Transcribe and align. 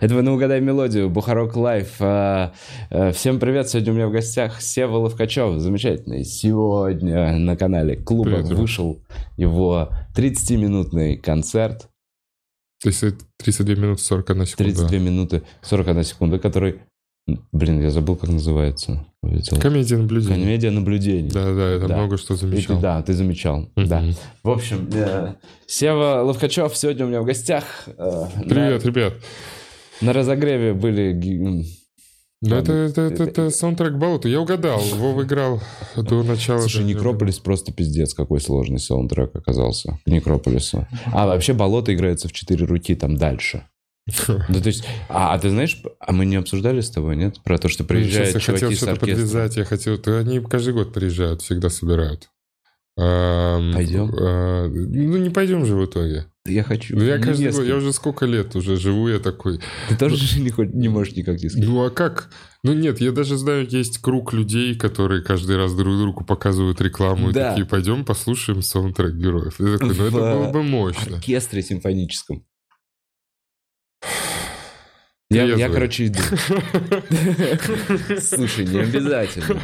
Это 0.00 0.16
вы 0.16 0.22
на 0.22 0.32
угадай 0.32 0.60
мелодию, 0.60 1.08
Бухарог 1.08 1.54
Лайв. 1.54 1.98
А, 2.00 2.52
а, 2.90 3.12
Всем 3.12 3.38
привет, 3.38 3.68
сегодня 3.68 3.92
у 3.92 3.94
меня 3.94 4.08
в 4.08 4.10
гостях 4.10 4.60
Сева 4.60 4.96
Ловкачев, 4.96 5.60
замечательный. 5.60 6.24
Сегодня 6.24 7.38
на 7.38 7.56
канале 7.56 7.94
клуба 7.94 8.42
Привет, 8.42 8.46
вышел 8.46 9.00
его 9.36 9.90
30-минутный 10.16 11.16
концерт, 11.16 11.88
То 12.82 12.88
есть 12.88 13.04
это 13.04 13.24
32 13.38 13.74
минуты 13.76 14.02
41 14.02 14.46
секунда. 14.46 14.74
32 14.74 14.98
минуты 14.98 15.42
41 15.62 16.02
секунда, 16.02 16.38
который... 16.40 16.80
Блин, 17.52 17.80
я 17.80 17.90
забыл, 17.90 18.16
как 18.16 18.30
называется. 18.30 19.06
Вылетел. 19.22 19.56
Комедия 19.60 19.96
наблюдения. 19.96 20.34
Комедия 20.34 20.70
наблюдений. 20.70 21.30
Да, 21.30 21.54
да, 21.54 21.68
это 21.70 21.86
Да. 21.86 21.96
много 21.96 22.18
что 22.18 22.34
И 22.34 22.36
замечал. 22.36 22.80
да, 22.80 23.00
ты 23.02 23.12
замечал. 23.12 23.68
Да. 23.76 24.02
В 24.42 24.50
общем, 24.50 24.88
э, 24.92 25.34
Сева 25.66 26.22
Ловкачев 26.24 26.76
сегодня 26.76 27.04
у 27.06 27.08
меня 27.08 27.22
в 27.22 27.24
гостях. 27.24 27.64
Э, 27.96 28.24
Привет, 28.48 28.84
ребят. 28.84 29.14
На, 30.00 30.08
на 30.08 30.12
разогреве 30.14 30.74
были... 30.74 31.64
Да, 32.40 32.58
это, 32.58 32.72
это, 32.72 33.02
это, 33.02 33.22
это 33.22 33.50
саундтрек 33.50 33.92
Болота. 33.94 34.28
Я 34.28 34.40
угадал. 34.40 34.80
Вов 34.96 35.22
играл 35.22 35.60
до 35.94 36.24
начала. 36.24 36.58
Слушай, 36.58 36.82
Некрополис 36.84 37.38
просто 37.38 37.72
пиздец, 37.72 38.14
какой 38.14 38.40
сложный 38.40 38.80
саундтрек 38.80 39.36
оказался 39.36 40.00
Некрополису. 40.06 40.88
А 41.12 41.28
вообще 41.28 41.52
болото 41.52 41.94
играется 41.94 42.26
в 42.26 42.32
четыре 42.32 42.64
руки 42.66 42.96
там 42.96 43.16
дальше. 43.16 43.62
Да, 44.48 44.60
то 44.60 44.66
есть, 44.66 44.84
а, 45.08 45.34
а 45.34 45.38
ты 45.38 45.50
знаешь, 45.50 45.80
а 46.00 46.12
мы 46.12 46.26
не 46.26 46.36
обсуждали 46.36 46.80
с 46.80 46.90
тобой, 46.90 47.16
нет? 47.16 47.36
Про 47.44 47.58
то, 47.58 47.68
что 47.68 47.84
приезжают 47.84 48.30
Сейчас 48.30 48.48
я 48.48 48.52
хотел 48.54 48.72
что-то 48.72 48.96
подвязать. 48.96 49.56
Я 49.56 49.64
хотел... 49.64 50.00
Они 50.06 50.40
каждый 50.40 50.74
год 50.74 50.92
приезжают, 50.92 51.42
всегда 51.42 51.68
собирают. 51.70 52.28
Пойдем? 52.96 54.12
а, 54.18 54.68
ну, 54.68 55.16
не 55.16 55.30
пойдем 55.30 55.64
же 55.64 55.76
в 55.76 55.84
итоге. 55.86 56.26
Я 56.44 56.64
хочу. 56.64 56.96
Ну, 56.96 57.04
я 57.04 57.18
Не 57.18 57.22
каждый 57.22 57.52
год, 57.52 57.64
я 57.64 57.76
уже 57.76 57.92
сколько 57.92 58.26
лет 58.26 58.56
уже 58.56 58.76
живу, 58.76 59.08
я 59.08 59.20
такой. 59.20 59.60
Ты 59.88 59.96
тоже 59.96 60.16
же 60.16 60.40
не, 60.40 60.52
не 60.76 60.88
можешь 60.88 61.14
никак 61.14 61.40
не 61.40 61.48
сказать. 61.48 61.68
Ну 61.68 61.84
а 61.84 61.90
как? 61.90 62.30
Ну 62.64 62.74
нет, 62.74 63.00
я 63.00 63.12
даже 63.12 63.36
знаю, 63.36 63.66
есть 63.68 63.98
круг 63.98 64.32
людей, 64.32 64.74
которые 64.76 65.22
каждый 65.22 65.56
раз 65.56 65.72
друг 65.74 65.96
другу 65.96 66.24
показывают 66.24 66.80
рекламу 66.80 67.30
и 67.30 67.32
Да. 67.32 67.50
такие, 67.50 67.66
пойдем 67.66 68.04
послушаем 68.04 68.60
саундтрек 68.60 69.14
героев. 69.14 69.54
Я 69.60 69.78
такой, 69.78 69.94
ну 69.96 70.04
это 70.04 70.16
В 70.16 70.20
было 70.20 70.50
бы 70.50 70.62
мощно. 70.64 71.16
оркестре 71.16 71.62
симфоническом. 71.62 72.44
Я, 75.30 75.44
я, 75.44 75.54
Трезвый. 75.54 75.74
короче, 75.74 76.06
иду. 76.08 76.18
Слушай, 78.20 78.66
не 78.66 78.80
обязательно. 78.80 79.60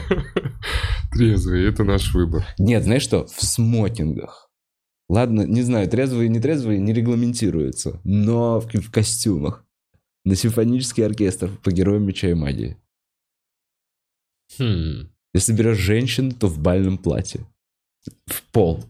Трезвый, 1.12 1.68
это 1.68 1.84
наш 1.84 2.14
выбор. 2.14 2.46
Нет, 2.58 2.84
знаешь 2.84 3.02
что? 3.02 3.26
В 3.26 3.44
смокингах. 3.44 4.48
Ладно, 5.10 5.42
не 5.42 5.62
знаю, 5.62 5.88
трезвые 5.88 6.26
и 6.26 6.30
нетрезвые 6.30 6.80
не 6.80 6.92
регламентируются, 6.92 8.00
но 8.04 8.60
в, 8.60 8.66
в 8.66 8.90
костюмах. 8.90 9.64
На 10.24 10.36
симфонический 10.36 11.04
оркестр 11.04 11.50
по 11.62 11.70
героям 11.70 12.04
меча 12.04 12.28
и 12.28 12.34
магии. 12.34 12.76
Хм. 14.58 15.10
Если 15.34 15.52
берешь 15.52 15.78
женщину, 15.78 16.32
то 16.32 16.46
в 16.46 16.58
бальном 16.58 16.98
платье. 16.98 17.46
В 18.26 18.42
пол. 18.52 18.84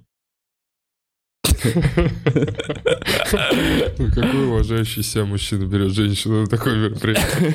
Какой 4.15 4.47
уважающий 4.47 5.03
себя 5.03 5.25
мужчина 5.25 5.65
берет 5.67 5.93
женщину 5.93 6.41
на 6.43 6.47
такое 6.47 6.77
мероприятие? 6.77 7.55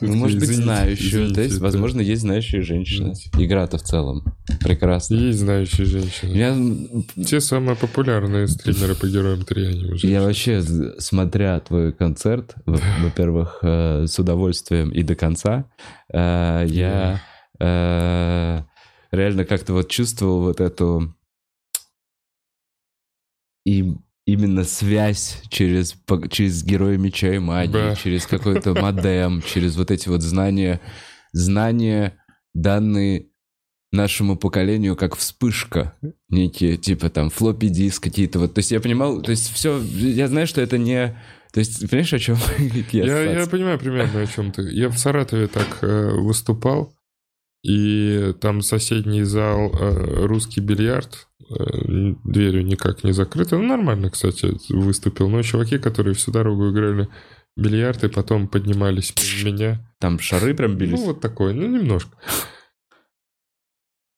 Ну, 0.00 0.14
может 0.14 0.38
быть, 0.38 0.48
знающую. 0.48 1.32
То 1.32 1.42
есть, 1.42 1.58
возможно, 1.58 2.00
есть 2.00 2.22
знающие 2.22 2.62
женщины. 2.62 3.12
Извините. 3.12 3.30
Игра-то 3.44 3.78
в 3.78 3.82
целом. 3.82 4.24
Прекрасно. 4.60 5.14
Есть 5.16 5.38
знающие 5.40 5.86
женщины. 5.86 6.32
Я, 6.36 6.56
Те 7.24 7.40
самые 7.40 7.76
популярные 7.76 8.48
стримеры 8.48 8.94
по 8.94 9.06
героям 9.06 9.42
3, 9.44 9.66
они 9.66 9.84
уже. 9.92 10.06
я 10.06 10.22
вообще, 10.22 10.62
смотря 10.98 11.60
твой 11.60 11.92
концерт, 11.92 12.54
во- 12.66 12.80
во-первых, 13.02 13.58
э, 13.62 14.06
с 14.06 14.18
удовольствием 14.18 14.90
и 14.90 15.02
до 15.02 15.14
конца, 15.14 15.64
э, 16.12 16.64
я 16.68 17.20
э, 17.60 18.62
реально 19.10 19.44
как-то 19.44 19.72
вот 19.72 19.88
чувствовал 19.88 20.42
вот 20.42 20.60
эту 20.60 21.14
и 23.68 23.94
именно 24.26 24.64
связь 24.64 25.42
через, 25.48 25.94
через 26.30 26.62
героя 26.64 26.96
меча 26.98 27.34
и 27.34 27.38
магии, 27.38 27.72
Да. 27.72 27.96
через 27.96 28.26
какой-то 28.26 28.74
модем, 28.74 29.42
через 29.42 29.76
вот 29.76 29.90
эти 29.90 30.08
вот 30.08 30.22
знания, 30.22 30.80
знания, 31.32 32.18
данные 32.54 33.26
нашему 33.92 34.36
поколению 34.36 34.96
как 34.96 35.16
вспышка, 35.16 35.94
некие, 36.28 36.76
типа 36.76 37.08
там 37.08 37.30
флоппи 37.30 37.68
диск 37.68 38.02
какие-то 38.02 38.38
вот. 38.38 38.54
То 38.54 38.58
есть 38.58 38.70
я 38.70 38.80
понимал, 38.80 39.22
то 39.22 39.30
есть 39.30 39.50
все, 39.52 39.80
я 39.80 40.28
знаю, 40.28 40.46
что 40.46 40.60
это 40.60 40.76
не... 40.78 41.16
То 41.52 41.60
есть, 41.60 41.80
понимаешь, 41.88 42.12
о 42.12 42.18
чем 42.18 42.36
я, 42.92 43.04
Я, 43.04 43.40
я 43.40 43.46
понимаю 43.46 43.78
примерно, 43.78 44.20
о 44.20 44.26
чем 44.26 44.52
ты. 44.52 44.62
Я 44.70 44.90
в 44.90 44.98
Саратове 44.98 45.46
так 45.46 45.78
э, 45.80 46.10
выступал, 46.12 46.94
и 47.62 48.34
там 48.40 48.60
соседний 48.60 49.22
зал 49.22 49.72
э, 49.72 50.26
русский 50.26 50.60
бильярд, 50.60 51.27
дверью 51.48 52.64
никак 52.64 53.04
не 53.04 53.12
закрыта. 53.12 53.56
Ну, 53.56 53.66
нормально, 53.66 54.10
кстати, 54.10 54.56
выступил. 54.72 55.28
Но 55.28 55.42
чуваки, 55.42 55.78
которые 55.78 56.14
всю 56.14 56.30
дорогу 56.30 56.70
играли 56.70 57.08
в 57.56 57.62
бильярд 57.62 58.04
и 58.04 58.08
потом 58.08 58.48
поднимались 58.48 59.14
меня. 59.44 59.86
Там 59.98 60.18
шары 60.18 60.54
прям 60.54 60.76
бились. 60.76 60.98
Ну, 60.98 61.06
вот 61.06 61.20
такое, 61.20 61.52
ну, 61.54 61.66
немножко. 61.66 62.16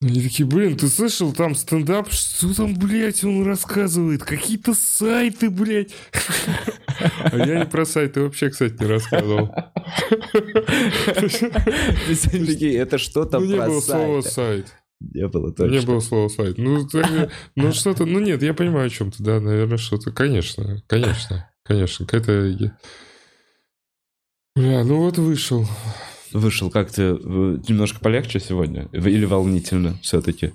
Они 0.02 0.22
такие, 0.22 0.46
блин, 0.46 0.78
ты 0.78 0.88
слышал, 0.88 1.30
там 1.34 1.54
стендап, 1.54 2.10
что 2.10 2.54
там, 2.54 2.74
блядь, 2.74 3.22
он 3.22 3.44
рассказывает? 3.46 4.24
Какие-то 4.24 4.72
сайты, 4.72 5.50
блядь. 5.50 5.94
А 7.18 7.36
я 7.36 7.58
не 7.58 7.66
про 7.66 7.84
сайты 7.84 8.22
вообще, 8.22 8.48
кстати, 8.48 8.80
не 8.80 8.86
рассказывал. 8.86 9.54
Это 12.08 12.98
что 12.98 13.26
там 13.26 13.44
Ну, 13.44 13.50
не 13.50 13.56
про 13.58 13.66
было 13.66 13.80
слова 13.80 14.22
сайты?» 14.22 14.34
сайт. 14.34 14.79
Не 15.00 15.26
было 15.28 15.48
Не 15.48 15.54
точно. 15.54 15.86
было 15.86 16.00
слова 16.00 16.28
сайт. 16.28 16.58
Ну, 16.58 16.86
ну 17.56 17.72
что-то, 17.72 18.04
ну 18.04 18.18
нет, 18.20 18.42
я 18.42 18.52
понимаю, 18.54 18.86
о 18.86 18.90
чем 18.90 19.10
ты, 19.10 19.22
да, 19.22 19.40
наверное, 19.40 19.78
что-то. 19.78 20.12
Конечно, 20.12 20.82
конечно, 20.86 21.50
конечно. 21.64 22.06
Какая-то... 22.06 22.76
Бля, 24.54 24.84
ну 24.84 24.98
вот 24.98 25.16
вышел. 25.16 25.66
Вышел 26.32 26.70
как-то 26.70 27.02
э, 27.02 27.16
немножко 27.68 28.00
полегче 28.00 28.40
сегодня? 28.40 28.88
Или 28.92 29.24
волнительно 29.24 29.96
все-таки? 30.02 30.52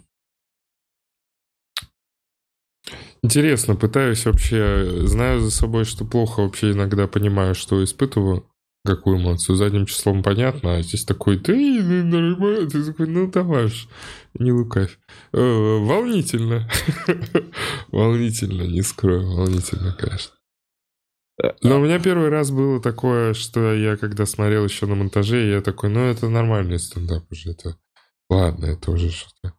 Интересно, 3.23 3.75
пытаюсь 3.75 4.25
вообще, 4.25 5.07
знаю 5.07 5.39
за 5.41 5.49
собой, 5.49 5.85
что 5.85 6.05
плохо 6.05 6.41
вообще 6.41 6.71
иногда 6.71 7.07
понимаю, 7.07 7.55
что 7.55 7.83
испытываю, 7.83 8.47
какую 8.85 9.17
эмоцию. 9.17 9.55
Задним 9.55 9.85
числом 9.85 10.23
понятно, 10.23 10.75
а 10.75 10.81
здесь 10.81 11.03
такой, 11.03 11.41
ну, 11.45 12.03
нормально, 12.03 12.69
ты 12.69 12.83
такой, 12.85 13.07
ну 13.07 13.29
давай 13.29 13.65
уж, 13.65 13.87
не 14.35 14.51
лукавь. 14.51 14.97
Э, 15.33 15.39
волнительно. 15.39 16.69
волнительно, 17.91 18.63
не 18.63 18.81
скрою, 18.81 19.35
волнительно, 19.35 19.93
конечно. 19.93 20.33
Но 21.61 21.79
у 21.79 21.83
меня 21.83 21.99
первый 21.99 22.29
раз 22.29 22.51
было 22.51 22.81
такое, 22.81 23.33
что 23.33 23.73
я 23.73 23.97
когда 23.97 24.25
смотрел 24.25 24.63
еще 24.63 24.85
на 24.85 24.95
монтаже, 24.95 25.49
я 25.49 25.61
такой, 25.61 25.89
ну 25.89 25.99
это 25.99 26.29
нормальный 26.29 26.79
стендап 26.79 27.29
уже, 27.29 27.51
это... 27.51 27.77
Ладно, 28.29 28.65
это 28.65 28.91
уже 28.91 29.11
что-то. 29.11 29.53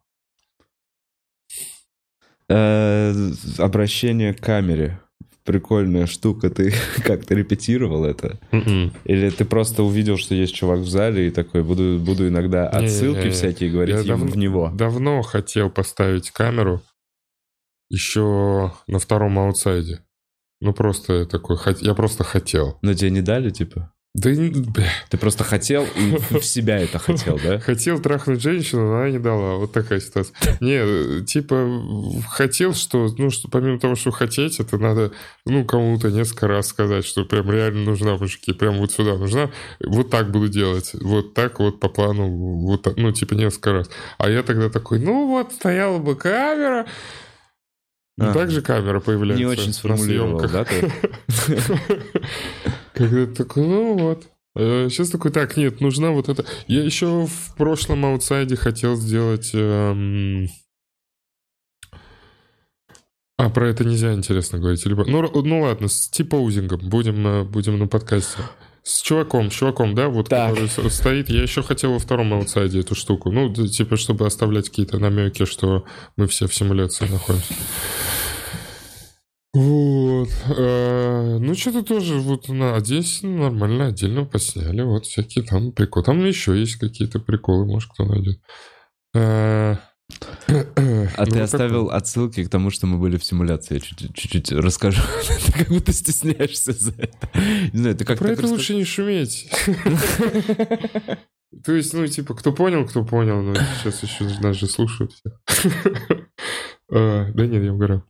Э, 2.49 3.13
Обращение 3.59 4.33
к 4.33 4.41
камере. 4.41 5.01
Прикольная 5.47 6.05
штука. 6.07 6.49
Ты 6.49 6.73
как-то 7.03 7.33
репетировал 7.33 8.03
это? 8.05 8.37
Мгм. 8.51 8.93
Или 9.05 9.29
ты 9.31 9.45
просто 9.45 9.81
увидел, 9.81 10.17
что 10.17 10.35
есть 10.35 10.53
чувак 10.53 10.79
в 10.81 10.87
зале 10.89 11.27
и 11.27 11.31
такой, 11.31 11.63
буду, 11.63 11.97
буду 11.99 12.27
иногда 12.27 12.67
отсылки 12.69 13.17
Не-не-не. 13.19 13.31
всякие 13.33 13.71
говорить 13.71 13.95
Я 13.95 14.03
давно- 14.03 14.25
в 14.31 14.37
него? 14.37 14.69
Давно 14.73 15.21
хотел 15.21 15.69
поставить 15.71 16.29
камеру 16.31 16.81
еще 17.89 18.73
на 18.87 18.99
втором 18.99 19.39
аутсайде. 19.39 20.01
Ну, 20.59 20.73
просто 20.73 21.25
такой, 21.25 21.57
я 21.81 21.93
просто 21.93 22.23
хотел. 22.23 22.77
Но 22.81 22.93
тебе 22.93 23.11
не 23.11 23.21
дали, 23.21 23.49
типа? 23.49 23.93
Да, 24.13 24.31
бля. 24.31 24.89
Ты 25.09 25.17
просто 25.17 25.43
хотел 25.43 25.85
и 25.95 26.17
в 26.39 26.43
себя 26.43 26.79
это 26.79 26.97
хотел, 26.97 27.39
да? 27.43 27.59
Хотел 27.67 27.99
трахнуть 28.01 28.41
женщину, 28.41 28.87
но 28.87 28.95
она 28.95 29.09
не 29.11 29.19
дала. 29.19 29.57
Вот 29.57 29.73
такая 29.73 29.99
ситуация. 29.99 30.35
Не, 30.59 31.23
типа, 31.23 31.69
хотел, 32.27 32.73
что, 32.73 33.13
ну, 33.15 33.29
что 33.29 33.47
помимо 33.47 33.79
того, 33.79 33.93
что 33.95 34.09
хотеть, 34.09 34.59
это 34.59 34.79
надо, 34.79 35.11
ну, 35.45 35.63
кому-то 35.65 36.09
несколько 36.09 36.47
раз 36.47 36.67
сказать, 36.67 37.05
что 37.05 37.25
прям 37.25 37.51
реально 37.51 37.81
нужна, 37.83 38.17
мужики, 38.17 38.53
прям 38.53 38.79
вот 38.79 38.91
сюда 38.91 39.17
нужна. 39.17 39.51
Вот 39.85 40.09
так 40.09 40.31
буду 40.31 40.47
делать. 40.47 40.91
Вот 40.99 41.35
так 41.35 41.59
вот 41.59 41.79
по 41.79 41.87
плану, 41.87 42.27
вот 42.27 42.81
так, 42.81 42.97
ну, 42.97 43.11
типа, 43.11 43.35
несколько 43.35 43.71
раз. 43.73 43.89
А 44.17 44.31
я 44.31 44.41
тогда 44.41 44.69
такой, 44.69 44.99
ну, 44.99 45.27
вот, 45.27 45.53
стояла 45.53 45.99
бы 45.99 46.15
камера. 46.15 46.87
И 48.17 48.23
Ага. 48.23 48.33
так 48.33 48.49
же 48.49 48.63
камера 48.63 48.99
появляется 48.99 49.37
Не 49.37 49.45
очень 49.45 49.73
сформулировал, 49.73 50.39
да, 50.39 50.65
ты? 50.65 50.91
Когда 52.97 53.25
ты 53.25 53.33
такой, 53.33 53.63
ну 53.63 53.97
вот. 53.97 54.27
Сейчас 54.55 55.09
такой, 55.09 55.31
так, 55.31 55.55
нет, 55.55 55.81
нужна 55.81 56.09
вот 56.11 56.29
эта... 56.29 56.43
Я 56.67 56.83
еще 56.83 57.27
в 57.27 57.55
прошлом 57.55 58.05
аутсайде 58.05 58.55
хотел 58.55 58.95
сделать... 58.95 59.51
эм, 59.53 60.47
А, 63.37 63.51
про 63.51 63.69
это 63.69 63.85
нельзя, 63.85 64.13
интересно 64.13 64.57
говорить. 64.57 64.83
Либо... 64.87 65.05
Ну, 65.05 65.29
ну 65.43 65.61
ладно, 65.61 65.87
с 65.87 66.09
типоузингом 66.09 66.89
будем, 66.89 67.27
э, 67.27 67.43
будем 67.43 67.77
на 67.77 67.87
подкасте. 67.87 68.39
С 68.81 69.01
чуваком, 69.01 69.51
с 69.51 69.53
чуваком, 69.53 69.93
да, 69.93 70.07
вот, 70.09 70.29
Так. 70.29 70.55
который 70.55 70.89
стоит. 70.89 71.29
Я 71.29 71.43
еще 71.43 71.61
хотел 71.61 71.91
во 71.93 71.99
втором 71.99 72.33
аутсайде 72.33 72.79
эту 72.79 72.95
штуку. 72.95 73.31
Ну, 73.31 73.53
типа, 73.53 73.95
чтобы 73.95 74.25
оставлять 74.25 74.69
какие-то 74.69 74.97
намеки, 74.97 75.45
что 75.45 75.85
мы 76.15 76.25
все 76.25 76.47
в 76.47 76.55
симуляции 76.55 77.05
находимся. 77.07 77.53
Вот. 80.19 80.29
э, 80.57 81.37
Ну, 81.39 81.53
что-то 81.55 81.83
тоже 81.83 82.15
вот 82.19 82.49
на 82.49 82.79
здесь 82.79 83.21
нормально 83.23 83.87
отдельно 83.87 84.25
посняли. 84.25 84.81
Вот 84.81 85.05
всякие 85.05 85.43
там 85.45 85.71
приколы. 85.71 86.05
Там 86.05 86.23
еще 86.25 86.57
есть 86.59 86.75
какие-то 86.75 87.19
приколы, 87.19 87.65
может, 87.65 87.91
кто 87.91 88.05
найдет. 88.05 88.39
Э, 89.15 89.75
А 90.49 91.25
ну, 91.25 91.31
ты 91.31 91.39
оставил 91.41 91.89
отсылки 91.89 92.43
к 92.43 92.49
тому, 92.49 92.69
что 92.71 92.87
мы 92.87 92.97
были 92.97 93.17
в 93.17 93.23
симуляции. 93.25 93.73
Я 93.75 93.79
чуть- 93.81 94.13
чуть-чуть 94.15 94.51
расскажу. 94.53 95.01
Ты 95.45 95.51
как 95.51 95.67
будто 95.67 95.91
стесняешься 95.91 96.71
за 96.71 96.91
это. 96.97 97.29
Не 97.73 97.79
знаю, 97.79 97.95
ты 97.97 98.05
как 98.05 98.17
Про 98.19 98.29
это 98.31 98.43
раска- 98.43 98.47
лучше 98.51 98.75
не 98.75 98.85
шуметь. 98.85 99.49
То 101.65 101.73
есть, 101.73 101.93
ну, 101.93 102.05
типа, 102.07 102.35
кто 102.35 102.51
понял, 102.53 102.85
кто 102.85 103.03
понял, 103.05 103.41
но 103.41 103.53
сейчас 103.55 104.03
еще 104.03 104.25
нас 104.41 104.55
же 104.57 104.67
слушают 104.67 105.11
все. 105.13 105.29
Э, 106.89 107.33
Да 107.33 107.45
нет, 107.45 107.63
я 107.65 107.73
угораю. 107.73 108.05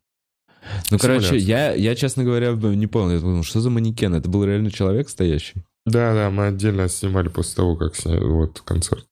Ну, 0.92 0.98
короче, 1.00 1.38
я, 1.38 1.74
я, 1.74 1.96
честно 1.96 2.24
говоря, 2.24 2.52
не 2.54 2.88
понял. 2.88 3.12
Я 3.12 3.19
думал, 3.19 3.44
что 3.44 3.62
за 3.62 3.69
манекен? 3.69 4.14
Это 4.16 4.30
был 4.30 4.44
реально 4.44 4.72
человек 4.72 5.10
стоящий? 5.10 5.64
Да, 5.86 6.14
да, 6.14 6.30
мы 6.30 6.48
отдельно 6.48 6.90
снимали 6.90 7.30
после 7.30 7.56
того, 7.56 7.75
как 7.75 7.96
сняли 7.96 8.24
вот 8.24 8.60
концерт. 8.62 9.06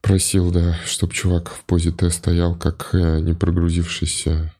Просил, 0.00 0.50
да, 0.50 0.76
чтобы 0.84 1.12
чувак 1.12 1.48
в 1.50 1.64
позе 1.64 1.90
Т 1.92 2.10
стоял, 2.10 2.56
как 2.56 2.90
э, 2.94 3.20
не 3.20 3.34
прогрузившийся. 3.34 4.52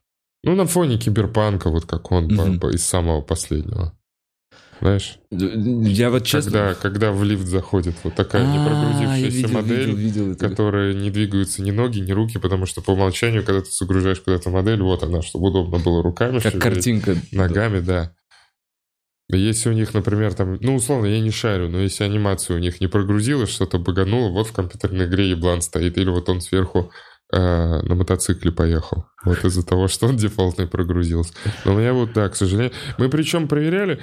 Ну, 0.45 0.55
на 0.55 0.67
фоне 0.67 0.99
киберпанка, 0.99 1.69
вот 1.71 1.87
как 1.87 2.13
он 2.13 2.29
по- 2.61 2.71
из 2.71 2.85
самого 2.85 3.21
последнего. 3.21 3.93
Знаешь, 4.85 5.19
Я 5.31 6.11
вот 6.11 6.25
честно... 6.25 6.51
когда, 6.51 6.75
когда 6.75 7.13
в 7.13 7.25
лифт 7.25 7.47
заходит 7.47 7.95
вот 8.05 8.17
такая 8.17 8.43
А, 8.43 8.55
я 8.55 8.69
прогрузившаяся 8.69 9.37
видел, 9.39 9.49
модель, 9.49 9.95
видел, 9.95 10.27
видел 10.27 10.37
которая 10.37 10.93
не 10.93 11.11
двигаются 11.11 11.63
ни 11.63 11.71
ноги, 11.71 12.01
ни 12.01 12.13
руки, 12.13 12.37
потому 12.37 12.67
что 12.67 12.83
по 12.83 12.91
умолчанию, 12.91 13.43
когда 13.43 13.63
ты 13.63 13.71
загружаешь 13.71 14.21
куда-то 14.21 14.51
модель, 14.51 14.83
вот 14.83 15.03
она, 15.03 15.23
чтобы 15.23 15.47
удобно 15.47 15.79
было 15.79 16.03
руками 16.03 16.39
Как 16.39 16.59
картинка. 16.59 17.17
Ногами, 17.33 17.81
да. 17.81 18.13
Да 19.31 19.39
Если 19.39 19.71
у 19.71 19.73
них, 19.73 19.95
например, 19.95 20.35
там, 20.35 20.59
ну, 20.61 20.75
условно, 20.75 21.07
я 21.07 21.19
не 21.19 21.31
шарю, 21.31 21.71
но 21.71 21.81
если 21.81 22.05
анимация 22.05 22.55
у 22.55 22.61
них 22.61 22.83
не 22.83 22.87
прогрузилась, 22.87 23.49
что-то 23.49 23.79
багануло, 23.79 24.29
вот 24.33 24.49
в 24.49 24.53
компьютерной 24.53 25.07
игре 25.07 25.31
еблан 25.31 25.63
стоит, 25.63 25.97
или 25.97 26.11
вот 26.11 26.29
он 26.29 26.43
сверху 26.43 26.93
э, 27.33 27.39
на 27.39 27.95
мотоцикле 27.95 28.53
поехал. 28.53 29.07
Вот 29.25 29.43
из-за 29.47 29.65
того, 29.65 29.89
что 29.89 30.09
он 30.09 30.19
дефолтный 30.19 30.67
прогрузился. 30.67 31.33
Но 31.65 31.75
у 31.75 31.79
меня 31.79 31.95
вот, 31.95 32.13
да, 32.13 32.29
к 32.29 32.37
сожалению. 32.37 32.73
Мы 32.99 33.09
причем 33.09 33.49
проверяли, 33.49 33.99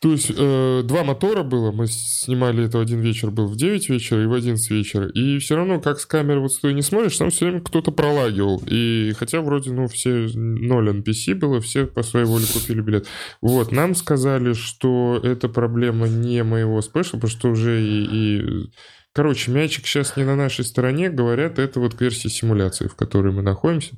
то 0.00 0.12
есть 0.12 0.30
э, 0.34 0.82
два 0.84 1.02
мотора 1.02 1.42
было, 1.42 1.72
мы 1.72 1.88
снимали 1.88 2.66
это 2.66 2.80
один 2.80 3.00
вечер 3.00 3.32
был 3.32 3.46
в 3.48 3.56
9 3.56 3.88
вечера 3.88 4.22
и 4.22 4.26
в 4.26 4.32
11 4.32 4.70
вечера, 4.70 5.08
и 5.08 5.38
все 5.38 5.56
равно, 5.56 5.80
как 5.80 5.98
с 5.98 6.06
камеры 6.06 6.38
вот 6.40 6.52
стоя 6.52 6.72
не 6.72 6.82
смотришь, 6.82 7.16
там 7.16 7.30
все 7.30 7.46
время 7.46 7.60
кто-то 7.62 7.90
пролагивал. 7.90 8.62
И 8.66 9.12
хотя 9.18 9.40
вроде, 9.40 9.72
ну, 9.72 9.88
все 9.88 10.28
ноль 10.34 10.90
NPC 10.90 11.34
было, 11.34 11.60
все 11.60 11.86
по 11.86 12.04
своей 12.04 12.26
воле 12.26 12.44
купили 12.52 12.80
билет. 12.80 13.08
Вот, 13.40 13.72
нам 13.72 13.96
сказали, 13.96 14.52
что 14.52 15.20
это 15.22 15.48
проблема 15.48 16.06
не 16.06 16.44
моего 16.44 16.80
спеша, 16.80 17.12
потому 17.12 17.30
что 17.30 17.50
уже 17.50 17.82
и... 17.82 18.04
и- 18.04 18.70
Короче, 19.14 19.50
мячик 19.50 19.84
сейчас 19.86 20.16
не 20.16 20.22
на 20.22 20.36
нашей 20.36 20.64
стороне, 20.64 21.08
говорят, 21.10 21.58
это 21.58 21.80
вот 21.80 21.94
к 21.94 22.00
версии 22.00 22.28
симуляции, 22.28 22.86
в 22.86 22.94
которой 22.94 23.32
мы 23.32 23.42
находимся. 23.42 23.96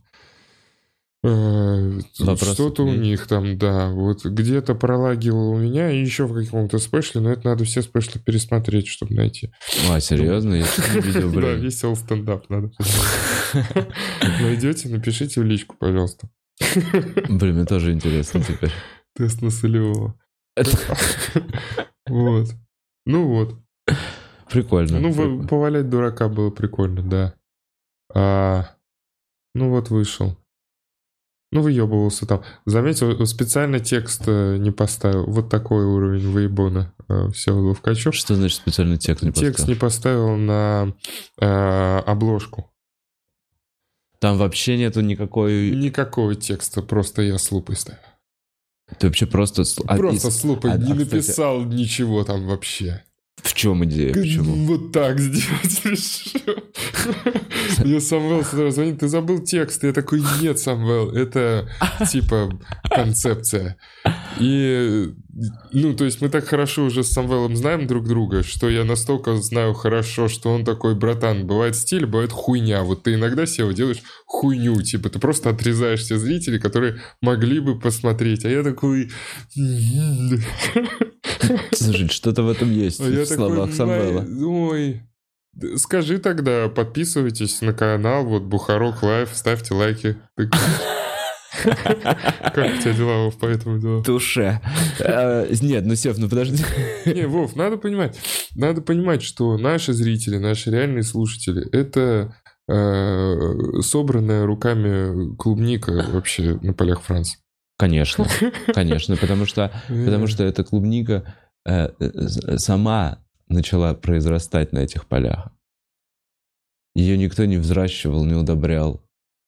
Э, 1.22 2.00
Что-то 2.14 2.84
у 2.84 2.94
них 2.94 3.26
там, 3.26 3.58
да, 3.58 3.90
вот 3.90 4.24
где-то 4.24 4.74
пролагивало 4.74 5.50
у 5.50 5.58
меня 5.58 5.90
и 5.90 6.00
еще 6.00 6.24
в 6.24 6.34
каком-то 6.34 6.78
спешле, 6.78 7.20
но 7.20 7.30
это 7.30 7.46
надо 7.46 7.64
все 7.64 7.82
спешлы 7.82 8.20
пересмотреть, 8.20 8.88
чтобы 8.88 9.14
найти. 9.14 9.52
А, 9.90 10.00
серьезно? 10.00 10.54
Я 10.54 10.64
не 10.94 11.00
видел, 11.02 11.30
Да, 11.32 11.52
весел 11.52 11.94
стендап 11.94 12.48
надо. 12.48 12.70
Найдете, 14.40 14.88
напишите 14.88 15.42
в 15.42 15.44
личку, 15.44 15.76
пожалуйста. 15.78 16.30
Блин, 17.28 17.56
мне 17.56 17.64
тоже 17.66 17.92
интересно 17.92 18.42
теперь. 18.42 18.72
Тест 19.14 19.42
на 19.42 19.50
солевого. 19.50 20.18
Вот. 22.06 22.48
Ну 23.04 23.26
вот. 23.26 23.58
прикольно. 24.50 25.00
Ну, 25.00 25.46
повалять 25.46 25.90
дурака 25.90 26.28
было 26.28 26.50
прикольно, 26.50 27.02
да. 27.02 27.34
А, 28.14 28.70
ну 29.54 29.68
вот 29.68 29.90
вышел. 29.90 30.36
Ну, 31.52 31.62
выебывался 31.62 32.26
там. 32.26 32.44
Заметил, 32.64 33.26
специально 33.26 33.80
текст 33.80 34.22
э, 34.26 34.56
не 34.58 34.70
поставил. 34.70 35.26
Вот 35.26 35.48
такой 35.48 35.84
уровень 35.84 36.30
выебона 36.30 36.94
э, 37.08 37.28
Всеволод 37.32 37.68
Ловкачев. 37.70 38.14
Что 38.14 38.36
значит 38.36 38.56
специальный 38.58 38.98
текст 38.98 39.24
не 39.24 39.32
Текст 39.32 39.52
поставил? 39.58 39.68
не 39.68 39.74
поставил 39.74 40.36
на 40.36 40.94
э, 41.40 41.98
обложку. 42.06 42.70
Там 44.20 44.38
вообще 44.38 44.76
нету 44.76 45.00
никакой... 45.00 45.70
Никакого 45.70 46.34
текста, 46.36 46.82
просто 46.82 47.22
я 47.22 47.36
с 47.38 47.50
лупой 47.50 47.74
ставил. 47.74 47.98
Ты 48.98 49.06
вообще 49.08 49.26
просто... 49.26 49.64
а 49.86 49.96
Просто 49.96 50.28
из- 50.28 50.36
с 50.38 50.44
лупой 50.44 50.72
а- 50.72 50.76
не 50.76 50.92
а, 50.92 50.94
кстати- 50.94 51.14
написал 51.14 51.64
ничего 51.64 52.22
там 52.22 52.46
вообще. 52.46 53.02
В 53.42 53.54
чем 53.54 53.84
идея? 53.84 54.12
Почему? 54.12 54.54
Вот 54.66 54.92
так 54.92 55.18
сделать 55.18 55.84
решил. 55.84 56.64
Мне 57.84 58.00
Самвел 58.00 58.44
сразу 58.44 58.70
звонит, 58.70 59.00
ты 59.00 59.08
забыл 59.08 59.40
текст. 59.40 59.82
Я 59.84 59.92
такой, 59.92 60.22
нет, 60.40 60.58
Самвел, 60.58 61.10
это 61.10 61.68
типа 62.10 62.50
концепция. 62.90 63.76
И, 64.38 65.12
ну, 65.72 65.94
то 65.94 66.04
есть 66.04 66.20
мы 66.20 66.28
так 66.28 66.44
хорошо 66.46 66.84
уже 66.84 67.02
с 67.02 67.12
Самвелом 67.12 67.56
знаем 67.56 67.86
друг 67.86 68.06
друга, 68.06 68.42
что 68.42 68.68
я 68.68 68.84
настолько 68.84 69.36
знаю 69.36 69.74
хорошо, 69.74 70.28
что 70.28 70.50
он 70.50 70.64
такой, 70.64 70.94
братан, 70.94 71.46
бывает 71.46 71.76
стиль, 71.76 72.06
бывает 72.06 72.32
хуйня. 72.32 72.82
Вот 72.82 73.02
ты 73.04 73.14
иногда 73.14 73.44
SEO 73.44 73.72
делаешь 73.72 74.02
хуйню, 74.26 74.80
типа 74.82 75.08
ты 75.08 75.18
просто 75.18 75.50
отрезаешь 75.50 76.00
все 76.00 76.18
зрителей, 76.18 76.58
которые 76.58 77.00
могли 77.20 77.60
бы 77.60 77.78
посмотреть. 77.78 78.44
А 78.44 78.50
я 78.50 78.62
такой... 78.62 79.10
Слушай, 81.72 82.08
что-то 82.08 82.42
в 82.42 82.48
этом 82.48 82.70
есть, 82.70 83.00
А 83.00 83.04
в 83.04 83.26
словах 83.26 83.70
такой, 83.70 83.76
Самвела. 83.76 84.22
«Май- 84.22 84.44
Ой, 84.44 85.02
скажи 85.76 86.18
тогда, 86.18 86.68
подписывайтесь 86.68 87.60
на 87.62 87.72
канал, 87.72 88.24
вот 88.24 88.42
Бухарок 88.42 89.02
Лайв, 89.02 89.30
ставьте 89.32 89.74
лайки. 89.74 90.16
Как 91.50 92.74
у 92.74 92.80
тебя 92.80 92.92
дела, 92.92 93.24
Вов, 93.24 93.38
по 93.38 93.46
этому 93.46 93.78
делу? 93.78 94.02
Туше. 94.02 94.60
А, 95.00 95.46
Нет, 95.60 95.84
ну 95.84 95.94
Сев, 95.94 96.18
ну 96.18 96.28
подожди. 96.28 96.62
Не, 97.06 97.26
Вов, 97.26 97.56
надо 97.56 97.76
понимать, 97.76 98.18
надо 98.54 98.82
понимать, 98.82 99.22
что 99.22 99.58
наши 99.58 99.92
зрители, 99.92 100.38
наши 100.38 100.70
реальные 100.70 101.02
слушатели, 101.02 101.68
это 101.70 102.34
э, 102.68 103.80
собранная 103.82 104.46
руками 104.46 105.34
клубника 105.36 106.04
вообще 106.12 106.58
на 106.62 106.72
полях 106.72 107.02
Франции. 107.02 107.40
Конечно, 107.78 108.26
конечно, 108.74 109.16
потому 109.16 109.46
что, 109.46 109.72
потому 109.88 110.26
что 110.26 110.44
эта 110.44 110.62
клубника 110.64 111.34
э, 111.66 111.88
э, 111.98 112.58
сама 112.58 113.18
начала 113.48 113.94
произрастать 113.94 114.72
на 114.72 114.80
этих 114.80 115.06
полях. 115.06 115.48
Ее 116.94 117.16
никто 117.16 117.44
не 117.44 117.56
взращивал, 117.56 118.24
не 118.24 118.34
удобрял, 118.34 119.02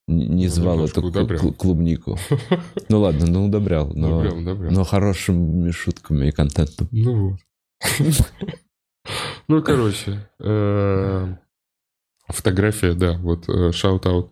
не, 0.09 0.47
Ну, 0.47 0.51
звал 0.53 0.85
эту 0.85 1.01
клу- 1.01 1.09
удобрял. 1.09 1.41
клу- 1.43 1.53
клубнику. 1.55 2.19
Ну 2.89 3.01
ладно, 3.01 3.27
ну 3.27 3.47
удобрял, 3.47 3.93
но, 3.95 4.23
Добрел, 4.23 4.45
добрел. 4.45 4.71
но 4.73 4.85
хорошими 4.85 5.71
шутками 5.71 6.29
и 6.29 6.33
контентом. 6.33 6.89
Ну 6.91 7.31
вот. 7.31 7.41
Ну, 9.49 9.61
короче, 9.63 10.29
э, 10.39 11.35
фотография, 12.29 12.95
да, 12.95 13.19
вот 13.19 13.47
shout-out 13.75 14.31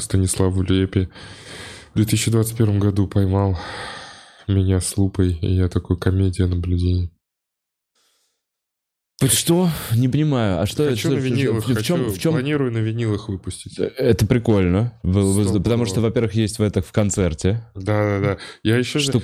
Станиславу 0.00 0.62
Лепе. 0.62 1.08
В 1.92 1.96
2021 1.96 2.78
году 2.78 3.08
поймал 3.08 3.58
меня 4.46 4.80
с 4.80 4.96
лупой, 4.96 5.32
и 5.32 5.54
я 5.54 5.68
такой 5.68 5.98
комедия 5.98 6.46
наблюдений. 6.46 7.10
Что? 9.24 9.70
Не 9.94 10.08
понимаю. 10.08 10.60
А 10.60 10.66
что 10.66 10.88
хочу 10.88 11.08
это? 11.08 11.16
на 11.16 11.20
винилах, 11.22 11.64
в, 11.64 11.74
в, 11.74 11.82
чем, 11.82 12.04
хочу, 12.04 12.10
в 12.10 12.18
чем? 12.18 12.32
планирую 12.32 12.70
на 12.70 12.78
винилах 12.78 13.28
выпустить. 13.28 13.78
Это 13.78 14.26
прикольно. 14.26 14.92
Вы- 15.02 15.58
потому 15.58 15.86
что, 15.86 16.00
во-первых, 16.00 16.34
есть 16.34 16.58
в 16.58 16.62
этом 16.62 16.82
в 16.82 16.92
концерте. 16.92 17.64
Да-да-да. 17.74 18.36
Я 18.62 18.76
еще 18.76 18.98
же... 18.98 19.10
Штук 19.10 19.22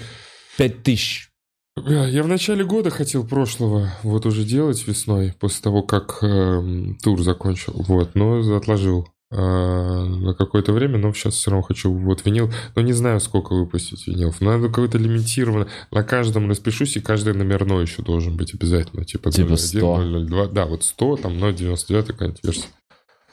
пять 0.57 0.83
тысяч. 0.83 1.29
Я 1.77 2.23
в 2.23 2.29
начале 2.29 2.65
года 2.65 2.91
хотел 2.91 3.27
прошлого 3.27 3.95
вот 4.03 4.27
уже 4.27 4.45
делать 4.45 4.87
весной, 4.87 5.35
после 5.39 5.63
того, 5.63 5.83
как 5.83 6.19
эм, 6.23 6.99
тур 7.03 7.23
закончил. 7.23 7.73
Вот, 7.75 8.15
но 8.15 8.57
отложил 8.57 9.09
э, 9.09 9.12
на 9.33 10.35
какое-то 10.35 10.73
время, 10.73 10.99
но 10.99 11.13
сейчас 11.15 11.35
все 11.35 11.51
равно 11.51 11.63
хочу 11.63 11.93
вот 11.93 12.25
винил. 12.27 12.53
Но 12.77 12.83
не 12.83 12.93
знаю, 12.93 13.19
сколько 13.21 13.55
выпустить 13.55 14.07
винилов. 14.07 14.41
Надо 14.41 14.69
какой-то 14.69 14.99
лимитированно. 14.99 15.69
На 15.91 16.03
каждом 16.03 16.51
распишусь, 16.51 16.97
и 16.97 17.01
каждый 17.01 17.35
номерной 17.35 17.83
еще 17.83 18.03
должен 18.03 18.37
быть 18.37 18.55
обязательно. 18.55 19.05
Типа, 19.05 19.31
Типа 19.31 19.55
001, 19.55 19.57
100. 19.57 20.27
002. 20.27 20.47
Да, 20.49 20.67
вот 20.67 20.85
100, 20.85 21.17
там 21.17 21.33
0,99 21.33 22.07
какая-нибудь 22.07 22.45
версия. 22.45 22.69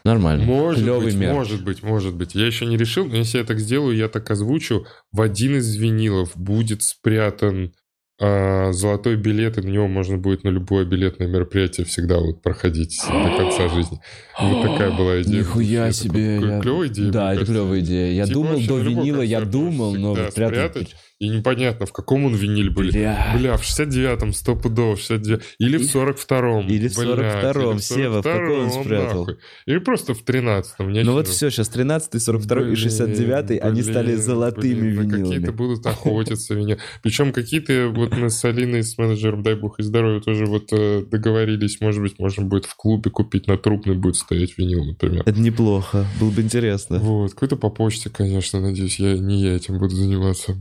Нормально. 0.06 0.46
Может 0.46 0.84
Клевый 0.84 1.06
быть, 1.06 1.16
мерч. 1.16 1.34
может 1.34 1.64
быть, 1.64 1.84
может 1.84 2.16
быть. 2.16 2.36
Я 2.36 2.46
еще 2.48 2.66
не 2.66 2.78
решил, 2.78 3.06
но 3.06 3.18
если 3.18 3.40
я 3.40 3.44
так 3.44 3.60
сделаю, 3.60 3.96
я 3.98 4.08
так 4.08 4.32
озвучу. 4.32 4.86
В 5.12 5.22
один 5.22 5.58
из 5.58 5.76
винилов 5.76 6.32
будет 6.36 6.84
спрятан 6.84 7.74
а, 8.20 8.72
золотой 8.74 9.16
билет, 9.16 9.58
и 9.58 9.62
на 9.62 9.70
него 9.70 9.88
можно 9.88 10.18
будет 10.18 10.44
на 10.44 10.50
любое 10.50 10.86
билетное 10.86 11.28
мероприятие 11.28 11.86
всегда 11.86 12.18
вот 12.20 12.42
проходить 12.42 13.00
до 13.08 13.38
конца 13.38 13.70
жизни. 13.74 14.00
Вот 14.40 14.62
такая 14.62 14.92
была 14.92 15.22
идея. 15.22 15.40
Нихуя 15.40 15.88
Это 15.88 15.94
себе. 15.98 16.36
я- 16.40 16.60
Клевая 16.62 16.88
идея. 16.90 17.12
Да, 17.12 17.32
это 17.34 17.40
кажется. 17.40 17.54
клевая 17.54 17.80
идея. 17.80 18.12
Я 18.14 18.26
Типа 18.26 18.34
думал 18.40 18.60
до 18.68 18.78
винила, 18.80 19.22
я 19.22 19.42
думал, 19.42 19.96
но 19.96 20.16
спрятать... 20.32 20.96
И 21.20 21.28
непонятно, 21.28 21.86
в 21.86 21.92
каком 21.92 22.24
он 22.26 22.34
виниле 22.34 22.70
были. 22.70 22.92
Бля. 22.92 23.34
Бля, 23.38 23.58
в 23.58 23.62
69-м, 23.64 24.32
сто 24.32 24.56
пудов, 24.56 25.00
69 25.02 25.42
Или 25.60 25.78
в 25.78 25.94
42-м. 25.94 26.68
Или 26.68 26.88
в 26.88 26.98
блядь, 26.98 27.20
42-м, 27.20 27.72
или 27.72 27.78
в 27.78 27.84
Сева, 27.84 28.20
в 28.22 28.24
какой 28.24 28.60
он 28.60 28.68
42-м, 28.68 28.84
спрятал? 28.84 29.20
нахуй. 29.20 29.38
Или 29.66 29.78
просто 29.80 30.14
в 30.14 30.24
13-м. 30.24 30.94
не 30.94 31.04
Ну 31.04 31.12
вот 31.12 31.28
все, 31.28 31.50
сейчас 31.50 31.68
13 31.68 32.22
42 32.22 32.62
и 32.62 32.64
Блин, 32.64 32.76
69 32.78 33.62
они 33.62 33.82
стали 33.82 34.16
золотыми 34.16 34.80
блин, 34.80 34.96
да 34.96 35.02
Какие-то 35.18 35.36
винилами. 35.36 35.56
будут 35.56 35.86
охотиться 35.86 36.56
меня. 36.56 36.78
Причем 37.04 37.34
какие-то 37.34 37.90
вот 37.94 38.16
мы 38.16 38.30
с 38.30 38.46
Алиной, 38.46 38.84
с 38.84 38.98
менеджером, 38.98 39.44
дай 39.44 39.56
бог 39.56 39.80
и 39.80 39.84
здоровья, 39.84 40.22
тоже 40.22 40.46
вот 40.46 40.70
э, 40.72 41.04
договорились, 41.06 41.82
может 41.82 42.02
быть, 42.02 42.18
можно 42.18 42.46
будет 42.46 42.64
в 42.64 42.76
клубе 42.78 43.12
купить, 43.12 43.46
на 43.48 43.58
трупный 43.58 43.96
будет 43.96 44.16
стоять 44.16 44.58
винил, 44.58 44.86
например. 44.86 45.24
Это 45.26 45.40
неплохо, 45.40 46.06
было 46.18 46.30
бы 46.30 46.42
интересно. 46.42 47.00
Вот, 47.00 47.34
какой-то 47.34 47.58
по 47.58 47.70
почте, 47.70 48.10
конечно, 48.10 48.62
надеюсь, 48.62 49.00
я 49.00 49.18
не 49.18 49.42
я 49.42 49.56
этим 49.56 49.78
буду 49.80 49.96
заниматься. 49.96 50.56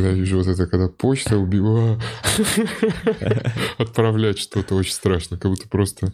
Блять, 0.00 0.12
ненавижу 0.12 0.38
вот 0.38 0.46
это, 0.46 0.66
когда 0.66 0.88
почта 0.88 1.36
убивает. 1.36 2.00
Отправлять 3.78 4.38
что-то 4.38 4.74
очень 4.74 4.92
страшно, 4.92 5.38
как 5.38 5.50
будто 5.50 5.68
просто... 5.68 6.12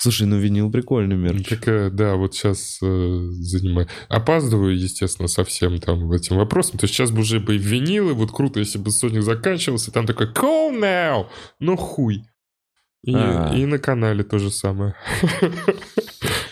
Слушай, 0.00 0.28
ну 0.28 0.38
винил 0.38 0.70
прикольный 0.70 1.16
мерч. 1.16 1.48
Такая, 1.48 1.90
да, 1.90 2.14
вот 2.14 2.32
сейчас 2.32 2.78
занимаю. 2.80 3.88
Опаздываю, 4.08 4.78
естественно, 4.78 5.26
совсем 5.26 5.80
там 5.80 6.12
этим 6.12 6.36
вопросом. 6.36 6.78
То 6.78 6.84
есть 6.84 6.94
сейчас 6.94 7.10
бы 7.10 7.20
уже 7.20 7.40
бы 7.40 7.56
и 7.56 7.58
винилы, 7.58 8.14
вот 8.14 8.30
круто, 8.30 8.60
если 8.60 8.78
бы 8.78 8.90
Sonic 8.90 9.22
заканчивался, 9.22 9.90
там 9.90 10.06
такой 10.06 10.32
call 10.32 10.78
now, 10.78 11.26
ну 11.58 11.76
хуй. 11.76 12.24
И, 13.04 13.14
А. 13.14 13.52
и 13.54 13.64
на 13.66 13.78
канале 13.78 14.24
то 14.24 14.38
же 14.38 14.50
самое. 14.50 14.94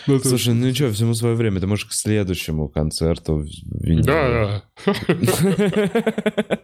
Ну, 0.09 0.19
Слушай, 0.19 0.53
ну 0.53 0.73
что, 0.73 0.89
всему 0.93 1.13
свое 1.13 1.35
время. 1.35 1.59
Ты 1.59 1.67
можешь 1.67 1.83
к 1.83 1.91
следующему 1.91 2.69
концерту. 2.69 3.43
Да, 4.05 4.63
да. 4.85 4.93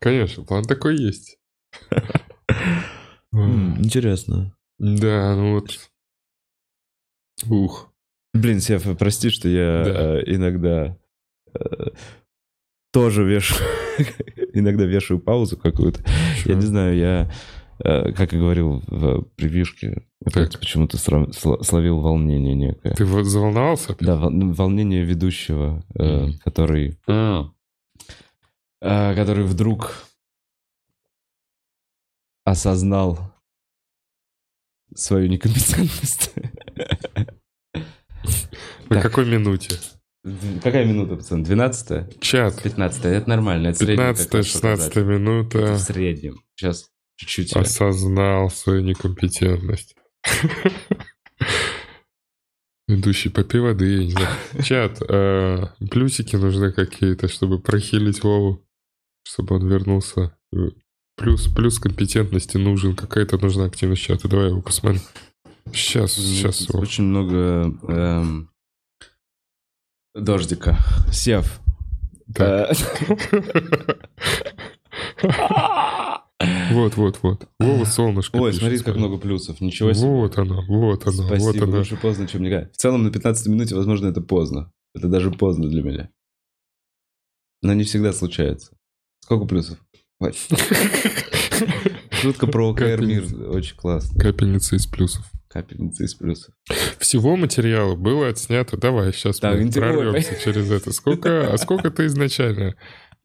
Конечно, 0.00 0.42
план 0.44 0.64
такой 0.64 0.96
есть. 0.96 1.38
М, 3.32 3.78
Интересно. 3.78 4.56
Да, 4.80 5.36
ну 5.36 5.54
вот. 5.54 5.78
Ух. 7.48 7.92
Блин, 8.34 8.60
Сев, 8.60 8.84
прости, 8.98 9.30
что 9.30 9.48
я 9.48 9.84
Да. 9.84 10.18
э, 10.18 10.22
иногда 10.26 10.96
э, 11.54 11.90
тоже 12.92 13.24
вешаю, 13.24 13.68
иногда 14.52 14.84
вешаю 14.84 15.20
паузу 15.20 15.56
какую-то. 15.56 16.02
Я 16.44 16.54
не 16.56 16.62
знаю, 16.62 16.96
я, 16.96 17.30
как 17.82 18.32
и 18.32 18.38
говорил 18.38 18.82
в 18.86 19.22
прививке, 19.36 20.02
почему-то 20.24 20.96
словил 20.98 22.00
волнение 22.00 22.54
некое. 22.54 22.94
Ты 22.94 23.04
вот 23.04 23.24
заволновался? 23.24 23.92
опять? 23.92 24.06
Да, 24.06 24.30
ну, 24.30 24.52
волнение 24.52 25.04
ведущего, 25.04 25.84
э, 25.94 26.22
Мгм. 26.26 26.38
который, 26.44 26.98
э, 27.06 27.44
который 29.14 29.44
вдруг 29.44 29.92
осознал 32.44 33.18
свою 34.94 35.28
некомпетентность. 35.28 36.32
На 38.88 38.96
Так. 38.96 39.02
какой 39.02 39.26
минуте? 39.26 39.76
Какая 40.62 40.84
минута, 40.84 41.16
пацан? 41.16 41.42
12 41.42 42.18
Чат. 42.20 42.60
15 42.62 43.04
это 43.04 43.28
нормально. 43.28 43.68
Это 43.68 43.78
средняя 43.78 44.12
15-16 44.14 45.04
минута. 45.04 45.58
Это 45.58 45.74
в 45.74 45.80
среднем. 45.80 46.36
Сейчас 46.56 46.90
чуть-чуть. 47.18 47.56
Осознал 47.56 48.50
свою 48.50 48.82
некомпетентность. 48.82 49.94
Ведущий, 52.86 53.28
попей 53.28 53.60
воды, 53.60 53.92
я 53.92 54.04
не 54.04 54.10
знаю. 54.12 54.28
Чат, 54.64 55.02
э, 55.06 55.66
плюсики 55.90 56.36
нужны 56.36 56.72
какие-то, 56.72 57.28
чтобы 57.28 57.58
прохилить 57.58 58.22
Вову, 58.22 58.64
чтобы 59.24 59.56
он 59.56 59.68
вернулся. 59.68 60.34
Плюс, 61.16 61.48
плюс 61.48 61.78
компетентности 61.78 62.56
нужен, 62.56 62.96
какая-то 62.96 63.36
нужна 63.36 63.66
активность 63.66 64.02
чата. 64.02 64.26
Давай 64.28 64.48
его 64.48 64.62
посмотрим. 64.62 65.02
Сейчас, 65.70 66.12
сейчас. 66.12 66.66
Вов. 66.70 66.82
Очень 66.82 67.04
много 67.04 67.76
эм, 67.88 68.50
дождика. 70.14 70.78
Сев. 71.12 71.60
Так. 72.32 72.74
Вот, 76.72 76.96
вот, 76.96 77.18
вот. 77.22 77.48
Вова, 77.58 77.84
солнышко. 77.84 78.36
Ой, 78.36 78.52
смотри, 78.52 78.78
как 78.78 78.96
много 78.96 79.16
плюсов. 79.18 79.60
Ничего 79.60 79.92
себе. 79.92 80.08
Вот 80.08 80.38
оно, 80.38 80.62
вот 80.68 81.06
оно, 81.06 81.22
вот 81.36 81.56
оно. 81.56 81.78
лучше 81.78 81.96
поздно, 81.96 82.26
чем 82.26 82.42
никогда. 82.42 82.68
В 82.72 82.76
целом 82.76 83.04
на 83.04 83.10
15 83.10 83.46
минуте, 83.48 83.74
возможно, 83.74 84.08
это 84.08 84.20
поздно. 84.20 84.70
Это 84.94 85.08
даже 85.08 85.30
поздно 85.30 85.68
для 85.68 85.82
меня. 85.82 86.10
Но 87.62 87.72
не 87.74 87.84
всегда 87.84 88.12
случается. 88.12 88.72
Сколько 89.20 89.46
плюсов? 89.46 89.78
Шутка 92.10 92.46
про 92.46 92.70
ОКР 92.70 93.00
мир. 93.00 93.24
Очень 93.50 93.76
классно. 93.76 94.18
Капельница 94.20 94.76
из 94.76 94.86
плюсов. 94.86 95.30
Капельница 95.48 96.04
из 96.04 96.14
плюсов. 96.14 96.54
Всего 96.98 97.36
материала 97.36 97.94
было 97.94 98.28
отснято. 98.28 98.76
Давай, 98.76 99.12
сейчас 99.12 99.38
Так, 99.38 99.58
мы 99.58 99.70
прорвемся 99.70 100.36
через 100.42 100.70
это. 100.70 100.92
Сколько, 100.92 101.52
а 101.52 101.56
сколько 101.58 101.90
ты 101.90 102.06
изначально 102.06 102.74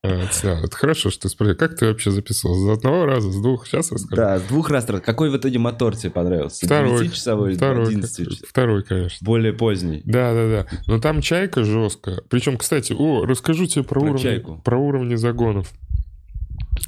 отснял? 0.03 0.57
Это 0.63 0.75
хорошо, 0.75 1.09
что 1.09 1.23
ты 1.23 1.29
спросил. 1.29 1.55
Как 1.55 1.75
ты 1.77 1.85
вообще 1.87 2.11
записывал? 2.11 2.55
С 2.55 2.77
одного 2.77 3.05
раза, 3.05 3.31
с 3.31 3.35
двух? 3.41 3.65
Сейчас 3.67 3.91
расскажу. 3.91 4.15
Да, 4.21 4.39
с 4.39 4.43
двух 4.43 4.69
раз. 4.69 4.85
Какой 4.85 5.29
в 5.29 5.37
итоге 5.37 5.59
мотор 5.59 5.95
тебе 5.95 6.11
понравился? 6.11 6.65
Второй. 6.65 7.07
9-часовой 7.07 7.49
или 7.51 7.57
Второй, 7.57 7.87
11 7.87 8.45
второй, 8.47 8.83
конечно. 8.83 9.17
Более 9.21 9.53
поздний. 9.53 10.01
Да, 10.05 10.33
да, 10.33 10.49
да. 10.49 10.77
Но 10.87 10.99
там 10.99 11.21
чайка 11.21 11.63
жестко. 11.63 12.21
Причем, 12.29 12.57
кстати, 12.57 12.93
о, 12.97 13.25
расскажу 13.25 13.65
тебе 13.65 13.83
про, 13.83 14.01
Про 14.01 14.09
уровни, 14.09 14.21
чайку. 14.21 14.61
про 14.63 14.77
уровни 14.77 15.15
загонов. 15.15 15.71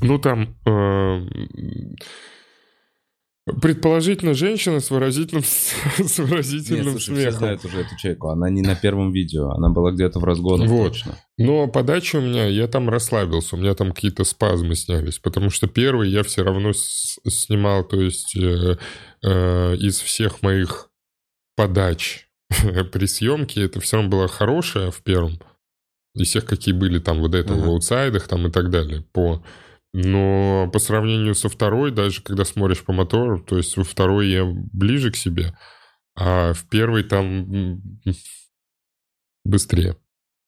Ну, 0.01 0.19
там 0.19 0.55
э, 0.65 1.21
предположительно 3.45 4.33
женщина 4.33 4.79
с 4.79 4.89
выразительным, 4.89 5.43
с 5.43 5.73
Нет, 5.99 6.17
выразительным 6.17 6.91
слушай, 6.99 7.13
все 7.13 7.15
смехом. 7.15 7.39
знают 7.39 7.65
уже 7.65 7.79
эту 7.81 7.95
чайку. 7.97 8.29
Она 8.29 8.49
не 8.49 8.61
на 8.61 8.75
первом 8.75 9.11
видео, 9.11 9.51
она 9.51 9.69
была 9.69 9.91
где-то 9.91 10.19
в 10.19 10.23
разгонах 10.23 10.67
Вот. 10.67 10.93
точно. 10.93 11.17
Но 11.37 11.67
подача 11.67 12.17
у 12.17 12.21
меня, 12.21 12.47
я 12.47 12.67
там 12.67 12.89
расслабился, 12.89 13.55
у 13.55 13.59
меня 13.59 13.75
там 13.75 13.91
какие-то 13.91 14.23
спазмы 14.23 14.75
снялись, 14.75 15.19
потому 15.19 15.49
что 15.49 15.67
первый 15.67 16.09
я 16.09 16.23
все 16.23 16.43
равно 16.43 16.71
снимал, 16.73 17.83
то 17.83 18.01
есть 18.01 18.35
э, 18.35 18.77
э, 19.23 19.75
из 19.75 19.99
всех 19.99 20.41
моих 20.41 20.89
подач 21.55 22.27
при 22.91 23.05
съемке 23.05 23.63
это 23.63 23.79
все 23.79 23.97
равно 23.97 24.09
было 24.09 24.27
хорошее 24.27 24.91
в 24.91 25.01
первом, 25.03 25.39
из 26.15 26.29
всех, 26.29 26.45
какие 26.45 26.73
были 26.73 26.99
там 26.99 27.19
вот 27.19 27.35
этого 27.35 27.59
Ага. 27.59 27.67
в 27.67 27.69
аутсайдах 27.71 28.27
там 28.27 28.47
и 28.47 28.51
так 28.51 28.69
далее, 28.71 29.03
по... 29.11 29.43
Но 29.97 30.69
по 30.73 30.79
сравнению 30.79 31.35
со 31.35 31.47
второй, 31.47 31.89
даже 31.89 32.21
когда 32.21 32.43
смотришь 32.43 32.83
по 32.83 32.91
мотору, 32.91 33.39
то 33.39 33.55
есть 33.55 33.77
во 33.77 33.85
второй 33.85 34.27
я 34.27 34.43
ближе 34.43 35.09
к 35.09 35.15
себе, 35.15 35.57
а 36.17 36.51
в 36.51 36.67
первой 36.67 37.03
там 37.03 37.81
быстрее. 39.45 39.95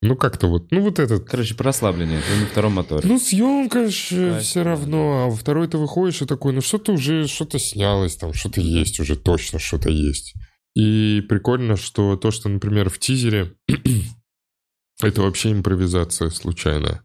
Ну, 0.01 0.18
как-то 0.18 0.48
вот, 0.48 0.70
ну, 0.72 0.82
вот 0.82 1.00
этот... 1.00 1.30
Короче, 1.30 1.56
про 1.56 1.68
расслабление. 1.68 2.20
Это 2.20 2.42
на 2.42 2.46
втором 2.48 2.74
моторе. 2.74 3.08
Ну, 3.08 3.18
съемка 3.18 3.88
же 3.88 4.38
все 4.42 4.66
да. 4.66 4.72
равно, 4.72 5.24
а 5.24 5.30
во 5.30 5.36
второй 5.38 5.70
ты 5.70 5.77
выходишь 5.77 6.22
и 6.22 6.25
такой, 6.25 6.51
ну, 6.51 6.60
что-то 6.60 6.92
уже, 6.92 7.25
что-то 7.27 7.58
снялось, 7.58 8.18
там, 8.18 8.34
что-то 8.34 8.60
есть 8.60 9.00
уже, 9.00 9.16
точно 9.16 9.60
что-то 9.60 9.89
есть. 9.89 10.34
И 10.75 11.22
прикольно, 11.30 11.77
что 11.77 12.18
то, 12.18 12.32
что, 12.32 12.50
например, 12.50 12.89
в 12.89 13.00
тизере, 13.00 13.56
это 15.01 15.22
вообще 15.22 15.54
импровизация 15.54 16.32
случайная. 16.32 17.01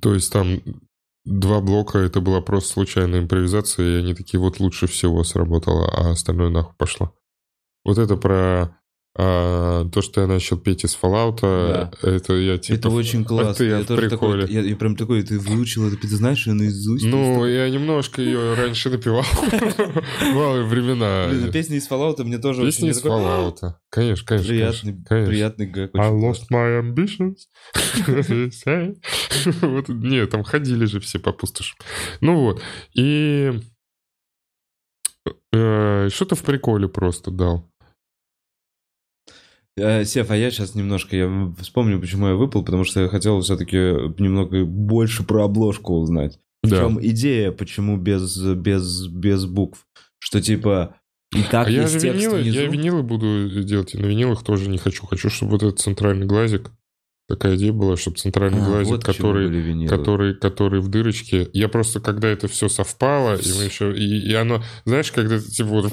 То 0.00 0.14
есть 0.14 0.32
там 0.32 0.60
два 1.24 1.60
блока 1.60 1.98
это 1.98 2.20
была 2.20 2.40
просто 2.40 2.72
случайная 2.72 3.20
импровизация, 3.20 3.86
и 3.86 3.98
они 4.00 4.14
такие 4.14 4.40
вот 4.40 4.60
лучше 4.60 4.86
всего 4.86 5.24
сработало, 5.24 5.88
а 5.88 6.10
остальное 6.10 6.50
нахуй 6.50 6.74
пошло. 6.76 7.14
Вот 7.84 7.98
это 7.98 8.16
про 8.16 8.76
а, 9.14 9.86
то, 9.90 10.00
что 10.00 10.22
я 10.22 10.26
начал 10.26 10.56
петь 10.56 10.84
из 10.84 10.98
Fallout, 11.00 11.40
Да. 11.42 11.90
это 12.02 12.34
я 12.34 12.56
типа... 12.56 12.78
это 12.78 12.88
очень 12.88 13.24
классно. 13.26 13.50
Это 13.50 13.64
я, 13.64 13.78
я 13.78 13.84
тоже 13.84 14.08
приколе. 14.08 14.42
такой, 14.42 14.54
я, 14.54 14.62
я 14.62 14.76
прям 14.76 14.96
такой, 14.96 15.22
ты 15.22 15.38
выучил 15.38 15.86
это, 15.86 15.98
ты 15.98 16.08
знаешь 16.08 16.46
ее 16.46 16.54
наизусть? 16.54 17.04
Ну, 17.04 17.44
я 17.46 17.68
немножко 17.68 18.22
ее 18.22 18.54
раньше 18.54 18.88
напевал. 18.88 19.24
Бывалые 20.20 20.64
времена. 20.64 21.26
Блин, 21.28 21.46
ну, 21.46 21.52
песни 21.52 21.76
из 21.76 21.90
Fallout 21.90 22.22
мне 22.24 22.38
тоже 22.38 22.64
Песни 22.64 22.88
очень... 22.88 22.92
из 22.92 22.96
я 22.96 23.02
такой, 23.02 23.20
Fallout. 23.20 23.74
Конечно, 23.90 24.26
конечно. 24.26 24.48
Приятный, 24.48 25.26
приятный 25.26 25.66
гэг. 25.66 25.94
I 25.94 26.10
lost 26.10 26.44
my 26.50 26.80
ambitions. 26.80 27.36
вот, 29.60 29.88
нет, 29.90 30.30
там 30.30 30.42
ходили 30.42 30.86
же 30.86 31.00
все 31.00 31.18
по 31.18 31.32
пустошам. 31.32 31.76
Ну 32.22 32.36
вот. 32.40 32.62
И 32.94 33.52
э, 35.52 36.08
что-то 36.10 36.34
в 36.34 36.42
приколе 36.42 36.88
просто 36.88 37.30
дал. 37.30 37.71
Э, 39.76 40.04
Сев, 40.04 40.30
а 40.30 40.36
я 40.36 40.50
сейчас 40.50 40.74
немножко, 40.74 41.16
я 41.16 41.52
вспомню, 41.60 41.98
почему 42.00 42.28
я 42.28 42.34
выпал, 42.34 42.62
потому 42.64 42.84
что 42.84 43.00
я 43.00 43.08
хотел 43.08 43.40
все-таки 43.40 43.76
немного 44.20 44.64
больше 44.64 45.22
про 45.24 45.44
обложку 45.44 45.94
узнать. 45.94 46.38
В 46.62 46.68
Да. 46.68 46.76
чем 46.78 47.04
идея, 47.04 47.50
почему 47.52 47.96
без, 47.96 48.38
без, 48.38 49.06
без 49.06 49.46
букв? 49.46 49.86
Что 50.18 50.40
типа 50.40 50.96
и 51.34 51.42
так 51.42 51.66
А 51.66 51.70
я 51.70 51.86
же 51.86 51.98
винилы, 51.98 52.40
внизу? 52.40 52.60
я 52.60 52.66
винилы 52.66 53.02
буду 53.02 53.62
делать, 53.64 53.94
и 53.94 53.98
на 53.98 54.04
винилах 54.06 54.44
тоже 54.44 54.68
не 54.68 54.78
хочу. 54.78 55.06
Хочу, 55.06 55.30
чтобы 55.30 55.52
вот 55.52 55.62
этот 55.62 55.80
центральный 55.80 56.26
глазик, 56.26 56.70
такая 57.26 57.56
идея 57.56 57.72
была, 57.72 57.96
чтобы 57.96 58.18
центральный 58.18 58.60
А, 58.60 58.64
глазик, 58.66 58.92
вот 58.92 59.04
который, 59.04 59.88
который, 59.88 60.34
который 60.34 60.80
в 60.80 60.88
дырочке. 60.88 61.48
Я 61.54 61.68
просто, 61.68 62.00
когда 62.00 62.28
это 62.28 62.46
все 62.46 62.68
совпало, 62.68 63.36
и 63.36 63.52
мы 63.58 63.64
еще, 63.64 63.96
и, 63.96 64.30
и 64.30 64.34
оно, 64.34 64.62
знаешь, 64.84 65.10
когда 65.10 65.40
типа 65.40 65.70
вот 65.70 65.90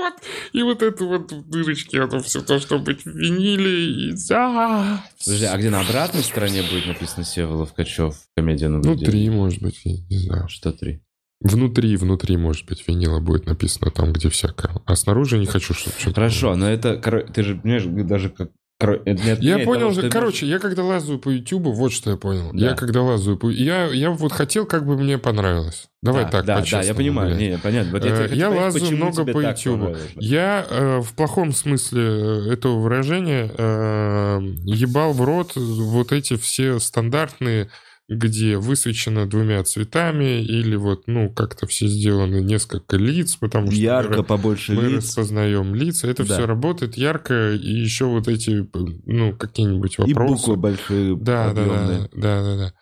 вот, 0.00 0.14
и 0.52 0.62
вот 0.62 0.82
это 0.82 1.04
вот 1.04 1.32
в 1.32 1.48
дырочке, 1.48 2.02
оно 2.02 2.20
все 2.20 2.40
должно 2.40 2.78
быть 2.78 3.04
в 3.04 3.14
виниле, 3.14 4.10
и 4.10 4.14
да. 4.28 5.04
Подожди, 5.24 5.44
а 5.44 5.56
где 5.56 5.70
на 5.70 5.80
обратной 5.80 6.22
стороне 6.22 6.62
будет 6.62 6.86
написано 6.86 7.24
Сева 7.24 7.54
Ловкачев, 7.54 8.16
комедия 8.36 8.68
на 8.68 8.80
груди? 8.80 9.04
Внутри, 9.04 9.30
может 9.30 9.62
быть, 9.62 9.80
я 9.84 9.92
не 10.08 10.18
знаю. 10.18 10.48
Что 10.48 10.72
три? 10.72 11.02
Внутри, 11.40 11.96
внутри, 11.96 12.36
может 12.36 12.66
быть, 12.66 12.86
винила 12.86 13.18
будет 13.18 13.46
написано 13.46 13.90
там, 13.90 14.12
где 14.12 14.28
всякое. 14.28 14.72
А 14.84 14.94
снаружи 14.94 15.38
не 15.38 15.46
хочу, 15.46 15.72
чтобы 15.72 15.96
что-то... 15.98 16.16
Хорошо, 16.16 16.54
но 16.54 16.68
это, 16.68 16.96
ты 17.32 17.42
же 17.42 17.56
понимаешь, 17.56 17.84
даже 18.06 18.28
как... 18.28 18.50
коро- 18.80 19.02
это 19.04 19.22
не 19.22 19.46
Я 19.46 19.58
понял, 19.60 19.94
того, 19.94 20.08
короче, 20.10 20.46
я 20.46 20.58
когда 20.58 20.82
лазаю 20.84 21.18
по 21.18 21.28
Ютубу, 21.28 21.72
вот 21.72 21.92
что 21.92 22.10
я 22.10 22.16
понял. 22.16 22.50
Да. 22.52 22.70
Я 22.70 22.74
когда 22.74 23.02
лазаю 23.02 23.36
по... 23.36 23.48
Я, 23.50 23.86
я 23.86 24.10
вот 24.10 24.32
хотел, 24.32 24.66
как 24.66 24.86
бы 24.86 24.96
мне 24.96 25.18
понравилось. 25.18 25.86
Давай 26.02 26.24
Да, 26.24 26.30
так, 26.30 26.44
да, 26.46 26.64
да, 26.70 26.82
я 26.82 26.94
понимаю, 26.94 27.36
блядь. 27.36 27.50
не, 27.50 27.58
понятно. 27.58 27.92
Вот 27.92 28.04
я, 28.04 28.10
Э, 28.10 28.28
я 28.32 28.48
понять, 28.48 28.62
лазаю 28.74 28.96
много 28.96 29.24
по 29.26 29.40
Ютубу. 29.40 29.96
Я 30.16 30.66
э, 30.68 31.00
в 31.00 31.12
плохом 31.14 31.52
смысле 31.52 32.02
э, 32.02 32.52
этого 32.54 32.78
выражения 32.80 33.50
э, 33.56 34.38
ебал 34.64 35.12
в 35.12 35.20
рот 35.22 35.52
вот 35.56 36.12
эти 36.12 36.36
все 36.36 36.78
стандартные, 36.78 37.68
где 38.10 38.56
высвечено 38.58 39.26
двумя 39.30 39.62
цветами, 39.62 40.42
или 40.42 40.74
вот, 40.74 41.04
ну, 41.06 41.30
как-то 41.32 41.66
все 41.68 41.86
сделаны 41.86 42.40
несколько 42.42 42.96
лиц, 42.96 43.36
потому 43.36 43.70
что... 43.70 43.80
Ярко 43.80 44.18
мы- 44.18 44.24
побольше 44.24 44.72
мы 44.72 44.82
лиц. 44.88 45.04
распознаем 45.04 45.74
лица, 45.76 46.08
это 46.08 46.26
Да. 46.26 46.34
все 46.34 46.46
работает 46.46 46.96
ярко, 46.96 47.52
и 47.52 47.70
еще 47.72 48.06
вот 48.06 48.26
эти, 48.26 48.68
ну, 49.06 49.32
какие-нибудь 49.36 49.94
И 49.98 50.02
вопросы. 50.12 50.34
буквы 50.34 50.56
большие, 50.56 51.16
Да, 51.16 51.52
да, 51.54 51.64
да, 51.64 52.08
да, 52.12 52.42
да, 52.42 52.56
да. 52.56 52.72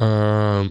А, 0.00 0.64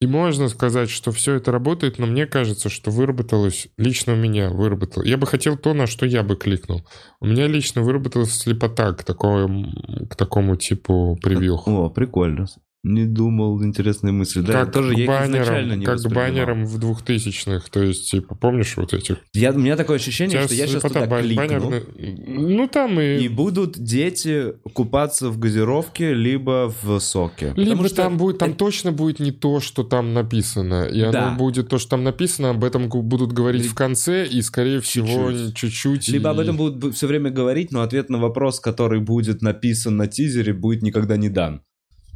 И 0.00 0.06
можно 0.06 0.48
сказать, 0.48 0.90
что 0.90 1.10
все 1.10 1.34
это 1.34 1.50
работает, 1.50 1.98
но 1.98 2.06
мне 2.06 2.26
кажется, 2.26 2.68
что 2.68 2.92
выработалось, 2.92 3.66
лично 3.76 4.12
у 4.12 4.16
меня 4.16 4.50
выработалось. 4.50 5.08
Я 5.08 5.16
бы 5.16 5.26
хотел 5.26 5.56
то, 5.56 5.74
на 5.74 5.88
что 5.88 6.06
я 6.06 6.22
бы 6.22 6.36
кликнул. 6.36 6.86
У 7.18 7.26
меня 7.26 7.48
лично 7.48 7.82
выработалась 7.82 8.32
слепота 8.32 8.92
к 8.92 9.02
такому, 9.02 9.72
к 10.08 10.14
такому 10.14 10.54
типу 10.54 11.18
превью. 11.20 11.58
О, 11.66 11.90
прикольно. 11.90 12.46
Не 12.88 13.04
думал, 13.04 13.62
интересная 13.62 14.12
мысль. 14.12 14.40
Да, 14.42 14.64
как 14.64 14.72
тоже 14.72 14.94
к 14.94 14.98
я 14.98 15.06
баннерам, 15.06 15.78
не 15.78 15.84
как 15.84 16.00
к 16.00 16.08
баннерам 16.08 16.64
в 16.64 16.78
двухтысячных. 16.78 17.68
То 17.68 17.82
есть, 17.82 18.10
типа, 18.10 18.34
помнишь 18.34 18.76
вот 18.78 18.94
этих? 18.94 19.18
Я, 19.34 19.52
у 19.52 19.58
меня 19.58 19.76
такое 19.76 19.96
ощущение, 19.96 20.42
что 20.44 20.54
я 20.54 20.66
сейчас 20.66 20.80
слепота, 20.82 21.04
туда 21.04 21.20
кликну, 21.20 21.42
баннерный- 21.44 22.24
Ну, 22.56 22.66
там 22.68 22.98
и... 22.98 23.18
и 23.18 23.28
будут 23.28 23.78
дети 23.78 24.54
купаться 24.72 25.28
в 25.28 25.38
газировке, 25.38 26.14
либо 26.14 26.72
в 26.82 26.98
соке. 27.00 27.52
Либо 27.56 27.70
Потому 27.72 27.88
что 27.88 27.96
там 27.96 28.16
будет, 28.16 28.38
там 28.38 28.48
это- 28.50 28.58
точно 28.58 28.92
будет 28.92 29.20
не 29.20 29.32
то, 29.32 29.60
что 29.60 29.82
там 29.84 30.14
написано. 30.14 30.84
И 30.84 31.00
Да. 31.02 31.28
оно 31.28 31.36
будет 31.36 31.68
то, 31.68 31.78
что 31.78 31.90
там 31.90 32.04
написано, 32.04 32.50
об 32.50 32.64
этом 32.64 32.88
будут 32.88 33.32
говорить 33.32 33.62
Ли- 33.64 33.68
в 33.68 33.74
конце, 33.74 34.26
и, 34.26 34.40
скорее 34.40 34.80
всего, 34.80 35.30
Чуть-чуть. 35.54 36.08
Либо 36.08 36.30
об 36.30 36.38
и- 36.38 36.42
этом 36.42 36.56
будут 36.56 36.94
все 36.94 37.06
время 37.06 37.30
говорить, 37.30 37.70
но 37.72 37.82
ответ 37.82 38.08
на 38.08 38.18
вопрос, 38.18 38.60
который 38.60 39.00
будет 39.00 39.42
написан 39.42 39.96
на 39.98 40.06
тизере, 40.06 40.52
будет 40.54 40.82
никогда 40.82 41.16
не 41.18 41.28
дан. 41.28 41.60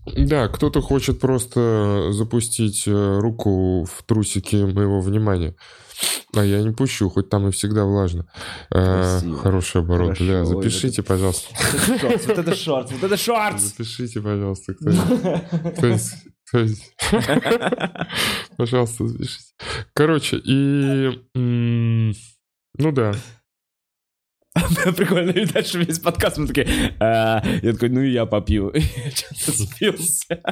Да, 0.06 0.48
кто-то 0.48 0.80
хочет 0.80 1.20
просто 1.20 2.12
запустить 2.12 2.84
э, 2.86 3.18
руку 3.20 3.84
в 3.84 4.02
трусики 4.04 4.56
моего 4.56 5.00
внимания. 5.00 5.54
А 6.34 6.44
я 6.44 6.60
не 6.62 6.72
пущу, 6.72 7.08
хоть 7.08 7.28
там 7.28 7.48
и 7.48 7.52
всегда 7.52 7.84
влажно. 7.84 8.26
Э, 8.70 9.18
Красиво. 9.20 9.36
Хороший 9.38 9.80
оборот. 9.82 10.18
Хорошо. 10.18 10.40
Ой, 10.40 10.46
запишите, 10.46 11.02
пожалуйста. 11.02 11.54
Вот 12.02 12.38
это 12.38 12.54
шорт, 12.56 12.90
вот 12.90 13.02
это 13.04 13.16
шорт! 13.16 13.60
Запишите, 13.60 14.20
пожалуйста, 14.20 14.74
кто-нибудь. 14.74 16.02
кто-нибудь. 16.46 16.94
Пожалуйста, 18.56 19.06
запишите. 19.06 19.54
Короче, 19.94 20.40
и... 20.44 21.10
Ну 21.34 22.92
да. 22.92 23.14
Прикольно, 24.96 25.30
и 25.30 25.46
дальше 25.46 25.78
весь 25.78 25.98
подкаст 25.98 26.36
мы 26.38 26.46
такие... 26.46 26.66
«А». 27.00 27.42
Я 27.62 27.72
такой, 27.72 27.88
ну 27.88 28.02
и 28.02 28.10
я 28.10 28.26
попью. 28.26 28.72
Спился. 29.34 30.42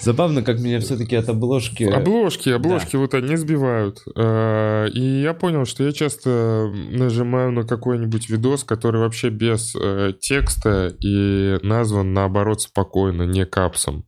Забавно, 0.00 0.42
как 0.42 0.60
меня 0.60 0.78
все-таки 0.80 1.16
от 1.16 1.28
обложки... 1.28 1.84
Обложки, 1.84 2.50
обложки 2.50 2.96
вот 2.96 3.14
они 3.14 3.36
сбивают. 3.36 3.98
Э, 4.16 4.88
И 4.92 5.22
я 5.22 5.34
понял, 5.34 5.64
что 5.64 5.84
я 5.84 5.92
часто 5.92 6.72
нажимаю 6.90 7.50
на 7.50 7.64
какой-нибудь 7.64 8.28
видос, 8.28 8.62
который 8.62 9.00
вообще 9.00 9.30
без 9.30 9.74
э, 9.74 10.12
текста 10.20 10.94
и 11.00 11.58
назван 11.62 12.12
наоборот 12.12 12.62
спокойно, 12.62 13.22
не 13.22 13.44
капсом. 13.44 14.04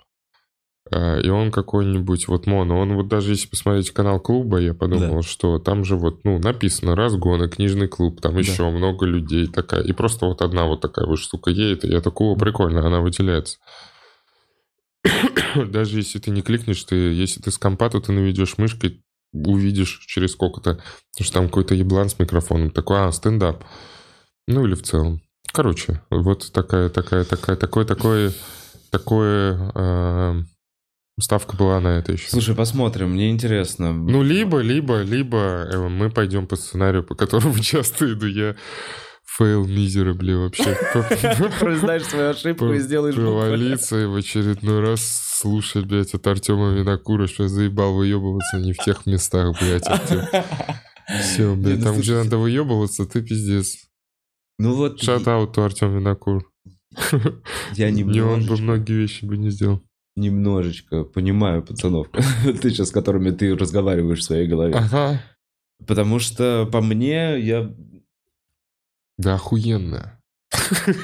Э, 0.91 1.21
И 1.23 1.29
он 1.29 1.51
какой-нибудь 1.51 2.29
вот 2.29 2.47
моно. 2.47 2.79
Он 2.79 2.95
вот 2.95 3.09
даже 3.09 3.33
если 3.33 3.49
посмотреть 3.49 3.91
канал 3.91 4.21
клуба, 4.21 4.59
я 4.59 4.75
подумал, 4.75 5.23
что 5.23 5.59
там 5.59 5.85
же 5.85 5.97
вот, 5.97 6.25
ну, 6.25 6.39
написано 6.39 6.95
разгоны, 6.95 7.49
книжный 7.49 7.89
клуб, 7.89 8.21
там 8.21 8.37
еще 8.39 8.69
много 8.71 9.07
людей 9.07 9.47
такая. 9.47 9.83
И 9.83 9.93
просто 9.93 10.27
вот 10.27 10.43
одна 10.43 10.67
вот 10.67 10.81
такая 10.81 11.07
вот 11.07 11.19
штука 11.19 11.51
едет, 11.51 11.85
и 11.85 11.89
я 11.89 12.01
такого 12.01 12.39
прикольно, 12.39 12.87
она 12.87 13.01
выделяется. 13.01 13.59
Даже 15.55 15.99
если 15.99 16.19
ты 16.19 16.31
не 16.31 16.43
кликнешь, 16.43 16.83
ты, 16.85 16.97
если 16.97 17.41
ты 17.41 17.51
с 17.51 17.59
компа, 17.59 17.89
то 17.91 18.01
ты 18.01 18.13
наведешь 18.13 18.59
мышкой, 18.59 19.03
увидишь 19.33 20.05
через 20.07 20.33
сколько-то, 20.33 20.75
потому 21.13 21.25
что 21.25 21.33
там 21.33 21.47
какой-то 21.47 21.75
еблан 21.75 22.09
с 22.09 22.19
микрофоном. 22.19 22.71
Такой, 22.71 22.99
а, 22.99 23.13
стендап. 23.13 23.65
Ну 24.47 24.67
или 24.67 24.75
в 24.75 24.83
целом. 24.83 25.23
Короче, 25.53 26.03
вот 26.11 26.51
такая, 26.53 26.89
такая, 26.89 27.25
такая, 27.25 27.57
такое, 27.57 27.85
такое, 27.85 28.33
такое 28.91 29.73
э, 29.75 30.43
ставка 31.21 31.57
была 31.57 31.81
на 31.81 31.99
это 31.99 32.13
еще. 32.13 32.29
Слушай, 32.29 32.55
посмотрим, 32.55 33.11
мне 33.11 33.31
интересно. 33.31 33.93
Ну, 33.93 34.23
либо, 34.23 34.59
либо, 34.59 35.03
либо 35.03 35.39
э, 35.71 35.89
мы 35.89 36.11
пойдем 36.11 36.47
по 36.47 36.57
сценарию, 36.57 37.05
по 37.05 37.15
которому 37.15 37.59
часто 37.61 38.13
иду. 38.13 38.27
Я 38.27 38.57
fail 39.25 39.67
miserably 39.67 40.35
вообще. 40.35 40.77
Признаешь 41.61 42.05
свою 42.05 42.31
ошибку 42.31 42.73
и 42.73 42.79
сделаешь. 42.79 43.15
Провалиться 43.15 44.03
и 44.03 44.07
в 44.07 44.15
очередной 44.17 44.81
раз 44.81 45.03
слушать, 45.41 45.87
блядь, 45.87 46.15
от 46.15 46.27
Артема 46.27 46.73
Винокура, 46.73 47.27
что 47.27 47.45
я 47.45 47.49
заебал 47.49 47.95
выебываться 47.95 48.59
не 48.59 48.73
в 48.73 48.79
тех 48.79 49.07
местах, 49.07 49.57
блядь. 49.61 49.85
Все, 51.21 51.55
Не, 51.55 51.63
блядь, 51.63 51.79
ну, 51.79 51.85
там, 51.85 51.99
где 51.99 52.15
надо 52.15 52.39
выебываться, 52.39 53.05
ты 53.07 53.23
пиздец. 53.23 53.77
Ну 54.59 54.75
вот, 54.75 55.03
Шат-аут 55.03 55.59
Артем 55.59 55.99
Винокур. 55.99 56.51
я 57.73 57.91
Не 57.91 58.21
он 58.23 58.47
бы 58.47 58.57
многие 58.57 58.95
вещи 58.95 59.25
бы 59.25 59.37
не 59.37 59.51
сделал. 59.51 59.83
Немножечко 60.17 61.05
понимаю 61.05 61.63
пацанов, 61.63 62.09
ты 62.63 62.71
сейчас, 62.71 62.89
с 62.89 62.93
которыми 62.93 63.31
ты 63.31 63.57
разговариваешь 63.57 64.21
в 64.21 64.25
своей 64.25 64.47
голове. 64.47 64.75
Ага. 64.75 65.21
Потому 65.87 66.19
что 66.19 66.69
по 66.71 66.81
мне, 66.81 67.39
я... 67.41 67.73
Да 69.19 69.35
охуенно. 69.35 70.21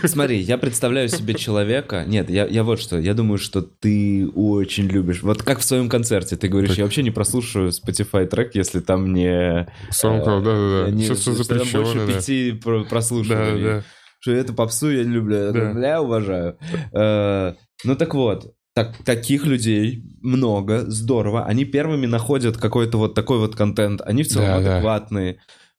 Смотри, 0.05 0.39
я 0.39 0.59
представляю 0.59 1.09
себе 1.09 1.35
человека... 1.35 2.05
Нет, 2.07 2.31
я, 2.31 2.47
я 2.47 2.63
вот 2.63 2.81
что. 2.81 2.99
Я 2.99 3.15
думаю, 3.15 3.39
что 3.39 3.63
ты 3.63 4.29
очень 4.29 4.87
любишь... 4.87 5.23
Вот 5.23 5.43
как 5.43 5.59
в 5.59 5.65
своем 5.65 5.89
концерте. 5.89 6.37
Ты 6.37 6.47
говоришь, 6.49 6.71
Так. 6.71 6.79
я 6.79 6.85
вообще 6.85 7.03
не 7.03 7.11
прослушаю 7.11 7.71
Spotify 7.71 8.27
трек, 8.27 8.55
если 8.55 8.79
там 8.81 9.13
не... 9.13 9.67
SoundCloud, 9.91 10.43
да-да-да. 10.45 10.91
не- 10.93 11.03
Сейчас 11.05 11.19
все 11.19 11.35
там 11.45 11.59
больше 11.59 11.73
запрещено, 11.73 12.07
да. 12.07 12.13
пяти 12.13 12.53
про- 12.53 12.85
Да, 12.85 12.89
прослушиваний. 12.89 13.63
да. 13.63 13.83
что 14.21 14.31
эту 14.33 14.55
попсу 14.55 14.89
я 14.91 15.05
не 15.05 15.13
люблю, 15.15 15.37
я 15.37 15.53
Да. 15.53 15.73
бля, 15.75 16.01
уважаю. 16.03 16.57
Э, 16.93 17.55
Ну 17.85 17.97
так 17.97 18.15
вот, 18.15 18.55
так, 18.85 19.05
таких 19.05 19.47
людей 19.47 20.03
много, 20.21 20.91
здорово. 20.91 21.45
Они 21.45 21.65
первыми 21.65 22.07
находят 22.07 22.57
какой-то 22.57 22.99
вот 22.99 23.15
такой 23.15 23.39
вот 23.39 23.57
контент. 23.57 24.01
Они 24.03 24.23
в 24.23 24.29
целом 24.29 24.47
Да, 24.47 24.61
да. 24.61 24.75
адекватные, 24.77 25.39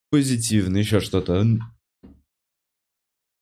позитивные, 0.09 0.81
еще 0.81 0.99
что-то. 0.99 1.45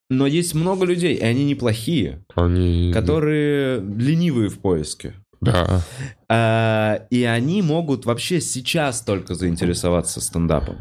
Но 0.10 0.26
есть 0.26 0.56
много 0.56 0.86
людей, 0.86 1.16
и 1.16 1.24
они 1.24 1.46
неплохие, 1.46 2.26
Они... 2.36 2.92
которые 2.94 3.80
ленивые 3.80 4.50
в 4.50 4.60
поиске. 4.60 5.14
Да. 5.42 5.82
А, 6.28 7.06
и 7.10 7.24
они 7.24 7.62
могут 7.62 8.06
вообще 8.06 8.42
сейчас 8.42 9.02
только 9.02 9.36
заинтересоваться 9.36 10.20
стендапом. 10.20 10.78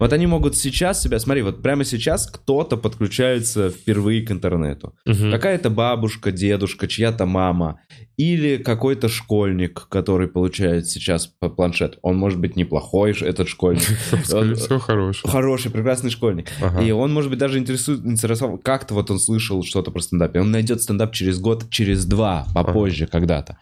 Вот 0.00 0.14
они 0.14 0.26
могут 0.26 0.56
сейчас 0.56 1.02
себя, 1.02 1.18
смотри, 1.18 1.42
вот 1.42 1.62
прямо 1.62 1.84
сейчас 1.84 2.26
кто-то 2.26 2.78
подключается 2.78 3.68
впервые 3.68 4.22
к 4.22 4.30
интернету. 4.30 4.94
Мгм. 5.04 5.30
Какая-то 5.30 5.68
бабушка, 5.68 6.32
дедушка, 6.32 6.88
чья-то 6.88 7.26
мама. 7.26 7.80
Или 8.16 8.56
какой-то 8.56 9.08
школьник, 9.08 9.86
который 9.88 10.28
получает 10.28 10.88
сейчас 10.88 11.26
по 11.26 11.50
планшет. 11.50 11.98
Он 12.00 12.16
может 12.16 12.40
быть 12.40 12.56
неплохой, 12.56 13.12
этот 13.12 13.48
школьник. 13.48 13.82
Скорее 14.24 14.50
Он 14.50 14.54
всего, 14.56 14.78
хороший. 14.78 15.28
Хороший, 15.28 15.70
прекрасный 15.70 16.10
школьник. 16.10 16.48
И 16.82 16.90
он, 16.90 17.12
может 17.12 17.28
быть, 17.28 17.38
даже 17.38 17.58
интересует, 17.58 18.04
интересовал, 18.04 18.56
как-то 18.56 18.94
вот 18.94 19.10
он 19.10 19.18
слышал 19.18 19.62
что-то 19.62 19.90
про 19.90 20.00
стендап. 20.00 20.34
И 20.34 20.38
он 20.38 20.50
найдет 20.50 20.82
стендап 20.82 21.12
через 21.12 21.38
год, 21.38 21.68
через 21.70 22.06
два, 22.06 22.46
попозже 22.54 23.06
когда-то. 23.06 23.58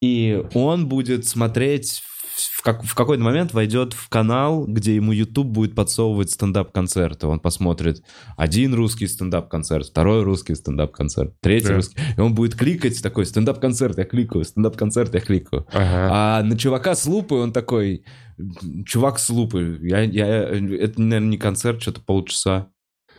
И 0.00 0.42
он 0.54 0.88
будет 0.88 1.26
смотреть, 1.26 2.02
в, 2.40 2.62
как, 2.62 2.84
в 2.84 2.94
какой-то 2.94 3.22
момент 3.22 3.52
войдет 3.52 3.92
в 3.92 4.08
канал, 4.08 4.66
где 4.66 4.94
ему 4.94 5.12
YouTube 5.12 5.48
будет 5.48 5.74
подсовывать 5.74 6.30
стендап-концерты. 6.30 7.26
Он 7.26 7.40
посмотрит 7.40 8.02
один 8.36 8.74
русский 8.74 9.06
стендап-концерт, 9.06 9.86
второй 9.86 10.22
русский 10.22 10.54
стендап-концерт, 10.54 11.34
третий 11.40 11.68
Да. 11.68 11.74
русский. 11.76 11.96
И 12.16 12.20
он 12.20 12.34
будет 12.34 12.54
кликать 12.54 13.02
такой, 13.02 13.26
стендап-концерт, 13.26 13.98
я 13.98 14.04
кликаю, 14.04 14.44
стендап-концерт, 14.44 15.14
я 15.14 15.20
кликаю. 15.20 15.66
Ага. 15.72 16.08
А 16.10 16.42
на 16.42 16.56
чувака 16.58 16.94
с 16.94 17.06
лупой 17.06 17.40
он 17.40 17.52
такой, 17.52 18.04
чувак 18.86 19.18
с 19.18 19.28
лупой, 19.30 19.78
я, 19.88 20.02
я, 20.02 20.26
это, 20.26 21.00
наверное, 21.00 21.30
не 21.30 21.38
концерт, 21.38 21.82
что-то 21.82 22.00
полчаса. 22.00 22.68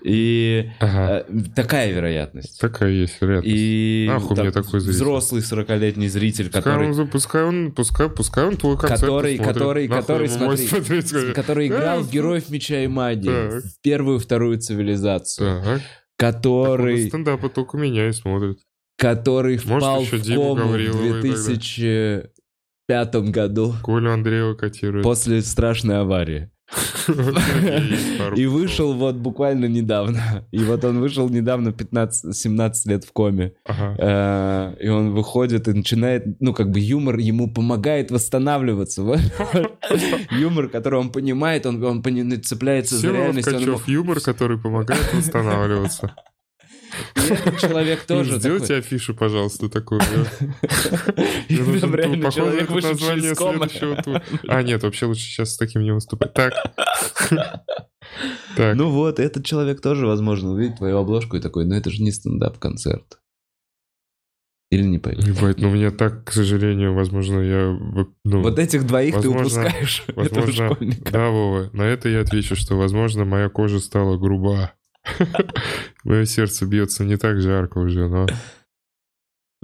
И 0.03 0.69
Ага. 0.79 1.25
э, 1.27 1.33
такая 1.55 1.91
вероятность. 1.91 2.59
Такая 2.59 2.89
есть 2.91 3.17
вероятность. 3.21 3.55
И 3.55 4.05
Нахуй 4.07 4.35
там 4.35 4.45
мне 4.45 4.51
такой 4.53 4.79
зритель? 4.79 4.95
взрослый 4.95 5.41
40-летний 5.41 6.07
зритель, 6.07 6.45
Пускай 6.45 6.61
который, 6.61 6.91
он, 6.91 7.07
пускай 7.07 7.43
он, 7.43 7.71
пускай, 7.71 8.09
пускай 8.09 8.45
он 8.45 8.57
твой 8.57 8.77
концерт 8.77 9.01
Который- 9.01 9.37
который- 9.37 9.87
который, 9.87 10.29
смотри, 10.29 10.67
смотреть, 10.67 11.33
который 11.33 11.67
играл 11.67 11.99
«Э, 11.99 12.01
в 12.03 12.11
Героев 12.11 12.49
Меча 12.49 12.81
и 12.83 12.87
Магии, 12.87 13.59
в 13.59 13.81
первую 13.81 14.19
вторую 14.19 14.59
цивилизацию, 14.59 15.61
Так. 15.63 15.81
который, 16.17 17.07
Стендапа 17.07 17.49
только 17.49 17.77
меня 17.77 18.07
и 18.09 18.11
смотрит. 18.13 18.59
который 18.97 19.55
Может, 19.65 19.67
впал 19.83 20.01
еще 20.01 20.17
в 20.17 20.25
кому 20.27 20.53
в 20.55 20.57
Гаврилова 20.57 21.03
и 21.03 21.11
так 21.11 21.21
далее. 21.21 21.35
2005 22.87 23.15
году 23.31 23.73
Колю 23.83 24.11
Андреева 24.11 24.53
котирует. 24.55 25.03
после 25.03 25.41
страшной 25.41 25.99
аварии. 25.99 26.49
И 28.35 28.45
вышел 28.45 28.93
вот 28.93 29.15
буквально 29.15 29.65
недавно. 29.65 30.45
И 30.51 30.59
вот 30.59 30.83
он 30.83 30.99
вышел 30.99 31.29
недавно 31.29 31.69
15-17 31.69 32.73
лет 32.85 33.03
в 33.03 33.11
коме. 33.11 33.53
Ага. 33.65 33.95
Э, 33.97 34.83
И 34.83 34.87
он 34.87 35.11
выходит 35.13 35.67
и 35.67 35.73
начинает, 35.73 36.39
ну, 36.39 36.53
как 36.53 36.69
бы 36.71 36.79
юмор 36.79 37.17
ему 37.17 37.51
помогает 37.51 38.11
восстанавливаться. 38.11 39.01
Юмор, 40.31 40.69
который 40.69 40.99
он 40.99 41.11
понимает, 41.11 41.65
он, 41.65 41.83
он 41.83 42.03
цепляется 42.43 42.97
за 42.97 43.11
реальность. 43.11 43.47
Ткачев, 43.47 43.87
юмор, 43.87 44.19
который 44.19 44.57
помогает 44.57 45.13
восстанавливаться. 45.13 46.13
Человек 47.59 48.03
тоже 48.05 48.37
Сделайте 48.39 48.67
такой... 48.67 48.79
афишу, 48.79 49.13
пожалуйста, 49.15 49.69
такую. 49.69 50.01
Похоже, 52.21 52.65
вышедший 52.67 52.89
название 52.91 53.35
следующего 53.35 53.95
тура. 54.01 54.23
А, 54.47 54.61
нет, 54.63 54.83
вообще 54.83 55.05
лучше 55.05 55.21
сейчас 55.21 55.53
с 55.53 55.57
таким 55.57 55.83
не 55.83 55.91
выступать. 55.91 56.33
Так. 56.33 56.53
Так. 58.55 58.75
Ну 58.75 58.89
вот, 58.89 59.19
этот 59.19 59.45
человек 59.45 59.81
тоже, 59.81 60.07
возможно, 60.07 60.51
увидит 60.51 60.77
твою 60.77 60.97
обложку 60.97 61.37
и 61.37 61.39
такой, 61.41 61.65
ну 61.65 61.75
это 61.75 61.89
же 61.91 62.01
не 62.01 62.11
стендап-концерт. 62.11 63.19
Или 64.71 64.83
не 64.83 64.99
поймет. 64.99 65.25
Ебать, 65.25 65.57
ну 65.59 65.69
мне 65.71 65.89
так, 65.89 66.25
к 66.25 66.31
сожалению, 66.31 66.93
возможно, 66.93 67.39
я... 67.39 67.69
вот, 67.71 68.09
Ну, 68.23 68.41
Вот 68.43 68.59
этих 68.59 68.85
двоих 68.85 69.19
ты 69.19 69.29
возможно- 69.29 69.61
упускаешь, 69.63 70.03
этого 70.07 70.23
возможно, 70.23 70.73
школьника. 70.75 71.11
да, 71.11 71.29
Вова, 71.29 71.69
на 71.73 71.81
это 71.83 72.07
я 72.09 72.21
отвечу, 72.21 72.55
что, 72.55 72.75
возможно, 72.75 73.25
моя 73.25 73.49
кожа 73.49 73.79
стала 73.79 74.17
груба. 74.17 74.73
Мое 76.03 76.25
сердце 76.25 76.65
бьется 76.65 77.03
не 77.03 77.17
так 77.17 77.41
жарко 77.41 77.79
уже, 77.79 78.07
но 78.07 78.27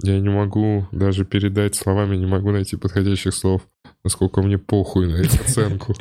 я 0.02 0.20
не 0.20 0.28
могу 0.28 0.86
даже 0.92 1.24
передать 1.24 1.74
словами, 1.74 2.16
не 2.16 2.26
могу 2.26 2.50
найти 2.50 2.76
подходящих 2.76 3.32
слов, 3.32 3.66
насколько 4.04 4.42
мне 4.42 4.58
похуй 4.58 5.06
на 5.06 5.16
их 5.22 5.34
оценку. 5.40 5.94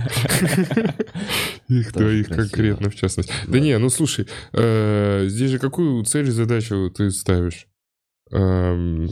Их 1.69 1.93
двоих 1.93 2.27
конкретно, 2.27 2.89
в 2.89 2.95
частности. 2.95 3.33
Да 3.47 3.59
не, 3.59 3.77
ну 3.77 3.89
слушай, 3.89 4.27
э, 4.51 5.25
здесь 5.27 5.51
же 5.51 5.59
какую 5.59 6.03
цель 6.03 6.27
и 6.27 6.31
задачу 6.31 6.91
ты 6.95 7.09
ставишь? 7.09 7.67
Эм, 8.31 9.07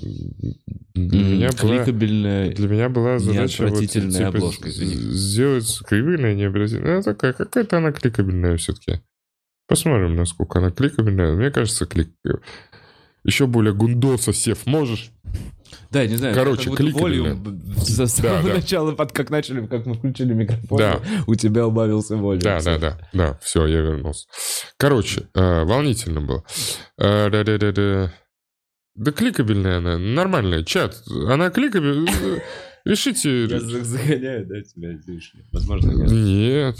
Для 0.95 1.23
меня 1.23 1.49
была... 1.61 1.85
Для 1.85 2.67
меня 2.67 2.89
была 2.89 3.19
задача 3.19 3.67
вот, 3.67 3.87
типа, 3.87 4.27
обложка, 4.27 4.69
сделать 4.69 5.79
кликабельная, 5.87 6.33
необразительная. 6.33 6.97
Ну, 6.97 7.03
такая, 7.03 7.33
какая-то 7.33 7.77
она 7.77 7.91
кликабельная 7.91 8.57
все-таки. 8.57 9.01
Посмотрим, 9.73 10.15
насколько 10.15 10.59
она 10.59 10.69
кликабельная. 10.69 11.33
Мне 11.33 11.49
кажется, 11.49 11.87
клик... 11.87 12.11
Еще 13.23 13.47
более 13.47 13.73
гундоса 13.73 14.31
сев 14.31 14.67
можешь? 14.67 15.09
Да, 15.89 16.03
я 16.03 16.07
не 16.07 16.15
знаю. 16.15 16.35
Короче, 16.35 16.69
как 16.69 16.77
кликабельная. 16.77 17.33
волюм 17.33 17.75
С 17.77 18.07
самого 18.07 18.47
да. 18.49 18.53
начала, 18.53 18.91
под 18.91 19.11
как 19.13 19.31
начали, 19.31 19.65
как 19.65 19.87
мы 19.87 19.95
включили 19.95 20.31
микрофон, 20.35 20.77
Да. 20.77 21.01
у 21.25 21.33
тебя 21.33 21.65
убавился 21.65 22.17
волюм. 22.17 22.41
Да, 22.43 22.61
да, 22.61 22.77
да, 22.77 22.99
да, 23.13 23.39
все, 23.41 23.65
я 23.65 23.81
вернулся. 23.81 24.27
Короче, 24.77 25.27
э, 25.33 25.63
волнительно 25.63 26.21
было. 26.21 26.43
Э, 26.99 27.31
да-да-да-да. 27.31 28.13
Да 28.93 29.11
кликабельная 29.11 29.79
она, 29.79 29.97
нормальная. 29.97 30.63
Чат, 30.63 31.01
она 31.27 31.49
кликабельная. 31.49 32.43
Решите... 32.85 33.45
Я 33.45 33.59
за- 33.59 33.83
загоняю, 33.83 34.45
да, 34.45 34.61
тебя 34.61 34.93
излишне. 34.97 35.45
Возможно, 35.51 35.89
нет. 35.93 36.11
Нет. 36.11 36.77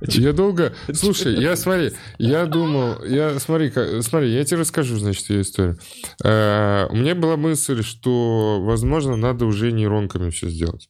Я 0.00 0.32
долго... 0.32 0.74
Слушай, 0.92 1.40
я 1.40 1.56
смотри, 1.56 1.92
я 2.18 2.46
думал, 2.46 3.02
я 3.04 3.38
смотри, 3.38 3.72
смотри, 4.02 4.32
я 4.32 4.44
тебе 4.44 4.60
расскажу, 4.60 4.96
значит, 4.96 5.30
ее 5.30 5.40
историю. 5.42 5.78
Э, 6.22 6.86
У 6.90 6.96
меня 6.96 7.14
была 7.14 7.36
мысль, 7.36 7.82
что, 7.82 8.60
возможно, 8.62 9.16
надо 9.16 9.46
уже 9.46 9.72
нейронками 9.72 10.30
все 10.30 10.50
сделать. 10.50 10.88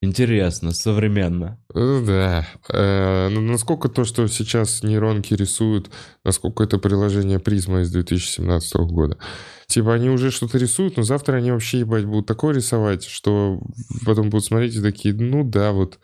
Интересно, 0.00 0.72
современно. 0.72 1.58
Э, 1.74 2.02
Да. 2.06 2.46
Э, 2.68 3.28
Насколько 3.30 3.88
то, 3.88 4.04
что 4.04 4.28
сейчас 4.28 4.84
нейронки 4.84 5.34
рисуют, 5.34 5.90
насколько 6.24 6.62
это 6.62 6.78
приложение 6.78 7.40
Призма 7.40 7.80
из 7.80 7.90
2017 7.90 8.74
года. 8.76 9.18
Типа 9.66 9.94
они 9.94 10.08
уже 10.08 10.30
что-то 10.30 10.58
рисуют, 10.58 10.96
но 10.96 11.02
завтра 11.02 11.36
они 11.38 11.50
вообще, 11.50 11.80
ебать, 11.80 12.04
будут 12.04 12.26
такое 12.26 12.54
рисовать, 12.54 13.04
что 13.04 13.58
потом 14.04 14.30
будут 14.30 14.44
смотреть 14.44 14.76
и 14.76 14.82
такие, 14.82 15.12
ну 15.14 15.42
да, 15.42 15.72
вот... 15.72 15.98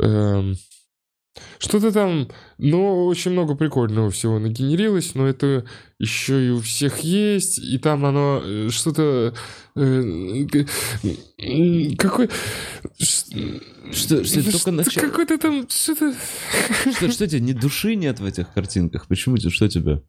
эм, 0.00 0.56
что-то 1.58 1.92
там, 1.92 2.28
ну, 2.58 3.06
очень 3.06 3.30
много 3.30 3.54
прикольного 3.54 4.10
всего 4.10 4.38
нагенерилось, 4.38 5.14
но 5.14 5.26
это 5.26 5.64
еще 5.98 6.46
и 6.46 6.50
у 6.50 6.60
всех 6.60 7.00
есть, 7.00 7.58
и 7.58 7.78
там 7.78 8.04
оно 8.04 8.42
э, 8.44 8.68
что-то... 8.70 9.34
э, 9.76 10.44
какой... 11.96 12.28
Что, 12.98 14.24
что 14.24 14.50
только 14.52 14.70
начало? 14.72 15.06
Какой-то 15.06 15.38
там... 15.38 15.68
Что-то... 15.68 16.14
Что, 16.92 17.10
что 17.10 17.26
тебе, 17.26 17.40
ни 17.40 17.52
души 17.52 17.94
нет 17.94 18.20
в 18.20 18.24
этих 18.24 18.52
картинках? 18.52 19.06
Почему 19.08 19.38
тебе, 19.38 19.50
что 19.50 19.68
тебе? 19.68 20.02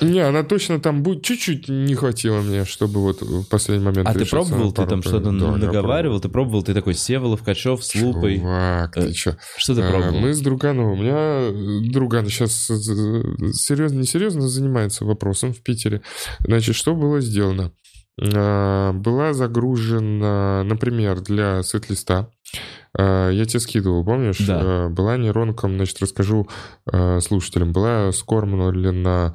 Не, 0.00 0.20
она 0.20 0.42
точно 0.42 0.80
там 0.80 1.02
будет... 1.02 1.22
Чуть-чуть 1.22 1.68
не 1.68 1.94
хватило 1.94 2.40
мне, 2.40 2.64
чтобы 2.64 3.00
вот 3.00 3.20
в 3.20 3.44
последний 3.48 3.84
момент... 3.84 4.08
А 4.08 4.14
ты 4.14 4.24
пробовал, 4.24 4.72
ты 4.72 4.86
там 4.86 5.02
что-то. 5.02 5.30
Да, 5.32 5.56
наговаривал? 5.56 6.18
Ты 6.18 6.28
пробовал, 6.30 6.62
ты 6.62 6.72
такой 6.72 6.94
Севолов, 6.94 7.42
Качев 7.42 7.84
с 7.84 7.94
лупой. 7.94 8.38
Чувак, 8.38 8.96
Э, 8.96 9.06
ты 9.06 9.12
чё? 9.12 9.36
Что 9.56 9.74
ты 9.74 9.82
А, 9.82 9.90
пробовал? 9.90 10.18
Мы 10.20 10.32
с 10.32 10.40
друганом, 10.40 10.92
у 10.92 10.96
меня 10.96 11.50
э, 11.50 11.90
друган 11.90 12.26
сейчас 12.26 12.52
серьезно, 12.66 13.98
несерьезно 13.98 14.48
занимается 14.48 15.04
вопросом 15.04 15.52
в 15.52 15.62
Питере. 15.62 16.00
Значит, 16.40 16.74
что 16.74 16.94
было 16.94 17.20
сделано? 17.20 17.72
э, 18.20 18.92
была 18.92 19.32
загружена, 19.34 20.64
например, 20.64 21.20
для 21.20 21.62
сет-листа. 21.62 22.30
Э, 22.98 23.30
Я 23.32 23.44
тебе 23.46 23.60
скидывал, 23.60 24.04
помнишь? 24.04 24.38
Да. 24.40 24.60
Э, 24.62 24.88
Была 24.88 25.16
нейронком, 25.16 25.76
значит, 25.76 26.00
расскажу 26.00 26.48
э, 26.92 27.20
слушателям. 27.20 27.72
Была 27.72 28.12
скормлена 28.12 29.34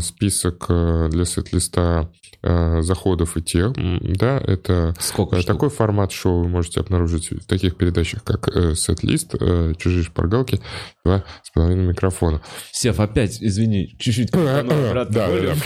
список 0.00 0.66
для 0.68 1.24
сет-листа 1.24 2.10
заходов 2.42 3.36
и 3.38 3.42
тем. 3.42 3.72
Да, 4.02 4.38
это 4.38 4.94
Сколько 4.98 5.36
Э, 5.36 5.40
штук? 5.40 5.54
Такой 5.54 5.70
формат 5.70 6.12
шоу 6.12 6.42
вы 6.42 6.48
можете 6.48 6.80
обнаружить 6.80 7.30
в 7.30 7.46
таких 7.46 7.76
передачах, 7.76 8.22
как 8.22 8.48
э, 8.54 8.74
сет-лист, 8.74 9.34
чужие 9.78 10.04
шпаргалки, 10.04 10.60
два 11.04 11.24
с 11.42 11.50
половиной 11.50 11.86
микрофона. 11.86 12.42
Сев, 12.70 13.00
опять, 13.00 13.42
извини, 13.42 13.96
чуть-чуть 13.98 14.34
обратно. 14.34 15.06
Да, 15.08 15.28
Более. 15.28 15.54
да. 15.54 15.60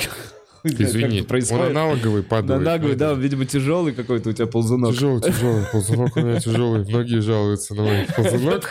Извини, 0.65 1.27
он 1.53 1.63
аналоговый 1.63 2.23
На 2.23 2.29
падает. 2.29 2.63
наглый, 2.63 2.97
да, 2.97 3.15
видимо, 3.15 3.45
тяжелый 3.47 3.93
какой-то 3.95 4.31
у 4.31 4.33
тебя 4.33 4.47
ползунок. 4.47 4.93
Тяжелый, 4.95 5.23
тяжелый, 5.23 5.65
ползунок 5.73 6.17
у 6.17 6.21
меня 6.21 6.41
тяжелый. 6.41 6.85
Многие 6.85 7.21
жалуются 7.21 7.75
на 7.75 7.83
мой 7.83 8.07
ползунок, 8.17 8.71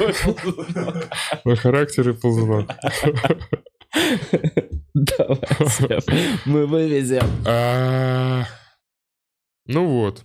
на 1.45 1.56
характер 1.56 2.10
и 2.10 2.13
ползунок. 2.13 2.69
Давай, 4.93 6.00
мы 6.45 6.65
вывезем. 6.65 7.23
А, 7.45 8.45
Ну 9.65 9.88
вот. 9.88 10.23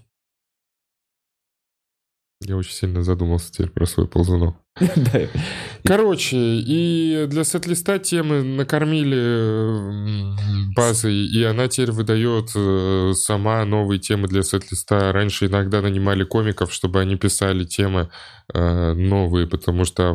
Я 2.45 2.57
очень 2.57 2.73
сильно 2.73 3.03
задумался 3.05 3.53
теперь 3.53 3.71
про 3.71 3.87
свой 3.87 4.09
ползунок. 4.09 4.57
Короче, 5.85 6.37
и 6.37 7.27
для 7.29 7.45
сет-листа 7.45 7.99
темы 7.99 8.43
накормили 8.43 10.35
базой, 10.75 11.27
и 11.27 11.43
она 11.45 11.69
теперь 11.69 11.91
выдает 11.91 12.51
э, 12.55 13.13
сама 13.15 13.63
новые 13.67 13.99
темы 13.99 14.29
для 14.29 14.43
сет-листа. 14.43 15.13
Раньше 15.13 15.47
иногда 15.47 15.83
нанимали 15.83 16.25
комиков, 16.25 16.73
чтобы 16.73 17.01
они 17.01 17.17
писали 17.17 17.65
темы 17.65 18.09
э, 18.55 18.93
новые, 18.95 19.47
потому 19.47 19.85
что 19.85 20.15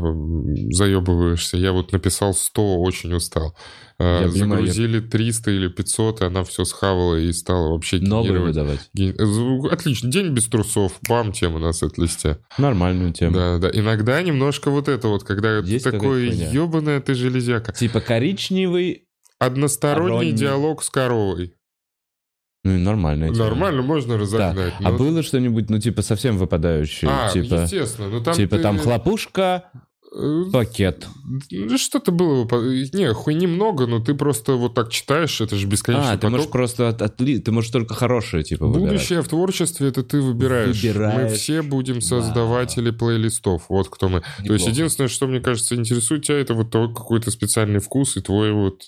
заебываешься. 0.72 1.58
Я 1.58 1.72
вот 1.72 1.92
написал 1.92 2.34
100, 2.34 2.80
очень 2.80 3.14
устал. 3.14 3.56
Э, 4.00 4.24
Я 4.26 4.32
понимаю, 4.32 4.66
я- 4.66 4.72
Загрузили 4.72 5.00
300 5.00 5.50
или 5.52 5.68
500, 5.70 6.22
и 6.22 6.26
она 6.26 6.44
все 6.44 6.66
схавала 6.66 7.16
и 7.16 7.32
стала 7.34 7.70
вообще 7.72 7.98
Новые 8.00 8.26
генерировать. 8.34 8.56
выдавать. 8.56 8.90
Ген- 8.94 9.16
э, 9.18 9.74
Отлично. 9.74 10.12
День 10.12 10.30
без 10.34 10.46
трусов. 10.46 11.00
Бам, 11.10 11.32
тема 11.32 11.58
на 11.60 11.74
сет-листе. 11.74 12.38
Нормальную 12.60 13.12
тему. 13.12 13.36
Да, 13.36 13.58
да. 13.58 13.70
Иногда 13.74 14.22
немножко 14.22 14.70
вот 14.70 14.88
это 14.88 15.08
вот, 15.08 15.24
когда 15.24 15.58
Есть 15.60 15.90
хуйня? 15.90 16.52
ебаная 16.52 17.02
ты 17.02 17.16
железяка. 17.16 17.72
Типа 17.74 18.00
коричневый, 18.00 19.06
Односторонний 19.40 20.08
Коронный. 20.10 20.32
диалог 20.32 20.84
с 20.84 20.90
коровой. 20.90 21.54
ну 22.64 22.74
и 22.76 22.78
нормальная 22.80 23.30
тема. 23.34 23.46
Нормально, 23.46 23.82
можно 23.82 24.16
Да. 24.16 24.20
разогнать. 24.20 24.74
А 24.80 24.92
но- 24.92 24.98
было 24.98 25.24
что-нибудь, 25.24 25.70
ну, 25.70 25.80
типа, 25.80 26.02
совсем 26.02 26.38
выпадающее? 26.38 27.10
А, 27.10 27.30
типа, 27.32 27.54
естественно. 27.62 28.10
Ну, 28.10 28.22
там 28.22 28.34
типа 28.36 28.58
ты- 28.58 28.62
там 28.64 28.78
хлопушка, 28.78 29.72
пакет. 30.52 31.08
ну, 31.52 31.78
Что-то 31.78 32.12
было. 32.12 32.44
Не, 32.94 33.14
хуй 33.14 33.34
немного, 33.34 33.88
но 33.88 34.00
ты 34.00 34.14
просто 34.14 34.54
вот 34.54 34.74
так 34.74 34.90
читаешь, 34.90 35.42
это 35.42 35.56
же 35.56 35.68
бесконечный 35.68 36.14
А, 36.14 36.18
ты 36.18 36.30
можешь 36.30 36.46
поток. 36.48 36.52
просто 36.54 36.90
от, 36.90 37.02
отли- 37.02 37.40
ты 37.40 37.52
можешь 37.52 37.72
только 37.72 37.94
хорошее, 37.94 38.44
типа, 38.44 38.68
выбирать. 38.68 38.94
Будущее 38.94 39.22
в 39.22 39.28
творчестве 39.28 39.90
это 39.90 40.04
ты 40.04 40.22
выбираешь. 40.22 40.82
Выбираешь. 40.82 41.32
Мы 41.32 41.36
все 41.38 41.62
будем 41.62 42.02
создаватели 42.02 42.92
плейлистов. 42.92 43.66
Вот 43.70 43.90
кто 43.90 44.10
мы. 44.10 44.22
То 44.22 44.26
есть 44.38 44.44
Неплохо. 44.66 44.70
единственное, 44.72 45.08
что 45.10 45.28
мне 45.28 45.40
кажется 45.40 45.76
интересует 45.76 46.24
тебя, 46.24 46.38
это 46.40 46.54
вот 46.54 46.72
твой 46.72 46.88
какой-то 46.94 47.32
специальный 47.32 47.80
вкус 47.80 48.18
и 48.18 48.22
твой 48.22 48.52
вот 48.54 48.84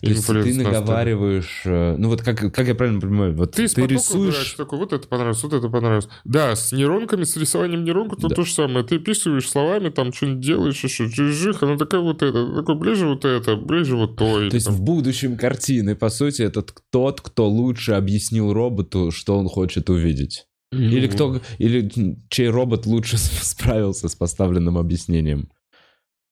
То 0.00 0.08
есть 0.08 0.26
ты 0.26 0.54
наговариваешь... 0.54 1.62
э, 1.64 1.96
Ну 1.98 2.08
вот 2.08 2.22
как, 2.22 2.52
как 2.52 2.66
я 2.66 2.74
правильно 2.74 3.00
понимаю, 3.00 3.34
вот 3.34 3.52
Ты, 3.52 3.68
ты, 3.68 3.86
рисуешь... 3.86 4.52
такой, 4.52 4.78
вот 4.78 4.92
это 4.92 5.06
понравилось, 5.08 5.42
вот 5.42 5.52
это 5.52 5.68
понравилось. 5.68 6.08
Да, 6.24 6.54
с 6.56 6.72
нейронками, 6.72 7.24
с 7.24 7.36
рисованием 7.36 7.84
нейронок, 7.84 8.20
то 8.20 8.28
Да. 8.28 8.34
то 8.34 8.42
же 8.44 8.52
самое. 8.52 8.84
Ты 8.84 8.98
писываешь 8.98 9.48
словами, 9.48 9.90
там 9.90 10.12
что-нибудь 10.12 10.40
делаешь, 10.40 10.82
еще 10.82 11.06
жих, 11.08 11.62
она 11.62 11.76
такая 11.76 12.00
вот 12.00 12.22
это, 12.22 12.54
такой 12.54 12.74
ближе 12.76 13.06
вот 13.06 13.24
это, 13.24 13.56
ближе 13.56 13.96
вот 13.96 14.16
то. 14.16 14.40
или 14.40 14.50
То 14.50 14.56
есть 14.56 14.66
там. 14.66 14.74
в 14.74 14.82
будущем 14.82 15.36
картины, 15.36 15.94
по 15.94 16.08
сути, 16.08 16.42
это 16.42 16.64
тот, 16.90 17.20
кто 17.20 17.48
лучше 17.48 17.92
объяснил 17.92 18.52
роботу, 18.52 19.10
что 19.10 19.38
он 19.38 19.48
хочет 19.48 19.90
увидеть. 19.90 20.46
Или 20.72 21.06
Ну, 21.06 21.12
кто, 21.12 21.40
или 21.58 22.18
чей 22.28 22.48
робот 22.48 22.86
лучше 22.86 23.16
справился 23.18 24.08
с 24.08 24.14
поставленным 24.14 24.78
объяснением. 24.78 25.48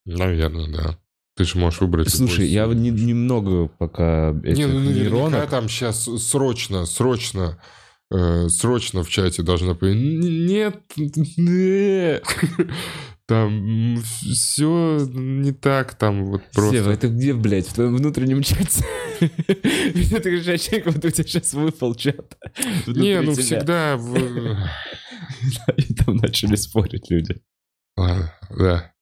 Наверное, 0.06 0.68
да. 0.72 0.98
Ты 1.36 1.44
же 1.44 1.58
можешь 1.58 1.80
выбрать. 1.80 2.10
Слушай, 2.10 2.46
я 2.48 2.66
не- 2.66 2.90
немного 2.90 3.66
пока 3.66 4.30
этих 4.44 4.58
Не, 4.58 4.66
ну 4.66 4.78
нейронок. 4.80 5.48
там 5.50 5.68
сейчас 5.68 6.04
срочно, 6.04 6.86
срочно, 6.86 7.58
э, 8.12 8.48
срочно 8.48 9.02
в 9.02 9.08
чате 9.10 9.42
должна 9.42 9.74
быть. 9.74 9.96
Нет, 9.96 10.80
нет. 10.96 12.24
Там 13.26 14.02
все 14.02 14.98
не 15.14 15.52
так, 15.52 15.94
там 15.94 16.26
вот 16.26 16.42
просто. 16.52 16.76
Сева, 16.76 16.90
это 16.90 17.08
где, 17.08 17.32
блядь, 17.32 17.66
в 17.66 17.72
твоем 17.72 17.96
внутреннем 17.96 18.42
чате? 18.42 18.84
Ты 19.18 20.40
говоришь, 20.40 20.68
как 20.68 20.92
будто 20.92 21.08
у 21.08 21.10
тебя 21.10 21.24
сейчас 21.26 21.54
выпал 21.54 21.94
чат. 21.94 22.36
Не, 22.86 23.22
ну 23.22 23.32
всегда... 23.34 23.96
в- 23.96 24.14
И 25.78 25.94
там 25.94 26.16
начали 26.16 26.54
спорить 26.56 27.08
люди. 27.10 27.40
Ладно, 27.96 28.30
да. 28.50 28.92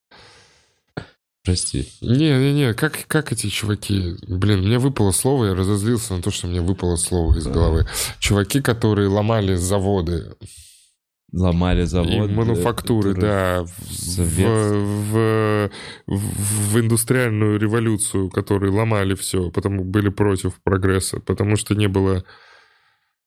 Прости. 1.45 1.89
Не-не-не, 2.01 2.73
как, 2.75 3.05
как 3.09 3.33
эти 3.33 3.49
чуваки... 3.49 4.15
Блин, 4.29 4.61
мне 4.61 4.79
выпало 4.79 5.11
слово, 5.11 5.47
я 5.47 5.55
разозлился 5.55 6.15
на 6.15 6.23
то, 6.23 6.31
что 6.31 6.47
мне 6.47 6.61
выпало 6.61 6.95
слово 6.97 7.37
из 7.37 7.47
головы. 7.47 7.87
Чуваки, 8.21 8.61
которые 8.61 9.09
ломали 9.09 9.55
заводы 9.57 10.37
Ломали 11.33 11.85
завод. 11.85 12.29
и 12.31 12.33
мануфактуры, 12.33 13.15
да, 13.15 13.65
в, 13.65 14.19
в, 14.19 15.71
в- 16.07 16.73
в 16.73 16.79
индустриальную 16.79 17.59
революцию, 17.59 18.29
которые 18.29 18.71
ломали 18.71 19.15
все, 19.15 19.51
потому 19.51 19.83
были 19.83 20.11
против 20.11 20.61
прогресса, 20.63 21.21
потому 21.21 21.57
что 21.57 21.75
не 21.75 21.89
было... 21.89 22.23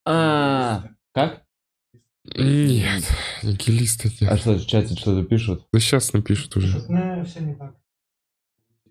А, 0.06 0.84
как? 1.14 1.42
Нет, 2.38 3.04
нигилисты 3.42 4.12
нет. 4.22 4.32
А 4.32 4.38
что, 4.38 4.54
в 4.54 4.66
чате 4.68 4.96
что-то 4.96 5.24
пишут? 5.28 5.66
Да 5.74 5.80
сейчас 5.80 6.14
напишут 6.14 6.56
уже. 6.58 6.86
Ну, 6.88 7.26
все 7.26 7.40
не 7.42 7.56
так. 7.56 7.74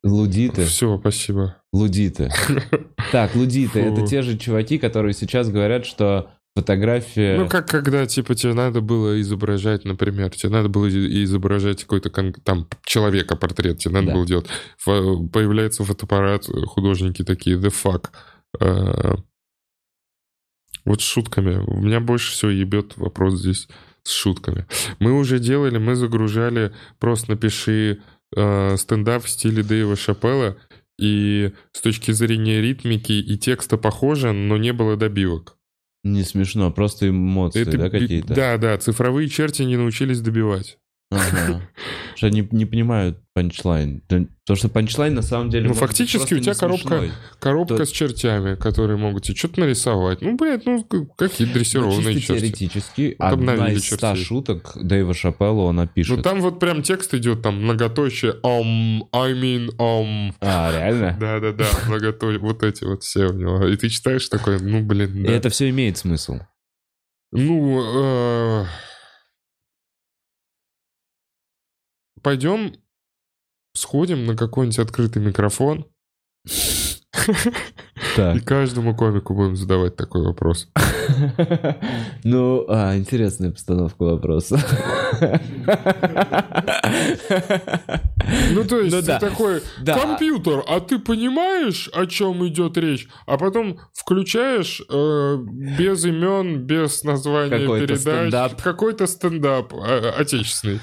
Лудиты. 0.04 0.64
Все, 0.66 0.98
спасибо. 0.98 1.56
Лудиты. 1.72 2.30
Так, 3.12 3.34
лудиты. 3.36 3.80
Это 3.80 4.04
те 4.06 4.22
же 4.22 4.36
чуваки, 4.38 4.78
которые 4.78 5.12
сейчас 5.12 5.48
говорят, 5.48 5.86
что 5.86 6.30
фотография... 6.56 7.36
Ну, 7.36 7.48
как 7.48 7.68
когда, 7.68 8.06
типа, 8.06 8.34
тебе 8.34 8.54
надо 8.54 8.80
было 8.80 9.20
изображать, 9.20 9.84
например, 9.84 10.30
тебе 10.30 10.50
надо 10.50 10.68
было 10.68 10.88
изображать 10.88 11.82
какой-то 11.82 12.10
там 12.44 12.66
человека 12.84 13.36
портрет, 13.36 13.78
тебе 13.78 13.94
надо 13.94 14.08
Да. 14.08 14.12
было 14.14 14.26
делать. 14.26 14.46
Фо- 14.84 15.28
Появляется 15.28 15.84
фотоаппарат, 15.84 16.46
художники 16.66 17.22
такие, 17.22 17.56
the 17.56 17.72
fuck. 17.72 18.08
Э, 18.60 19.14
Вот 20.84 21.00
с 21.00 21.04
шутками. 21.04 21.56
У 21.66 21.80
меня 21.80 22.00
больше 22.00 22.32
всего 22.32 22.50
ебет 22.50 22.96
вопрос 22.96 23.40
здесь 23.40 23.68
с 24.02 24.10
шутками. 24.12 24.66
Мы 24.98 25.12
уже 25.18 25.38
делали, 25.38 25.78
мы 25.78 25.94
загружали, 25.94 26.72
просто 26.98 27.30
напиши 27.32 28.02
э, 28.36 28.76
стендап 28.76 29.24
в 29.24 29.28
стиле 29.28 29.62
Дэйва 29.62 29.96
Шапелла, 29.96 30.56
и 30.98 31.52
с 31.72 31.80
точки 31.80 32.12
зрения 32.12 32.60
ритмики 32.60 33.12
и 33.12 33.36
текста 33.36 33.76
похоже, 33.76 34.32
но 34.32 34.56
не 34.56 34.72
было 34.72 34.96
добивок. 34.96 35.56
Не 36.04 36.22
смешно, 36.22 36.70
просто 36.70 37.08
эмоции, 37.08 37.62
Это 37.62 37.78
да, 37.78 37.90
какие-то? 37.90 38.34
Да, 38.34 38.58
да, 38.58 38.76
цифровые 38.78 39.28
черти 39.28 39.62
не 39.62 39.76
научились 39.76 40.20
добивать. 40.20 40.78
Ага. 41.10 41.60
Что 42.16 42.26
они 42.28 42.48
не 42.50 42.64
понимают 42.64 43.18
панчлайн. 43.34 44.00
Потому 44.08 44.56
что 44.56 44.68
панчлайн 44.68 45.14
на 45.14 45.22
самом 45.22 45.50
деле... 45.50 45.68
Ну, 45.68 45.74
фактически 45.74 46.34
у 46.34 46.38
тебя 46.40 46.52
не 46.52 46.58
коробка- 46.58 46.78
смешной. 46.88 47.12
Коробка 47.38 47.76
То- 47.78 47.84
с 47.86 47.90
чертями, 47.90 48.54
которые 48.56 48.96
могут 48.96 49.24
тебе 49.24 49.36
что-то 49.36 49.60
нарисовать. 49.60 50.22
Ну, 50.22 50.36
блядь, 50.36 50.64
ну 50.66 50.82
какие 51.16 51.46
Ну, 51.46 51.52
дрессированные 51.52 52.14
чисто 52.14 52.34
черти. 52.34 52.40
теоретически, 52.40 53.16
Вот 53.18 53.32
одна 53.32 53.52
обновили 53.52 53.76
из 53.78 53.82
чертей. 53.84 54.16
шуток 54.24 54.72
Дэйва 54.76 55.14
Шапелла 55.14 55.62
он 55.62 55.80
опишет. 55.80 56.16
Ну, 56.16 56.22
там 56.22 56.40
вот 56.40 56.58
прям 56.58 56.82
текст 56.82 57.14
идет, 57.14 57.42
там 57.42 57.62
многоточие, 57.62 58.32
um, 58.42 59.02
I 59.12 59.32
mean, 59.34 59.70
um. 59.76 60.32
А, 60.40 60.72
реально? 60.72 61.16
Да-да-да, 61.20 61.66
многоточие, 61.88 62.40
вот 62.40 62.62
эти 62.62 62.84
вот 62.84 63.02
все 63.02 63.26
у 63.26 63.32
него. 63.32 63.66
И 63.68 63.76
ты 63.76 63.88
читаешь 63.88 64.28
такой, 64.28 64.60
ну, 64.60 64.82
блин, 64.82 65.22
И 65.24 65.26
да. 65.26 65.32
это 65.32 65.50
все 65.50 65.68
имеет 65.70 65.96
смысл. 65.98 66.38
Ну, 67.32 68.62
э, 68.62 68.66
пойдем 72.24 72.74
сходим 73.74 74.24
на 74.24 74.36
какой-нибудь 74.36 74.78
открытый 74.78 75.22
микрофон 75.22 75.86
и 78.16 78.40
каждому 78.40 78.96
комику 78.96 79.34
будем 79.34 79.56
задавать 79.56 79.96
такой 79.96 80.22
вопрос. 80.22 80.68
Ну, 82.24 82.64
а, 82.68 82.96
интересная 82.96 83.50
постановка 83.50 84.02
вопроса. 84.02 84.58
Ну, 88.52 88.64
то 88.64 88.80
есть, 88.80 88.94
Ну 88.94 89.00
ты 89.00 89.06
да. 89.06 89.18
такой, 89.18 89.60
компьютер, 89.84 90.62
а 90.66 90.80
ты 90.80 90.98
понимаешь, 90.98 91.90
о 91.92 92.06
чем 92.06 92.46
идет 92.46 92.76
речь? 92.78 93.06
А 93.26 93.36
потом 93.36 93.78
включаешь 93.92 94.80
э, 94.88 95.36
без 95.38 96.04
имен, 96.04 96.62
без 96.62 97.02
названия 97.04 97.58
Какой-то 97.58 97.86
передач, 97.86 98.00
стендап. 98.00 98.62
какой-то 98.62 99.06
стендап 99.06 99.74
э, 99.74 100.10
отечественный. 100.16 100.80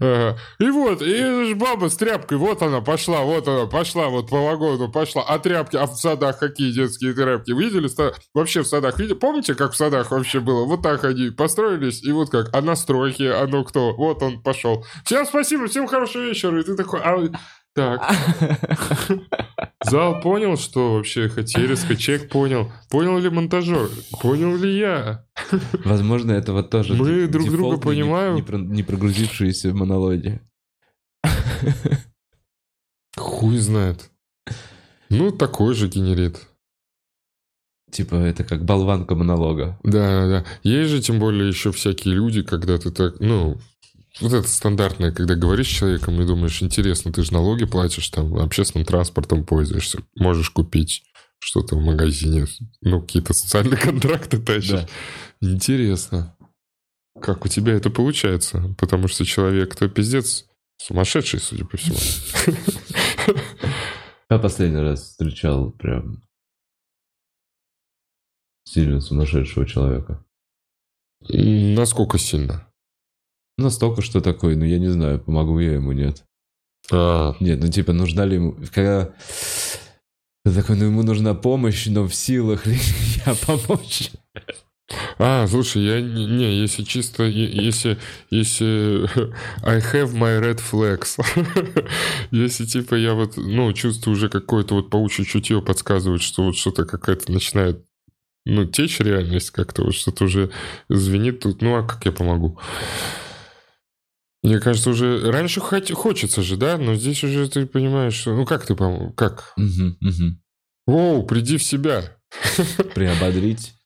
Ага. 0.00 0.38
И 0.60 0.70
вот, 0.70 1.02
и 1.02 1.54
баба 1.54 1.88
с 1.88 1.96
тряпкой, 1.96 2.38
вот 2.38 2.62
она 2.62 2.80
пошла, 2.80 3.22
вот 3.22 3.48
она 3.48 3.66
пошла, 3.66 4.08
вот 4.08 4.30
по 4.30 4.40
вагону 4.44 4.90
пошла. 4.90 5.24
А 5.26 5.38
тряпки, 5.38 5.76
а 5.76 5.86
в 5.86 5.96
садах 5.96 6.38
какие 6.38 6.72
детские 6.72 7.12
тряпки? 7.14 7.50
Видели? 7.50 7.88
Вообще 8.34 8.62
в 8.62 8.66
садах, 8.66 8.98
видели? 8.98 9.14
Помните, 9.14 9.54
как 9.54 9.63
в 9.72 9.76
садах 9.76 10.10
вообще 10.10 10.40
было? 10.40 10.64
Вот 10.64 10.82
так 10.82 11.04
они 11.04 11.30
построились, 11.30 12.02
и 12.02 12.12
вот 12.12 12.30
как, 12.30 12.54
а 12.54 12.60
на 12.62 12.76
стройке, 12.76 13.32
а 13.32 13.46
ну 13.46 13.64
кто? 13.64 13.94
Вот 13.94 14.22
он 14.22 14.42
пошел. 14.42 14.84
Всем 15.04 15.24
спасибо, 15.26 15.66
всем 15.66 15.86
хорошего 15.86 16.22
вечера. 16.24 16.60
И 16.60 16.64
ты 16.64 16.76
такой, 16.76 17.00
а, 17.02 17.28
так, 17.74 18.08
Зал 19.84 20.20
понял, 20.20 20.56
что 20.56 20.94
вообще 20.94 21.28
хотели, 21.28 21.74
скачек 21.74 22.28
понял. 22.30 22.70
Понял 22.90 23.18
ли 23.18 23.28
монтажер? 23.28 23.88
Понял 24.22 24.56
ли 24.56 24.78
я? 24.78 25.26
Возможно, 25.84 26.32
это 26.32 26.52
вот 26.52 26.70
тоже 26.70 26.94
Мы 26.94 27.26
друг 27.26 27.50
друга 27.50 27.76
не- 27.76 27.82
понимаем. 27.82 28.36
Не, 28.36 28.42
про- 28.42 28.58
не 28.58 28.82
прогрузившиеся 28.82 29.74
монологи. 29.74 30.40
Хуй 33.16 33.58
знает. 33.58 34.10
Ну, 35.10 35.30
такой 35.30 35.74
же 35.74 35.88
генерит. 35.88 36.48
Типа, 37.94 38.16
это 38.16 38.42
как 38.42 38.64
болванка 38.64 39.14
монолога. 39.14 39.78
Да, 39.84 40.26
да. 40.26 40.44
Есть 40.64 40.90
же 40.90 41.00
тем 41.00 41.20
более 41.20 41.46
еще 41.46 41.70
всякие 41.70 42.14
люди, 42.14 42.42
когда 42.42 42.76
ты 42.76 42.90
так, 42.90 43.20
ну, 43.20 43.56
вот 44.20 44.32
это 44.32 44.48
стандартное, 44.48 45.12
когда 45.12 45.36
говоришь 45.36 45.68
с 45.68 45.78
человеком 45.78 46.20
и 46.20 46.26
думаешь, 46.26 46.60
интересно, 46.60 47.12
ты 47.12 47.22
же 47.22 47.32
налоги 47.32 47.66
платишь, 47.66 48.08
там, 48.08 48.34
общественным 48.34 48.84
транспортом 48.84 49.44
пользуешься, 49.44 50.00
можешь 50.16 50.50
купить 50.50 51.04
что-то 51.38 51.76
в 51.76 51.84
магазине, 51.84 52.46
ну, 52.80 53.00
какие-то 53.00 53.32
социальные 53.32 53.76
контракты 53.80 54.38
тащишь. 54.40 54.70
Да. 54.70 54.88
Интересно. 55.40 56.36
Как 57.22 57.44
у 57.44 57.48
тебя 57.48 57.74
это 57.74 57.90
получается? 57.90 58.74
Потому 58.76 59.06
что 59.06 59.24
человек-то 59.24 59.88
пиздец 59.88 60.46
сумасшедший, 60.78 61.38
судя 61.38 61.64
по 61.64 61.76
всему. 61.76 61.98
Я 64.28 64.38
последний 64.40 64.80
раз 64.80 65.02
встречал 65.02 65.70
прям 65.70 66.24
сильно 68.64 69.00
сумасшедшего 69.00 69.66
человека. 69.66 70.24
Насколько 71.28 72.18
сильно? 72.18 72.66
Настолько, 73.56 74.02
что 74.02 74.20
такой, 74.20 74.56
ну 74.56 74.64
я 74.64 74.78
не 74.78 74.88
знаю, 74.88 75.20
помогу 75.20 75.58
я 75.60 75.74
ему, 75.74 75.92
нет. 75.92 76.24
А, 76.92 77.34
Нет, 77.40 77.60
ну 77.60 77.68
типа 77.68 77.92
нужна 77.92 78.24
ли 78.24 78.36
ему... 78.36 78.56
Когда 78.72 79.14
ты 80.44 80.52
такой, 80.52 80.76
ну 80.76 80.86
ему 80.86 81.02
нужна 81.02 81.34
помощь, 81.34 81.86
но 81.86 82.06
в 82.06 82.14
силах 82.14 82.66
ли 82.66 82.76
я 83.26 83.34
помочь? 83.34 84.10
А, 85.18 85.46
слушай, 85.46 85.82
я 85.82 86.00
не, 86.02 86.26
не, 86.26 86.60
если 86.60 86.82
чисто, 86.82 87.22
если, 87.22 87.98
если 88.28 89.08
I 89.62 89.78
have 89.78 90.12
my 90.12 90.38
red 90.40 90.60
flags, 90.60 91.18
если 92.30 92.66
типа 92.66 92.94
я 92.94 93.14
вот, 93.14 93.38
ну, 93.38 93.72
чувствую 93.72 94.14
уже 94.14 94.28
какое-то 94.28 94.74
вот 94.74 94.90
паучье 94.90 95.24
чутье 95.24 95.62
подсказывает, 95.62 96.20
что 96.20 96.44
вот 96.44 96.56
что-то 96.56 96.84
какая-то 96.84 97.32
начинает, 97.32 97.82
ну, 98.44 98.64
течь 98.66 99.00
реальность 99.00 99.50
как-то, 99.50 99.84
вот 99.84 99.94
что-то 99.94 100.24
уже 100.24 100.50
звенит 100.88 101.40
тут, 101.40 101.62
ну, 101.62 101.76
а 101.76 101.82
как 101.86 102.04
я 102.04 102.12
помогу? 102.12 102.58
Мне 104.42 104.60
кажется, 104.60 104.90
уже 104.90 105.30
раньше 105.30 105.60
хоть, 105.60 105.90
хочется 105.92 106.42
же, 106.42 106.56
да, 106.56 106.76
но 106.76 106.94
здесь 106.94 107.24
уже 107.24 107.48
ты 107.48 107.64
понимаешь, 107.66 108.14
что, 108.14 108.34
ну, 108.34 108.44
как 108.44 108.66
ты 108.66 108.74
пом... 108.74 109.12
как? 109.14 109.54
Мгм, 109.56 109.96
мгм. 110.00 110.42
Воу, 110.86 111.22
приди 111.24 111.56
в 111.56 111.62
себя. 111.62 112.16
Приободрить. 112.94 113.74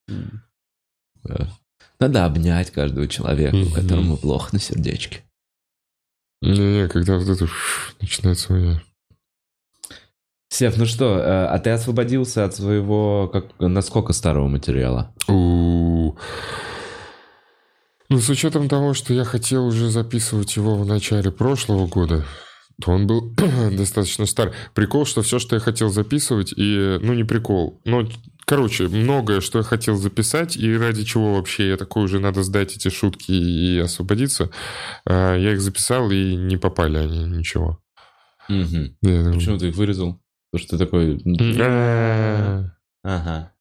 Да. 1.25 1.51
Надо 2.01 2.25
обнять 2.25 2.71
каждого 2.71 3.07
человека, 3.09 3.57
Мгм. 3.57 3.73
которому 3.73 4.17
плохо 4.17 4.51
на 4.53 4.61
сердечке. 4.61 5.25
Не-не, 6.41 6.89
когда 6.89 7.19
вот 7.19 7.29
это 7.29 7.47
фу, 7.47 7.93
начинается 8.01 8.53
у 8.53 8.57
меня. 8.57 8.83
Сев, 10.51 10.79
ну 10.79 10.87
что, 10.87 11.19
э, 11.19 11.47
а 11.47 11.59
ты 11.59 11.71
освободился 11.71 12.45
от 12.45 12.55
своего, 12.55 13.29
как, 13.33 13.47
насколько 13.59 14.13
старого 14.13 14.49
материала? 14.49 15.13
Ну, 15.29 16.17
с 18.11 18.31
учетом 18.31 18.69
того, 18.69 18.95
что 18.95 19.13
я 19.13 19.25
хотел 19.25 19.67
уже 19.67 19.91
записывать 19.91 20.57
его 20.57 20.77
в 20.77 20.87
начале 20.87 21.31
прошлого 21.31 21.87
года, 21.87 22.25
то 22.83 22.93
он 22.93 23.07
был 23.07 23.35
достаточно 23.73 24.25
стар. 24.25 24.55
Прикол, 24.73 25.05
что 25.05 25.21
все, 25.21 25.39
что 25.39 25.57
я 25.57 25.61
хотел 25.61 25.91
записывать, 25.91 26.55
и, 26.57 26.99
ну, 27.03 27.13
не 27.13 27.25
прикол, 27.25 27.83
но, 27.85 28.09
короче, 28.47 28.89
многое, 28.89 29.43
что 29.43 29.59
я 29.59 29.65
хотел 29.65 29.97
записать, 29.97 30.57
и 30.57 30.75
ради 30.75 31.05
чего 31.05 31.35
вообще 31.35 31.69
я 31.69 31.77
такой 31.77 32.05
уже 32.05 32.21
надо 32.21 32.43
сдать 32.43 32.75
эти 32.75 32.89
шутки 32.89 33.33
и 33.33 33.79
освободиться, 33.79 34.51
а, 35.05 35.37
я 35.37 35.53
их 35.53 35.61
записал, 35.61 36.11
и 36.11 36.35
не 36.35 36.57
попали 36.57 36.97
они, 36.97 37.25
ничего. 37.25 37.79
Мгм. 38.49 38.97
Я 39.03 39.31
Почему 39.33 39.59
ты 39.59 39.69
их 39.69 39.77
вырезал? 39.77 40.19
Потому 40.51 40.67
что 40.67 40.79
ты 40.79 40.85
такой... 40.85 41.23
«А, 41.61 42.65
Ага. 43.05 43.53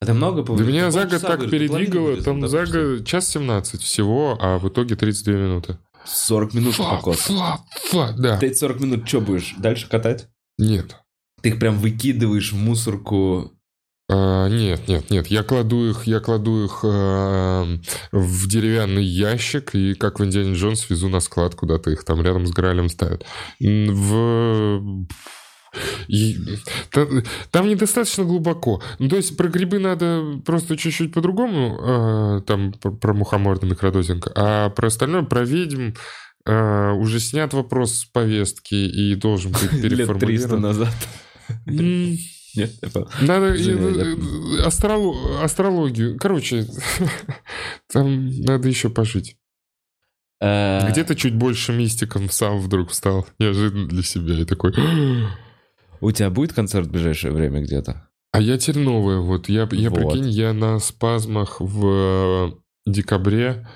А 0.00 0.06
ты 0.06 0.14
много 0.14 0.42
Да 0.42 0.64
меня 0.64 0.90
за 0.90 1.04
год 1.06 1.20
так 1.20 1.48
передвигало, 1.48 2.16
там 2.20 2.46
за 2.48 2.66
год 2.66 3.06
час 3.06 3.28
17 3.30 3.80
всего, 3.80 4.36
а 4.40 4.58
в 4.58 4.68
итоге 4.68 4.96
32 4.96 5.34
минуты. 5.34 5.78
40 6.04 6.54
минут 6.54 6.74
Фа, 6.74 6.96
покос. 6.96 7.18
фа, 7.18 7.60
фа, 7.90 8.12
да. 8.18 8.36
Ты 8.36 8.46
эти 8.46 8.56
40 8.56 8.80
минут 8.80 9.08
что 9.08 9.20
будешь? 9.20 9.54
Дальше 9.58 9.88
катать? 9.88 10.28
Нет. 10.58 10.96
Ты 11.40 11.50
их 11.50 11.60
прям 11.60 11.78
выкидываешь 11.78 12.52
в 12.52 12.56
мусорку. 12.56 13.52
А, 14.10 14.48
нет, 14.48 14.88
нет, 14.88 15.10
нет. 15.10 15.28
Я 15.28 15.44
кладу 15.44 15.88
их, 15.90 16.04
я 16.08 16.18
кладу 16.18 16.64
их 16.64 16.80
а, 16.82 17.64
в 18.10 18.48
деревянный 18.48 19.04
ящик 19.04 19.74
и 19.76 19.94
как 19.94 20.18
в 20.18 20.24
Индиане 20.24 20.54
Джонс 20.54 20.90
везу 20.90 21.08
на 21.08 21.20
склад 21.20 21.54
куда-то 21.54 21.90
их 21.90 22.04
там 22.04 22.20
рядом 22.22 22.46
с 22.46 22.50
Гралем 22.50 22.88
ставят. 22.88 23.24
В 23.60 25.06
и- 26.08 26.36
там 27.50 27.68
недостаточно 27.68 28.24
глубоко. 28.24 28.82
Ну, 28.98 29.08
то 29.08 29.16
есть 29.16 29.36
про 29.36 29.48
грибы 29.48 29.78
надо 29.78 30.40
просто 30.44 30.76
чуть-чуть 30.76 31.12
по-другому, 31.12 31.78
а, 31.80 32.40
там 32.42 32.72
про, 32.72 33.14
мухоморный 33.14 33.70
микродозинг, 33.70 34.28
а 34.34 34.70
про 34.70 34.88
остальное, 34.88 35.22
про 35.22 35.44
ведьм, 35.44 35.92
а, 36.44 36.92
уже 36.92 37.20
снят 37.20 37.52
вопрос 37.54 37.94
с 38.00 38.04
повестки 38.04 38.74
и 38.74 39.14
должен 39.14 39.52
быть 39.52 39.62
Лет 39.72 39.80
300 39.82 39.96
переформулирован. 39.96 40.60
назад. 40.62 40.94
Нет, 41.66 42.70
это... 42.82 43.08
надо 43.22 43.56
Извини, 43.56 43.98
э, 43.98 44.14
э, 44.60 44.66
астроло- 44.66 45.42
астрологию. 45.42 46.18
Короче, 46.18 46.66
там 47.92 48.28
надо 48.40 48.68
еще 48.68 48.90
пожить. 48.90 49.36
Э, 50.40 50.86
Где-то 50.90 51.14
чуть 51.14 51.34
больше 51.34 51.72
мистиком 51.72 52.28
сам 52.28 52.58
вдруг 52.58 52.90
встал. 52.90 53.26
Неожиданно 53.38 53.88
для 53.88 54.02
себя. 54.02 54.34
И 54.38 54.44
такой... 54.44 54.74
У 56.02 56.10
тебя 56.10 56.30
будет 56.30 56.52
концерт 56.52 56.88
в 56.88 56.90
ближайшее 56.90 57.32
время 57.32 57.62
где-то? 57.62 58.08
А 58.32 58.40
я 58.40 58.58
теперь 58.58 58.82
новая. 58.82 59.18
Вот 59.18 59.48
я, 59.48 59.68
я 59.70 59.88
Вот. 59.88 59.98
прикинь, 59.98 60.28
я 60.28 60.52
на 60.52 60.80
спазмах 60.80 61.60
в 61.60 61.86
э, 61.86 62.52
декабре. 62.86 63.68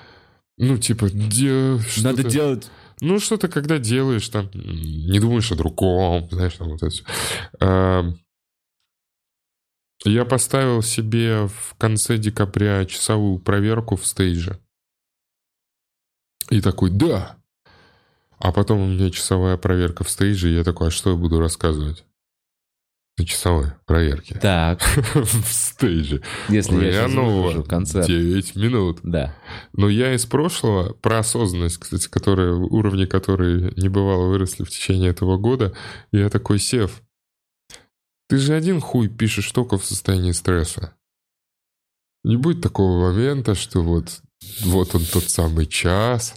Ну, 0.58 0.76
типа, 0.76 1.08
де- 1.08 1.78
Надо 2.02 2.24
делать... 2.24 2.68
Ну, 3.00 3.20
что-то, 3.20 3.48
когда 3.48 3.78
делаешь, 3.78 4.28
там, 4.28 4.50
не 4.54 5.20
думаешь 5.20 5.52
о 5.52 5.54
другом, 5.54 6.28
знаешь, 6.30 6.54
там 6.54 6.70
вот 6.70 6.82
это 6.82 6.90
всё. 6.90 7.04
А, 7.60 8.04
Я 10.04 10.24
поставил 10.24 10.82
себе 10.82 11.46
в 11.46 11.74
конце 11.78 12.18
декабря 12.18 12.84
часовую 12.86 13.38
проверку 13.38 13.96
в 13.96 14.04
стейже. 14.06 14.58
И 16.50 16.60
такой, 16.60 16.90
да. 16.90 17.36
А 18.38 18.50
потом 18.50 18.80
у 18.80 18.86
меня 18.86 19.10
часовая 19.10 19.56
проверка 19.56 20.02
в 20.02 20.10
стейже, 20.10 20.50
и 20.50 20.54
я 20.54 20.64
такой, 20.64 20.88
а 20.88 20.90
что 20.90 21.10
я 21.10 21.16
буду 21.16 21.38
рассказывать? 21.38 22.04
На 23.18 23.24
часовой 23.24 23.68
проверке. 23.86 24.38
Так, 24.38 24.82
В 25.14 25.52
стейже. 25.52 26.22
если 26.50 26.74
У 26.74 26.80
я 26.82 27.08
нового 27.08 27.42
выложу 27.42 27.64
концерт. 27.64 28.06
9 28.06 28.56
минут. 28.56 28.98
Да. 29.02 29.34
Но 29.72 29.88
я 29.88 30.14
из 30.14 30.26
прошлого, 30.26 30.92
про 30.92 31.20
осознанность, 31.20 31.78
кстати, 31.78 32.08
которая, 32.08 32.52
уровни 32.52 33.06
которой 33.06 33.72
не 33.76 33.88
бывало 33.88 34.26
выросли 34.28 34.64
в 34.64 34.70
течение 34.70 35.10
этого 35.10 35.38
года, 35.38 35.74
я 36.12 36.28
такой, 36.28 36.58
Сев, 36.58 37.02
ты 38.28 38.36
же 38.38 38.54
один 38.54 38.80
хуй 38.80 39.08
пишешь 39.08 39.50
только 39.50 39.78
в 39.78 39.84
состоянии 39.84 40.32
стресса. 40.32 40.94
Не 42.22 42.36
будет 42.36 42.60
такого 42.60 43.10
момента, 43.10 43.54
что 43.54 43.82
вот, 43.82 44.20
вот 44.62 44.94
он 44.94 45.04
тот 45.04 45.24
самый 45.24 45.66
час, 45.66 46.34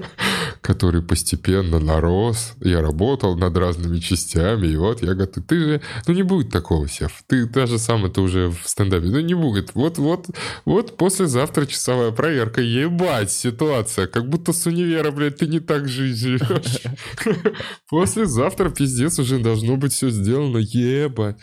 который 0.60 1.02
постепенно 1.02 1.78
нарос. 1.78 2.54
Я 2.60 2.82
работал 2.82 3.36
над 3.36 3.56
разными 3.56 3.98
частями, 3.98 4.66
и 4.66 4.76
вот 4.76 5.02
я 5.02 5.14
готов. 5.14 5.44
Ты 5.46 5.58
же, 5.58 5.80
ну 6.06 6.14
не 6.14 6.22
будет 6.22 6.50
такого, 6.50 6.88
Сев. 6.88 7.22
Ты 7.26 7.46
та 7.46 7.66
же 7.66 7.78
самое, 7.78 8.12
ты 8.12 8.20
уже 8.20 8.48
в 8.48 8.68
стендапе. 8.68 9.06
Ну 9.06 9.20
не 9.20 9.34
будет. 9.34 9.74
Вот, 9.74 9.98
вот, 9.98 10.26
вот 10.64 10.96
послезавтра 10.96 11.66
часовая 11.66 12.10
проверка. 12.10 12.60
Ебать, 12.60 13.30
ситуация. 13.30 14.06
Как 14.06 14.28
будто 14.28 14.52
с 14.52 14.66
универа, 14.66 15.10
блядь, 15.10 15.38
ты 15.38 15.46
не 15.46 15.60
так 15.60 15.88
жизнь 15.88 16.38
живешь. 16.38 16.82
Послезавтра, 17.90 18.70
пиздец, 18.70 19.18
уже 19.18 19.38
должно 19.38 19.76
быть 19.76 19.92
все 19.92 20.10
сделано. 20.10 20.58
Ебать. 20.58 21.36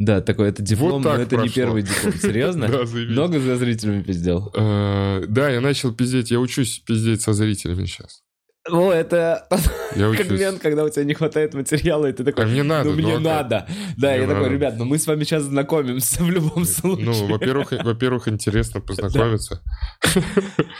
Да, 0.00 0.20
такой 0.22 0.48
это 0.48 0.62
диплом, 0.62 1.02
Вот 1.02 1.04
но 1.04 1.14
это 1.14 1.36
не 1.36 1.42
прошло. 1.42 1.54
первый 1.54 1.82
диплом. 1.82 2.12
Серьезно? 2.14 2.66
Да. 2.68 2.84
Много 2.86 3.38
за 3.38 3.56
зрителями 3.56 4.02
пиздел? 4.02 4.50
Э, 4.56 5.22
Да, 5.28 5.50
я 5.50 5.60
начал 5.60 5.92
пиздеть. 5.92 6.30
Я 6.30 6.40
учусь 6.40 6.78
пиздеть 6.78 7.20
со 7.20 7.34
зрителями 7.34 7.84
сейчас. 7.84 8.22
О, 8.70 8.90
это 8.92 9.46
Я 9.96 10.10
как 10.12 10.26
учусь. 10.26 10.40
мент, 10.40 10.60
когда 10.60 10.84
у 10.84 10.88
тебя 10.88 11.04
не 11.04 11.14
хватает 11.14 11.54
материала, 11.54 12.06
и 12.06 12.12
ты 12.12 12.24
такой, 12.24 12.44
А 12.44 12.46
мне 12.46 12.62
надо. 12.62 12.88
ну 12.90 12.96
мне 12.96 13.12
а 13.12 13.16
как? 13.16 13.24
надо. 13.24 13.66
Да, 13.98 14.08
Мне 14.10 14.16
я 14.20 14.26
такой, 14.26 14.42
надо. 14.42 14.54
ребят, 14.54 14.74
ну 14.78 14.84
мы 14.86 14.98
с 14.98 15.06
вами 15.06 15.24
сейчас 15.24 15.42
знакомимся 15.44 16.22
в 16.24 16.30
любом 16.30 16.64
случае. 16.64 17.04
Ну, 17.06 17.26
во-первых, 17.26 17.72
во-первых, 17.84 18.28
интересно 18.28 18.80
познакомиться. 18.80 19.62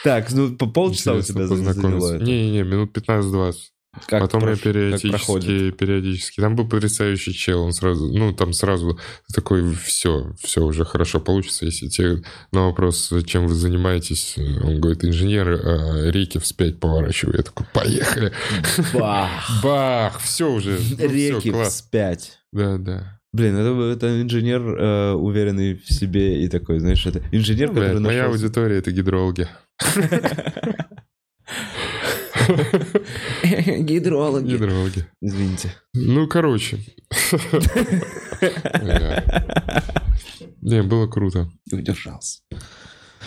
Так, 0.05 0.31
ну 0.33 0.57
по 0.57 0.67
полчаса 0.67 1.15
у 1.15 1.21
тебя 1.23 1.47
заняло 1.47 2.15
это. 2.15 2.25
Не-не-не, 2.25 2.63
минут 2.63 2.97
15-20. 2.97 3.53
Как 4.07 4.21
Потом 4.21 4.43
я 4.43 4.53
прош- 4.55 4.61
проходит? 5.11 5.43
периодически, 5.43 5.71
периодически. 5.73 6.41
Там 6.41 6.55
был 6.55 6.69
потрясающий 6.69 7.33
чел, 7.35 7.63
он 7.63 7.73
сразу, 7.73 8.07
ну, 8.13 8.33
там 8.33 8.53
сразу 8.53 8.99
такой, 9.35 9.75
все, 9.75 10.33
все 10.41 10.63
уже 10.65 10.85
хорошо 10.85 11.19
получится, 11.19 11.65
если 11.65 11.89
тебе 11.89 12.23
на 12.53 12.67
вопрос, 12.67 13.13
чем 13.27 13.49
вы 13.49 13.55
занимаетесь, 13.55 14.37
он 14.39 14.81
говорит, 14.81 15.05
инженеры 15.05 15.59
а 15.59 16.11
реки 16.11 16.39
вспять 16.39 16.79
поворачиваю. 16.79 17.39
Я 17.39 17.43
такой, 17.43 17.67
поехали. 17.75 18.33
Бах! 18.95 19.51
Бах, 19.65 20.21
все 20.21 20.49
уже. 20.53 20.79
ну, 20.97 21.09
Реки 21.09 21.53
вспять. 21.65 22.39
Да, 22.53 22.79
да. 22.79 23.21
Блин, 23.33 23.57
это, 23.57 23.81
это 23.93 24.23
инженер, 24.23 24.61
э, 24.61 25.13
уверенный 25.15 25.75
в 25.75 25.93
себе 25.93 26.45
и 26.45 26.49
такой, 26.49 26.79
знаешь, 26.79 27.05
это 27.07 27.23
инженер, 27.33 27.69
который 27.69 27.91
Блядь, 27.91 28.03
моя 28.03 28.23
нашел- 28.23 28.35
аудитория 28.35 28.79
это 28.79 28.93
гидрологи. 28.93 29.49
Гидрологи. 33.79 34.53
Гидрологи. 34.53 35.07
Извините. 35.21 35.75
Ну, 35.95 36.27
короче. 36.29 36.79
Не, 40.63 40.83
было 40.83 41.07
круто. 41.07 41.51
Удержался. 41.73 42.41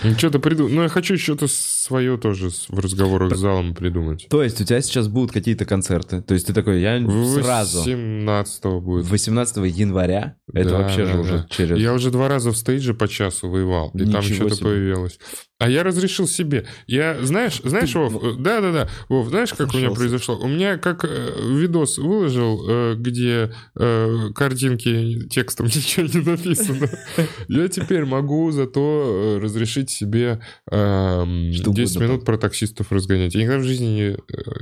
Ну, 0.03 0.11
что-то 0.17 0.39
придумал. 0.39 0.71
Ну, 0.71 0.81
я 0.83 0.89
хочу 0.89 1.17
что-то 1.17 1.47
свое 1.47 2.17
тоже 2.17 2.49
в 2.67 2.79
разговорах 2.79 3.35
с 3.35 3.39
залом 3.39 3.73
придумать. 3.75 4.27
То 4.29 4.43
есть 4.43 4.59
у 4.59 4.65
тебя 4.65 4.81
сейчас 4.81 5.07
будут 5.07 5.31
какие-то 5.31 5.65
концерты? 5.65 6.21
То 6.21 6.33
есть 6.33 6.47
ты 6.47 6.53
такой, 6.53 6.81
я 6.81 6.99
сразу... 7.27 7.83
17 7.83 8.65
будет. 8.81 9.05
18 9.09 9.57
января? 9.77 10.35
Это 10.51 10.69
Да, 10.71 10.77
вообще 10.79 11.05
же 11.05 11.13
да, 11.13 11.19
уже 11.19 11.47
через... 11.49 11.77
Я 11.79 11.93
уже 11.93 12.09
два 12.11 12.27
раза 12.27 12.51
в 12.51 12.57
стейдже 12.57 12.93
по 12.95 13.07
часу 13.07 13.49
воевал, 13.49 13.91
и 13.93 13.99
там 13.99 14.21
Ничего 14.21 14.35
что-то 14.35 14.55
себе. 14.55 14.65
появилось. 14.65 15.19
А 15.63 15.69
я 15.69 15.83
разрешил 15.83 16.27
себе. 16.27 16.65
Я, 16.87 17.17
знаешь, 17.21 17.61
знаешь, 17.63 17.95
Вов, 17.95 18.21
э, 18.21 18.33
да-да-да, 18.37 18.89
Вов, 19.07 19.29
знаешь, 19.29 19.53
как 19.53 19.73
у 19.73 19.77
меня 19.77 19.91
произошло? 19.91 20.37
У 20.37 20.49
меня 20.49 20.77
как 20.77 21.05
э, 21.05 21.35
видос 21.41 21.99
выложил, 21.99 22.65
э, 22.67 22.95
где 22.97 23.53
картинки 23.73 25.25
текстом 25.29 25.67
ничего 25.73 26.05
не 26.05 26.19
написано. 26.19 26.89
Я 27.47 27.69
теперь 27.69 28.03
могу 28.03 28.51
зато 28.51 29.39
разрешить 29.41 29.89
себе 29.89 30.41
эм, 30.69 31.53
Что 31.53 31.71
10 31.71 31.95
угодно. 31.95 32.11
минут 32.11 32.25
про 32.25 32.37
таксистов 32.37 32.91
разгонять. 32.91 33.33
Я 33.33 33.43
никогда 33.43 33.59
в 33.59 33.65
жизни 33.65 34.17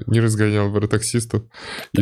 не, 0.06 0.20
разгонял 0.20 0.72
про 0.72 0.88
таксистов. 0.88 1.46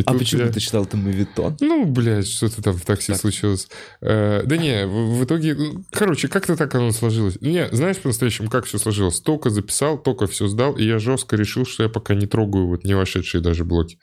А 0.04 0.12
почему 0.12 0.46
ты 0.52 0.60
читал 0.60 0.84
это 0.84 0.98
мавитон? 0.98 1.56
ну, 1.62 1.86
блядь, 1.86 2.28
что-то 2.28 2.62
там 2.62 2.74
в 2.74 2.84
такси 2.84 3.12
Так. 3.12 3.20
случилось. 3.22 3.66
Да 4.02 4.56
не, 4.58 4.86
в, 4.86 5.20
в 5.20 5.24
итоге... 5.24 5.54
ну, 5.54 5.84
Короче, 5.90 6.28
как-то 6.28 6.54
так 6.54 6.74
оно 6.74 6.92
сложилось. 6.92 7.40
Не, 7.40 7.66
знаешь, 7.72 7.96
по-настоящему, 7.96 8.50
как 8.50 8.66
все 8.66 8.76
сложилось? 8.76 8.89
Только 9.24 9.50
записал, 9.50 10.02
только 10.02 10.26
все 10.26 10.46
сдал, 10.48 10.76
и 10.76 10.84
я 10.84 10.98
жестко 10.98 11.36
решил, 11.36 11.64
что 11.66 11.82
я 11.82 11.88
пока 11.88 12.14
не 12.14 12.26
трогаю 12.26 12.66
вот 12.66 12.84
не 12.84 12.94
вошедшие 12.94 13.40
даже 13.40 13.64
блоки. 13.64 13.98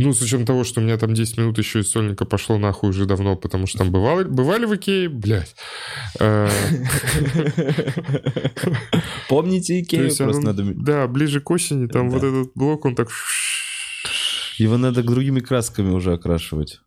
Ну, 0.00 0.12
с 0.12 0.22
учетом 0.22 0.46
того, 0.46 0.62
что 0.62 0.80
у 0.80 0.84
меня 0.84 0.96
там 0.96 1.12
10 1.12 1.38
минут 1.38 1.58
еще 1.58 1.80
из 1.80 1.90
сольника 1.90 2.24
пошло 2.24 2.56
нахуй 2.56 2.90
уже 2.90 3.04
давно, 3.04 3.34
потому 3.34 3.66
что 3.66 3.78
там 3.78 3.90
бывали, 3.90 4.28
бывали 4.28 4.64
в 4.64 4.76
Икее, 4.76 5.08
блядь. 5.08 5.56
Э, 6.20 6.48
Помните 9.28 9.80
Икею? 9.80 10.14
Просто 10.16 10.40
надо... 10.40 10.62
Да, 10.74 11.08
ближе 11.08 11.40
к 11.40 11.50
осени, 11.50 11.88
там 11.88 12.10
вот 12.10 12.22
этот 12.22 12.52
блок, 12.54 12.84
он 12.84 12.94
так... 12.94 13.08
Его 14.56 14.76
надо 14.76 15.02
другими 15.02 15.40
красками 15.40 15.90
уже 15.90 16.12
окрашивать. 16.12 16.80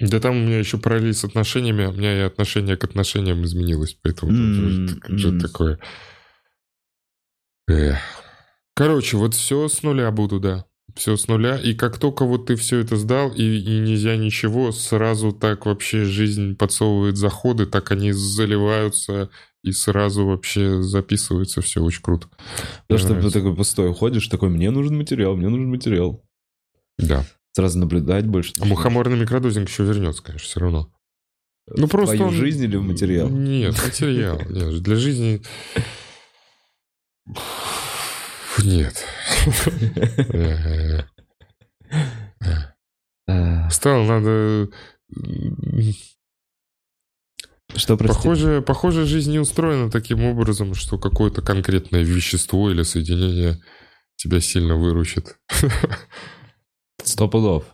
Да 0.00 0.18
там 0.18 0.36
у 0.36 0.40
меня 0.40 0.58
еще 0.58 0.78
параллель 0.78 1.14
с 1.14 1.24
отношениями, 1.24 1.84
а 1.84 1.90
у 1.90 1.92
меня 1.92 2.16
и 2.16 2.20
отношение 2.20 2.76
к 2.76 2.84
отношениям 2.84 3.44
изменилось, 3.44 3.96
поэтому 4.02 4.32
М, 4.32 4.88
там 4.88 5.18
что-то 5.18 5.34
м. 5.34 5.40
такое. 5.40 5.78
Эх. 7.68 7.98
Короче, 8.74 9.16
вот 9.16 9.34
все 9.34 9.68
с 9.68 9.82
нуля 9.82 10.10
буду, 10.10 10.40
да. 10.40 10.66
Все 10.94 11.16
с 11.16 11.28
нуля. 11.28 11.58
И 11.58 11.74
как 11.74 11.98
только 11.98 12.24
вот 12.24 12.46
ты 12.46 12.56
все 12.56 12.78
это 12.78 12.96
сдал, 12.96 13.32
и, 13.32 13.42
и 13.42 13.78
нельзя 13.80 14.16
ничего, 14.16 14.70
сразу 14.72 15.32
так 15.32 15.66
вообще 15.66 16.04
жизнь 16.04 16.56
подсовывает 16.56 17.16
заходы, 17.16 17.66
так 17.66 17.90
они 17.90 18.12
заливаются, 18.12 19.30
и 19.62 19.72
сразу 19.72 20.26
вообще 20.26 20.82
записывается 20.82 21.62
все 21.62 21.82
очень 21.82 22.02
круто. 22.02 22.28
Потому 22.86 22.98
что 22.98 23.20
ты 23.20 23.30
такой 23.30 23.56
пустой 23.56 23.90
уходишь, 23.90 24.28
такой, 24.28 24.50
мне 24.50 24.70
нужен 24.70 24.96
материал, 24.96 25.36
мне 25.36 25.48
нужен 25.48 25.70
материал. 25.70 26.24
Да. 26.98 27.24
Сразу 27.52 27.78
наблюдать 27.78 28.26
больше. 28.26 28.52
А 28.60 28.64
мухоморный 28.64 29.18
микродозинг 29.18 29.68
еще 29.68 29.84
вернется, 29.84 30.22
конечно, 30.22 30.46
все 30.46 30.60
равно. 30.60 30.92
Ну, 31.66 31.88
просто 31.88 32.16
твою 32.16 32.30
он- 32.30 32.36
жизнь 32.36 32.64
или 32.64 32.76
в 32.76 32.82
материал? 32.82 33.28
Нет, 33.28 33.74
материал. 33.82 34.38
Нет, 34.50 34.82
для 34.82 34.96
жизни... 34.96 35.42
Нет. 38.62 39.04
Э, 43.26 43.70
Стал, 43.70 44.04
надо... 44.04 44.68
Что, 47.74 47.96
прости? 47.96 48.14
Похоже, 48.14 48.62
похоже, 48.62 49.06
жизнь 49.06 49.32
не 49.32 49.38
устроена 49.38 49.90
таким 49.90 50.24
образом, 50.24 50.74
что 50.74 50.98
какое-то 50.98 51.40
конкретное 51.42 52.02
вещество 52.02 52.70
или 52.70 52.82
соединение 52.82 53.58
тебя 54.16 54.40
сильно 54.40 54.76
выручит. 54.76 55.38
Сто 57.02 57.28
пудов. 57.28 57.64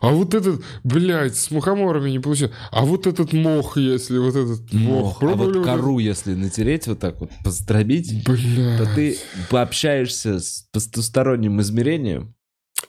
А 0.00 0.10
вот 0.10 0.34
этот, 0.34 0.62
блядь, 0.84 1.36
с 1.36 1.50
мухоморами 1.50 2.10
не 2.10 2.18
получилось. 2.20 2.54
А 2.70 2.84
вот 2.84 3.06
этот 3.06 3.32
мох, 3.32 3.76
если 3.76 4.18
вот 4.18 4.36
этот 4.36 4.72
мох... 4.72 5.20
Мох. 5.20 5.32
А 5.32 5.34
вот 5.36 5.64
кору, 5.64 5.98
если 5.98 6.34
натереть 6.34 6.86
вот 6.86 7.00
так 7.00 7.20
вот, 7.20 7.30
поздробить, 7.44 8.24
Бля. 8.24 8.78
то 8.78 8.94
ты 8.94 9.18
пообщаешься 9.50 10.38
с 10.40 10.68
потусторонним 10.72 11.60
измерением, 11.60 12.34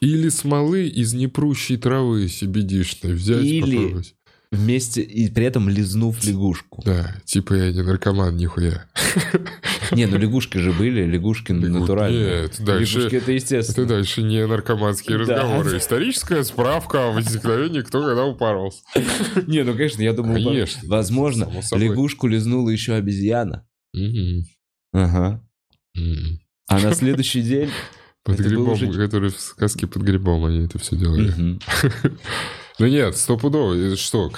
Или 0.01 0.29
смолы 0.29 0.87
из 0.87 1.13
непрущей 1.13 1.77
травы 1.77 2.25
CBD-шной 2.25 3.13
взять, 3.13 3.43
Или- 3.43 3.75
попробовать. 3.75 4.15
Вместе 4.51 5.01
и 5.01 5.29
при 5.29 5.45
этом 5.45 5.69
лизнув 5.69 6.23
лягушку. 6.25 6.81
Да, 6.85 7.15
типа 7.25 7.53
я 7.53 7.71
не 7.71 7.83
наркоман, 7.83 8.35
нихуя. 8.35 8.85
Не, 9.91 10.05
ну 10.07 10.17
лягушки 10.17 10.57
же 10.57 10.71
были, 10.71 11.03
лягушки 11.05 11.51
Лягу- 11.51 11.67
натуральные. 11.79 12.41
Нет, 12.43 12.55
дальше- 12.59 12.97
Лягушки 12.99 13.15
это 13.15 13.23
Это 13.25 13.31
естественно. 13.33 13.87
дальше 13.87 14.21
не 14.23 14.45
наркоманские 14.47 15.17
Да. 15.17 15.23
разговоры. 15.23 15.77
Историческая 15.77 16.43
справка 16.43 17.09
о 17.09 17.11
возникновении, 17.11 17.81
кто 17.81 18.01
когда 18.03 18.25
упоролся. 18.25 18.81
Не, 19.47 19.63
ну 19.63 19.73
конечно, 19.73 20.01
я 20.01 20.13
думаю, 20.13 20.43
Конечно. 20.43 20.81
возможно, 20.87 21.49
лягушку 21.71 22.27
лизнула 22.27 22.69
еще 22.69 22.93
обезьяна. 22.93 23.67
Ага. 24.93 25.43
А 26.67 26.79
на 26.79 26.93
следующий 26.95 27.41
день... 27.43 27.69
Под 28.23 28.39
Это 28.39 28.49
грибом, 28.49 28.73
уже- 28.73 28.91
который 28.91 29.29
в 29.31 29.39
сказке 29.39 29.87
под 29.87 30.03
грибом 30.03 30.43
они 30.45 30.65
это 30.65 30.77
все 30.77 30.95
делали. 30.97 31.33
Ну 32.79 32.87
нет, 32.87 33.15
стопудово. 33.17 33.95
Что, 33.97 34.31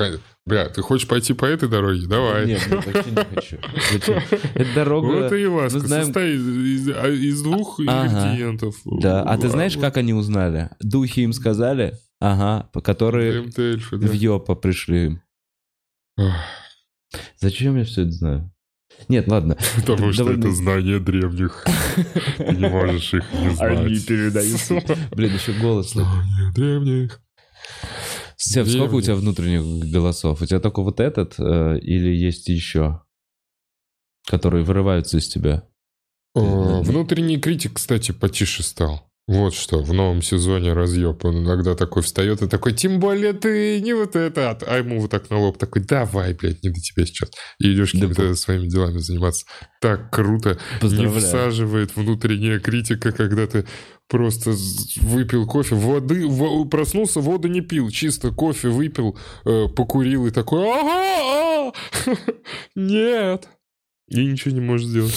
бля, 0.46 0.68
ты 0.70 0.82
хочешь 0.82 1.08
пойти 1.08 1.34
по 1.34 1.46
этой 1.46 1.70
дороге? 1.70 2.08
Давай. 2.08 2.48
Нет, 2.48 2.62
нет, 2.70 2.86
вообще 2.86 3.12
не 3.12 3.36
хочу. 3.36 3.58
Это 4.56 4.74
дорога... 4.76 5.06
Вот 5.06 5.34
и 5.34 5.46
ласка 5.46 5.78
мы 5.80 5.86
знаем- 5.88 6.06
состоит 6.06 6.40
из, 6.40 6.88
из- 6.88 7.22
из 7.24 7.42
двух 7.44 7.80
Ага. 7.88 8.08
ингредиентов. 8.08 8.76
Да, 8.86 9.22
а 9.24 9.38
ты 9.38 9.48
знаешь, 9.50 9.78
как 9.78 9.98
они 9.98 10.14
узнали? 10.14 10.70
Духи 10.80 11.22
им 11.22 11.34
сказали? 11.34 11.94
Ага, 12.20 12.70
которые 12.84 13.42
ДМТ 13.42 13.60
эльфы, 13.60 13.98
да. 13.98 14.08
в 14.08 14.14
Йопа 14.14 14.56
пришли 14.56 15.06
им. 15.06 15.22
Зачем 17.40 17.78
я 17.78 17.84
все 17.84 18.04
это 18.04 18.12
знаю? 18.12 18.52
Нет, 19.08 19.28
ладно. 19.28 19.58
Потому 19.78 20.14
что 20.14 20.32
это 20.32 20.52
знание 20.52 21.00
древних. 21.00 21.66
Ты 22.38 22.56
не 22.56 22.70
можешь 22.70 23.14
их 23.14 23.24
не 23.34 23.50
знать. 23.56 24.06
передаются. 24.08 24.84
Блин, 25.12 25.34
еще 25.34 25.54
голос. 25.54 25.92
Знание 25.94 26.52
древних. 26.54 27.20
Сев, 28.44 28.68
сколько 28.70 28.96
у 28.96 29.02
тебя 29.02 29.16
внутренних 29.16 29.92
голосов? 29.92 30.42
У 30.42 30.46
тебя 30.46 30.60
только 30.60 30.82
вот 30.82 31.00
этот 31.00 31.36
э, 31.38 31.78
или 31.80 32.10
есть 32.10 32.50
еще, 32.50 33.02
которые 34.28 34.64
вырываются 34.64 35.18
из 35.18 35.28
тебя? 35.28 35.64
О, 36.34 36.82
Внутренний 36.82 37.40
критик, 37.40 37.74
кстати, 37.76 38.12
потише 38.14 38.64
стал. 38.64 39.12
Вот 39.28 39.54
что, 39.54 39.82
в 39.84 39.94
новом 39.94 40.24
сезоне 40.24 40.74
разъеб. 40.74 41.24
Он 41.24 41.44
иногда 41.44 41.76
такой 41.76 42.02
встает 42.02 42.42
и 42.42 42.48
такой, 42.48 42.74
тем 42.74 43.00
более 43.00 43.34
ты 43.34 43.80
не 43.80 43.94
вот 43.94 44.16
это. 44.16 44.58
А 44.66 44.78
ему 44.78 45.00
вот 45.00 45.12
так 45.12 45.30
на 45.30 45.38
лоб 45.38 45.60
такой, 45.60 45.84
давай, 45.84 46.34
блядь, 46.34 46.64
не 46.64 46.70
до 46.70 46.82
тебя 46.82 47.06
сейчас. 47.06 47.30
И 47.60 47.72
идешь 47.72 47.92
Да 47.94 48.08
какими-то 48.08 48.36
своими 48.36 48.68
делами 48.68 48.98
заниматься. 48.98 49.46
Так 49.80 50.12
круто. 50.12 50.58
Не 50.76 50.80
Поздравляю. 50.82 51.20
всаживает 51.22 51.96
внутренняя 51.96 52.60
критика, 52.60 53.12
когда 53.12 53.46
ты 53.46 53.66
просто 54.12 54.54
выпил 54.98 55.48
кофе, 55.48 55.76
воды, 55.76 56.28
во- 56.28 56.66
проснулся, 56.66 57.22
воду 57.22 57.48
не 57.48 57.62
пил, 57.62 57.90
чисто 57.90 58.32
кофе 58.32 58.68
выпил, 58.68 59.18
э, 59.46 59.70
покурил 59.70 60.28
и 60.28 60.32
такой, 60.32 60.70
ага, 60.70 61.72
а, 61.72 61.72
нет. 62.76 63.48
И 64.10 64.26
ничего 64.26 64.54
не 64.54 64.60
можешь 64.60 64.88
сделать. 64.88 65.14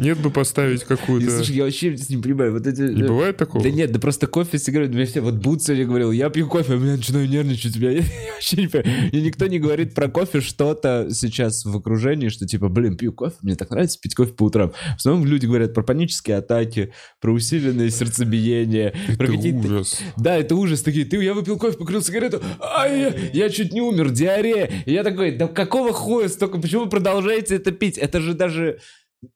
Нет 0.00 0.18
бы 0.18 0.30
поставить 0.30 0.84
какую-то... 0.84 1.30
слушай, 1.30 1.56
я 1.56 1.64
вообще 1.64 1.96
не 2.08 2.16
понимаю, 2.16 2.52
вот 2.52 2.66
эти... 2.66 2.80
Не 2.80 3.02
бывает 3.02 3.36
такого? 3.36 3.62
Да 3.62 3.70
нет, 3.70 3.92
да 3.92 4.00
просто 4.00 4.26
кофе 4.26 4.58
с 4.58 4.64
сигаретами. 4.64 4.96
Мне 4.96 5.04
все, 5.04 5.20
вот 5.20 5.34
Бут 5.34 5.62
сегодня 5.62 5.86
говорил, 5.86 6.10
я 6.10 6.30
пью 6.30 6.48
кофе, 6.48 6.74
а 6.74 6.76
меня 6.76 6.96
начинаю 6.96 7.28
нервничать. 7.28 7.76
Я, 7.76 7.90
я 7.90 8.02
вообще 8.34 8.56
не 8.56 8.68
понимаю. 8.68 9.10
И 9.12 9.20
никто 9.20 9.46
не 9.46 9.58
говорит 9.58 9.94
про 9.94 10.08
кофе 10.08 10.40
что-то 10.40 11.08
сейчас 11.12 11.64
в 11.64 11.76
окружении, 11.76 12.28
что 12.28 12.46
типа, 12.46 12.68
блин, 12.68 12.96
пью 12.96 13.12
кофе, 13.12 13.36
мне 13.42 13.56
так 13.56 13.70
нравится 13.70 13.98
пить 14.00 14.14
кофе 14.14 14.32
по 14.32 14.44
утрам. 14.44 14.70
В 14.70 14.96
основном 14.96 15.26
люди 15.26 15.46
говорят 15.46 15.74
про 15.74 15.82
панические 15.82 16.38
атаки, 16.38 16.92
про 17.20 17.32
усиленное 17.32 17.90
сердцебиение, 17.90 18.94
про 19.18 19.26
Это 19.26 19.36
какие-то... 19.36 19.58
ужас. 19.58 20.00
Да, 20.16 20.36
это 20.36 20.56
ужас. 20.56 20.82
Такие, 20.82 21.04
ты, 21.04 21.22
я 21.22 21.34
выпил 21.34 21.58
кофе, 21.58 21.76
покурил 21.76 22.02
сигарету, 22.02 22.42
ай, 22.60 23.00
я, 23.00 23.14
я 23.32 23.50
чуть 23.50 23.72
не 23.72 23.80
умер, 23.80 24.10
диарея. 24.10 24.70
И 24.86 24.92
я 24.92 25.04
такой, 25.04 25.36
да 25.36 25.46
какого 25.46 25.92
хуя 25.92 26.28
столько, 26.28 26.58
почему 26.58 26.84
вы 26.84 26.90
продолжаете 26.90 27.56
это 27.56 27.72
пить? 27.72 27.98
Это 27.98 28.20
же 28.20 28.34
даже, 28.34 28.78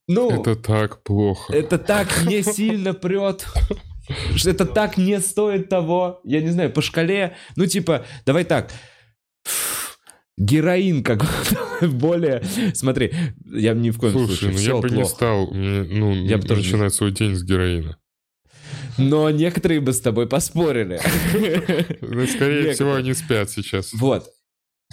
ну... 0.08 0.30
Это 0.30 0.56
так 0.56 1.02
плохо. 1.02 1.52
Это 1.52 1.78
так 1.78 2.24
не 2.26 2.42
сильно 2.42 2.94
прет. 2.94 3.46
Это 4.44 4.64
так 4.66 4.96
не 4.98 5.18
стоит 5.20 5.68
того. 5.68 6.20
Я 6.24 6.42
не 6.42 6.50
знаю, 6.50 6.70
по 6.70 6.82
шкале. 6.82 7.36
Ну, 7.56 7.66
типа, 7.66 8.04
давай 8.26 8.44
так. 8.44 8.70
Героин 10.36 11.02
как 11.04 11.24
более... 11.80 12.42
Смотри, 12.74 13.12
я 13.52 13.72
ни 13.72 13.90
в 13.90 13.98
коем 13.98 14.12
Слушай, 14.14 14.36
случае, 14.36 14.50
ну 14.50 14.56
все 14.58 14.74
я 14.74 14.76
бы 14.80 14.90
не 14.90 14.94
плохо. 14.96 15.08
стал, 15.14 15.50
мне, 15.52 15.82
ну, 15.84 16.12
Я 16.12 16.38
бы 16.38 16.42
тоже 16.46 16.60
не- 16.60 16.66
начинать 16.66 16.94
свой 16.94 17.12
день 17.12 17.34
с 17.36 17.44
героина. 17.44 17.96
Но 18.98 19.30
некоторые 19.30 19.80
бы 19.80 19.92
с 19.92 20.00
тобой 20.00 20.28
поспорили. 20.28 21.00
Ну, 22.00 22.26
скорее 22.26 22.72
всего, 22.74 22.94
они 22.94 23.14
спят 23.14 23.50
сейчас. 23.50 23.92
Вот. 23.92 24.28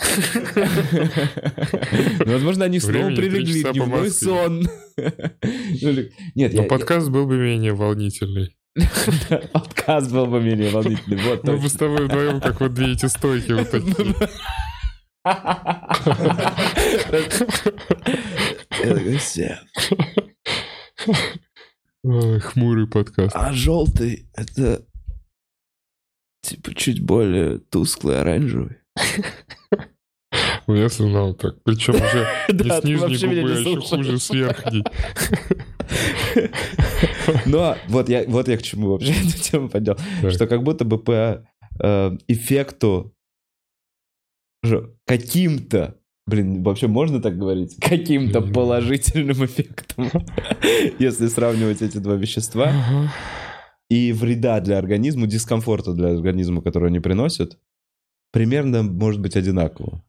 Ну, 2.25 2.33
Возможно, 2.33 2.65
они 2.65 2.79
снова 2.79 3.07
прилегли 3.15 3.63
дневной 3.63 4.11
сон. 4.11 4.67
Ну, 4.97 5.91
Нет, 6.35 6.53
Но 6.53 6.63
подкаст 6.63 7.09
был 7.09 7.25
бы 7.25 7.37
менее 7.37 7.73
волнительный. 7.73 8.55
подкаст 9.53 10.11
был 10.11 10.27
бы 10.27 10.41
менее 10.41 10.69
волнительный. 10.69 11.17
Вот, 11.23 11.43
Мы 11.43 11.53
бы 11.53 11.61
точно. 11.61 11.69
с 11.69 11.73
тобой 11.73 12.05
вдвоем, 12.05 12.41
как 12.41 12.61
вот 12.61 12.73
две 12.73 12.93
эти 12.93 13.05
стойки 13.07 13.51
вот 13.51 13.69
такие. 13.71 14.15
Хмурый 22.03 22.87
подкаст. 22.87 23.35
А 23.35 23.53
желтый 23.53 24.27
это 24.33 24.85
типа 26.41 26.73
чуть 26.73 27.01
более 27.01 27.59
тусклый 27.59 28.19
оранжевый. 28.19 28.77
У 30.67 30.71
меня 30.73 30.89
сигнал 30.89 31.33
так. 31.33 31.61
Причем 31.63 31.95
уже 31.95 32.27
не 32.49 32.69
с 32.69 32.83
нижней 32.83 33.41
губы, 33.41 33.51
а 33.51 33.59
еще 33.59 33.81
хуже 33.81 34.19
с 34.19 34.29
верхней. 34.29 34.83
Но 37.45 37.77
вот 37.87 38.09
я, 38.09 38.23
вот 38.27 38.47
я 38.47 38.57
к 38.57 38.61
чему 38.61 38.91
вообще 38.91 39.11
эту 39.27 39.37
тему 39.37 39.69
поднял. 39.69 39.97
Что 40.29 40.47
как 40.47 40.63
будто 40.63 40.85
бы 40.85 40.97
по 40.97 41.45
э, 41.79 42.17
эффекту 42.27 43.13
каким-то, 45.05 45.97
блин, 46.27 46.63
вообще 46.63 46.87
можно 46.87 47.21
так 47.21 47.37
говорить? 47.37 47.77
Каким-то 47.81 48.41
положительным 48.41 49.43
эффектом, 49.45 50.09
если 50.99 51.27
сравнивать 51.27 51.81
эти 51.81 51.97
два 51.97 52.15
вещества, 52.15 52.71
и 53.89 54.13
вреда 54.13 54.61
для 54.61 54.77
организма, 54.77 55.27
дискомфорта 55.27 55.93
для 55.93 56.09
организма, 56.09 56.61
который 56.61 56.89
они 56.89 56.99
приносят, 56.99 57.57
примерно 58.31 58.83
может 58.83 59.21
быть 59.21 59.35
одинаково. 59.35 60.03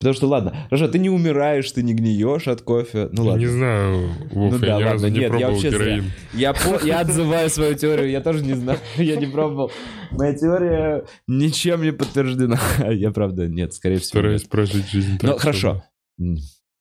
Потому 0.00 0.14
что, 0.16 0.26
ладно, 0.28 0.54
хорошо, 0.68 0.88
ты 0.88 0.98
не 0.98 1.08
умираешь, 1.08 1.70
ты 1.72 1.82
не 1.82 1.94
гниешь 1.94 2.46
от 2.46 2.60
кофе. 2.60 3.08
Ну 3.12 3.22
Я 3.24 3.30
ладно. 3.30 3.40
Не 3.40 3.46
знаю, 3.46 4.08
Вов, 4.32 4.52
Ну 4.52 4.58
да, 4.58 4.66
я 4.66 4.76
ни 4.78 4.82
разу 4.82 5.04
ладно, 5.04 5.14
не 5.14 5.20
нет, 5.20 5.22
я 5.22 5.28
пробовал 5.30 5.52
вообще 5.54 5.70
зря. 5.70 5.78
героин. 5.96 6.04
Я, 6.34 6.54
я 6.84 7.00
отзываю 7.00 7.48
свою 7.48 7.74
теорию, 7.74 8.10
я 8.10 8.20
тоже 8.20 8.44
не 8.44 8.52
знаю, 8.54 8.78
я 8.96 9.16
не 9.16 9.26
пробовал. 9.26 9.70
Моя 10.10 10.34
теория 10.34 11.06
ничем 11.26 11.82
не 11.82 11.92
подтверждена. 11.92 12.58
Я 12.92 13.10
правда, 13.12 13.48
нет, 13.48 13.72
скорее 13.72 13.96
всего. 13.96 14.08
Стараюсь 14.20 14.42
нет. 14.42 14.50
прожить 14.50 14.88
жизнь 14.90 15.18
так. 15.18 15.30
Ну, 15.30 15.38
хорошо. 15.38 15.82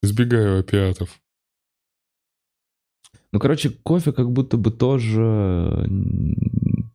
Избегаю 0.04 0.60
опиатов. 0.60 1.20
Ну, 3.32 3.40
короче, 3.40 3.70
кофе 3.70 4.12
как 4.12 4.32
будто 4.32 4.58
бы 4.58 4.70
тоже 4.70 5.88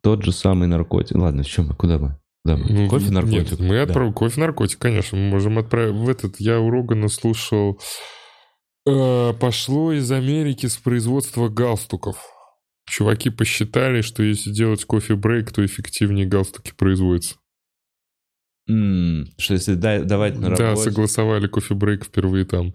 тот 0.03 0.23
же 0.25 0.31
самый 0.33 0.69
наркотик. 0.69 1.17
Ладно, 1.17 1.43
в 1.43 1.49
чем 1.49 1.69
мы? 1.69 1.75
Куда 1.75 1.99
мы? 1.99 2.17
Ну, 2.57 2.89
кофе 2.89 3.11
наркотик. 3.11 3.51
Нет, 3.51 3.61
мы 3.61 3.75
Да. 3.77 3.83
отправим 3.83 4.13
кофе 4.13 4.41
наркотик, 4.41 4.79
конечно. 4.79 5.19
Мы 5.19 5.29
можем 5.31 5.59
отправить 5.59 5.95
в 5.95 6.09
этот. 6.09 6.41
Я 6.41 6.61
у 6.61 6.71
Рогана 6.71 7.09
слушал. 7.09 7.81
э, 8.87 9.35
пошло 9.35 9.93
из 9.93 10.11
Америки 10.11 10.65
с 10.67 10.77
производства 10.79 11.49
галстуков. 11.49 12.17
Чуваки 12.89 13.29
посчитали, 13.29 14.01
что 14.01 14.23
если 14.23 14.51
делать 14.51 14.85
кофе-брейк, 14.87 15.53
то 15.53 15.63
эффективнее 15.67 16.25
галстуки 16.27 16.73
производятся. 16.75 17.37
М, 18.69 19.27
Что 19.39 19.55
если 19.55 19.75
да- 19.75 20.03
давать 20.05 20.37
на 20.39 20.51
Да, 20.57 20.71
работе... 20.71 20.91
согласовали 20.91 21.47
кофе-брейк 21.49 22.05
впервые 22.05 22.45
там. 22.45 22.73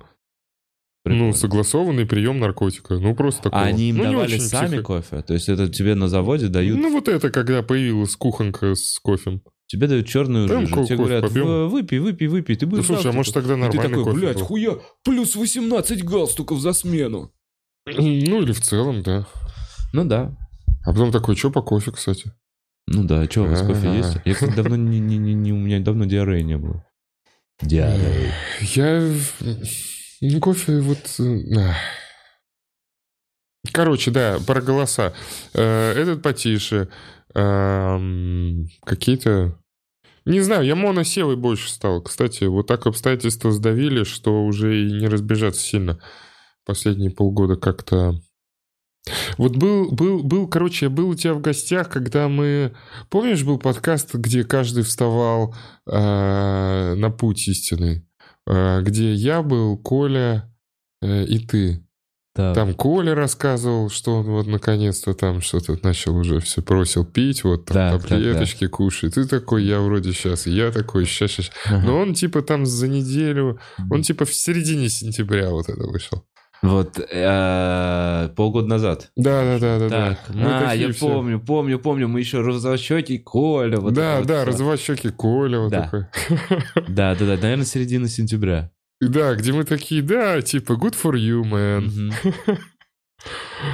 Прикольно. 1.03 1.27
Ну, 1.27 1.33
согласованный 1.33 2.05
прием 2.05 2.39
наркотика. 2.39 2.95
Ну, 2.97 3.13
просто 3.15 3.43
такого. 3.43 3.61
А 3.63 3.65
они 3.65 3.89
им 3.89 3.97
Ну, 3.97 4.03
давали 4.03 4.37
сами 4.37 4.67
психо- 4.77 4.83
кофе? 4.83 5.21
То 5.21 5.33
есть 5.33 5.49
это 5.49 5.67
тебе 5.67 5.95
на 5.95 6.07
заводе 6.07 6.47
дают... 6.47 6.79
Ну, 6.79 6.91
вот 6.91 7.07
это, 7.09 7.29
когда 7.29 7.61
появилась 7.61 8.15
кухонка 8.15 8.73
с 8.75 8.99
кофем. 8.99 9.41
Тебе 9.67 9.87
дают 9.87 10.07
черную 10.07 10.47
Прям 10.47 10.67
жижу. 10.67 10.85
Тебе 10.85 10.97
говорят, 10.97 11.23
попьем? 11.23 11.45
«В- 11.45 11.69
выпей, 11.69 11.99
выпей, 11.99 12.27
выпей, 12.27 12.55
ты 12.55 12.65
будешь 12.65 12.85
слушай, 12.85 13.09
а 13.09 13.13
может 13.13 13.33
тогда 13.33 13.55
И 13.55 13.71
ты 13.71 13.77
такой, 13.79 14.03
кофе 14.03 14.17
блядь, 14.19 14.37
был? 14.37 14.45
хуя, 14.45 14.77
плюс 15.03 15.35
18 15.35 16.03
галстуков 16.03 16.59
за 16.59 16.73
смену. 16.73 17.31
Ну, 17.87 18.41
или 18.41 18.51
в 18.51 18.61
целом, 18.61 19.01
да. 19.03 19.25
Ну 19.93 20.05
да. 20.05 20.35
А 20.85 20.91
потом 20.91 21.11
такой, 21.11 21.35
что 21.35 21.49
по 21.49 21.61
кофе, 21.61 21.91
кстати? 21.91 22.31
Ну 22.87 23.03
да, 23.05 23.25
что, 23.25 23.43
у 23.43 23.47
вас 23.47 23.61
кофе 23.61 23.87
А. 23.87 23.95
есть? 23.95 24.17
Я, 24.25 24.33
кстати, 24.33 24.53
давно 24.55 24.75
не, 24.75 24.99
не, 24.99 25.17
не, 25.17 25.33
не- 25.33 25.53
у 25.53 25.57
меня 25.57 25.79
давно 25.79 26.05
диареи 26.05 26.41
не 26.41 26.57
было. 26.57 26.85
Диареи. 27.61 28.31
Я... 28.75 29.11
Ну, 30.21 30.39
кофе 30.39 30.79
вот... 30.81 30.99
э, 31.19 31.55
ах. 31.57 31.75
Короче, 33.71 34.11
да, 34.11 34.39
про 34.45 34.61
голоса. 34.61 35.13
Э, 35.53 35.93
Этот 35.93 36.21
потише. 36.21 36.89
Эм, 37.35 38.67
Какие-то... 38.83 39.57
Не 40.25 40.39
знаю, 40.39 40.65
я 40.65 40.75
моносевый 40.75 41.35
больше 41.35 41.69
стал. 41.69 42.01
Кстати, 42.01 42.45
вот 42.45 42.67
так 42.67 42.85
обстоятельства 42.87 43.51
сдавили, 43.51 44.03
что 44.03 44.45
уже 44.45 44.81
и 44.81 44.91
не 44.91 45.07
разбежаться 45.07 45.61
сильно. 45.61 45.99
Последние 46.65 47.11
полгода 47.11 47.55
как-то... 47.57 48.21
Вот 49.37 49.57
был, 49.57 49.91
был, 49.91 50.23
был, 50.23 50.47
короче, 50.47 50.85
я 50.85 50.89
был 50.89 51.09
у 51.09 51.15
тебя 51.15 51.33
в 51.33 51.41
гостях, 51.41 51.89
когда 51.89 52.29
мы... 52.29 52.73
Помнишь, 53.09 53.43
был 53.43 53.57
подкаст, 53.57 54.15
где 54.15 54.45
каждый 54.45 54.83
вставал 54.83 55.53
э, 55.85 56.95
на 56.95 57.09
путь 57.09 57.45
истины? 57.49 58.07
Э, 58.47 58.81
где 58.81 59.13
я 59.13 59.41
был, 59.41 59.77
Коля 59.77 60.49
э, 61.01 61.25
и 61.25 61.39
ты. 61.39 61.85
Так. 62.35 62.55
Там 62.55 62.73
Коля 62.73 63.13
рассказывал, 63.13 63.89
что 63.91 64.15
он 64.15 64.25
вот 64.25 64.47
наконец-то 64.47 65.13
там 65.13 65.39
что-то 65.41 65.77
начал 65.83 66.15
уже 66.17 66.39
все 66.39 66.61
бросил 66.63 67.05
пить, 67.05 67.43
вот 67.43 67.65
там 67.65 67.99
так, 67.99 68.07
таблеточки 68.09 68.65
кушает. 68.65 69.13
Ты 69.13 69.27
такой, 69.27 69.63
я 69.65 69.79
вроде 69.79 70.13
сейчас, 70.13 70.47
я 70.47 70.71
такой, 70.71 71.05
сейчас, 71.05 71.31
сейчас. 71.31 71.51
Ага. 71.67 71.85
Но 71.85 71.99
он 71.99 72.15
типа 72.15 72.41
там 72.41 72.65
за 72.65 72.87
неделю, 72.87 73.59
он 73.91 74.01
типа 74.01 74.25
в 74.25 74.33
середине 74.33 74.89
сентября 74.89 75.51
вот 75.51 75.69
это 75.69 75.83
вышел. 75.83 76.25
Вот 76.63 76.97
э, 76.97 78.29
полгода 78.37 78.67
назад. 78.67 79.11
Да, 79.17 79.43
да, 79.43 79.59
да, 79.59 79.79
да, 79.79 79.89
да. 79.89 80.09
Так. 80.09 80.35
Мы 80.35 80.45
а, 80.45 80.61
такие 80.69 80.87
я 80.87 80.93
все- 80.93 81.07
помню, 81.09 81.39
помню, 81.39 81.77
помню. 81.77 82.07
Мы 82.07 82.21
еще 82.21 82.39
розовощекий 82.39 83.19
Коля. 83.19 83.79
Вот 83.79 83.93
да, 83.93 84.19
вот 84.19 84.27
да, 84.27 84.41
всё. 84.43 84.45
развощеки 84.45 85.09
Коля 85.09 85.59
вот 85.59 85.71
Да. 85.71 85.81
такой. 85.81 86.05
Да, 86.87 87.15
да, 87.15 87.25
да, 87.25 87.35
наверное, 87.35 87.65
середина 87.65 88.07
сентября. 88.07 88.71
И 89.03 89.07
Да, 89.07 89.35
где 89.35 89.51
мы 89.53 89.63
такие, 89.63 90.01
да, 90.01 90.41
типа, 90.41 90.73
good 90.73 90.95
for 91.01 91.13
you, 91.13 91.43
man. 91.43 92.13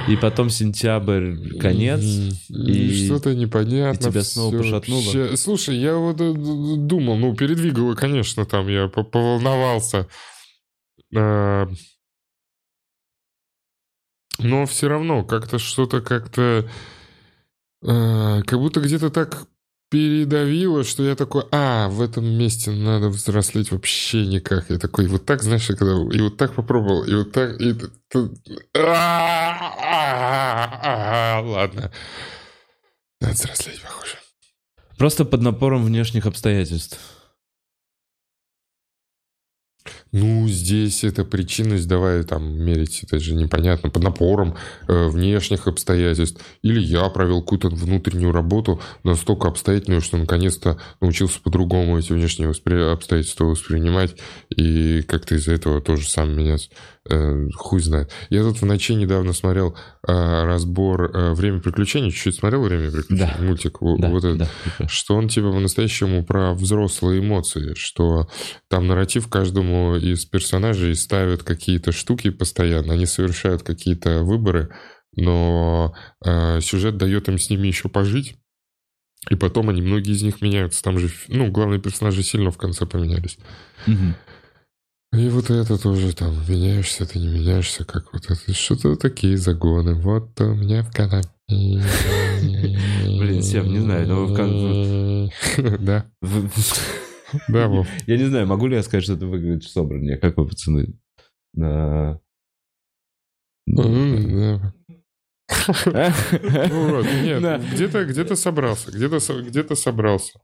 И 0.08 0.16
потом 0.16 0.48
сентябрь, 0.50 1.58
конец. 1.58 2.00
Мгм. 2.48 2.68
и- 2.68 3.06
что-то 3.06 3.34
непонятно. 3.34 4.06
и 4.08 4.10
тебя 4.10 4.22
снова 4.22 4.56
пошатнуло? 4.58 5.00
вообще. 5.02 5.36
Слушай, 5.36 5.76
я 5.78 5.96
вот 5.96 6.20
э, 6.20 6.32
думал, 6.32 7.16
ну, 7.16 7.34
передвигало, 7.34 7.94
конечно, 7.94 8.44
там 8.46 8.68
я 8.68 8.86
по- 8.86 9.02
поволновался. 9.02 10.06
А, 11.16 11.68
Но 14.38 14.64
все 14.66 14.88
равно 14.88 15.24
как-то 15.24 15.58
что-то 15.58 16.00
как-то 16.00 16.68
э, 17.82 18.42
как 18.46 18.58
будто 18.58 18.80
где-то 18.80 19.10
так 19.10 19.46
передавило, 19.90 20.84
что 20.84 21.02
я 21.02 21.16
такой, 21.16 21.44
а, 21.50 21.88
в 21.88 22.00
этом 22.00 22.24
месте 22.24 22.70
надо 22.70 23.08
взрослеть 23.08 23.72
вообще 23.72 24.24
никак. 24.24 24.70
Я 24.70 24.78
такой, 24.78 25.06
вот 25.08 25.26
так, 25.26 25.42
знаешь, 25.42 25.66
когда 25.66 25.92
и 25.92 26.20
вот 26.20 26.36
так 26.36 26.54
попробовал, 26.54 27.02
и 27.04 27.14
вот 27.14 27.32
так, 27.32 27.60
и... 27.60 27.74
Ладно. 31.44 31.92
Надо 33.20 33.34
взрослеть, 33.34 33.82
похоже. 33.82 34.14
Просто 34.96 35.24
под 35.24 35.42
напором 35.42 35.84
внешних 35.84 36.24
обстоятельств. 36.26 36.98
Ну, 40.12 40.48
здесь 40.48 41.04
эта 41.04 41.24
причинность, 41.24 41.86
давай 41.86 42.24
там 42.24 42.58
мерить, 42.58 43.04
это 43.04 43.20
же 43.20 43.34
непонятно, 43.34 43.90
под 43.90 44.02
напором 44.02 44.56
э, 44.88 45.08
внешних 45.08 45.68
обстоятельств. 45.68 46.42
Или 46.62 46.80
я 46.80 47.08
провел 47.08 47.42
какую-то 47.42 47.68
внутреннюю 47.68 48.32
работу 48.32 48.80
настолько 49.04 49.48
обстоятельную, 49.48 50.00
что 50.00 50.16
наконец-то 50.16 50.78
научился 51.00 51.40
по-другому 51.40 51.98
эти 51.98 52.12
внешние 52.12 52.48
воспри... 52.48 52.74
обстоятельства 52.74 53.44
воспринимать 53.44 54.16
и 54.48 55.02
как-то 55.02 55.36
из-за 55.36 55.52
этого 55.52 55.80
тоже 55.80 56.08
сам 56.08 56.36
меняться. 56.36 56.70
Э, 57.08 57.48
хуй 57.54 57.80
знает. 57.80 58.10
Я 58.28 58.42
тут 58.42 58.60
в 58.60 58.64
ночи 58.66 58.94
недавно 58.94 59.32
смотрел 59.32 59.74
э, 60.06 60.12
разбор 60.44 61.10
э, 61.12 61.32
«Время 61.32 61.60
приключений». 61.60 62.10
Чуть-чуть 62.10 62.36
смотрел 62.36 62.62
«Время 62.62 62.90
приключений»? 62.90 63.20
Да. 63.20 63.36
Мультик. 63.42 63.78
Да, 63.80 64.08
вот 64.08 64.24
этот. 64.24 64.38
да. 64.78 64.86
Что 64.86 65.14
он 65.14 65.28
типа 65.28 65.50
по-настоящему 65.50 66.24
про 66.24 66.52
взрослые 66.52 67.20
эмоции. 67.20 67.74
Что 67.74 68.28
там 68.68 68.86
нарратив 68.86 69.28
каждому 69.28 69.96
из 70.02 70.24
персонажей 70.24 70.94
ставят 70.94 71.42
какие-то 71.42 71.92
штуки 71.92 72.30
постоянно. 72.30 72.94
Они 72.94 73.06
совершают 73.06 73.62
какие-то 73.62 74.22
выборы, 74.22 74.70
но 75.16 75.94
э, 76.24 76.60
сюжет 76.60 76.96
дает 76.96 77.28
им 77.28 77.38
с 77.38 77.50
ними 77.50 77.66
еще 77.68 77.88
пожить. 77.88 78.36
И 79.28 79.34
потом 79.34 79.68
они, 79.68 79.82
многие 79.82 80.12
из 80.12 80.22
них 80.22 80.40
меняются. 80.40 80.82
Там 80.82 80.98
же, 80.98 81.10
ну, 81.28 81.50
главные 81.50 81.80
персонажи 81.80 82.22
сильно 82.22 82.50
в 82.50 82.56
конце 82.56 82.86
поменялись. 82.86 83.38
Мгм. 83.86 84.14
И 85.12 85.28
вот 85.28 85.50
это 85.50 85.76
тоже 85.76 86.14
там, 86.14 86.34
меняешься 86.48 87.04
ты, 87.04 87.18
не 87.18 87.26
меняешься, 87.26 87.84
как 87.84 88.12
вот 88.12 88.30
это, 88.30 88.54
что-то 88.54 88.94
такие 88.96 89.36
загоны. 89.36 89.94
Вот 89.94 90.40
у 90.40 90.54
меня 90.54 90.84
в 90.84 90.92
канале. 90.92 91.28
Блин, 91.48 93.42
Сем, 93.42 93.72
не 93.72 93.80
знаю, 93.80 94.06
но 94.06 94.26
в 94.26 95.30
Да, 95.80 96.06
В- 96.22 96.48
да, 97.48 97.68
Вов. 97.68 97.88
Я 98.06 98.16
не 98.16 98.24
знаю, 98.24 98.46
могу 98.46 98.66
ли 98.66 98.76
я 98.76 98.82
сказать, 98.82 99.04
что 99.04 99.14
это 99.14 99.26
выглядит 99.26 99.64
собраннее. 99.64 100.16
Как 100.16 100.36
вы, 100.36 100.46
пацаны? 100.46 100.98
М, 101.56 102.20
да. 103.66 104.74
Вот, 106.70 107.06
нет, 107.22 107.62
где-то 107.72 108.04
где 108.04 108.36
собрался, 108.36 108.90
где-то 108.92 109.18
где-то 109.42 109.74
собрался. 109.74 110.40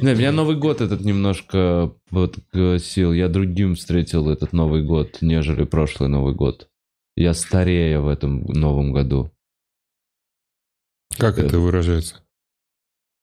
Не, 0.00 0.14
меня 0.14 0.32
Новый 0.32 0.56
год 0.56 0.80
этот 0.80 1.00
немножко 1.00 1.92
подкосил. 2.08 3.12
Я 3.12 3.28
другим 3.28 3.74
встретил 3.74 4.30
этот 4.30 4.52
Новый 4.52 4.84
год, 4.84 5.18
нежели 5.20 5.64
прошлый 5.64 6.08
Новый 6.08 6.34
год. 6.34 6.68
Я 7.16 7.34
старее 7.34 8.00
в 8.00 8.08
этом 8.08 8.44
Новом 8.46 8.92
году. 8.92 9.30
Как 11.18 11.38
это 11.38 11.58
выражается? 11.58 12.23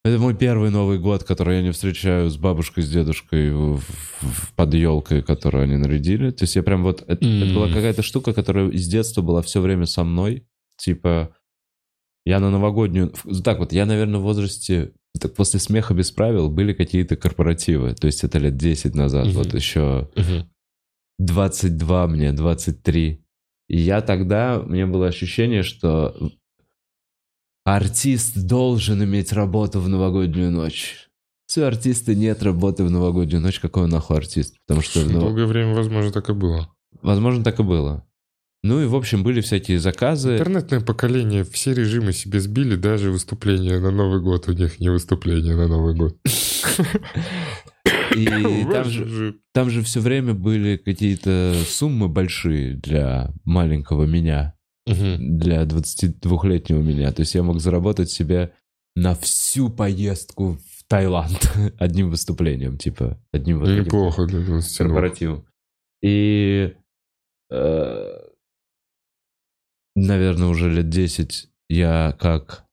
Это 0.03 0.17
мой 0.17 0.35
первый 0.35 0.71
Новый 0.71 0.97
год, 0.97 1.23
который 1.23 1.57
я 1.57 1.61
не 1.61 1.71
встречаю 1.71 2.29
с 2.29 2.37
бабушкой, 2.37 2.83
с 2.83 2.89
дедушкой 2.89 3.51
в, 3.51 3.77
в- 3.77 4.53
под 4.55 4.73
елкой, 4.73 5.21
которую 5.21 5.65
они 5.65 5.77
нарядили. 5.77 6.31
То 6.31 6.43
есть 6.43 6.55
я 6.55 6.63
прям 6.63 6.81
вот... 6.81 7.03
Это, 7.07 7.23
это 7.23 7.53
была 7.53 7.67
какая-то 7.67 8.01
штука, 8.01 8.33
которая 8.33 8.69
из 8.69 8.87
детства 8.87 9.21
была 9.21 9.43
все 9.43 9.61
время 9.61 9.85
со 9.85 10.03
мной. 10.03 10.47
Типа, 10.77 11.35
я 12.25 12.39
на 12.39 12.49
новогоднюю... 12.49 13.13
Так 13.43 13.59
вот, 13.59 13.73
я, 13.73 13.85
наверное, 13.85 14.19
в 14.19 14.23
возрасте... 14.23 14.91
Так 15.19 15.35
после 15.35 15.59
смеха 15.59 15.93
без 15.93 16.09
правил 16.09 16.49
были 16.49 16.73
какие-то 16.73 17.15
корпоративы. 17.15 17.93
То 17.93 18.07
есть 18.07 18.23
это 18.23 18.39
лет 18.39 18.57
10 18.57 18.95
назад. 18.95 19.27
Мгм. 19.27 19.35
Вот 19.35 19.53
еще 19.53 20.09
22 21.19 22.07
мне, 22.07 22.31
23. 22.31 23.23
И 23.67 23.77
я 23.77 24.01
тогда, 24.01 24.63
меня 24.65 24.87
было 24.87 25.07
ощущение, 25.07 25.61
что 25.63 26.31
артист 27.63 28.37
должен 28.45 29.03
иметь 29.03 29.33
работу 29.33 29.79
в 29.79 29.89
новогоднюю 29.89 30.51
ночь. 30.51 31.07
Если 31.49 31.61
у 31.61 31.65
артиста 31.65 32.15
нет 32.15 32.43
работы 32.43 32.83
в 32.83 32.91
новогоднюю 32.91 33.41
ночь, 33.41 33.59
какой 33.59 33.83
он 33.83 33.89
нахуй 33.89 34.17
артист? 34.17 34.55
Потому 34.65 34.81
что, 34.81 35.03
ну, 35.03 35.19
Долгое 35.19 35.45
время, 35.45 35.73
возможно, 35.73 36.11
так 36.11 36.29
и 36.29 36.33
было. 36.33 36.69
возможно, 37.01 37.43
так 37.43 37.59
и 37.59 37.63
было. 37.63 38.05
Ну 38.63 38.81
и, 38.81 38.85
в 38.85 38.95
общем, 38.95 39.23
были 39.23 39.41
всякие 39.41 39.79
заказы. 39.79 40.35
Интернетное 40.35 40.81
поколение 40.81 41.43
все 41.43 41.73
режимы 41.73 42.13
себе 42.13 42.39
сбили, 42.39 42.75
даже 42.75 43.09
выступления 43.09 43.79
на 43.79 43.89
Новый 43.89 44.21
год 44.21 44.47
у 44.47 44.53
них 44.53 44.79
не 44.79 44.89
выступления 44.89 45.55
на 45.55 45.67
Новый 45.67 45.95
год. 45.95 46.15
И 48.15 48.25
там 48.71 48.85
же. 48.85 49.35
там 49.51 49.69
же 49.71 49.81
все 49.81 49.99
время 49.99 50.33
были 50.35 50.77
какие-то 50.77 51.55
суммы 51.67 52.07
большие 52.07 52.75
для 52.75 53.33
маленького 53.45 54.05
меня. 54.05 54.53
Мгм. 54.91 55.37
для 55.37 55.63
22-летнего 55.63 56.81
меня. 56.81 57.11
То 57.11 57.21
есть 57.21 57.35
я 57.35 57.43
мог 57.43 57.59
заработать 57.59 58.09
себе 58.09 58.53
на 58.95 59.15
всю 59.15 59.69
поездку 59.69 60.53
в 60.53 60.83
Таиланд 60.87 61.51
одним 61.79 62.09
выступлением, 62.09 62.77
типа, 62.77 63.17
одним 63.31 63.59
вот 63.59 63.69
Неплохо 63.69 64.25
для 64.25 64.41
22. 64.41 64.85
корпоративом. 64.85 65.45
И, 66.03 66.75
э, 67.49 68.19
наверное, 69.95 70.47
уже 70.47 70.69
лет 70.69 70.89
10 70.89 71.49
я 71.69 72.15
как... 72.19 72.65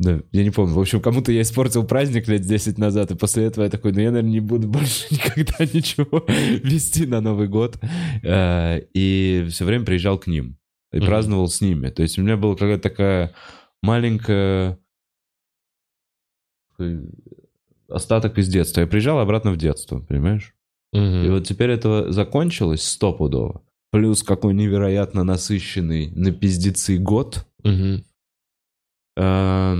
Да, 0.00 0.20
я 0.32 0.42
не 0.42 0.50
помню. 0.50 0.74
В 0.74 0.80
общем, 0.80 1.00
кому-то 1.00 1.30
я 1.30 1.42
испортил 1.42 1.86
праздник 1.86 2.26
лет 2.28 2.42
10 2.42 2.78
назад, 2.78 3.12
и 3.12 3.16
после 3.16 3.44
этого 3.44 3.64
я 3.64 3.70
такой, 3.70 3.92
ну 3.92 4.00
я, 4.00 4.10
наверное, 4.10 4.32
не 4.32 4.40
буду 4.40 4.66
больше 4.76 5.06
никогда 5.10 5.64
ничего 5.64 6.24
вести 6.28 7.06
на 7.06 7.20
Новый 7.20 7.48
год. 7.48 7.78
Э, 8.22 8.80
И 8.92 9.46
все 9.50 9.64
время 9.64 9.84
приезжал 9.84 10.18
к 10.18 10.26
ним 10.26 10.58
и 10.92 10.98
праздновал 11.00 11.48
с 11.48 11.60
ними. 11.60 11.90
То 11.90 12.02
есть 12.02 12.18
у 12.18 12.22
меня 12.22 12.36
была 12.36 12.54
какая-то 12.54 12.82
такая 12.82 13.34
маленькая 13.82 14.78
остаток 17.88 18.38
из 18.38 18.48
детства. 18.48 18.80
Я 18.80 18.86
приезжал 18.86 19.18
обратно 19.20 19.52
в 19.52 19.56
детство, 19.56 20.00
понимаешь? 20.00 20.54
И 21.26 21.28
вот 21.28 21.46
теперь 21.46 21.70
этого 21.70 22.12
закончилось 22.12 22.84
стопудово. 22.86 23.62
Плюс 23.90 24.22
какой 24.22 24.54
невероятно 24.54 25.24
насыщенный 25.24 26.10
на 26.10 26.32
пиздецы 26.32 26.98
год. 26.98 27.46
Мгм. 27.62 28.04
Да, 29.16 29.76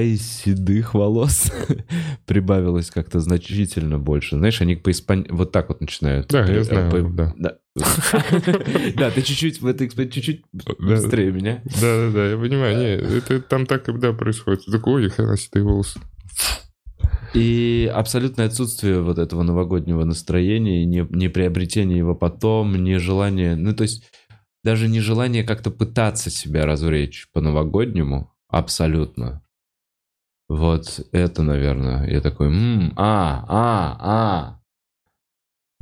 и 0.00 0.16
седых 0.16 0.94
волос 0.94 1.52
прибавилось 2.26 2.90
как-то 2.90 3.20
значительно 3.20 3.98
больше. 4.00 4.36
Знаешь, 4.36 4.60
они 4.60 4.74
по 4.74 4.90
испан... 4.90 5.24
вот 5.30 5.52
так 5.52 5.68
вот 5.68 5.80
начинают. 5.80 6.26
Да, 6.28 6.44
я 6.46 6.56
Э, 6.58 6.62
знаю, 6.64 6.90
по- 6.90 7.00
да. 7.02 7.32
Да, 7.36 7.58
Да, 8.96 9.10
ты 9.12 9.22
чуть-чуть 9.22 9.60
в 9.60 9.66
этой 9.66 9.86
экспе- 9.86 10.08
чуть-чуть 10.10 10.42
быстрее 10.80 11.30
меня. 11.30 11.62
Да-да-да, 11.80 12.30
я 12.30 12.36
понимаю. 12.38 12.76
Не, 12.76 12.96
это 13.18 13.40
там 13.40 13.66
так 13.66 13.88
и 13.88 13.92
да, 13.92 14.12
происходит. 14.12 14.64
Такой, 14.66 15.04
ой, 15.04 15.08
хрена 15.10 15.36
ты 15.52 15.62
волосы. 15.62 16.00
И 17.34 17.88
абсолютное 17.94 18.46
отсутствие 18.46 19.00
вот 19.00 19.18
этого 19.18 19.44
новогоднего 19.44 20.02
настроения, 20.04 20.84
не, 20.84 21.06
не 21.08 21.28
приобретение 21.28 21.98
его 21.98 22.16
потом, 22.16 22.82
не 22.82 22.98
желание, 22.98 23.54
ну 23.54 23.72
то 23.74 23.82
есть 23.84 24.02
даже 24.64 24.88
не 24.88 25.00
желание 25.00 25.44
как-то 25.44 25.70
пытаться 25.70 26.30
себя 26.30 26.66
развлечь 26.66 27.28
по-новогоднему, 27.32 28.32
абсолютно. 28.48 29.42
Вот 30.48 31.00
это, 31.12 31.42
наверное, 31.42 32.08
я 32.10 32.20
такой, 32.20 32.48
«М, 32.48 32.92
а, 32.96 33.44
а, 33.48 33.96
а. 34.00 34.58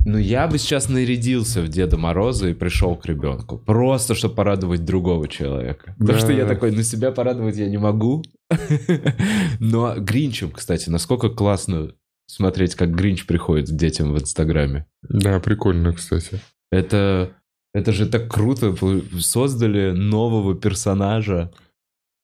Ну 0.03 0.17
я 0.17 0.47
бы 0.47 0.57
сейчас 0.57 0.89
нарядился 0.89 1.61
в 1.61 1.67
Деда 1.67 1.95
Мороза 1.97 2.47
и 2.49 2.53
пришел 2.55 2.95
к 2.95 3.05
ребенку, 3.05 3.59
просто 3.59 4.15
чтобы 4.15 4.33
порадовать 4.33 4.83
другого 4.83 5.27
человека. 5.27 5.95
Потому 5.99 6.17
что 6.17 6.31
я 6.31 6.45
Да. 6.45 6.53
такой, 6.55 6.71
ну 6.71 6.81
себя 6.81 7.11
порадовать 7.11 7.57
я 7.57 7.69
не 7.69 7.77
могу, 7.77 8.23
но 9.59 9.95
Гринчем, 9.99 10.49
кстати, 10.51 10.89
насколько 10.89 11.29
классно 11.29 11.93
смотреть, 12.25 12.73
как 12.75 12.95
Гринч 12.95 13.27
приходит 13.27 13.69
к 13.69 13.73
детям 13.75 14.13
в 14.13 14.17
Инстаграме. 14.19 14.87
Да, 15.03 15.39
прикольно, 15.39 15.93
кстати. 15.93 16.39
Это, 16.71 17.33
это 17.73 17.91
же 17.93 18.05
так 18.07 18.29
круто. 18.31 18.71
Вы 18.71 19.03
Создали 19.21 19.91
нового 19.91 20.55
персонажа. 20.55 21.51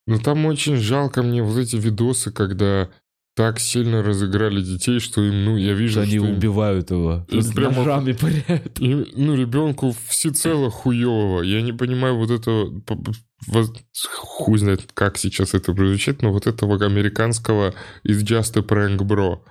Ну 0.06 0.20
там 0.20 0.46
очень 0.46 0.78
жалко 0.78 1.22
мне 1.24 1.44
вот 1.44 1.58
эти 1.58 1.76
видосы, 1.76 2.32
когда 2.32 2.90
так 3.36 3.60
сильно 3.60 4.02
разыграли 4.02 4.62
детей, 4.62 5.00
что 5.00 5.22
им, 5.22 5.46
ну, 5.46 5.58
я 5.58 5.74
вижу, 5.74 5.92
Что 5.92 6.02
они 6.02 6.18
что 6.18 6.26
им- 6.28 6.38
убивают 6.38 6.90
его. 6.90 7.26
И 7.30 7.40
С 7.42 7.52
прямо- 7.52 7.76
ножами 7.76 8.14
пыряют. 8.14 8.80
И, 8.80 8.96
ну, 9.16 9.36
ребенку 9.36 9.94
всецело 10.08 10.72
хуево. 10.72 11.44
Я 11.44 11.62
не 11.62 11.72
понимаю 11.72 12.18
вот 12.18 12.32
это... 12.32 12.66
п- 12.86 12.96
п- 12.96 13.12
воз- 13.46 13.74
Хуй 14.16 14.58
знает, 14.58 14.90
как 14.96 15.18
сейчас 15.20 15.54
это 15.54 15.74
прозвучит, 15.74 16.24
но 16.24 16.32
вот 16.32 16.48
этого 16.48 16.84
американского 16.84 17.76
из 18.04 18.24
Just 18.24 18.58
a 18.58 18.62
Prank 18.64 18.98
Bro. 19.00 19.42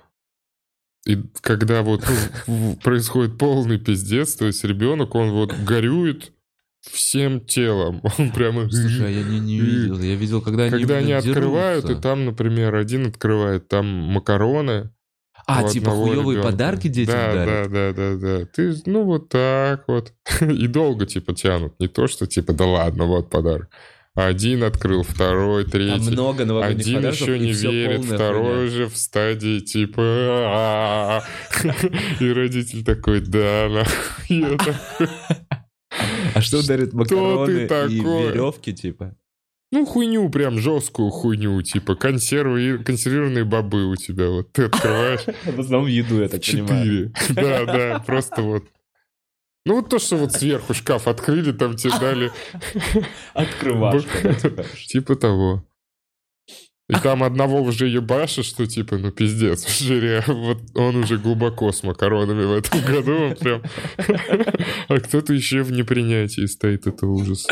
И 1.07 1.23
когда 1.39 1.83
вот 1.83 2.03
ну, 2.47 2.75
происходит 2.83 3.37
полный 3.37 3.79
пиздец, 3.79 4.35
то 4.35 4.45
есть 4.45 4.63
ребенок, 4.65 5.15
он 5.15 5.31
вот 5.31 5.53
горюет 5.53 6.33
всем 6.81 7.39
телом. 7.45 8.01
Он 8.17 8.31
прямо... 8.31 8.69
Слушай, 8.69 9.07
а 9.07 9.09
я 9.09 9.23
не, 9.23 9.39
не 9.39 9.59
видел. 9.59 9.99
Я 9.99 10.15
видел, 10.15 10.41
когда 10.41 10.63
они 10.63 10.71
Когда 10.71 10.97
они 10.97 11.13
открывают, 11.13 11.89
и 11.89 11.95
там, 11.95 12.25
например, 12.25 12.75
один 12.75 13.07
открывает 13.07 13.67
там 13.67 13.85
макароны. 13.85 14.91
А, 15.45 15.67
типа 15.67 15.91
ребенка. 15.91 16.43
подарки 16.43 16.87
детям 16.89 17.15
да, 17.15 17.33
дарят? 17.33 17.71
Да, 17.71 17.93
да, 17.93 17.93
да, 17.93 18.39
да. 18.39 18.45
Ты, 18.45 18.75
ну, 18.85 19.03
вот 19.03 19.29
так 19.29 19.85
вот. 19.87 20.13
И 20.41 20.67
долго, 20.67 21.05
типа, 21.05 21.33
тянут. 21.33 21.79
Не 21.79 21.87
то, 21.87 22.07
что, 22.07 22.27
типа, 22.27 22.53
да 22.53 22.65
ладно, 22.65 23.05
вот 23.05 23.29
подарок. 23.29 23.69
Один 24.17 24.63
открыл, 24.63 25.03
второй, 25.03 25.63
третий. 25.63 26.09
много 26.09 26.43
новогодних 26.43 26.81
Один 26.81 26.95
подарков, 26.95 27.21
еще 27.21 27.37
не 27.37 27.51
верит, 27.51 28.03
второй 28.03 28.65
уже 28.65 28.87
в 28.87 28.97
стадии 28.97 29.59
типа 29.59 31.23
и 32.19 32.31
родитель 32.31 32.83
такой, 32.83 33.21
да, 33.21 33.69
нахуй. 33.69 34.57
А 36.33 36.41
что 36.41 36.65
дарит 36.65 36.93
макароны 36.93 37.51
и 37.51 37.99
веревки, 37.99 38.73
типа? 38.73 39.15
Ну, 39.71 39.85
хуйню, 39.85 40.27
прям 40.29 40.57
жесткую 40.57 41.11
хуйню, 41.11 41.61
типа 41.61 41.93
консервы, 41.93 42.79
консервированные 42.79 43.43
бобы 43.43 43.85
у 43.85 43.95
тебя. 43.97 44.29
Вот 44.29 44.51
ты 44.51 44.63
открываешь 44.63 45.25
В 45.45 45.59
основном 45.59 45.87
еду, 45.87 46.21
я 46.21 46.29
так 46.29 46.41
понимаю. 46.41 47.13
четыре. 47.13 47.35
Да, 47.35 47.65
да, 47.65 47.99
просто 47.99 48.41
вот. 48.41 48.63
Ну, 49.67 49.75
вот 49.75 49.89
то, 49.89 49.99
что 49.99 50.15
вот 50.15 50.31
сверху 50.31 50.73
шкаф 50.73 51.09
открыли, 51.09 51.51
там 51.51 51.75
тебе 51.75 51.91
дали 51.99 52.31
Открывашка, 53.33 54.33
типа. 54.33 54.65
Типа 54.87 55.15
того. 55.17 55.67
И 56.89 56.93
там 57.03 57.21
одного 57.21 57.61
уже 57.61 57.89
ебаши, 57.89 58.43
что 58.43 58.65
типа, 58.65 58.97
ну 58.97 59.11
пиздец, 59.11 59.67
жире. 59.67 60.23
Вот 60.25 60.59
он 60.73 60.95
уже 60.95 61.17
глубоко 61.17 61.73
с 61.73 61.83
макаронами 61.83 62.45
в 62.45 62.53
этом 62.53 62.79
году. 62.79 63.11
Он 63.11 63.35
прям... 63.35 63.61
А 64.87 64.99
кто-то 65.01 65.33
еще 65.33 65.63
в 65.63 65.71
непринятии 65.73 66.45
стоит, 66.45 66.87
это 66.87 67.05
ужас. 67.05 67.45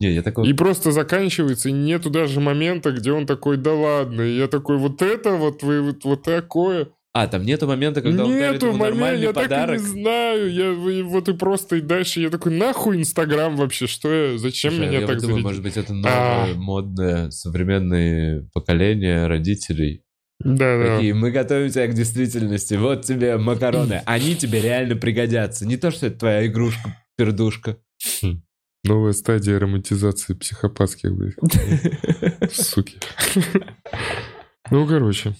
Не, 0.00 0.14
я 0.14 0.22
такой... 0.22 0.48
И 0.48 0.52
просто 0.54 0.90
заканчивается, 0.90 1.68
и 1.68 1.72
нету 1.72 2.10
даже 2.10 2.40
момента, 2.40 2.90
где 2.90 3.12
он 3.12 3.24
такой, 3.24 3.56
да 3.56 3.72
ладно. 3.72 4.22
И 4.22 4.36
я 4.36 4.48
такой, 4.48 4.78
вот 4.78 5.00
это 5.00 5.36
вот 5.36 5.62
вы, 5.62 5.80
вот, 5.80 6.02
вот 6.02 6.24
такое. 6.24 6.88
А, 7.14 7.26
там 7.26 7.44
нету 7.44 7.66
момента, 7.66 8.00
когда 8.00 8.24
он 8.24 8.30
дарит 8.30 8.62
ему 8.62 8.72
момента, 8.72 8.94
нормальный 8.94 9.26
я 9.26 9.32
подарок. 9.34 9.76
так 9.76 9.86
и 9.86 9.92
не 9.94 10.00
знаю. 10.00 10.52
Я 10.52 10.72
и 10.92 11.02
вот 11.02 11.28
и 11.28 11.34
просто 11.34 11.76
и 11.76 11.80
дальше 11.82 12.20
я 12.20 12.30
такой, 12.30 12.56
нахуй 12.56 12.96
Инстаграм 12.96 13.54
вообще, 13.56 13.86
что 13.86 14.10
я, 14.10 14.38
зачем 14.38 14.72
Слушай, 14.72 14.88
меня 14.88 15.00
я 15.00 15.06
так 15.06 15.16
вот 15.16 15.22
думаю, 15.26 15.42
может 15.42 15.62
быть, 15.62 15.76
это 15.76 15.92
А. 15.92 16.46
новое, 16.46 16.54
модное, 16.54 17.30
современное 17.30 18.48
поколение 18.54 19.26
родителей. 19.26 20.04
Да, 20.40 20.78
да. 20.78 20.96
Такие, 20.96 21.12
мы 21.12 21.30
готовим 21.30 21.70
тебя 21.70 21.86
к 21.86 21.94
действительности. 21.94 22.74
Вот 22.74 23.04
тебе 23.04 23.36
макароны. 23.36 24.02
Они 24.06 24.34
тебе 24.34 24.62
реально 24.62 24.96
пригодятся. 24.96 25.66
Не 25.66 25.76
то, 25.76 25.90
что 25.90 26.06
это 26.06 26.20
твоя 26.20 26.46
игрушка, 26.46 26.96
пердушка. 27.16 27.76
Новая 28.84 29.12
стадия 29.12 29.58
романтизации 29.60 30.34
психопатских, 30.34 31.14
блядь. 31.14 31.34
Суки. 32.52 32.98
Ну, 34.70 34.86
короче. 34.88 35.34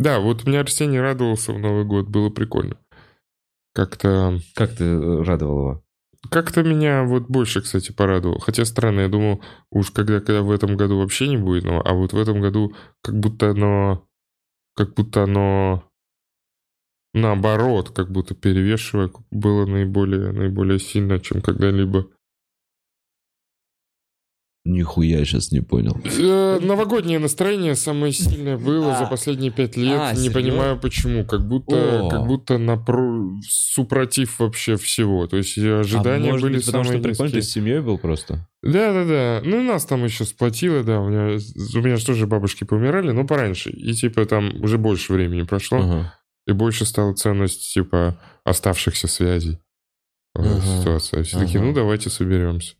Да, 0.00 0.18
вот 0.18 0.44
у 0.44 0.48
меня 0.48 0.60
Арсений 0.60 0.98
радовался 0.98 1.52
в 1.52 1.58
Новый 1.58 1.84
год, 1.84 2.08
было 2.08 2.30
прикольно. 2.30 2.78
Как-то... 3.74 4.38
Как 4.54 4.74
ты 4.74 4.84
э, 4.84 5.22
радовал 5.24 5.60
его? 5.60 5.84
Как-то 6.30 6.62
меня 6.62 7.04
вот 7.04 7.24
больше, 7.28 7.60
кстати, 7.60 7.92
порадовало. 7.92 8.40
Хотя 8.40 8.64
странно, 8.64 9.00
я 9.00 9.08
думал, 9.08 9.42
уж 9.70 9.90
когда, 9.90 10.20
когда 10.20 10.40
в 10.40 10.50
этом 10.52 10.78
году 10.78 10.98
вообще 10.98 11.28
не 11.28 11.36
будет, 11.36 11.64
но, 11.64 11.82
а 11.84 11.92
вот 11.92 12.14
в 12.14 12.18
этом 12.18 12.40
году 12.40 12.74
как 13.02 13.14
будто 13.14 13.50
оно... 13.50 14.06
Как 14.74 14.94
будто 14.94 15.24
оно... 15.24 15.84
Наоборот, 17.12 17.90
как 17.90 18.10
будто 18.10 18.34
перевешивая, 18.34 19.10
было 19.30 19.66
наиболее, 19.66 20.32
наиболее 20.32 20.78
сильно, 20.78 21.20
чем 21.20 21.42
когда-либо. 21.42 22.08
Нихуя 24.64 25.24
сейчас 25.24 25.52
не 25.52 25.60
понял. 25.62 25.96
Э, 26.04 26.58
Новогоднее 26.60 27.18
настроение 27.18 27.74
самое 27.74 28.12
сильное 28.12 28.58
было 28.58 28.94
А. 28.94 28.98
за 28.98 29.06
последние 29.06 29.50
пять 29.50 29.78
лет. 29.78 29.98
А, 29.98 30.12
не 30.12 30.28
понимаю 30.28 30.78
почему. 30.78 31.24
Как 31.24 31.48
будто, 31.48 32.06
О. 32.06 32.10
как 32.10 32.26
будто 32.26 32.58
напро... 32.58 33.38
супротив 33.48 34.38
вообще 34.38 34.76
всего. 34.76 35.26
То 35.26 35.38
есть 35.38 35.56
э, 35.56 35.80
ожидания 35.80 36.28
а 36.28 36.32
может 36.32 36.42
были 36.42 36.56
быть, 36.56 36.66
потому 36.66 36.84
что 36.84 36.92
самые 36.92 37.02
прикольно, 37.08 37.30
ты 37.30 37.36
низкие. 37.38 37.50
с 37.50 37.54
семьей 37.54 37.80
был 37.80 37.96
просто? 37.96 38.46
Да, 38.62 38.92
да, 38.92 39.04
да. 39.06 39.40
Ну, 39.44 39.60
и 39.60 39.66
нас 39.66 39.86
там 39.86 40.04
еще 40.04 40.26
сплотило, 40.26 40.84
да. 40.84 41.00
У 41.00 41.08
меня, 41.08 41.38
у 41.74 41.78
меня 41.82 41.96
же 41.96 42.04
тоже 42.04 42.26
бабушки 42.26 42.64
помирали, 42.64 43.12
но 43.12 43.26
пораньше. 43.26 43.70
И 43.70 43.94
типа 43.94 44.26
там 44.26 44.62
уже 44.62 44.76
больше 44.76 45.14
времени 45.14 45.42
прошло. 45.44 45.78
Ага. 45.78 46.14
И 46.46 46.52
больше 46.52 46.84
стала 46.84 47.14
ценность, 47.14 47.72
типа, 47.72 48.20
оставшихся 48.44 49.08
связей. 49.08 49.58
Ага. 50.34 50.60
Ситуация. 50.60 51.22
Все 51.22 51.38
такие, 51.38 51.60
Ага. 51.60 51.68
ну, 51.68 51.74
давайте 51.74 52.10
соберемся. 52.10 52.74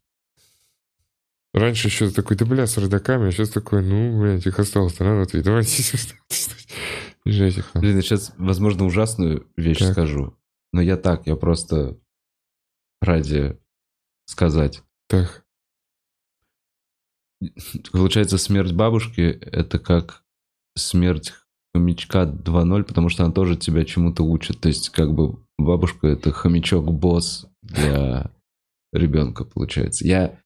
Раньше 1.52 1.88
еще 1.88 2.10
такой, 2.10 2.36
да 2.36 2.46
бля, 2.46 2.66
с 2.66 2.78
родаками, 2.78 3.28
а 3.28 3.32
сейчас 3.32 3.50
такой, 3.50 3.82
ну, 3.82 4.20
блядь, 4.20 4.46
их 4.46 4.58
осталось 4.58 5.00
рано 5.00 5.22
ответить. 5.22 5.46
Давайте 5.46 5.82
нахуй. 7.24 7.80
Блин, 7.80 7.96
я 7.96 8.02
сейчас, 8.02 8.32
возможно, 8.38 8.84
ужасную 8.84 9.48
вещь 9.56 9.78
Так. 9.78 9.92
скажу. 9.92 10.36
Но 10.72 10.80
я 10.80 10.96
так, 10.96 11.26
я 11.26 11.34
просто 11.36 11.98
ради 13.00 13.58
сказать. 14.26 14.82
Так, 15.08 15.44
Получается, 17.92 18.36
смерть 18.38 18.72
бабушки— 18.72 19.20
это 19.40 19.78
как 19.78 20.24
смерть 20.76 21.32
хомячка 21.74 22.24
2.0, 22.24 22.82
потому 22.84 23.08
что 23.08 23.24
она 23.24 23.32
тоже 23.32 23.56
тебя 23.56 23.84
чему-то 23.84 24.24
учит. 24.24 24.60
То 24.60 24.68
есть, 24.68 24.90
как 24.90 25.12
бы 25.14 25.42
бабушка— 25.58 26.06
это 26.08 26.32
хомячок-босс 26.32 27.46
для 27.62 28.30
ребенка, 28.92 29.44
получается. 29.44 30.06
Я 30.06 30.38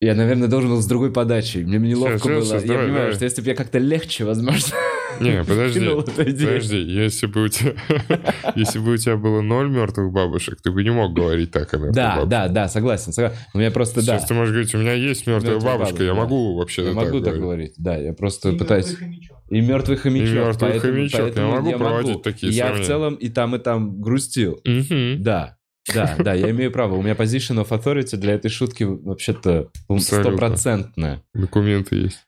я, 0.00 0.14
наверное, 0.14 0.48
должен 0.48 0.70
был 0.70 0.82
с 0.82 0.86
другой 0.86 1.10
подачей. 1.12 1.64
Мне 1.64 1.78
неловко 1.78 2.18
щас, 2.18 2.26
было. 2.26 2.44
щас, 2.44 2.62
я 2.62 2.68
давай, 2.68 2.84
понимаю, 2.84 3.02
давай. 3.04 3.14
что 3.14 3.24
если 3.24 3.42
бы 3.42 3.48
я 3.48 3.54
как-то 3.54 3.78
легче, 3.78 4.24
возможно, 4.24 4.74
Не, 5.20 5.42
подожди, 5.44 5.80
кинул 5.80 6.00
эту 6.00 6.10
идею. 6.30 6.48
подожди, 6.48 6.78
если 6.78 7.26
бы 7.26 7.44
у 7.44 7.48
тебя, 7.48 7.72
если 8.56 8.78
бы 8.78 8.92
у 8.92 8.96
тебя 8.98 9.16
было 9.16 9.40
ноль 9.40 9.70
мертвых 9.70 10.12
бабушек, 10.12 10.58
ты 10.62 10.70
бы 10.70 10.84
не 10.84 10.90
мог 10.90 11.14
говорить 11.14 11.50
так 11.50 11.72
о 11.72 11.78
мертвых 11.78 11.94
Да, 11.94 12.08
бабушках. 12.16 12.28
да, 12.28 12.48
да, 12.48 12.68
согласен. 12.68 13.12
согласен. 13.14 13.38
У 13.54 13.58
меня 13.58 13.70
просто, 13.70 14.04
да. 14.04 14.18
Сейчас 14.18 14.28
ты 14.28 14.34
можешь 14.34 14.52
говорить, 14.52 14.74
у 14.74 14.78
меня 14.78 14.92
есть 14.92 15.26
мертвая 15.26 15.54
Мертвая 15.54 15.72
бабушка, 15.72 15.92
бабушка, 15.94 16.04
я 16.04 16.12
да. 16.14 16.20
могу 16.20 16.56
вообще 16.56 16.82
Я 16.82 16.88
так 16.88 16.96
могу 16.96 17.20
так 17.20 17.40
говорить. 17.40 17.72
да, 17.78 17.96
я 17.96 18.12
просто 18.12 18.50
И 18.50 18.58
пытаюсь... 18.58 18.88
мертвый 18.90 19.08
хомячок. 19.08 19.36
И 19.48 19.60
мертвый 19.60 19.96
хомячок. 19.96 20.28
И 20.28 20.34
мертвый 20.34 20.70
поэтому- 20.70 20.80
хомячок. 20.80 21.18
Я 21.18 21.22
поэтому 21.24 21.50
могу 21.52 21.72
проводить 21.72 22.22
такие 22.22 22.52
Я 22.52 22.64
в 22.64 22.66
сравнения. 22.66 22.86
целом 22.86 23.14
и 23.14 23.28
там, 23.30 23.56
и 23.56 23.58
там 23.58 24.00
грустил. 24.02 24.60
Мгм. 24.66 25.22
Да, 25.22 25.55
да, 25.94 26.16
да, 26.18 26.34
я 26.34 26.50
имею 26.50 26.70
право. 26.72 26.94
У 26.96 27.02
меня 27.02 27.14
position 27.14 27.62
of 27.64 27.68
authority 27.68 28.16
для 28.16 28.34
этой 28.34 28.50
шутки 28.50 28.84
вообще-то 28.84 29.70
ну, 29.88 29.98
стопроцентная. 29.98 31.22
Документы 31.34 31.96
есть. 31.96 32.26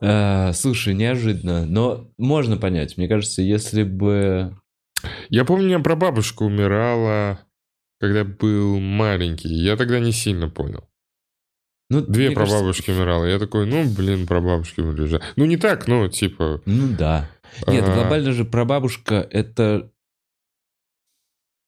А, 0.00 0.52
Слушай, 0.52 0.94
неожиданно, 0.94 1.64
но 1.64 2.10
можно 2.18 2.56
понять. 2.56 2.98
Мне 2.98 3.08
кажется, 3.08 3.40
если 3.42 3.84
бы... 3.84 4.54
Я 5.30 5.44
помню, 5.44 5.64
у 5.64 5.68
меня 5.68 5.78
прабабушка 5.80 6.42
умирала, 6.42 7.40
когда 7.98 8.24
был 8.24 8.78
маленький. 8.78 9.48
Я 9.48 9.76
тогда 9.76 9.98
не 9.98 10.12
сильно 10.12 10.48
понял. 10.48 10.88
Ну, 11.88 12.00
Две 12.00 12.28
мне 12.28 12.34
кажется, 12.34 12.56
прабабушки 12.56 12.90
умирала. 12.90 13.24
Я 13.24 13.38
такой, 13.38 13.66
ну, 13.66 13.84
блин, 13.84 14.26
прабабушки 14.26 14.80
умерли. 14.80 15.20
Ну, 15.36 15.44
не 15.44 15.56
так, 15.56 15.88
ну, 15.88 16.08
типа... 16.08 16.60
Ну 16.64 16.96
да. 16.96 17.28
Нет, 17.66 17.84
глобально 17.84 18.32
же 18.32 18.44
прабабушка 18.44 19.26
это... 19.30 19.90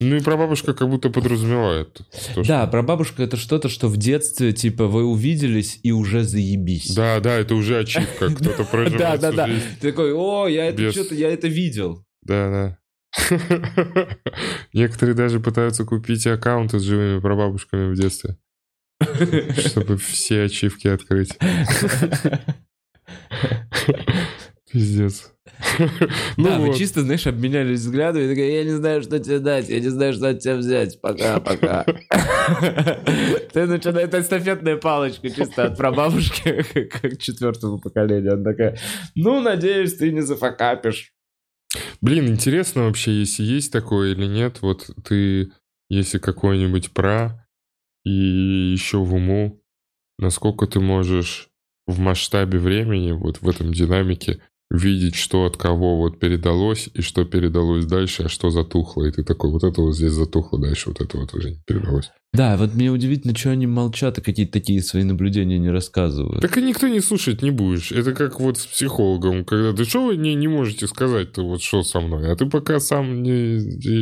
Ну, 0.00 0.16
и 0.16 0.20
прабабушка 0.20 0.74
как 0.74 0.88
будто 0.90 1.08
подразумевает. 1.08 1.94
то, 1.94 2.04
что- 2.20 2.44
Да, 2.44 2.66
прабабушка 2.66 3.22
это 3.22 3.36
что-то, 3.36 3.68
что 3.68 3.88
в 3.88 3.96
детстве, 3.96 4.52
типа, 4.52 4.86
вы 4.86 5.04
увиделись 5.04 5.78
и 5.82 5.92
уже 5.92 6.24
заебись. 6.24 6.94
Да, 6.94 7.20
да, 7.20 7.36
это 7.36 7.54
уже 7.54 7.78
ачивка. 7.78 8.28
Кто-то 8.34 8.64
проживает 8.64 8.98
Да, 8.98 9.16
да, 9.16 9.32
да. 9.32 9.48
Ты 9.80 9.90
такой, 9.92 10.12
о, 10.12 10.46
я 10.48 10.66
это 10.66 10.90
что-то, 10.90 11.14
я 11.14 11.30
это 11.32 11.46
видел. 11.48 12.04
Да, 12.22 12.50
да. 12.50 12.78
Некоторые 14.72 15.14
даже 15.14 15.38
пытаются 15.38 15.84
купить 15.84 16.26
аккаунты 16.26 16.80
с 16.80 16.82
живыми 16.82 17.20
прабабушками 17.20 17.92
в 17.92 17.96
детстве, 17.96 18.36
чтобы 19.66 19.96
все 19.96 20.42
ачивки 20.44 20.88
открыть. 20.88 21.38
Пиздец. 24.70 25.32
Да, 26.36 26.58
Ну 26.58 26.66
вы 26.66 26.74
чисто, 26.76 27.02
знаешь, 27.02 27.26
обменялись 27.26 27.80
взглядами, 27.80 28.24
и 28.24 28.28
такая, 28.28 28.50
я 28.50 28.64
не 28.64 28.70
знаю, 28.70 29.02
что 29.02 29.18
тебе 29.18 29.38
дать, 29.38 29.68
я 29.68 29.80
не 29.80 29.88
знаю, 29.88 30.12
что 30.12 30.28
от 30.28 30.40
тебя 30.40 30.56
взять, 30.56 31.00
пока, 31.00 31.40
пока. 31.40 31.84
Ты 33.52 33.66
начинаешь, 33.66 34.08
это 34.08 34.20
эстафетная 34.20 34.76
палочка 34.76 35.30
чисто 35.30 35.66
от 35.66 35.76
прабабушки 35.76 36.62
к 36.72 37.18
четвертому 37.18 37.78
поколению. 37.78 38.34
Она 38.34 38.44
такая, 38.44 38.78
ну, 39.14 39.40
надеюсь, 39.40 39.94
ты 39.94 40.12
не 40.12 40.20
зафакапишь. 40.20 41.12
Блин, 42.00 42.28
интересно 42.28 42.84
вообще, 42.84 43.12
если 43.20 43.42
есть 43.42 43.72
такое 43.72 44.12
или 44.12 44.26
нет. 44.26 44.58
Вот 44.60 44.90
ты, 45.04 45.52
если 45.88 46.18
какой-нибудь 46.18 46.92
пра 46.92 47.46
и 48.04 48.10
еще 48.10 48.98
в 48.98 49.14
уму, 49.14 49.62
насколько 50.18 50.66
ты 50.66 50.80
можешь 50.80 51.48
в 51.86 51.98
масштабе 51.98 52.58
времени, 52.58 53.12
вот 53.12 53.40
в 53.40 53.48
этом 53.48 53.72
динамике, 53.72 54.40
видеть, 54.70 55.14
что 55.14 55.44
от 55.44 55.56
кого 55.56 55.96
вот 55.96 56.18
передалось, 56.18 56.88
и 56.94 57.00
что 57.02 57.24
передалось 57.24 57.86
дальше, 57.86 58.24
а 58.24 58.28
что 58.28 58.50
затухло. 58.50 59.04
И 59.04 59.12
ты 59.12 59.22
такой, 59.22 59.50
вот 59.50 59.62
это 59.64 59.82
вот 59.82 59.94
здесь 59.94 60.12
затухло, 60.12 60.60
дальше 60.60 60.90
вот 60.90 61.00
это 61.00 61.18
вот 61.18 61.34
уже 61.34 61.50
не 61.50 61.60
передалось. 61.66 62.10
Да, 62.32 62.56
вот 62.56 62.74
мне 62.74 62.90
удивительно, 62.90 63.36
что 63.36 63.50
они 63.50 63.68
молчат 63.68 64.18
и 64.18 64.20
какие-то 64.20 64.54
такие 64.54 64.82
свои 64.82 65.04
наблюдения 65.04 65.58
не 65.58 65.70
рассказывают. 65.70 66.40
Так 66.40 66.58
и 66.58 66.62
никто 66.62 66.88
не 66.88 67.00
слушать 67.00 67.42
не 67.42 67.52
будешь. 67.52 67.92
Это 67.92 68.12
как 68.12 68.40
вот 68.40 68.58
с 68.58 68.66
психологом, 68.66 69.44
когда 69.44 69.72
ты 69.72 69.84
что 69.84 70.06
вы 70.06 70.16
не, 70.16 70.34
не 70.34 70.48
можете 70.48 70.88
сказать-то 70.88 71.46
вот 71.46 71.62
что 71.62 71.84
со 71.84 72.00
мной, 72.00 72.32
а 72.32 72.34
ты 72.34 72.46
пока 72.46 72.80
сам 72.80 73.22
не... 73.22 73.60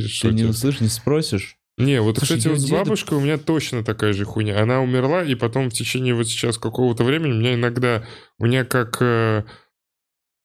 что 0.09 0.29
Ты 0.29 0.35
не 0.35 0.41
тебе? 0.41 0.51
услышишь, 0.51 0.81
не 0.81 0.89
спросишь? 0.89 1.57
Не, 1.79 2.01
вот, 2.01 2.19
Слушай, 2.19 2.39
кстати, 2.39 2.49
вот 2.53 2.61
с 2.61 2.71
бабушкой 2.71 3.19
у 3.19 3.21
меня 3.21 3.39
точно 3.39 3.83
такая 3.83 4.13
же 4.13 4.25
хуйня. 4.25 4.63
Она 4.63 4.81
умерла, 4.81 5.25
и 5.25 5.35
потом 5.35 5.69
в 5.69 5.73
течение 5.73 6.15
вот 6.15 6.29
сейчас 6.29 6.59
какого-то 6.59 7.03
времени 7.05 7.33
у 7.33 7.37
меня 7.41 7.55
иногда... 7.55 8.05
У 8.39 8.47
меня 8.47 8.65
как... 8.65 9.01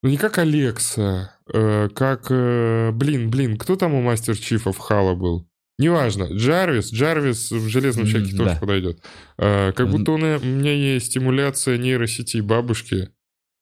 э, 0.04 0.08
ну, 0.08 0.10
не 0.10 0.18
как 0.18 0.38
Алекса, 0.38 1.34
э, 1.54 1.90
как... 1.94 2.28
э, 2.30 2.92
блин, 2.92 3.30
блин, 3.30 3.58
кто 3.58 3.76
там 3.76 3.94
у 3.94 4.02
Мастер 4.02 4.38
Чифов 4.38 4.78
Хала 4.78 5.16
был? 5.16 5.48
Неважно. 5.80 6.28
Джарвис. 6.32 6.92
Джарвис 6.92 7.52
в 7.52 7.68
«Железном 7.68 8.08
человеке» 8.08 8.36
тоже 8.36 8.54
да. 8.54 8.60
подойдет. 8.60 9.00
Э, 9.38 9.72
как 9.74 9.90
будто 9.90 10.14
у 10.14 10.18
меня- 10.18 10.40
у 10.42 10.46
меня 10.46 10.74
есть 10.74 11.08
стимуляция 11.08 11.78
нейросети 11.78 12.38
бабушки, 12.40 13.10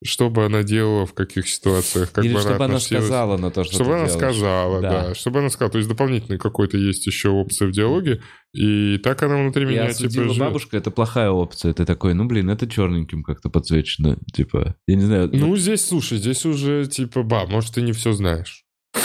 что 0.05 0.29
бы 0.29 0.45
она 0.45 0.63
делала 0.63 1.05
в 1.05 1.13
каких 1.13 1.47
ситуациях, 1.49 2.11
как 2.11 2.23
Или 2.23 2.33
бы 2.33 2.39
чтобы 2.39 2.63
она 2.65 2.79
сказала 2.79 3.37
на 3.37 3.51
то, 3.51 3.63
что 3.63 3.73
Чтобы 3.75 3.95
она 3.95 4.05
делаешь. 4.07 4.35
сказала, 4.35 4.81
да. 4.81 5.07
Да. 5.09 5.15
Чтобы 5.15 5.39
она 5.39 5.49
сказала. 5.49 5.71
То 5.71 5.77
есть 5.79 5.89
дополнительный 5.89 6.37
какой-то 6.37 6.77
есть 6.77 7.05
еще 7.07 7.29
опция 7.29 7.67
в 7.67 7.71
диалоге. 7.71 8.21
И 8.53 8.97
так 8.99 9.21
она 9.23 9.35
внутри 9.37 9.63
И 9.63 9.65
меня 9.65 9.91
типа 9.91 10.11
живет. 10.11 10.37
бабушка, 10.37 10.77
это 10.77 10.91
плохая 10.91 11.29
опция. 11.29 11.73
Ты 11.73 11.85
такой, 11.85 12.13
ну 12.13 12.25
блин, 12.25 12.49
это 12.49 12.67
черненьким 12.69 13.23
как-то 13.23 13.49
подсвечено. 13.49 14.17
Типа, 14.33 14.75
я 14.87 14.95
не 14.95 15.03
знаю. 15.03 15.29
Ну, 15.33 15.55
здесь, 15.57 15.85
слушай, 15.85 16.17
здесь 16.17 16.45
уже 16.45 16.85
типа, 16.85 17.23
ба, 17.23 17.45
может, 17.47 17.73
ты 17.73 17.81
не 17.81 17.91
все 17.91 18.13
знаешь. 18.13 18.63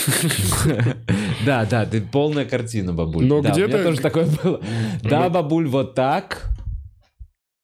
Да, 1.44 1.64
да, 1.64 1.86
ты 1.86 2.00
полная 2.00 2.44
картина, 2.44 2.92
бабуль. 2.92 3.24
Но 3.26 3.40
Да, 3.40 3.50
где-то- 3.50 3.82
тоже 3.82 4.00
такое 4.00 4.26
было. 4.42 4.60
Да, 5.02 5.28
бабуль, 5.28 5.66
вот 5.66 5.94
так. 5.94 6.46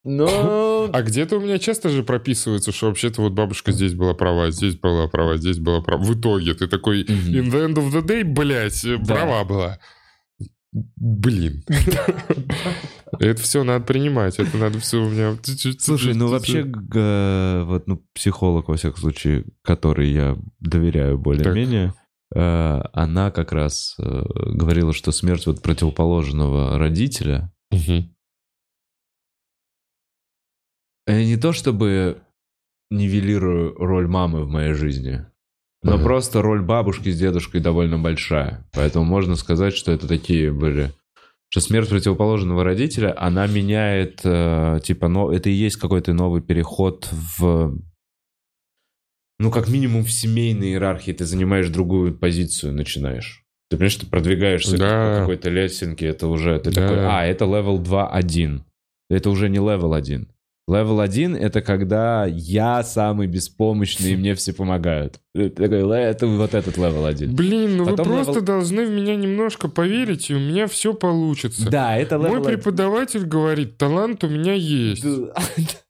Но... 0.09 0.89
А 0.93 1.03
где-то 1.03 1.37
у 1.37 1.41
меня 1.41 1.59
часто 1.59 1.89
же 1.89 2.05
прописывается, 2.05 2.71
что 2.71 2.87
вообще-то 2.87 3.21
вот 3.23 3.33
бабушка 3.33 3.73
здесь 3.73 3.93
была 3.95 4.15
права, 4.15 4.51
здесь 4.53 4.77
была 4.77 5.09
права, 5.09 5.37
здесь 5.37 5.59
была 5.59 5.81
права. 5.81 6.01
В 6.03 6.15
итоге 6.15 6.55
ты 6.55 6.69
такой, 6.69 7.03
Мгм. 7.03 7.11
in 7.35 7.51
the 7.51 7.67
end 7.67 7.75
of 7.75 7.93
the 7.93 8.07
day, 8.07 8.23
блядь, 8.25 8.85
э, 8.85 8.99
Да. 8.99 9.15
права 9.15 9.45
была. 9.45 9.79
Блин. 10.97 11.65
Это 13.19 13.41
все 13.41 13.65
надо 13.65 13.85
принимать, 13.85 14.39
это 14.39 14.57
надо 14.59 14.79
все 14.79 15.03
у 15.03 15.09
меня... 15.09 15.37
Слушай, 15.79 16.15
ну 16.15 16.29
вообще, 16.29 16.65
вот, 16.65 17.87
ну, 17.87 18.03
психолог, 18.15 18.69
во 18.69 18.77
всяком 18.77 18.99
случае, 19.01 19.45
который 19.63 20.11
я 20.11 20.37
доверяю 20.61 21.17
более-менее, 21.19 21.95
э, 22.35 22.81
она 22.93 23.31
как 23.31 23.53
раз 23.53 23.95
э, 23.99 24.23
говорила, 24.53 24.93
что 24.93 25.13
смерть 25.13 25.47
вот 25.47 25.63
противоположного 25.63 26.79
родителя, 26.79 27.51
Мгм. 27.71 28.15
Я 31.07 31.25
не 31.25 31.37
то 31.37 31.53
чтобы 31.53 32.19
нивелирую 32.91 33.75
роль 33.77 34.07
мамы 34.07 34.45
в 34.45 34.49
моей 34.51 34.73
жизни, 34.75 35.25
но 35.83 35.95
Ага. 35.95 36.05
просто 36.05 36.43
роль 36.43 36.63
бабушки 36.63 37.11
с 37.11 37.19
дедушкой 37.19 37.61
довольно 37.61 37.99
большая. 37.99 38.65
Поэтому 38.73 39.05
можно 39.05 39.37
сказать, 39.37 39.75
что 39.75 39.93
это 39.93 40.09
такие 40.09 40.53
были... 40.53 40.93
Что 41.49 41.61
смерть 41.61 41.89
противоположного 41.89 42.65
родителя, 42.65 43.15
она 43.17 43.47
меняет, 43.47 44.21
э, 44.25 44.81
типа, 44.83 45.07
но 45.07 45.33
это 45.33 45.49
и 45.49 45.53
есть 45.53 45.77
какой-то 45.77 46.13
новый 46.13 46.43
переход 46.43 47.09
в... 47.39 47.79
Ну, 49.39 49.51
как 49.53 49.69
минимум 49.69 50.03
в 50.05 50.11
семейной 50.11 50.71
иерархии 50.71 51.13
ты 51.13 51.25
занимаешь 51.25 51.69
другую 51.69 52.17
позицию, 52.19 52.73
начинаешь. 52.73 53.45
Ты 53.71 53.77
понимаешь, 53.77 53.95
ты 53.97 54.07
продвигаешься 54.07 54.77
Да. 54.77 55.15
по 55.15 55.21
какой-то 55.21 55.51
лесенке, 55.51 56.07
это 56.07 56.27
уже... 56.27 56.59
Ты 56.59 56.73
Да. 56.73 56.89
такой, 56.89 57.07
а, 57.07 57.25
это 57.25 57.45
level 57.45 57.81
2.1. 57.81 58.63
Это 59.09 59.31
уже 59.31 59.49
не 59.49 59.59
level 59.59 59.95
1. 59.95 60.29
Level 60.69 60.99
1— 60.99 61.37
это 61.37 61.61
когда 61.63 62.27
я 62.27 62.83
самый 62.83 63.29
беспомощный, 63.29 64.13
и 64.13 64.17
мне 64.17 64.35
все 64.35 64.53
помогают. 64.53 65.21
«Ле- 65.33 65.49
это 65.55 66.27
вот 66.27 66.55
этот 66.55 66.77
level 66.77 67.05
1. 67.07 67.37
Блин, 67.37 67.77
ну 67.77 67.85
вы 67.85 67.91
Потом 67.93 68.07
просто 68.07 68.33
level- 68.33 68.45
должны 68.45 68.85
в 68.87 68.91
меня 68.91 69.15
немножко 69.15 69.69
поверить, 69.69 70.29
и 70.29 70.35
у 70.35 70.41
меня 70.41 70.67
все 70.67 70.93
получится. 70.93 71.71
Да, 71.71 71.97
это 71.97 72.19
Мой 72.19 72.31
level 72.31 72.47
1. 72.47 72.57
преподаватель 72.59 73.25
говорит, 73.27 73.79
талант 73.79 74.25
у 74.25 74.29
меня 74.29 74.55
есть. 74.55 75.05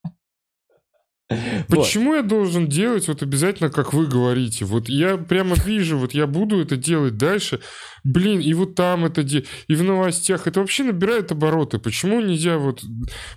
Почему 1.69 2.15
я 2.15 2.23
должен 2.23 2.69
делать 2.69 3.09
вот 3.09 3.23
обязательно, 3.23 3.69
как 3.69 3.93
вы 3.93 4.07
говорите? 4.07 4.65
Вот 4.65 4.89
я 4.89 5.17
прямо 5.17 5.57
вижу, 5.57 5.99
вот 5.99 6.15
я 6.15 6.27
буду 6.27 6.61
это 6.61 6.77
делать 6.77 7.17
дальше. 7.17 7.61
Блин, 8.05 8.39
и 8.39 8.55
вот 8.55 8.77
там 8.77 9.05
это 9.05 9.25
де... 9.25 9.45
и 9.67 9.75
в 9.75 9.83
новостях. 9.83 10.47
Это 10.47 10.61
вообще 10.61 10.85
набирает 10.85 11.33
обороты. 11.33 11.81
Почему 11.81 12.21
нельзя 12.21 12.59
вот... 12.59 12.85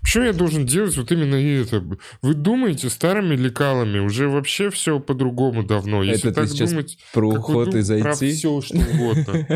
Почему 0.01 0.25
я 0.25 0.33
должен 0.33 0.67
делать 0.67 0.95
вот 0.97 1.11
именно 1.11 1.35
это? 1.35 1.83
Вы 2.21 2.33
думаете 2.35 2.89
старыми 2.89 3.35
лекалами? 3.35 3.97
Уже 3.97 4.29
вообще 4.29 4.69
все 4.69 4.99
по-другому 4.99 5.63
давно. 5.63 6.03
Если 6.03 6.29
Это 6.29 6.41
ты 6.41 6.47
так 6.47 6.51
сейчас 6.51 6.69
думать... 6.69 6.99
Про 7.13 7.29
уход 7.29 7.73
из 7.73 7.87
Про 7.87 8.11
IT? 8.11 8.31
все, 8.31 8.61
что 8.61 8.77
угодно. 8.77 9.47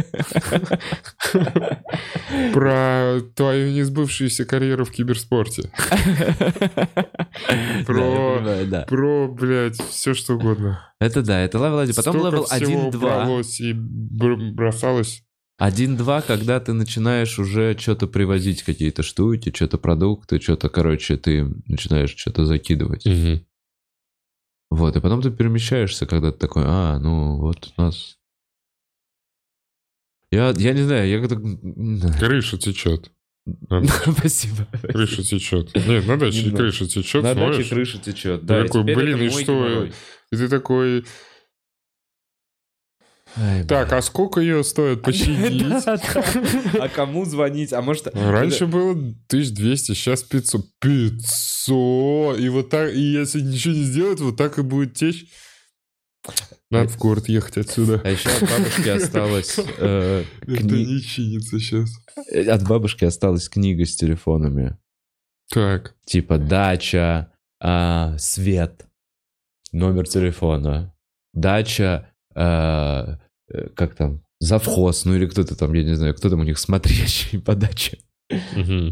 Про 2.53 3.19
твою 3.35 3.71
несбывшуюся 3.71 4.45
карьеру 4.45 4.85
в 4.85 4.91
киберспорте. 4.91 5.71
Про- 7.85 8.22
Понимаю, 8.37 8.67
да. 8.67 8.81
Про, 8.83 9.27
блядь, 9.27 9.81
все 9.81 10.13
что 10.13 10.35
угодно. 10.35 10.93
Это 10.99 11.21
да, 11.21 11.39
это 11.39 11.57
level 11.57 11.79
1. 11.79 11.95
Потом 11.95 12.13
Столько 12.19 12.35
level 12.35 12.45
всего 12.45 12.89
1-2. 12.89 12.99
бралось 12.99 13.59
и 13.61 13.73
бр- 13.73 14.51
бросалось. 14.53 15.23
1-2, 15.61 16.23
когда 16.25 16.59
ты 16.59 16.73
начинаешь 16.73 17.37
уже 17.39 17.77
что-то 17.77 18.07
привозить, 18.07 18.63
какие-то 18.63 19.03
штуки, 19.03 19.51
что-то 19.55 19.77
продукты, 19.77 20.39
что-то, 20.41 20.69
короче, 20.69 21.15
ты 21.17 21.45
начинаешь 21.67 22.15
что-то 22.15 22.45
закидывать. 22.45 23.05
Вот, 24.69 24.95
и 24.95 24.99
потом 24.99 25.21
ты 25.21 25.29
перемещаешься, 25.29 26.07
когда 26.07 26.31
ты 26.31 26.39
такой, 26.39 26.63
а, 26.65 26.97
ну 26.99 27.37
вот 27.37 27.71
у 27.77 27.81
нас... 27.81 28.17
Я, 30.31 30.51
я 30.57 30.73
не 30.73 30.81
знаю, 30.81 31.07
я 31.07 31.19
как-то... 31.21 31.37
Крыша 32.17 32.57
течет. 32.57 33.11
Спасибо. 34.17 34.67
Крыша 34.81 35.23
течет. 35.23 35.75
Нет, 35.75 36.07
на 36.07 36.17
даче 36.17 36.51
крыша 36.51 36.87
течет, 36.87 37.23
На 37.23 37.35
даче 37.35 37.63
крыша 37.63 37.97
течет. 37.97 38.45
Да, 38.45 38.63
такой, 38.63 38.83
блин, 38.83 39.21
и 39.21 39.29
что? 39.29 39.85
И 39.85 40.35
ты 40.35 40.47
такой, 40.47 41.05
Ай, 43.35 43.63
так, 43.63 43.91
а 43.93 44.01
сколько 44.01 44.39
ее 44.41 44.63
стоит 44.63 45.01
починить? 45.03 45.67
Да, 45.67 45.81
да. 45.97 46.01
А 46.79 46.89
кому 46.89 47.25
звонить? 47.25 47.73
А 47.73 47.81
может... 47.81 48.07
Раньше 48.15 48.67
было 48.67 48.91
1200, 48.91 49.93
сейчас 49.93 50.23
500. 50.23 50.65
500! 50.79 52.39
И 52.39 52.49
вот 52.49 52.69
так, 52.69 52.93
и 52.93 52.99
если 52.99 53.41
ничего 53.41 53.73
не 53.73 53.83
сделать, 53.83 54.19
вот 54.19 54.37
так 54.37 54.59
и 54.59 54.61
будет 54.61 54.93
течь. 54.93 55.25
Надо 56.73 56.89
в 56.89 56.97
город 56.97 57.29
ехать 57.29 57.57
отсюда. 57.57 58.01
А 58.03 58.09
еще 58.09 58.29
от 58.29 58.41
бабушки 58.41 58.89
осталась... 58.89 59.59
э, 59.77 60.23
Это 60.41 60.63
не 60.63 61.01
чинится 61.01 61.59
сейчас. 61.59 61.89
От 62.47 62.67
бабушки 62.67 63.05
осталась 63.05 63.49
книга 63.49 63.85
с 63.85 63.95
телефонами. 63.95 64.77
Так. 65.49 65.95
Типа 66.05 66.37
дача, 66.37 67.31
а, 67.61 68.17
свет, 68.17 68.85
номер 69.71 70.07
телефона, 70.07 70.93
дача, 71.33 72.09
а, 72.35 73.19
э, 73.49 73.69
как 73.75 73.95
там, 73.95 74.23
завхоз, 74.39 75.05
ну 75.05 75.15
или 75.15 75.25
кто-то 75.27 75.55
там, 75.55 75.73
я 75.73 75.83
не 75.83 75.95
знаю, 75.95 76.15
кто 76.15 76.29
там 76.29 76.39
у 76.41 76.43
них 76.43 76.57
смотрящий 76.59 77.39
по 77.39 77.55
даче, 77.55 77.99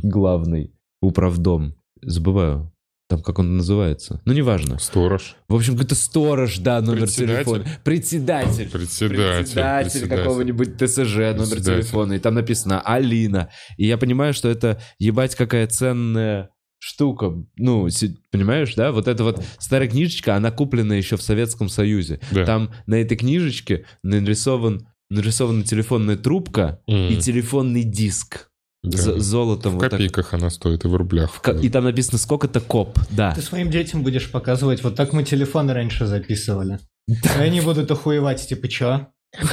главный, 0.04 0.74
управдом, 1.02 1.76
забываю, 2.02 2.72
там 3.12 3.22
как 3.22 3.40
он 3.40 3.58
называется, 3.58 4.22
ну 4.24 4.32
неважно. 4.32 4.80
Сторож. 4.80 5.36
В 5.50 5.56
общем, 5.56 5.74
какой-то 5.74 5.96
сторож, 5.96 6.60
да, 6.60 6.80
номер 6.80 7.02
Председатель? 7.02 7.36
телефона, 7.44 7.66
председатель. 7.84 8.70
Председатель. 8.70 9.38
Председатель 9.40 10.08
какого-нибудь 10.08 10.78
ТСЖ, 10.78 11.16
номер 11.16 11.36
Председатель. 11.36 11.64
телефона, 11.84 12.14
и 12.14 12.20
там 12.20 12.36
написано 12.36 12.80
Алина. 12.80 13.50
И 13.76 13.86
я 13.86 13.98
понимаю, 13.98 14.34
что 14.34 14.48
это 14.48 14.82
ебать 14.98 15.36
какая 15.36 15.68
ценная 15.68 16.52
штука. 16.80 17.34
Ну, 17.58 17.90
понимаешь, 18.32 18.74
да? 18.76 18.94
Вот 18.94 19.10
эта 19.10 19.26
вот 19.26 19.44
старая 19.60 19.90
книжечка, 19.90 20.36
она 20.38 20.50
куплена 20.52 20.94
еще 20.96 21.18
в 21.18 21.22
Советском 21.22 21.68
Союзе. 21.68 22.22
Да. 22.32 22.46
Там 22.46 22.72
на 22.88 22.96
этой 22.96 23.18
книжечке 23.18 23.86
нарисован, 24.04 24.88
нарисована 25.10 25.64
телефонная 25.64 26.16
трубка 26.16 26.80
М, 26.88 27.10
и 27.10 27.18
телефонный 27.18 27.84
диск. 27.84 28.48
Да. 28.84 28.98
З- 28.98 29.20
золотом 29.20 29.74
В 29.74 29.76
вот 29.76 29.82
так. 29.82 29.92
копейках 29.92 30.34
она 30.34 30.50
стоит 30.50 30.86
и 30.86 30.88
в 30.88 30.96
рублях. 30.96 31.42
Ка- 31.42 31.52
И 31.52 31.70
там 31.70 31.84
написано, 31.84 32.18
сколько-то 32.18 32.60
коп. 32.62 32.98
Да. 33.12 33.34
Ты 33.34 33.42
своим 33.42 33.70
детям 33.70 34.04
будешь 34.04 34.32
показывать, 34.32 34.84
вот 34.84 34.96
так 34.96 35.14
мы 35.14 35.24
телефоны 35.24 35.74
раньше 35.74 36.06
записывали. 36.08 36.80
И 37.08 37.16
они 37.40 37.62
будут 37.62 37.92
охуевать, 37.92 38.48
типа, 38.48 38.68
чё? 38.68 39.08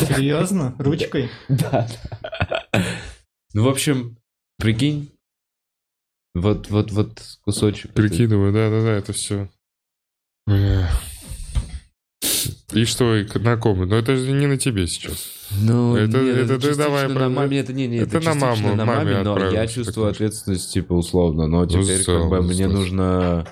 Серьезно? 0.09 0.75
Ручкой? 0.79 1.31
Да. 1.49 1.89
Ну, 3.55 3.65
в 3.65 3.69
общем, 3.69 4.17
прикинь, 4.59 5.11
вот, 6.35 6.71
вот, 6.71 6.93
вот 6.93 7.23
кусочек. 7.43 7.93
Прикидываю, 7.93 8.53
да-да-да, 8.53 8.93
это 8.93 9.13
все. 9.13 9.49
И 12.73 12.85
что, 12.85 13.17
и 13.17 13.25
к- 13.25 13.39
на 13.39 13.57
ком? 13.57 13.79
Ну 13.89 13.97
это 13.97 14.17
же 14.17 14.31
не 14.33 14.47
на 14.47 14.59
тебе 14.59 14.87
сейчас. 14.87 15.49
Ну, 15.63 15.97
Это- 15.97 16.21
нет, 16.21 16.37
это 16.37 16.57
ты 16.57 16.69
частично 16.69 16.85
давай 16.85 17.09
на 17.09 17.29
маме, 17.31 17.59
это 17.61 17.73
не, 17.73 17.87
не, 17.87 17.97
это 17.99 18.19
это, 18.19 18.27
на 18.29 18.35
маму, 18.35 18.75
на 18.75 18.85
маме 18.85 19.13
маме, 19.15 19.23
но 19.23 19.51
я 19.51 19.67
чувствую 19.67 20.09
ответственность, 20.09 20.73
типа, 20.73 20.93
условно, 20.93 21.47
но 21.47 21.65
теперь 21.67 21.97
как 21.97 22.05
целом, 22.05 22.29
бы 22.29 22.43
мне 22.43 22.69
нужно 22.69 23.47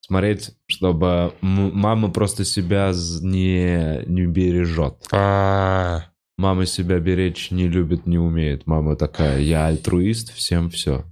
смотреть, 0.00 0.50
чтобы 0.66 1.34
мама 1.40 2.10
просто 2.10 2.44
себя 2.44 2.92
не, 3.22 4.02
не 4.06 4.26
бережет. 4.26 5.06
А, 5.12 6.06
Мама 6.38 6.66
себя 6.66 7.00
беречь 7.00 7.50
не 7.50 7.66
любит, 7.68 8.06
не 8.06 8.18
умеет. 8.18 8.66
Мама 8.66 8.94
такая, 8.96 9.40
я 9.40 9.66
альтруист, 9.66 10.32
всем 10.32 10.70
все. 10.70 11.04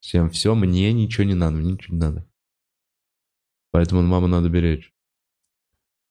Всем 0.00 0.30
все, 0.30 0.54
мне 0.54 0.92
ничего 0.92 1.24
не 1.24 1.34
надо, 1.34 1.56
мне 1.56 1.72
ничего 1.72 1.94
не 1.96 2.00
надо. 2.00 2.26
Поэтому 3.72 4.02
маму 4.02 4.28
надо 4.28 4.48
беречь. 4.48 4.92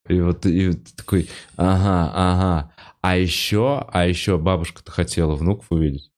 И 0.09 0.19
вот 0.21 0.45
и 0.45 0.73
такой, 0.95 1.29
ага, 1.55 2.11
ага. 2.13 2.73
А 3.01 3.17
еще, 3.17 3.85
а 3.91 4.07
еще 4.07 4.37
бабушка-то 4.37 4.91
хотела 4.91 5.35
внуков 5.35 5.67
увидеть. 5.69 6.11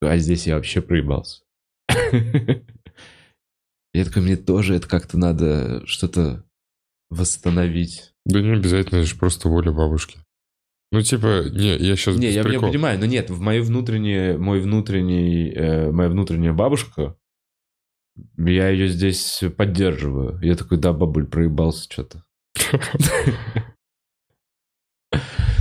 А 0.00 0.16
здесь 0.18 0.46
я 0.46 0.56
вообще 0.56 0.80
проебался. 0.80 1.42
Я 3.94 4.04
такой, 4.04 4.22
мне 4.22 4.36
тоже 4.36 4.74
это 4.74 4.86
как-то 4.86 5.18
надо 5.18 5.84
что-то 5.86 6.44
восстановить. 7.10 8.12
да 8.26 8.40
не 8.40 8.52
обязательно, 8.52 8.98
это 8.98 9.08
же 9.08 9.16
просто 9.16 9.48
воля 9.48 9.72
бабушки. 9.72 10.18
Ну 10.92 11.02
типа, 11.02 11.48
не, 11.50 11.76
я 11.76 11.96
сейчас 11.96 12.16
Не, 12.16 12.30
я, 12.30 12.42
я 12.42 12.60
понимаю, 12.60 12.98
но 12.98 13.06
нет, 13.06 13.28
в 13.30 13.40
мою 13.40 13.64
внутреннее, 13.64 14.38
мой 14.38 14.60
внутренний, 14.60 15.50
э, 15.50 15.90
моя 15.90 16.08
внутренняя 16.08 16.52
бабушка, 16.52 17.16
я 18.36 18.68
ее 18.68 18.88
здесь 18.88 19.42
поддерживаю. 19.56 20.38
Я 20.42 20.54
такой, 20.54 20.78
да, 20.78 20.92
бабуль, 20.92 21.26
проебался 21.26 21.84
что-то. 21.90 22.24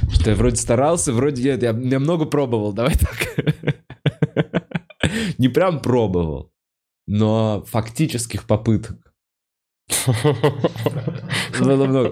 Что 0.10 0.30
я 0.32 0.36
вроде 0.36 0.56
старался, 0.58 1.14
вроде 1.14 1.42
я, 1.44 1.54
я, 1.56 1.70
я 1.78 2.00
много 2.00 2.26
пробовал, 2.26 2.74
давай 2.74 2.96
так. 2.96 3.28
Не 5.38 5.50
прям 5.50 5.82
пробовал, 5.82 6.52
но 7.08 7.64
фактических 7.66 8.46
попыток. 8.46 8.98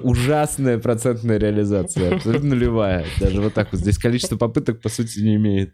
Ужасная 0.03 0.77
процентная 0.79 1.37
реализация, 1.37 2.15
абсолютно 2.15 2.49
нулевая. 2.49 3.05
Даже 3.19 3.41
вот 3.41 3.53
так 3.53 3.71
вот. 3.71 3.81
Здесь 3.81 3.97
количество 3.97 4.37
попыток, 4.37 4.81
по 4.81 4.89
сути, 4.89 5.19
не 5.19 5.35
имеет. 5.35 5.73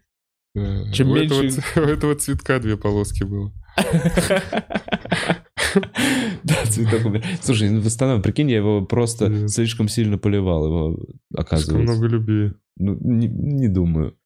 Да. 0.54 0.90
Чем 0.92 1.10
у, 1.12 1.16
этого, 1.16 1.42
меньше- 1.42 1.60
ц- 1.62 1.80
у 1.80 1.84
этого 1.84 2.14
цветка 2.14 2.58
две 2.58 2.76
полоски 2.76 3.24
было. 3.24 3.52
Да, 6.44 6.54
цветок 6.66 7.04
умер. 7.06 7.24
Слушай, 7.40 7.70
ну 7.70 7.80
восстанавливай, 7.80 8.22
прикинь, 8.22 8.50
я 8.50 8.56
его 8.56 8.84
просто 8.84 9.48
слишком 9.48 9.88
сильно 9.88 10.18
поливал, 10.18 10.66
его, 10.66 10.96
Слишком 10.96 11.20
оказывается. 11.36 11.92
много 11.92 12.06
любви. 12.06 12.52
Ну, 12.76 12.96
не, 13.00 13.28
не 13.28 13.68
думаю. 13.68 14.16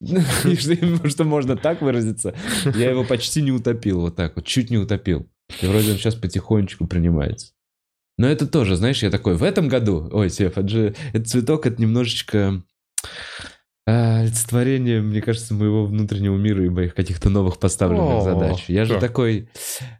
Что 0.00 1.24
можно 1.24 1.56
так 1.56 1.82
выразиться. 1.82 2.34
Я 2.64 2.90
его 2.90 3.04
почти 3.04 3.42
не 3.42 3.52
утопил, 3.52 4.00
вот 4.00 4.16
так 4.16 4.36
вот, 4.36 4.44
чуть 4.44 4.70
не 4.70 4.78
утопил. 4.78 5.26
И 5.62 5.66
вроде 5.66 5.92
он 5.92 5.98
сейчас 5.98 6.14
потихонечку 6.14 6.86
принимается. 6.86 7.52
Но 8.16 8.28
это 8.28 8.46
тоже, 8.46 8.76
знаешь, 8.76 9.02
я 9.02 9.10
такой, 9.10 9.34
в 9.34 9.42
этом 9.42 9.68
году, 9.68 10.08
ой, 10.12 10.30
Сев, 10.30 10.56
это 10.56 10.68
же, 10.68 10.94
этот 11.12 11.28
цветок, 11.28 11.66
это 11.66 11.80
немножечко 11.82 12.62
олицетворение, 13.86 15.00
мне 15.00 15.20
кажется, 15.20 15.54
моего 15.54 15.86
внутреннего 15.86 16.36
мира 16.36 16.64
и 16.64 16.70
моих 16.70 16.94
каких-то 16.94 17.28
новых 17.30 17.58
поставленных 17.58 18.18
О, 18.18 18.20
задач. 18.22 18.64
Я 18.68 18.84
же 18.84 18.94
да. 18.94 19.00
такой, 19.00 19.50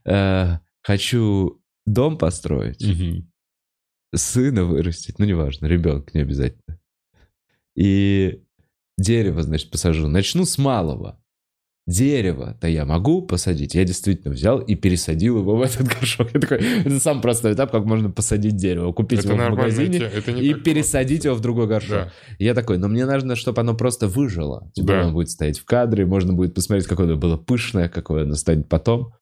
э, 0.04 0.58
хочу 0.82 1.62
дом 1.86 2.16
построить, 2.16 2.84
сына 4.14 4.64
вырастить, 4.64 5.18
ну, 5.18 5.26
неважно, 5.26 5.66
ребенка 5.66 6.10
не 6.14 6.20
обязательно. 6.20 6.78
И 7.76 8.42
дерево, 8.96 9.42
значит, 9.42 9.70
посажу. 9.70 10.08
Начну 10.08 10.44
с 10.44 10.58
малого. 10.58 11.20
Дерево-то 11.86 12.66
я 12.66 12.86
могу 12.86 13.20
посадить. 13.20 13.74
Я 13.74 13.84
действительно 13.84 14.32
взял 14.32 14.58
и 14.58 14.74
пересадил 14.74 15.38
его 15.40 15.54
в 15.56 15.60
этот 15.62 15.86
горшок. 15.86 16.28
Я 16.32 16.40
такой, 16.40 16.58
это 16.80 16.98
самый 16.98 17.20
простой 17.20 17.52
этап, 17.52 17.72
как 17.72 17.84
можно 17.84 18.10
посадить 18.10 18.56
дерево. 18.56 18.92
Купить 18.92 19.18
Это 19.18 19.34
его 19.34 19.36
в 19.44 19.50
магазине 19.50 19.98
это 19.98 20.30
и 20.30 20.54
пересадить 20.54 21.18
просто. 21.24 21.28
его 21.28 21.36
в 21.36 21.40
другой 21.42 21.66
горшок. 21.66 21.90
Да. 21.90 22.12
Я 22.38 22.54
такой, 22.54 22.78
но 22.78 22.88
мне 22.88 23.04
нужно, 23.04 23.36
чтобы 23.36 23.60
оно 23.60 23.74
просто 23.74 24.08
выжило. 24.08 24.70
Типа 24.74 24.88
Да. 24.88 25.02
оно 25.02 25.12
будет 25.12 25.28
стоять 25.28 25.58
в 25.58 25.66
кадре, 25.66 26.06
можно 26.06 26.32
будет 26.32 26.54
посмотреть, 26.54 26.86
какое 26.86 27.06
оно 27.06 27.16
было 27.16 27.36
пышное, 27.36 27.90
какое 27.90 28.22
оно 28.22 28.34
станет 28.34 28.66
потом. 28.68 29.12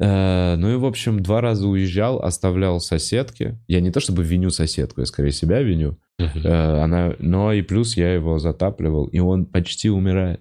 Э, 0.00 0.56
Ну 0.56 0.72
и, 0.72 0.76
в 0.76 0.84
общем, 0.84 1.20
два 1.22 1.40
раза 1.40 1.68
уезжал, 1.68 2.20
оставлял 2.22 2.80
соседки. 2.80 3.56
Я 3.68 3.80
не 3.80 3.92
то 3.92 4.00
чтобы 4.00 4.24
виню 4.24 4.50
соседку, 4.50 5.00
я 5.00 5.06
скорее 5.06 5.30
себя 5.32 5.62
виню. 5.62 5.96
Э, 6.18 6.82
Она, 6.82 7.14
но 7.20 7.52
и 7.52 7.62
плюс 7.62 7.96
я 7.96 8.12
его 8.14 8.40
затапливал, 8.40 9.06
и 9.06 9.20
он 9.20 9.46
почти 9.46 9.90
умирает. 9.90 10.40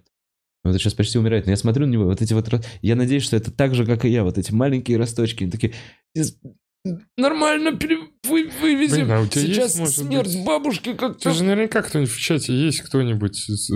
Вот 0.63 0.73
сейчас 0.75 0.93
почти 0.93 1.17
умирает. 1.17 1.45
Но 1.45 1.51
я 1.51 1.57
смотрю 1.57 1.85
на 1.85 1.91
него, 1.91 2.05
вот 2.05 2.21
эти 2.21 2.33
вот... 2.33 2.49
Я 2.81 2.95
надеюсь, 2.95 3.23
что 3.23 3.35
это 3.37 3.51
так 3.51 3.73
же, 3.75 3.85
как 3.85 4.03
и 4.05 4.09
я. 4.09 4.23
Вот 4.23 4.37
эти 4.37 4.51
маленькие 4.51 4.97
росточки, 4.97 5.43
они 5.43 5.51
такие... 5.51 5.73
«Из- 6.13 6.37
Нормально 7.17 7.75
пере- 7.77 8.07
вы- 8.29 8.49
вывезем. 8.61 9.05
Блин, 9.07 9.11
а 9.11 9.21
у 9.21 9.27
тебя 9.27 9.41
Сейчас 9.41 9.77
есть, 9.79 9.95
смерть 9.97 10.33
быть, 10.35 10.45
бабушки 10.45 10.93
как-то... 10.93 11.19
тебя 11.19 11.31
же 11.33 11.43
наверняка 11.43 11.81
кто-нибудь 11.81 12.11
в 12.11 12.17
чате 12.19 12.53
есть, 12.53 12.81
кто-нибудь 12.81 13.35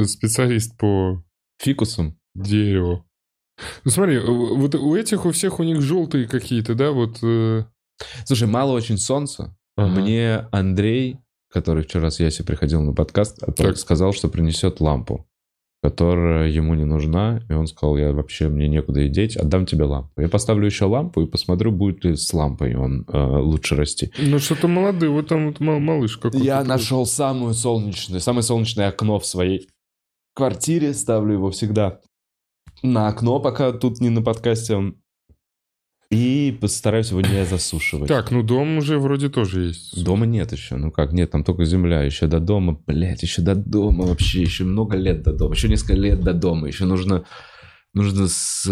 специалист 0.09 0.77
по 0.77 1.21
Фикусом. 1.61 2.17
дереву. 2.35 3.05
Ну 3.83 3.91
смотри, 3.91 4.19
вот 4.19 4.75
у 4.75 4.95
этих 4.95 5.25
у 5.25 5.31
всех 5.31 5.59
у 5.59 5.63
них 5.63 5.81
желтые 5.81 6.27
какие-то, 6.27 6.73
да, 6.73 6.91
вот... 6.91 7.19
э, 7.21 7.65
Слушай, 8.25 8.47
мало 8.47 8.71
очень 8.71 8.97
солнца. 8.97 9.55
ага. 9.75 9.99
Мне 10.01 10.47
Андрей, 10.51 11.17
который 11.51 11.83
вчера 11.83 12.09
с 12.11 12.19
Яси 12.19 12.43
приходил 12.43 12.81
на 12.81 12.93
подкаст, 12.93 13.43
а 13.43 13.51
Так. 13.51 13.77
сказал, 13.77 14.13
что 14.13 14.29
принесет 14.29 14.79
лампу, 14.79 15.27
которая 15.81 16.49
ему 16.49 16.75
не 16.75 16.85
нужна. 16.85 17.41
И 17.49 17.53
он 17.53 17.67
сказал, 17.67 17.97
я 17.97 18.13
вообще, 18.13 18.49
мне 18.49 18.67
некуда 18.67 19.01
и 19.01 19.09
деть, 19.09 19.35
отдам 19.35 19.65
тебе 19.65 19.85
лампу. 19.85 20.21
Я 20.21 20.29
поставлю 20.29 20.65
еще 20.65 20.85
лампу 20.85 21.21
и 21.21 21.27
посмотрю, 21.27 21.71
будет 21.71 22.03
ли 22.05 22.15
с 22.15 22.31
лампой 22.33 22.75
он 22.75 23.05
э, 23.07 23.17
лучше 23.17 23.75
расти. 23.75 24.11
Ну 24.19 24.37
что-то 24.39 24.67
молодые, 24.67 25.09
вот 25.09 25.27
там 25.27 25.47
вот 25.47 25.59
ма- 25.59 25.79
малыш 25.79 26.17
какой-то. 26.17 26.37
Я 26.37 26.57
такой. 26.57 26.69
нашел 26.69 27.05
самую 27.05 27.53
солнечную, 27.53 28.21
самое 28.21 28.43
солнечное 28.43 28.89
окно 28.89 29.19
в 29.19 29.25
своей 29.25 29.69
квартире, 30.35 30.93
ставлю 30.93 31.33
его 31.33 31.49
всегда 31.51 31.99
на 32.83 33.07
окно, 33.07 33.39
пока 33.39 33.71
тут 33.71 33.99
не 34.01 34.09
на 34.09 34.21
подкасте 34.21 34.75
он. 34.75 35.00
И 36.11 36.57
постараюсь 36.59 37.09
его 37.11 37.21
не 37.21 37.45
засушивать. 37.45 38.09
Так, 38.09 38.31
ну 38.31 38.43
дом 38.43 38.77
уже 38.79 38.99
вроде 38.99 39.29
тоже 39.29 39.67
есть. 39.67 40.03
Дома 40.03 40.25
нет 40.25 40.51
еще. 40.51 40.75
Ну 40.75 40.91
как, 40.91 41.13
нет, 41.13 41.31
там 41.31 41.45
только 41.45 41.63
земля. 41.63 42.03
Еще 42.03 42.27
до 42.27 42.41
дома, 42.41 42.77
блядь, 42.85 43.23
еще 43.23 43.41
до 43.41 43.55
дома 43.55 44.05
вообще. 44.05 44.41
Еще 44.41 44.65
много 44.65 44.97
лет 44.97 45.23
до 45.23 45.31
дома. 45.31 45.55
Еще 45.55 45.69
несколько 45.69 45.93
лет 45.93 46.19
до 46.19 46.33
дома. 46.33 46.67
Еще 46.67 46.83
нужно, 46.83 47.23
нужно 47.93 48.27
с, 48.27 48.67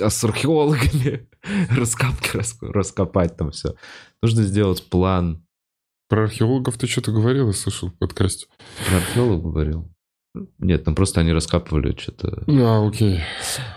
а 0.00 0.10
с 0.10 0.24
археологами 0.24 1.28
раскапки 1.70 2.36
рас- 2.36 2.58
раскопать 2.60 3.36
там 3.36 3.52
все. 3.52 3.76
Нужно 4.20 4.42
сделать 4.42 4.82
план. 4.90 5.46
Про 6.08 6.24
археологов 6.24 6.78
ты 6.78 6.88
что-то 6.88 7.12
говорил, 7.12 7.46
я 7.46 7.52
слышал 7.52 7.90
в 7.90 7.98
подкасте. 7.98 8.46
Про 8.88 8.96
археолог 8.96 9.40
говорил. 9.42 9.88
Нет, 10.58 10.84
там 10.84 10.94
просто 10.94 11.20
они 11.20 11.32
раскапывали 11.32 11.94
что-то. 11.98 12.44
А, 12.48 12.86
окей. 12.86 13.20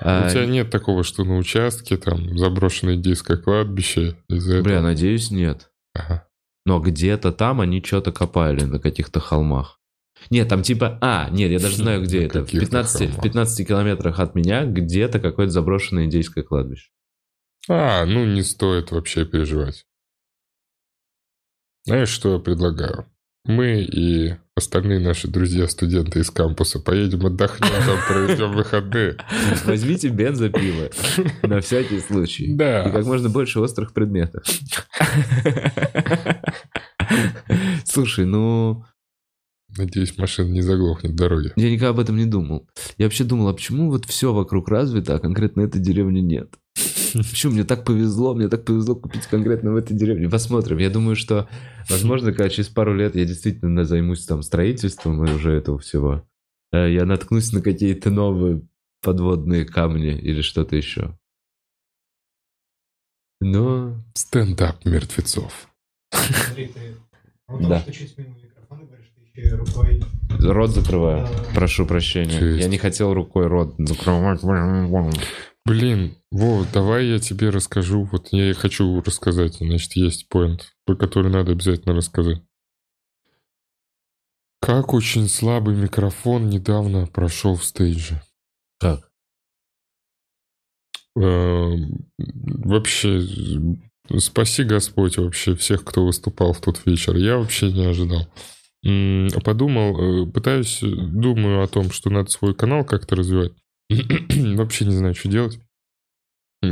А, 0.01 0.25
У 0.25 0.29
тебя 0.29 0.45
нет 0.45 0.69
такого, 0.69 1.03
что 1.03 1.23
на 1.25 1.35
участке 1.37 1.97
там 1.97 2.37
заброшенное 2.37 2.95
индейское 2.95 3.35
кладбище 3.37 4.15
из-за 4.29 4.61
Бля, 4.61 4.75
этого? 4.75 4.87
надеюсь, 4.87 5.31
нет. 5.31 5.69
Ага. 5.93 6.27
Но 6.65 6.79
где-то 6.79 7.31
там 7.33 7.59
они 7.61 7.83
что-то 7.83 8.11
копали 8.13 8.63
на 8.63 8.79
каких-то 8.79 9.19
холмах. 9.19 9.79
Нет, 10.29 10.47
там 10.47 10.63
типа... 10.63 10.97
А, 11.01 11.29
нет, 11.29 11.51
я 11.51 11.59
даже 11.59 11.75
знаю, 11.75 12.01
где 12.03 12.21
На 12.21 12.23
это. 12.23 12.41
В 12.41 12.45
каких-то 12.45 12.65
15, 12.67 13.01
в 13.01 13.05
холмах. 13.07 13.23
15 13.23 13.67
километрах 13.67 14.19
от 14.19 14.33
меня 14.33 14.63
где-то 14.65 15.19
какое-то 15.19 15.51
заброшенное 15.51 16.05
индейское 16.05 16.43
кладбище. 16.43 16.89
А, 17.67 18.05
ну 18.05 18.25
не 18.25 18.43
стоит 18.43 18.91
вообще 18.91 19.25
переживать. 19.25 19.85
Знаешь, 21.83 22.09
что 22.09 22.33
я 22.33 22.39
предлагаю? 22.39 23.05
Мы 23.43 23.81
и 23.81 24.35
остальные 24.55 25.01
наши 25.01 25.27
друзья-студенты 25.27 26.21
из 26.21 26.31
кампуса 26.31 26.79
поедем 26.79 27.25
отдохнем, 27.25 27.67
там 27.85 27.97
проведем 28.07 28.53
выходные. 28.53 29.17
Возьмите 29.65 30.07
бензопилы 30.07 30.91
на 31.43 31.59
всякий 31.59 31.99
случай. 31.99 32.45
И 32.45 32.55
Да. 32.55 32.89
как 32.89 33.05
можно 33.05 33.27
больше 33.29 33.59
острых 33.59 33.93
предметов. 33.93 34.43
Слушай, 37.85 38.25
ну... 38.25 38.83
Надеюсь, 39.77 40.17
машина 40.17 40.51
не 40.51 40.61
заглохнет 40.61 41.11
в 41.11 41.15
дороге. 41.15 41.51
Я 41.55 41.69
никогда 41.69 41.89
об 41.89 41.99
этом 41.99 42.15
не 42.17 42.25
думал. 42.25 42.67
Я 42.97 43.05
вообще 43.05 43.23
думал, 43.23 43.49
а 43.49 43.53
почему 43.53 43.89
вот 43.89 44.05
все 44.05 44.33
вокруг 44.33 44.69
развито, 44.69 45.15
а 45.15 45.19
конкретно 45.19 45.61
этой 45.61 45.81
деревни 45.81 46.19
нет? 46.19 46.55
Почему 47.13 47.53
мне 47.53 47.63
так 47.63 47.85
повезло, 47.85 48.33
мне 48.33 48.49
так 48.49 48.65
повезло 48.65 48.95
купить 48.95 49.25
конкретно 49.27 49.71
в 49.71 49.77
этой 49.77 49.95
деревне? 49.95 50.29
Посмотрим. 50.29 50.77
Я 50.77 50.89
думаю, 50.89 51.15
что, 51.15 51.47
возможно, 51.89 52.31
когда 52.33 52.49
через 52.49 52.67
пару 52.67 52.93
лет 52.93 53.15
я 53.15 53.25
действительно 53.25 53.85
займусь 53.85 54.25
там 54.25 54.41
строительством 54.41 55.23
и 55.25 55.31
уже 55.31 55.53
этого 55.53 55.79
всего, 55.79 56.27
э, 56.73 56.91
я 56.91 57.05
наткнусь 57.05 57.53
на 57.53 57.61
какие-то 57.61 58.09
новые 58.11 58.61
подводные 59.01 59.65
камни 59.65 60.17
или 60.17 60.41
что-то 60.41 60.75
еще. 60.75 61.17
Но... 63.39 64.03
Стендап 64.13 64.83
мертвецов. 64.85 65.69
Смотри, 66.11 66.67
ты 66.67 66.95
Да. 67.47 67.85
Рукой... 69.35 70.03
Рот 70.39 70.71
закрываю. 70.71 71.25
Да. 71.25 71.53
Прошу 71.53 71.85
прощения. 71.85 72.39
Жесть. 72.39 72.61
Я 72.63 72.69
не 72.69 72.77
хотел 72.77 73.13
рукой 73.13 73.47
рот 73.47 73.75
закрывать. 73.77 74.41
Блин, 75.65 76.15
Вов, 76.31 76.71
давай 76.71 77.07
я 77.07 77.19
тебе 77.19 77.49
расскажу. 77.49 78.03
Вот 78.11 78.27
я 78.31 78.49
и 78.49 78.53
хочу 78.53 79.01
рассказать. 79.01 79.55
Значит, 79.55 79.93
есть 79.93 80.29
поинт, 80.29 80.73
про 80.85 80.95
который 80.95 81.31
надо 81.31 81.53
обязательно 81.53 81.95
рассказать. 81.95 82.41
Как 84.61 84.93
очень 84.93 85.27
слабый 85.27 85.75
микрофон 85.75 86.49
недавно 86.49 87.07
прошел 87.07 87.55
в 87.55 87.63
стейдже. 87.63 88.21
Как? 88.79 89.09
Эм, 91.17 92.09
Вообще, 92.17 93.21
спаси 94.17 94.63
Господь 94.63 95.17
вообще 95.17 95.55
всех, 95.55 95.83
кто 95.83 96.05
выступал 96.05 96.53
в 96.53 96.61
тот 96.61 96.85
вечер. 96.85 97.15
Я 97.15 97.37
вообще 97.37 97.71
не 97.71 97.85
ожидал. 97.85 98.27
Подумал, 99.43 100.25
э, 100.27 100.31
пытаюсь, 100.31 100.83
э, 100.83 100.87
думаю 100.87 101.63
о 101.63 101.67
том, 101.67 101.89
что 101.89 102.11
надо 102.11 102.29
свой 102.29 102.53
канал 102.53 102.85
как-то 102.85 103.15
развивать. 103.15 103.53
Вообще 103.89 104.85
не 104.85 104.95
знаю, 104.95 105.15
что 105.15 105.27
делать. 105.27 105.59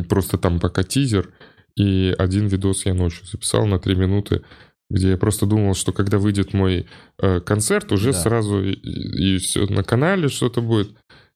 Просто 0.09 0.37
там 0.37 0.59
пока 0.59 0.83
тизер, 0.83 1.33
и 1.75 2.13
один 2.17 2.47
видос 2.47 2.85
я 2.85 2.93
ночью 2.93 3.25
записал 3.25 3.65
на 3.65 3.79
3 3.79 3.95
минуты, 3.95 4.43
где 4.91 5.09
я 5.11 5.17
просто 5.17 5.47
думал, 5.47 5.73
что 5.73 5.91
когда 5.91 6.19
выйдет 6.19 6.53
мой 6.53 6.85
э, 7.19 7.39
концерт, 7.39 7.91
уже 7.91 8.11
Да. 8.11 8.19
сразу 8.19 8.61
и, 8.63 9.37
все 9.37 9.65
на 9.65 9.83
канале 9.83 10.27
что-то 10.27 10.61
будет. 10.61 10.95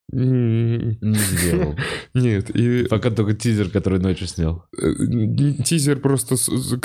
Не 0.09 0.95
сделал. 1.15 1.75
Нет, 2.13 2.51
и 2.51 2.87
Пока 2.87 3.09
только 3.09 3.33
тизер, 3.33 3.69
который 3.69 3.99
ночью 3.99 4.27
снял. 4.27 4.65
Э, 4.79 4.93
тизер 5.63 5.99
просто 5.99 6.35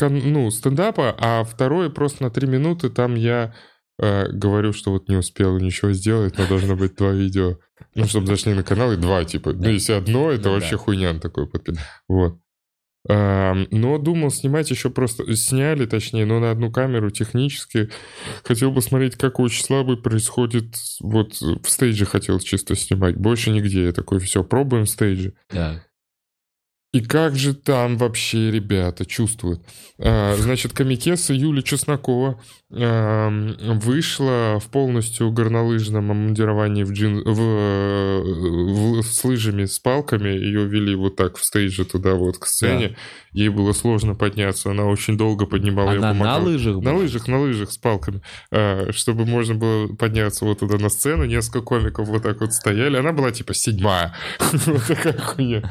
ну, 0.09 0.51
стендапа, 0.51 1.15
а 1.19 1.45
второй 1.45 1.91
просто 1.91 2.23
на 2.23 2.31
три 2.31 2.49
минуты 2.49 2.89
там 2.89 3.15
я 3.17 3.55
э, 4.03 4.29
говорю, 4.31 4.75
что 4.75 4.91
вот 4.91 5.09
не 5.09 5.17
успел 5.17 5.59
ничего 5.59 5.93
сделать, 5.93 6.37
но 6.37 6.47
должно 6.47 6.77
быть 6.77 6.97
два 6.97 7.13
видео. 7.13 7.59
Ну, 7.95 8.05
чтобы 8.07 8.27
зашли 8.27 8.53
на 8.53 8.63
канал 8.63 8.93
и 8.93 8.97
два, 8.97 9.25
типа. 9.25 9.53
Ну, 9.53 9.69
если 9.69 9.95
одно, 9.95 10.31
это 10.31 10.49
Ну, 10.49 10.55
вообще 10.57 10.73
да. 10.73 10.77
хуйня 10.79 11.19
такой 11.19 11.47
подкид. 11.47 11.79
Вот. 12.09 12.39
Но 13.09 13.99
думал 13.99 14.31
снимать 14.31 14.71
еще 14.71 14.89
просто... 14.89 15.35
Сняли, 15.35 15.87
точнее, 15.87 16.25
но 16.25 16.39
на 16.39 16.53
одну 16.53 16.71
камеру 16.71 17.11
технически. 17.11 17.91
Хотел 18.45 18.73
посмотреть, 18.73 19.17
как 19.17 19.41
очень 19.41 19.65
слабый 19.65 19.97
происходит... 19.97 20.77
Вот 21.01 21.41
в 21.41 21.69
стейдже 21.69 22.07
хотел 22.07 22.39
чисто 22.39 22.77
снимать. 22.77 23.17
Больше 23.17 23.51
нигде. 23.51 23.87
Я 23.87 23.93
такой, 23.93 24.21
все, 24.21 24.45
пробуем 24.45 24.85
в 24.85 24.89
стейдже. 24.89 25.35
Да. 25.51 25.83
И 26.93 27.01
как 27.01 27.37
же 27.37 27.55
там 27.55 27.97
вообще 27.97 28.51
ребята 28.51 29.07
чувствуют? 29.07 29.63
А, 29.99 30.37
Значит, 30.37 30.73
комикеса 30.75 31.33
Юлия 31.33 31.63
Чеснокова 31.63 32.39
вышла 32.71 34.59
в 34.59 34.69
полностью 34.71 35.31
горнолыжном 35.31 36.11
обмундировании 36.11 36.85
в 36.85 36.93
джин... 36.93 37.23
в, 37.23 39.01
в- 39.01 39.03
с 39.03 39.25
лыжами, 39.25 39.67
с 39.67 39.79
палками. 39.79 40.31
Ее 40.31 40.65
вели 40.67 40.95
вот 40.95 41.17
так 41.17 41.37
в 41.37 41.45
стейдже 41.45 41.85
туда 41.85 42.15
вот 42.15 42.39
к 42.39 42.47
сцене. 42.47 42.97
Ей 43.33 43.51
было 43.51 43.73
сложно 43.73 44.15
подняться. 44.15 44.71
Она 44.71 44.85
очень 44.87 45.19
долго 45.19 45.45
поднимала. 45.45 45.91
Она 45.91 46.15
на 46.15 46.39
лыжах 46.39 46.77
На 46.83 46.95
лыжах, 46.95 47.29
на 47.29 47.41
лыжах 47.41 47.73
с 47.73 47.77
палками, 47.79 48.23
А, 48.51 48.91
чтобы 48.93 49.27
можно 49.27 49.55
было 49.55 49.89
подняться 49.95 50.47
вот 50.47 50.61
туда 50.61 50.79
на 50.79 50.89
сцену. 50.89 51.25
Несколько 51.27 51.61
комиков 51.61 52.09
вот 52.09 52.23
так 52.23 52.41
вот 52.41 52.55
стояли. 52.55 52.97
Она 52.97 53.13
была 53.13 53.31
типа 53.33 53.53
седьмая. 53.55 54.15
Вот 54.67 54.83
такая 54.87 55.19
хуйня. 55.19 55.71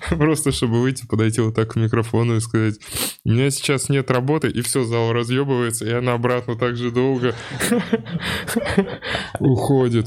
Просто 0.10 0.52
чтобы 0.52 0.80
выйти, 0.80 1.06
подойти 1.06 1.40
вот 1.40 1.54
так 1.54 1.72
к 1.72 1.76
микрофону 1.76 2.36
и 2.36 2.40
сказать, 2.40 2.76
у 3.24 3.30
меня 3.30 3.50
сейчас 3.50 3.88
нет 3.88 4.10
работы, 4.10 4.48
и 4.48 4.62
все, 4.62 4.84
зал 4.84 5.12
разъебывается, 5.12 5.86
и 5.86 5.92
она 5.92 6.14
обратно 6.14 6.56
так 6.56 6.76
же 6.76 6.90
долго 6.90 7.34
уходит. 9.40 10.06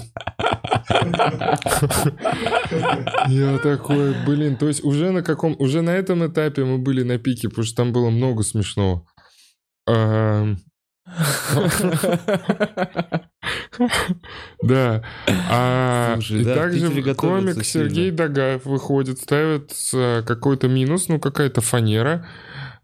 Я 3.27 3.57
такой, 3.59 4.13
блин, 4.25 4.57
то 4.57 4.67
есть 4.67 4.83
уже 4.83 5.11
на 5.11 5.23
каком, 5.23 5.55
уже 5.59 5.81
на 5.81 5.91
этом 5.91 6.25
этапе 6.25 6.63
мы 6.63 6.77
были 6.77 7.03
на 7.03 7.17
пике, 7.17 7.49
потому 7.49 7.65
что 7.65 7.75
там 7.75 7.93
было 7.93 8.09
много 8.09 8.43
смешного. 8.43 9.05
Да. 14.61 15.03
А, 15.49 16.17
и 16.29 16.43
в 16.43 16.45
также 16.45 16.87
готовятся 17.01 17.15
комик 17.15 17.65
Сергей. 17.65 18.11
Дагаев 18.11 18.65
выходит, 18.65 19.19
ставит 19.19 19.71
э, 19.93 20.23
какой-то 20.25 20.67
минус, 20.67 21.07
ну 21.09 21.19
какая-то 21.19 21.61
фанера. 21.61 22.25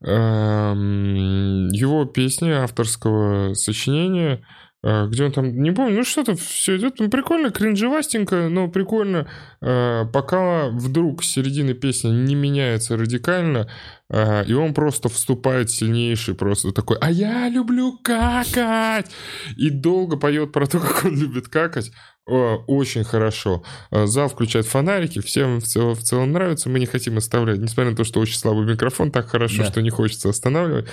Эм, 0.01 1.67
Его 1.70 2.05
песни 2.05 2.51
авторского 2.51 3.53
сочинения, 3.53 4.41
э, 4.84 5.07
где 5.07 5.26
он 5.26 5.32
там, 5.32 5.61
не 5.61 5.72
помню, 5.72 5.97
ну 5.97 6.03
что-то 6.03 6.36
все 6.36 6.78
идет, 6.78 6.99
ну 6.99 7.09
прикольно, 7.09 7.51
кринжевастенько, 7.51 8.49
но 8.49 8.67
прикольно. 8.70 9.28
Э, 9.61 10.05
Пока 10.11 10.70
вдруг 10.70 11.24
с 11.24 11.28
середины 11.28 11.74
песни 11.74 12.09
не 12.09 12.36
меняется 12.36 12.97
радикально, 12.97 13.70
и 14.12 14.53
он 14.53 14.74
просто 14.74 15.07
вступает 15.10 15.70
сильнейший, 15.70 16.34
просто 16.34 16.72
такой, 16.72 16.97
а 16.99 17.12
я 17.12 17.47
люблю 17.49 17.97
какать! 18.03 19.12
И 19.55 19.70
долго 19.70 20.18
поет 20.18 20.51
про 20.51 20.66
то, 20.66 20.80
как 20.80 21.05
он 21.05 21.16
любит 21.16 21.47
какать. 21.47 21.91
Очень 22.26 23.03
хорошо. 23.03 23.64
Э, 23.91 24.05
Зал 24.05 24.30
включает 24.30 24.68
фонарики, 24.68 25.20
всем 25.20 25.60
в 25.60 25.64
целом, 25.64 25.95
в 25.95 26.01
целом 26.03 26.32
нравится, 26.32 26.70
мы 26.70 26.80
не 26.80 26.86
хотим 26.86 27.18
оставлять, 27.18 27.57
несмотря 27.60 27.91
на 27.91 27.97
то, 27.97 28.03
что 28.03 28.20
очень 28.20 28.38
слабый 28.38 28.66
микрофон, 28.68 29.12
так 29.12 29.28
хорошо, 29.30 29.64
Да. 29.64 29.72
что 29.72 29.82
не 29.82 29.89
хочется 29.89 30.30
останавливать. 30.30 30.88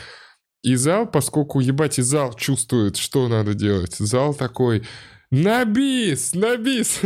И 0.63 0.75
зал, 0.77 1.07
поскольку, 1.07 1.61
ебать, 1.61 1.99
и 1.99 2.03
зал 2.03 2.33
чувствует, 2.35 2.97
что 2.97 3.29
надо 3.29 3.53
делать, 3.55 3.97
зал 3.97 4.35
такой, 4.35 4.85
на 5.31 5.65
бис, 5.65 6.35
на 6.35 6.57
бис. 6.57 7.01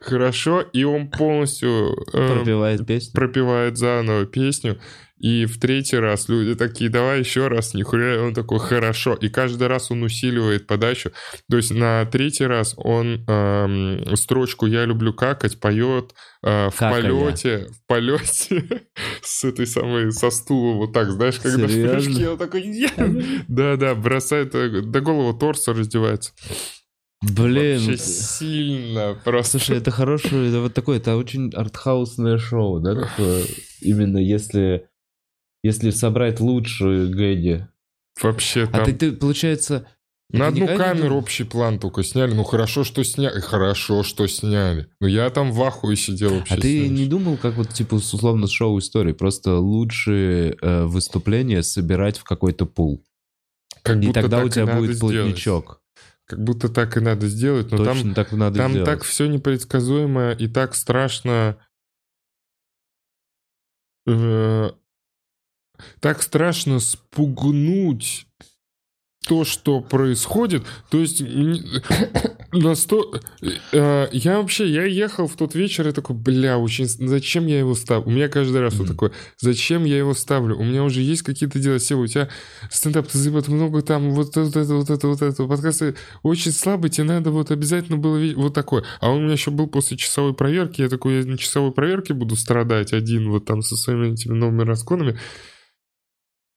Хорошо, 0.00 0.60
и 0.60 0.84
он 0.84 1.10
полностью 1.10 1.92
э, 2.12 2.34
Пропевает 2.34 2.86
песню. 2.86 3.12
пропевает 3.14 3.76
заново 3.78 4.26
песню, 4.26 4.80
и 5.18 5.46
в 5.46 5.58
третий 5.60 5.96
раз 5.96 6.28
люди 6.28 6.54
такие, 6.54 6.90
давай 6.90 7.20
еще 7.20 7.48
раз, 7.48 7.72
нихуя, 7.74 8.16
и 8.16 8.18
он 8.18 8.34
такой, 8.34 8.58
хорошо, 8.58 9.14
и 9.14 9.28
каждый 9.28 9.68
раз 9.68 9.90
он 9.90 10.02
усиливает 10.02 10.66
подачу, 10.66 11.12
то 11.48 11.56
есть 11.56 11.70
на 11.70 12.04
третий 12.06 12.46
раз 12.46 12.74
он 12.76 13.24
эм, 13.28 14.16
строчку 14.16 14.66
«Я 14.66 14.84
люблю 14.84 15.14
какать» 15.14 15.60
поет 15.60 16.14
э, 16.42 16.68
в 16.70 16.76
Какая. 16.76 17.02
полете, 17.02 17.68
в 17.70 17.86
полете 17.86 18.82
с 19.22 19.44
этой 19.44 19.66
самой, 19.66 20.10
со 20.12 20.30
стула, 20.30 20.74
вот 20.74 20.92
так, 20.92 21.10
знаешь, 21.10 21.38
когда 21.38 21.66
в 21.66 21.70
Серьезно? 21.70 21.92
прыжке, 21.92 22.28
он 22.30 22.38
такой, 22.38 22.88
да-да, 23.48 23.94
бросает, 23.94 24.54
э, 24.54 24.80
до 24.82 25.00
голого 25.00 25.38
торса 25.38 25.72
раздевается. 25.72 26.32
Блин. 27.22 27.78
Вообще 27.80 27.96
сильно, 27.96 29.18
просто. 29.24 29.58
Слушай, 29.58 29.78
это 29.78 29.90
хорошее, 29.90 30.48
это 30.48 30.60
вот 30.60 30.74
такое, 30.74 30.98
это 30.98 31.16
очень 31.16 31.50
артхаусное 31.54 32.38
шоу, 32.38 32.80
да, 32.80 32.94
такое? 32.94 33.44
Именно 33.80 34.18
если, 34.18 34.88
если 35.64 35.90
собрать 35.90 36.40
лучшие 36.40 37.08
гэги. 37.08 37.66
Вообще 38.20 38.66
там... 38.66 38.82
А 38.82 38.84
ты, 38.84 38.92
ты, 38.92 39.12
получается... 39.12 39.88
На 40.30 40.48
одну 40.48 40.68
не 40.68 40.76
камеру 40.76 41.16
общий 41.16 41.44
план 41.44 41.78
только 41.78 42.02
сняли. 42.02 42.34
Ну 42.34 42.44
хорошо, 42.44 42.84
что 42.84 43.02
сняли. 43.02 43.40
Хорошо, 43.40 44.02
что 44.02 44.26
сняли. 44.26 44.88
Ну 45.00 45.06
я 45.06 45.30
там 45.30 45.52
в 45.52 45.62
ахуе 45.62 45.96
сидел 45.96 46.34
вообще. 46.34 46.54
А 46.54 46.60
ты 46.60 46.86
знаешь. 46.86 46.98
не 46.98 47.06
думал, 47.06 47.36
как 47.36 47.54
вот, 47.54 47.70
типа, 47.70 47.94
условно, 47.94 48.46
шоу 48.46 48.78
истории, 48.78 49.12
просто 49.12 49.58
лучшие 49.58 50.56
э, 50.60 50.84
выступления 50.84 51.62
собирать 51.62 52.18
в 52.18 52.24
какой-то 52.24 52.66
пул? 52.66 53.04
Как 53.82 53.96
И 53.96 54.06
будто 54.06 54.22
тогда 54.22 54.38
так 54.38 54.46
у 54.46 54.48
тебя 54.48 54.66
будет 54.66 54.96
сделать. 54.96 55.16
плотничок. 55.16 55.82
Как 56.26 56.42
будто 56.42 56.68
так 56.68 56.96
и 56.96 57.00
надо 57.00 57.28
сделать, 57.28 57.70
но 57.70 57.84
там, 57.84 57.96
Точно 57.96 58.14
так 58.14 58.32
и 58.32 58.36
надо 58.36 58.56
там 58.56 58.72
сделать. 58.72 58.90
так 58.90 59.02
все 59.02 59.26
непредсказуемо 59.26 60.32
и 60.32 60.48
так 60.48 60.74
страшно. 60.74 61.56
э, 64.06 64.70
так 66.00 66.22
страшно 66.22 66.80
спугнуть 66.80 68.26
то, 69.26 69.44
что 69.44 69.80
происходит. 69.80 70.64
То 70.90 70.98
есть 70.98 71.22
на 72.52 72.74
сто... 72.74 73.14
э, 73.72 74.08
я 74.12 74.38
вообще, 74.38 74.68
я 74.68 74.84
ехал 74.84 75.26
в 75.26 75.34
тот 75.34 75.54
вечер 75.54 75.88
и 75.88 75.92
такой, 75.92 76.14
бля, 76.14 76.58
очень... 76.58 76.86
Зачем 76.86 77.46
я 77.46 77.58
его 77.58 77.74
ставлю? 77.74 78.06
У 78.06 78.10
меня 78.10 78.28
каждый 78.28 78.60
раз 78.60 78.74
вот 78.74 78.84
Мгм. 78.84 78.92
такое, 78.92 79.12
зачем 79.38 79.84
я 79.84 79.96
его 79.96 80.14
ставлю? 80.14 80.58
У 80.58 80.64
меня 80.64 80.84
уже 80.84 81.00
есть 81.00 81.22
какие-то 81.22 81.58
дела. 81.58 81.78
Сева, 81.78 82.02
у 82.02 82.06
тебя 82.06 82.28
стендап, 82.70 83.08
ты 83.08 83.30
вот 83.30 83.48
много 83.48 83.82
там, 83.82 84.10
вот 84.10 84.36
это, 84.36 84.64
вот 84.64 84.90
это, 84.90 85.08
вот 85.08 85.22
это, 85.22 85.44
подкасты 85.46 85.96
очень 86.22 86.52
слабый, 86.52 86.90
тебе 86.90 87.04
надо 87.04 87.30
вот 87.30 87.50
обязательно 87.50 87.96
было 87.96 88.16
видеть 88.18 88.36
вот 88.36 88.52
такое. 88.52 88.84
А 89.00 89.10
он 89.10 89.18
у 89.18 89.20
меня 89.22 89.32
еще 89.32 89.50
был 89.50 89.68
после 89.68 89.96
часовой 89.96 90.34
проверки, 90.34 90.82
я 90.82 90.88
такой, 90.88 91.20
я 91.20 91.24
на 91.24 91.38
часовой 91.38 91.72
проверке 91.72 92.12
буду 92.12 92.36
страдать 92.36 92.92
один 92.92 93.30
вот 93.30 93.46
там 93.46 93.62
со 93.62 93.74
своими 93.76 94.12
этими 94.12 94.34
новыми 94.34 94.62
расконами. 94.62 95.18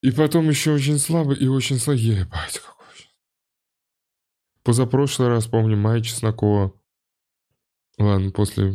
И 0.08 0.12
потом 0.12 0.48
еще 0.48 0.72
очень 0.72 1.00
слабый 1.00 1.36
и 1.36 1.50
очень 1.50 1.80
слабый. 1.80 2.02
Ебать, 2.02 2.62
какой. 2.66 3.10
Позапрошлый 4.64 5.28
раз, 5.28 5.48
помню, 5.48 5.76
Майя 5.76 6.02
Чеснокова. 6.02 6.74
Ладно, 7.98 8.32
после... 8.32 8.72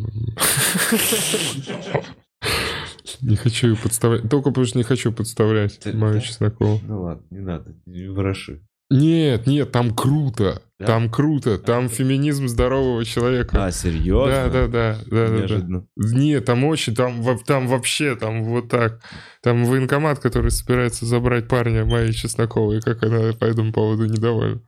Не 3.23 3.37
хочу 3.37 3.69
ее 3.69 3.77
подставлять. 3.77 4.29
Только 4.29 4.51
потому 4.51 4.67
что 4.67 4.77
не 4.77 4.85
хочу 4.85 5.11
подставлять 5.11 5.83
Майю 5.87 6.17
да? 6.17 6.21
Чеснокову. 6.21 6.81
Ну 6.83 7.01
ладно, 7.01 7.25
не 7.31 7.41
надо, 7.41 7.75
не 7.87 8.09
вороши. 8.09 8.63
Нет, 8.93 9.47
нет, 9.47 9.73
там 9.73 9.95
круто. 9.95 10.63
Да? 10.79 10.87
Там 10.87 11.11
круто. 11.11 11.59
Там 11.59 11.89
феминизм 11.89 12.49
здорового 12.49 13.05
человека. 13.05 13.65
А, 13.65 13.71
серьезно? 13.71 14.33
Да, 14.33 14.49
да, 14.49 14.67
да, 14.67 14.69
да, 14.69 14.97
да, 15.07 15.29
да. 15.29 15.39
Неожиданно. 15.39 15.87
Нет, 15.97 16.45
там 16.45 16.65
очень, 16.65 16.95
там, 16.95 17.23
там 17.47 17.69
вообще, 17.69 18.17
там 18.17 18.45
вот 18.45 18.69
так. 18.69 19.01
Там 19.43 19.65
военкомат, 19.65 20.19
который 20.19 20.51
собирается 20.51 21.07
забрать 21.07 21.49
парня 21.49 21.85
Майи 21.85 22.11
Чесноковой, 22.13 22.81
как 22.81 23.03
она 23.03 23.33
по 23.33 23.45
этому 23.45 23.73
поводу 23.73 24.07
недовольна. 24.07 24.61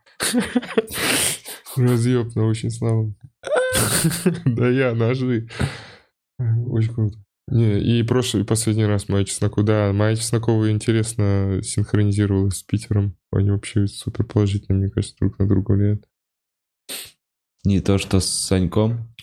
Разъеб 1.77 2.35
на 2.37 2.47
очень 2.47 2.71
славно. 2.71 3.15
Да 4.45 4.69
я, 4.69 4.95
ножи. 4.95 5.49
Очень 6.39 6.95
круто. 6.95 7.19
Не, 7.49 7.79
и 7.79 8.03
прошлый, 8.03 8.43
и 8.43 8.47
последний 8.47 8.87
раз 8.87 9.09
Майя 9.09 9.25
Чеснокова. 9.25 9.67
Да, 9.67 9.93
Майя 9.93 10.17
Чеснокова 10.17 10.71
интересно 10.71 11.61
синхронизировалась 11.63 12.59
с 12.59 12.63
Питером. 12.63 13.17
Они 13.31 13.51
вообще 13.51 13.87
супер 13.87 14.25
положительно, 14.25 14.79
мне 14.79 14.91
кажется, 14.91 15.17
друг 15.21 15.39
на 15.39 15.47
друга 15.47 15.73
влияют. 15.73 16.09
Не 17.65 17.81
то, 17.81 17.99
что 17.99 18.21
с 18.21 18.27
Саньком. 18.27 19.15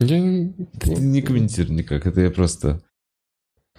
Я 0.00 0.18
не... 0.18 0.52
Ты 0.80 0.96
не 0.96 1.22
комментируй 1.22 1.74
никак, 1.74 2.06
это 2.06 2.20
я 2.20 2.30
просто... 2.30 2.82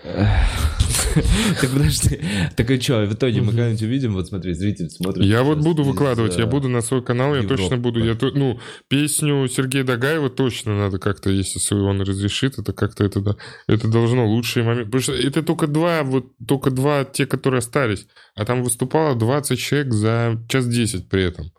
Так 1.62 1.70
подожди, 1.72 2.20
так 2.56 2.72
и 2.72 2.80
что, 2.80 3.06
в 3.06 3.14
итоге 3.14 3.42
мы 3.42 3.52
когда-нибудь 3.52 3.84
увидим, 3.84 4.14
вот 4.14 4.28
смотри, 4.28 4.54
зритель 4.54 4.90
смотрит. 4.90 5.24
Я 5.24 5.44
вот 5.44 5.60
буду 5.60 5.84
выкладывать, 5.84 6.38
я 6.38 6.46
э, 6.46 6.48
буду 6.48 6.70
на 6.70 6.82
свой 6.82 7.04
канал, 7.04 7.36
я 7.36 7.44
точно 7.44 7.78
буду. 7.78 8.04
Я, 8.04 8.18
ну, 8.34 8.60
песню 8.88 9.48
Сергея 9.48 9.84
Дагаева 9.84 10.30
точно 10.30 10.76
надо 10.78 10.98
как-то, 10.98 11.30
если 11.30 11.76
он 11.76 12.02
разрешит, 12.02 12.58
это 12.58 12.74
как-то 12.74 13.04
это, 13.04 13.22
да, 13.22 13.36
это 13.68 13.88
должно 13.88 14.28
лучшие 14.28 14.64
моменты. 14.64 14.86
Потому 14.86 15.02
что 15.02 15.14
это 15.14 15.44
только 15.44 15.68
два, 15.68 16.04
вот 16.04 16.26
только 16.48 16.72
два 16.72 17.06
те, 17.06 17.26
которые 17.28 17.60
остались. 17.60 18.08
А 18.36 18.46
там 18.46 18.64
выступало 18.64 19.16
20 19.16 19.60
человек 19.60 19.94
за 19.94 20.44
час 20.50 20.68
10 20.68 21.10
при 21.10 21.24
этом. 21.24 21.52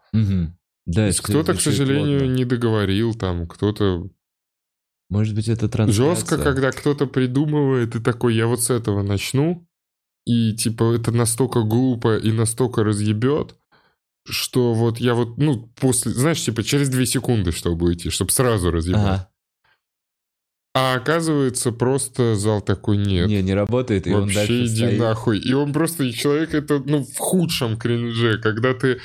Да, 0.86 1.10
кто-то, 1.22 1.54
к 1.54 1.60
сожалению, 1.60 2.30
не 2.30 2.44
договорил, 2.44 3.14
там, 3.14 3.46
кто-то... 3.46 4.08
Может 5.10 5.34
быть, 5.34 5.48
это 5.48 5.68
трансляция? 5.68 6.14
Жестко, 6.14 6.38
когда 6.38 6.72
кто-то 6.72 7.06
придумывает 7.06 7.94
и 7.94 8.00
такой, 8.00 8.34
я 8.34 8.46
вот 8.46 8.62
с 8.62 8.70
этого 8.70 9.02
начну, 9.02 9.66
и 10.24 10.54
типа 10.54 10.94
это 10.94 11.12
настолько 11.12 11.62
глупо 11.62 12.16
и 12.16 12.32
настолько 12.32 12.82
разъебет, 12.82 13.56
что 14.26 14.72
вот 14.72 14.98
я 14.98 15.14
вот, 15.14 15.36
ну, 15.36 15.68
после, 15.78 16.12
знаешь, 16.12 16.42
типа 16.42 16.62
через 16.62 16.88
две 16.88 17.06
секунды, 17.06 17.52
чтобы 17.52 17.86
уйти, 17.86 18.10
чтобы 18.10 18.30
сразу 18.30 18.70
разъебать. 18.70 19.02
Ага. 19.02 19.30
А 20.76 20.94
оказывается, 20.96 21.70
просто 21.70 22.34
зал 22.34 22.60
такой 22.60 22.96
нет. 22.96 23.28
Не, 23.28 23.42
не 23.42 23.54
работает, 23.54 24.08
и 24.08 24.12
он 24.12 24.22
Вообще 24.22 24.34
дальше 24.34 24.64
иди 24.64 24.76
стоит. 24.86 24.98
нахуй. 24.98 25.38
И 25.38 25.52
он 25.52 25.72
просто, 25.72 26.02
и 26.02 26.12
человек 26.12 26.52
это, 26.52 26.82
ну, 26.84 27.04
в 27.04 27.16
худшем 27.16 27.76
кринже, 27.76 28.38
когда 28.38 28.74
ты 28.74 28.98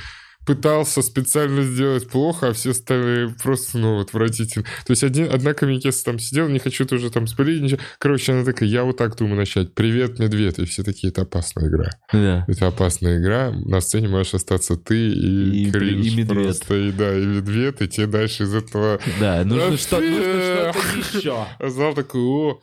пытался 0.46 1.02
специально 1.04 1.62
сделать 1.62 2.10
плохо, 2.10 2.48
а 2.50 2.54
все 2.54 2.74
стали 2.74 3.32
просто, 3.44 3.78
ну, 3.78 4.00
отвратительно. 4.00 4.66
То 4.86 4.92
есть 4.92 5.04
один, 5.04 5.32
одна 5.32 5.54
комикеса 5.54 6.04
там 6.06 6.18
сидела, 6.18 6.48
не 6.48 6.58
хочу 6.60 6.86
тоже 6.86 7.12
там 7.12 7.28
спалить 7.28 7.62
ничего. 7.62 7.80
Короче, 8.00 8.32
она 8.34 8.44
такая, 8.44 8.68
я 8.68 8.84
вот 8.84 8.98
так 8.98 9.16
думаю 9.18 9.36
начать. 9.36 9.76
Привет, 9.76 10.18
медведь. 10.18 10.58
И 10.58 10.66
все 10.66 10.84
такие, 10.84 11.10
это 11.12 11.22
опасная 11.22 11.68
игра. 11.70 11.90
Да. 12.12 12.46
Это 12.48 12.68
опасная 12.68 13.20
игра. 13.22 13.52
На 13.52 13.80
сцене 13.80 14.08
можешь 14.08 14.34
остаться 14.34 14.76
ты 14.76 15.10
и, 15.12 15.68
И- 15.68 15.72
кринж 15.72 16.08
и 16.08 16.16
медведь. 16.18 16.28
просто. 16.46 16.76
И 16.76 16.92
да, 16.92 17.16
и 17.16 17.26
медведь, 17.26 17.82
и 17.82 17.88
тебе 17.88 18.08
дальше 18.08 18.44
из 18.44 18.54
этого... 18.56 19.00
Да, 19.20 19.44
нужно, 19.44 19.70
нужно 19.70 19.78
что-то 19.78 20.04
еще. 20.04 21.46
А 21.60 21.70
зал 21.70 21.94
такой, 21.94 22.22
о. 22.22 22.62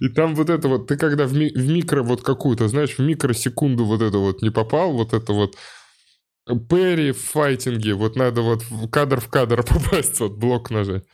И 0.00 0.08
там 0.08 0.34
вот 0.34 0.50
это 0.50 0.68
вот, 0.68 0.86
ты 0.88 0.96
когда 0.96 1.26
в, 1.26 1.32
ми- 1.34 1.52
в 1.54 1.68
микро 1.70 2.02
вот 2.02 2.22
какую-то, 2.22 2.68
знаешь, 2.68 2.90
в 2.96 2.98
микросекунду 3.00 3.84
вот 3.84 4.02
это 4.02 4.18
вот 4.18 4.42
не 4.42 4.50
попал, 4.50 4.92
вот 4.92 5.12
это 5.12 5.32
вот 5.32 5.56
Перри 6.58 7.12
в 7.12 7.22
файтинге, 7.22 7.94
вот 7.94 8.16
надо 8.16 8.42
вот 8.42 8.62
в 8.62 8.88
кадр 8.88 9.20
в 9.20 9.28
кадр 9.28 9.62
попасть, 9.68 10.20
вот 10.20 10.32
блок 10.32 10.70
нажать. 10.70 11.04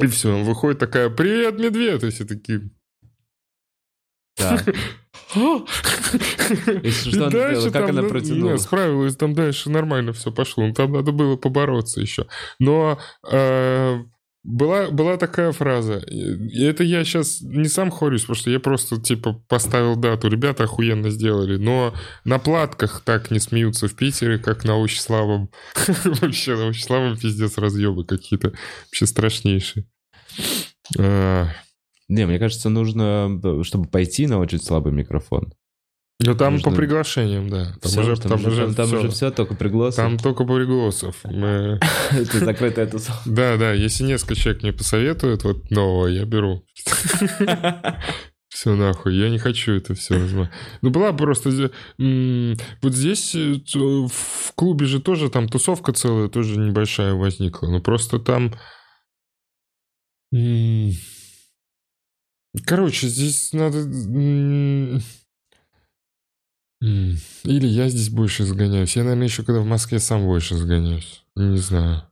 И 0.00 0.06
все, 0.06 0.42
выходит 0.42 0.78
такая, 0.78 1.10
привет, 1.10 1.58
медведь, 1.58 2.02
и 2.02 2.10
все 2.10 2.24
такие... 2.24 2.70
Так. 4.36 4.68
И 6.82 6.90
что 6.90 7.16
она 7.16 7.30
дальше? 7.30 7.70
Как 7.70 7.86
там, 7.86 7.90
она 7.90 8.02
ну, 8.02 8.08
протянула? 8.08 8.52
Не, 8.52 8.58
справилась, 8.58 9.16
там 9.16 9.34
дальше 9.34 9.70
нормально 9.70 10.12
все 10.12 10.32
пошло. 10.32 10.66
Ну, 10.66 10.72
Там 10.72 10.92
надо 10.92 11.12
было 11.12 11.36
побороться 11.36 12.00
еще. 12.00 12.26
Но 12.58 12.98
э, 13.30 13.98
была, 14.42 14.90
была 14.90 15.16
такая 15.16 15.52
фраза. 15.52 15.98
И 15.98 16.62
это 16.62 16.82
я 16.82 17.04
сейчас 17.04 17.40
не 17.42 17.68
сам 17.68 17.90
хорюсь, 17.90 18.22
потому 18.22 18.36
что 18.36 18.50
я 18.50 18.58
просто, 18.58 19.00
типа, 19.00 19.34
поставил 19.48 19.96
дату. 19.96 20.28
Ребята 20.28 20.64
охуенно 20.64 21.10
сделали. 21.10 21.56
Но 21.56 21.94
на 22.24 22.38
платках 22.38 23.02
так 23.04 23.30
не 23.30 23.38
смеются 23.38 23.86
в 23.86 23.94
Питере, 23.94 24.38
как 24.38 24.64
на 24.64 24.76
очень 24.76 25.00
слабом. 25.00 25.50
Вообще, 26.04 26.56
на 26.56 26.66
очень 26.66 26.84
слабом 26.84 27.18
пиздец 27.18 27.58
разъебы 27.58 28.04
какие-то. 28.04 28.52
Вообще 28.86 29.06
страшнейшие. 29.06 29.86
А, 30.98 31.48
Не, 32.08 32.26
мне 32.26 32.38
кажется, 32.38 32.70
нужно, 32.70 33.40
чтобы 33.62 33.88
пойти 33.88 34.26
на 34.26 34.38
очень 34.38 34.60
слабый 34.60 34.92
микрофон. 34.92 35.52
Ну, 36.22 36.34
там 36.34 36.54
Нужно- 36.54 36.70
по 36.70 36.76
приглашениям, 36.76 37.48
да. 37.48 37.72
Там 37.80 37.90
Всё, 37.90 38.02
уже, 38.02 38.16
там, 38.16 38.32
там 38.32 38.44
уже, 38.46 38.74
там, 38.74 38.86
всё. 38.86 38.98
уже 38.98 39.08
все, 39.08 39.30
только 39.30 39.54
пригласы. 39.54 39.96
Там 39.96 40.18
только 40.18 40.44
пригласов. 40.44 41.16
Мы- 41.24 41.80
Это 42.10 42.38
закрытая 42.44 42.86
тусовка. 42.86 43.22
Да, 43.24 43.56
да, 43.56 43.72
если 43.72 44.04
несколько 44.04 44.34
человек 44.34 44.62
мне 44.62 44.72
посоветуют 44.74 45.44
вот 45.44 45.70
нового, 45.70 46.08
я 46.08 46.24
беру. 46.26 46.62
Все 48.50 48.74
нахуй, 48.74 49.14
я 49.14 49.30
не 49.30 49.38
хочу 49.38 49.72
это 49.72 49.94
все. 49.94 50.18
Ну, 50.82 50.90
была 50.90 51.12
просто... 51.12 51.70
Вот 51.98 52.94
здесь, 52.94 53.34
э, 53.36 53.60
в 53.74 54.52
клубе 54.56 54.86
же 54.86 55.00
тоже 55.00 55.30
там 55.30 55.48
тусовка 55.48 55.92
целая, 55.92 56.28
тоже 56.28 56.58
небольшая 56.58 57.14
возникла. 57.14 57.68
Ну, 57.68 57.80
просто 57.80 58.18
там... 58.18 58.52
Короче, 62.66 63.06
здесь 63.06 63.52
надо... 63.52 63.78
Или 66.80 67.66
я 67.66 67.88
здесь 67.88 68.08
больше 68.08 68.44
сгоняюсь. 68.44 68.96
Я, 68.96 69.04
наверное, 69.04 69.26
еще 69.26 69.42
когда 69.42 69.60
в 69.60 69.66
Москве 69.66 69.98
сам 69.98 70.24
больше 70.24 70.56
сгоняюсь. 70.56 71.22
Не 71.36 71.58
знаю. 71.58 72.02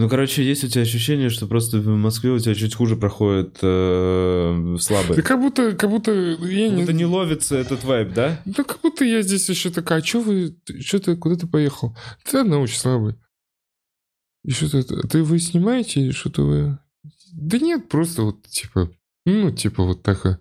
Ну, 0.00 0.08
короче, 0.08 0.42
есть 0.42 0.64
у 0.64 0.68
тебя 0.68 0.82
ощущение, 0.82 1.28
что 1.28 1.46
просто 1.46 1.78
в 1.78 1.88
Москве 1.88 2.30
у 2.30 2.38
тебя 2.38 2.54
чуть 2.54 2.74
хуже 2.74 2.96
проходит 2.96 3.58
э, 3.60 4.76
слабый. 4.80 5.14
Да 5.14 5.22
как 5.22 5.38
будто, 5.38 5.72
как 5.72 5.90
будто 5.90 6.10
я 6.12 6.70
не, 6.70 6.84
Это 6.84 6.94
не 6.94 7.04
ловится 7.04 7.56
этот 7.56 7.84
вайб, 7.84 8.14
да? 8.14 8.40
Да 8.46 8.64
как 8.64 8.80
будто 8.80 9.04
я 9.04 9.20
здесь 9.20 9.46
еще 9.50 9.68
такая, 9.68 10.00
а 10.00 10.04
что 10.04 10.20
вы, 10.20 10.56
что 10.80 11.00
ты, 11.00 11.16
куда 11.16 11.36
ты 11.36 11.46
поехал? 11.46 11.94
Ты 12.24 12.38
одна 12.38 12.60
очень 12.60 12.78
слабый. 12.78 13.16
И 14.42 14.52
что 14.52 14.70
ты, 14.70 15.06
ты 15.06 15.22
вы 15.22 15.38
снимаете 15.38 16.12
что-то 16.12 16.42
вы... 16.44 16.78
Да 17.34 17.58
нет, 17.58 17.90
просто 17.90 18.22
вот 18.22 18.46
типа, 18.46 18.90
ну 19.26 19.50
типа 19.50 19.84
вот 19.84 20.02
так. 20.02 20.24
а. 20.24 20.38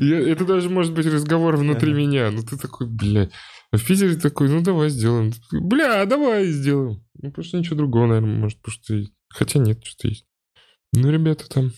Это 0.00 0.44
даже 0.44 0.68
может 0.70 0.92
быть 0.94 1.06
разговор 1.06 1.56
внутри 1.56 1.92
меня. 1.92 2.30
Ну 2.30 2.42
ты 2.42 2.56
такой, 2.56 2.86
блядь. 2.86 3.32
А 3.72 3.78
в 3.78 3.84
Питере 3.84 4.16
такой, 4.16 4.48
ну 4.48 4.62
давай 4.62 4.90
сделаем. 4.90 5.32
Бля, 5.50 6.04
давай 6.06 6.46
сделаем. 6.46 7.04
Ну 7.20 7.30
потому 7.30 7.44
что 7.44 7.58
ничего 7.58 7.76
другого, 7.76 8.06
наверное, 8.06 8.38
может, 8.38 8.58
потому 8.60 8.74
что... 8.82 9.12
Хотя 9.28 9.58
нет, 9.58 9.84
что-то 9.84 10.08
есть. 10.08 10.24
Ну, 10.92 11.10
ребята 11.10 11.48
там... 11.48 11.72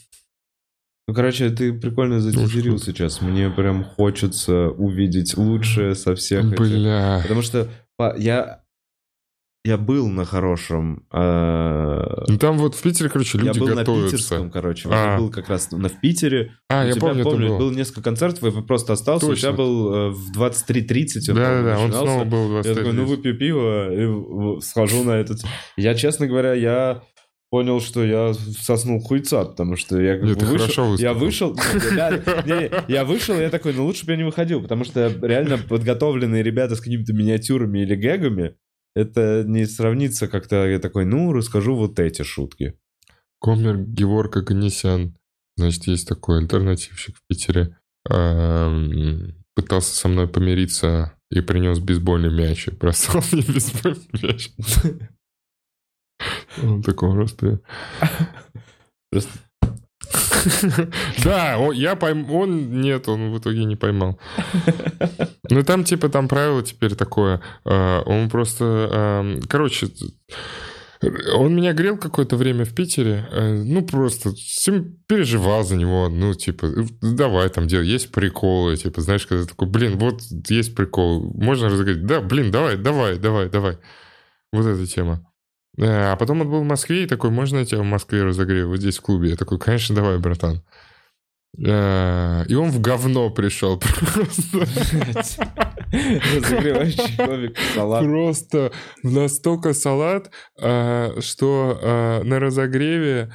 Ну, 1.07 1.15
короче, 1.15 1.49
ты 1.51 1.73
прикольно 1.73 2.21
затизерил 2.21 2.79
сейчас. 2.79 3.23
Мне 3.23 3.49
прям 3.49 3.83
хочется 3.85 4.69
увидеть 4.69 5.37
лучшее 5.39 5.95
со 5.95 6.15
всех 6.15 6.53
этих. 6.53 6.59
Бля. 6.59 7.21
Потому 7.23 7.41
что 7.43 7.71
я... 8.17 8.63
Я 9.65 9.77
был 9.77 10.09
на 10.09 10.25
хорошем... 10.25 11.05
э, 11.13 12.25
Ну 12.29 12.39
там 12.39 12.59
вот 12.59 12.75
в 12.75 12.83
Питере, 12.83 13.11
короче, 13.11 13.39
Я 13.39 13.45
люди 13.45 13.59
был 13.59 13.69
на 13.69 13.75
готовятся. 13.75 14.17
питерском, 14.17 14.51
короче. 14.51 14.89
А. 14.91 15.13
я 15.15 15.19
был 15.19 15.31
как 15.31 15.49
раз 15.49 15.71
на, 15.73 15.89
в 15.89 16.01
Питере. 16.01 16.53
А, 16.71 16.85
У 16.85 16.87
я 16.87 16.93
тебя, 16.93 17.01
помню, 17.09 17.25
помню, 17.25 17.49
было. 17.49 17.59
было 17.59 17.71
несколько 17.73 18.03
концертов, 18.03 18.45
и 18.45 18.63
просто 18.63 18.93
остался. 18.95 19.27
У 19.27 19.31
Точно. 19.31 19.49
тебя 19.49 19.53
был 19.53 19.95
э, 19.95 20.11
в 20.11 20.39
23.30. 20.39 21.31
он, 21.31 21.35
Да-да-да, 21.37 21.75
по-моему, 21.75 21.83
он 21.85 21.93
снова 21.93 22.25
был 22.25 22.57
Я 22.57 22.63
такой, 22.63 22.93
ну 22.93 23.05
23. 23.05 23.05
выпью 23.17 23.39
пиво 23.39 23.93
и 23.93 24.07
в- 24.07 24.61
схожу 24.61 25.03
на 25.03 25.13
этот... 25.13 25.41
Я, 25.77 25.95
честно 25.95 26.27
говоря, 26.29 26.55
я 26.55 27.03
понял, 27.51 27.81
что 27.81 28.05
я 28.05 28.35
соснул 28.35 29.01
хуйца, 29.01 29.45
потому 29.45 29.77
что 29.77 30.01
я 30.01 30.17
как 30.19 30.25
Нет, 30.29 30.39
бы 30.39 30.47
вышел... 30.47 30.95
Я 30.97 31.15
вышел... 31.15 31.57
Да, 31.97 32.11
не, 32.47 32.71
я 32.93 33.05
вышел, 33.05 33.37
и 33.37 33.41
я 33.43 33.51
такой, 33.51 33.73
ну 33.75 33.85
лучше 33.87 34.07
бы 34.07 34.13
я 34.13 34.19
не 34.19 34.25
выходил, 34.25 34.63
потому 34.63 34.85
что 34.85 35.09
реально 35.23 35.59
подготовленные 35.59 36.43
ребята 36.43 36.77
с 36.77 36.81
какими-то 36.81 37.13
миниатюрами 37.13 37.81
или 37.81 37.95
гэгами, 37.97 38.55
это 38.99 39.45
не 39.47 39.67
сравнится 39.67 40.29
как-то, 40.29 40.67
я 40.67 40.79
такой, 40.79 41.05
ну, 41.05 41.33
расскажу 41.33 41.77
вот 41.77 41.99
эти 41.99 42.23
шутки. 42.23 42.79
Комер 43.41 43.79
Геворг 43.79 44.37
Аганесян. 44.37 45.17
Значит, 45.57 45.87
есть 45.87 46.09
такой 46.09 46.39
альтернативщик 46.39 47.17
в 47.17 47.23
Питере. 47.29 47.77
Эм, 48.11 49.35
Пытался 49.55 49.95
со 49.95 50.09
мной 50.09 50.29
помириться 50.29 51.19
и 51.31 51.41
принес 51.41 51.81
бейсбольный 51.81 52.31
мяч. 52.31 52.69
И 52.69 52.71
бросал 52.71 53.23
мне 53.33 53.43
бейсбольный 53.43 54.09
мяч. 54.23 54.51
Он 56.63 56.83
такой 56.83 57.13
просто... 57.17 57.61
Просто 59.11 59.31
Да, 61.25 61.57
я 61.73 61.97
пойм... 61.97 62.31
он 62.33 62.81
нет, 62.81 63.09
он 63.09 63.33
в 63.33 63.39
итоге 63.39 63.65
не 63.65 63.77
поймал. 63.77 64.19
Ну 65.51 65.63
там 65.63 65.85
типа 65.85 66.09
там 66.11 66.29
правило 66.29 66.63
теперь 66.63 66.95
такое. 66.95 67.41
э, 67.65 68.03
Он 68.05 68.29
просто, 68.29 68.65
эм, 69.25 69.41
короче, 69.49 69.89
он 71.35 71.55
меня 71.57 71.73
грел 71.73 71.97
какое-то 71.97 72.37
время 72.37 72.65
в 72.65 72.75
Питере. 72.75 73.27
э, 73.31 73.63
Ну 73.63 73.83
просто 73.83 74.33
переживал 75.07 75.65
за 75.65 75.77
него. 75.77 76.09
Ну 76.11 76.35
типа 76.35 76.69
давай 77.01 77.49
там 77.49 77.67
делай, 77.67 77.87
есть 77.87 78.11
приколы, 78.13 78.77
типа 78.77 79.01
знаешь, 79.01 79.27
когда 79.27 79.45
ты 79.45 79.49
такой, 79.51 79.69
блин, 79.69 79.97
вот 79.99 80.21
есть 80.51 80.75
прикол, 80.75 81.33
можно 81.35 81.69
разыграть? 81.71 82.05
Да, 82.05 82.21
блин, 82.21 82.51
давай, 82.51 82.77
давай, 82.77 83.19
давай, 83.19 83.49
давай. 83.49 83.79
Вот 84.53 84.67
эта 84.67 84.87
тема. 84.87 85.25
Э, 85.79 86.13
А 86.13 86.17
потом 86.17 86.41
он 86.43 86.51
был 86.51 86.61
в 86.61 86.67
Москве 86.67 87.05
и 87.05 87.07
такой, 87.07 87.31
можно 87.31 87.59
я 87.59 87.65
тебя 87.65 87.81
в 87.81 87.85
Москве 87.85 88.25
разогрею, 88.25 88.69
вот 88.69 88.79
здесь 88.79 88.99
в 88.99 89.03
клубе? 89.03 89.31
Я 89.31 89.37
такой, 89.37 89.59
конечно, 89.59 89.95
давай, 89.95 90.19
братан. 90.19 90.63
Э, 91.57 92.45
И 92.49 92.55
он 92.55 92.71
в 92.71 92.81
говно 92.81 93.31
пришел 93.31 93.79
просто. 93.81 94.67
разогревающий 95.91 97.55
салат. 97.75 98.05
Просто 98.05 98.73
настолько 99.03 99.73
салат, 99.73 100.31
э, 100.61 101.21
что 101.21 101.79
э, 101.81 102.23
на 102.25 102.39
разогреве, 102.39 103.33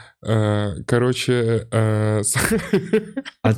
короче, 0.88 1.68
А 1.72 2.22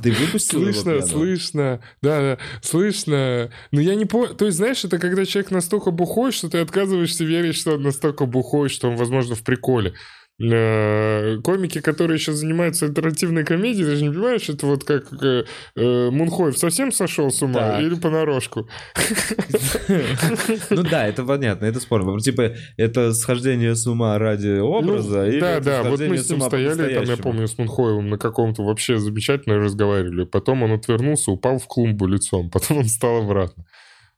ты 0.02 0.12
выпустил 0.12 0.62
слышно, 0.62 1.02
слышно, 1.06 1.82
да, 2.02 2.22
да, 2.22 2.38
слышно. 2.64 3.52
Но 3.72 3.82
я 3.82 3.94
не 3.94 4.06
понял, 4.06 4.34
то 4.34 4.46
есть, 4.46 4.58
знаешь, 4.58 4.84
это 4.84 4.98
когда 4.98 5.26
человек 5.26 5.52
настолько 5.52 5.92
бухой, 5.92 6.32
что 6.32 6.50
ты 6.50 6.58
отказываешься 6.58 7.24
верить, 7.24 7.56
что 7.56 7.74
он 7.74 7.84
настолько 7.84 8.26
бухой, 8.26 8.70
что 8.70 8.90
он, 8.90 8.96
возможно, 8.96 9.36
в 9.36 9.44
приколе. 9.44 9.94
Э, 10.38 11.38
Комики, 11.44 11.80
которые 11.80 12.18
еще 12.18 12.34
занимаются 12.34 12.88
альтернативной 12.88 13.46
комедией, 13.46 13.86
ты 13.86 13.96
же 13.96 14.04
не 14.04 14.10
понимаешь, 14.10 14.50
это 14.50 14.66
вот 14.66 14.84
как 14.84 15.06
э, 15.24 15.46
э, 15.78 16.10
Мунхоев 16.10 16.58
совсем 16.58 16.92
сошел 16.92 17.32
с 17.32 17.42
ума 17.42 17.54
Так. 17.60 17.82
или 17.82 17.96
понарошку? 17.96 18.68
Ну 20.70 20.84
да, 20.84 21.08
это 21.08 21.24
понятно, 21.24 21.66
это 21.66 21.80
спорно. 21.80 22.20
Типа, 22.20 22.54
это 22.76 23.14
схождение 23.14 23.76
с 23.76 23.88
ума 23.88 24.18
ради 24.20 24.60
образа 24.60 25.22
Ну, 25.22 25.28
или 25.28 25.40
да, 25.40 25.60
да, 25.62 25.84
вот 25.84 26.02
мы 26.02 26.18
с 26.18 26.30
ним 26.30 26.42
стояли, 26.42 26.94
там, 26.94 27.04
я 27.06 27.18
помню, 27.18 27.48
с 27.48 27.58
Мунхоевым 27.58 28.10
на 28.10 28.18
каком-то 28.18 28.64
вообще 28.64 28.98
замечательно 28.98 29.56
разговаривали. 29.58 30.26
Потом 30.26 30.64
он 30.64 30.74
отвернулся, 30.74 31.32
упал 31.32 31.60
в 31.60 31.68
клумбу 31.68 32.08
лицом, 32.08 32.50
потом 32.50 32.80
он 32.80 32.84
встал 32.86 33.24
обратно. 33.24 33.66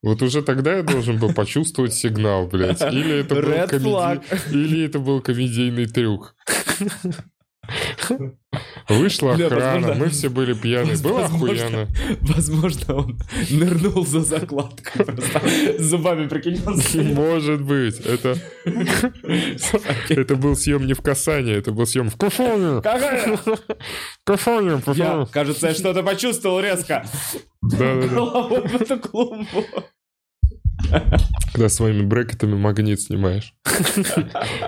Вот 0.03 0.21
уже 0.21 0.41
тогда 0.41 0.77
я 0.77 0.83
должен 0.83 1.17
был 1.17 1.33
почувствовать 1.33 1.93
сигнал, 1.93 2.47
блядь. 2.47 2.81
Или 2.81 3.19
это 3.19 3.35
был, 3.35 3.67
комеди-. 3.67 4.53
Или 4.53 4.85
это 4.85 4.99
был 4.99 5.21
комедийный 5.21 5.87
трюк. 5.87 6.35
Вышла 8.89 9.33
Бля, 9.33 9.47
охрана, 9.47 9.73
возможно- 9.87 9.95
мы 10.03 10.09
все 10.09 10.29
были 10.29 10.53
пьяны. 10.53 10.97
Было 10.97 11.19
Возможно. 11.21 11.65
охуенно. 11.65 11.87
Возможно, 12.21 12.95
он 12.95 13.19
нырнул 13.49 14.05
за. 14.05 14.21
С 14.21 15.81
зубами, 15.81 16.27
прикинь, 16.27 16.61
он 16.65 16.81
Может 17.13 17.61
быть. 17.61 17.99
Это, 17.99 18.37
это 20.09 20.35
был 20.35 20.55
съем 20.55 20.85
не 20.87 20.93
в 20.93 21.01
касании, 21.01 21.55
это 21.55 21.71
был 21.71 21.85
съем 21.85 22.09
в 22.09 22.17
кафане. 22.17 22.81
Какая? 22.81 23.37
Кафане, 24.23 24.81
Я, 24.95 25.27
кажется, 25.31 25.67
я 25.67 25.73
что-то 25.73 26.03
почувствовал 26.03 26.59
резко. 26.59 27.05
Да-да-да. 27.61 28.07
Головой 28.07 28.61
в 28.67 28.81
эту 28.81 28.99
клумбу. 28.99 29.65
Когда 31.53 31.69
своими 31.69 32.03
брекетами 32.03 32.55
магнит 32.55 33.01
снимаешь. 33.01 33.53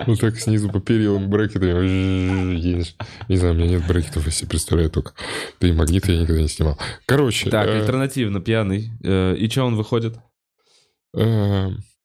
Вот 0.08 0.20
так 0.20 0.38
снизу 0.40 0.70
по 0.70 0.80
перилам 0.80 1.30
брекетами 1.30 2.56
едешь. 2.56 2.96
Не 3.28 3.38
знаю, 3.38 3.54
у 3.54 3.58
меня 3.58 3.68
нет 3.70 3.88
брекетов, 3.88 4.26
если 4.26 4.46
представляю 4.46 4.90
только. 4.90 5.14
Да 5.60 5.68
и 5.68 5.72
магниты 5.72 6.12
я 6.14 6.22
никогда 6.22 6.42
не 6.42 6.48
снимал. 6.50 6.78
Короче. 7.06 7.50
Так, 7.50 7.68
э, 7.68 7.80
альтернативно, 7.82 8.40
пьяный. 8.42 8.92
Э, 9.04 9.36
И 9.36 9.50
что 9.50 9.64
он 9.66 9.76
выходит? 9.76 10.18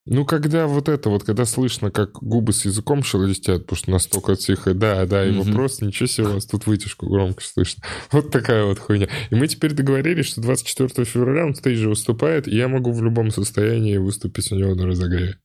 Ну, 0.06 0.26
когда 0.26 0.66
вот 0.66 0.90
это 0.90 1.08
вот, 1.08 1.24
когда 1.24 1.46
слышно, 1.46 1.90
как 1.90 2.12
губы 2.22 2.52
с 2.52 2.66
языком 2.66 3.02
шелестят, 3.02 3.62
потому 3.62 3.76
что 3.78 3.90
настолько 3.90 4.36
тихо, 4.36 4.74
да, 4.74 5.06
да, 5.06 5.24
Мгм. 5.24 5.54
просто 5.54 5.86
ничего 5.86 6.06
себе, 6.06 6.26
у 6.28 6.32
вас 6.34 6.44
тут 6.44 6.66
вытяжку 6.66 7.08
громко 7.08 7.42
слышно. 7.42 7.82
Вот 8.12 8.30
такая 8.30 8.64
вот 8.64 8.78
хуйня. 8.78 9.08
И 9.30 9.34
мы 9.34 9.48
теперь 9.48 9.72
договорились, 9.72 10.26
что 10.26 10.42
24 10.42 11.06
февраля 11.06 11.46
он 11.46 11.54
в 11.54 11.56
стейже 11.56 11.88
выступает, 11.88 12.46
и 12.46 12.54
я 12.54 12.68
могу 12.68 12.92
в 12.92 13.02
любом 13.02 13.30
состоянии 13.30 13.96
выступить 13.96 14.52
у 14.52 14.56
него 14.56 14.74
на 14.74 14.86
разогреве. 14.86 15.38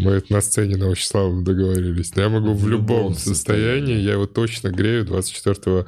Мы 0.00 0.12
это 0.12 0.32
на 0.32 0.40
сцене 0.40 0.76
на 0.76 0.90
Вячеслава 0.90 1.42
договорились. 1.42 2.14
Но 2.16 2.22
я 2.22 2.28
могу 2.28 2.52
в, 2.54 2.62
В 2.62 2.68
любом, 2.68 2.98
любом 2.98 3.14
состоянии, 3.14 3.34
состоянии. 3.34 4.02
я 4.04 4.12
его 4.12 4.26
точно 4.26 4.68
грею 4.70 5.04
24 5.04 5.86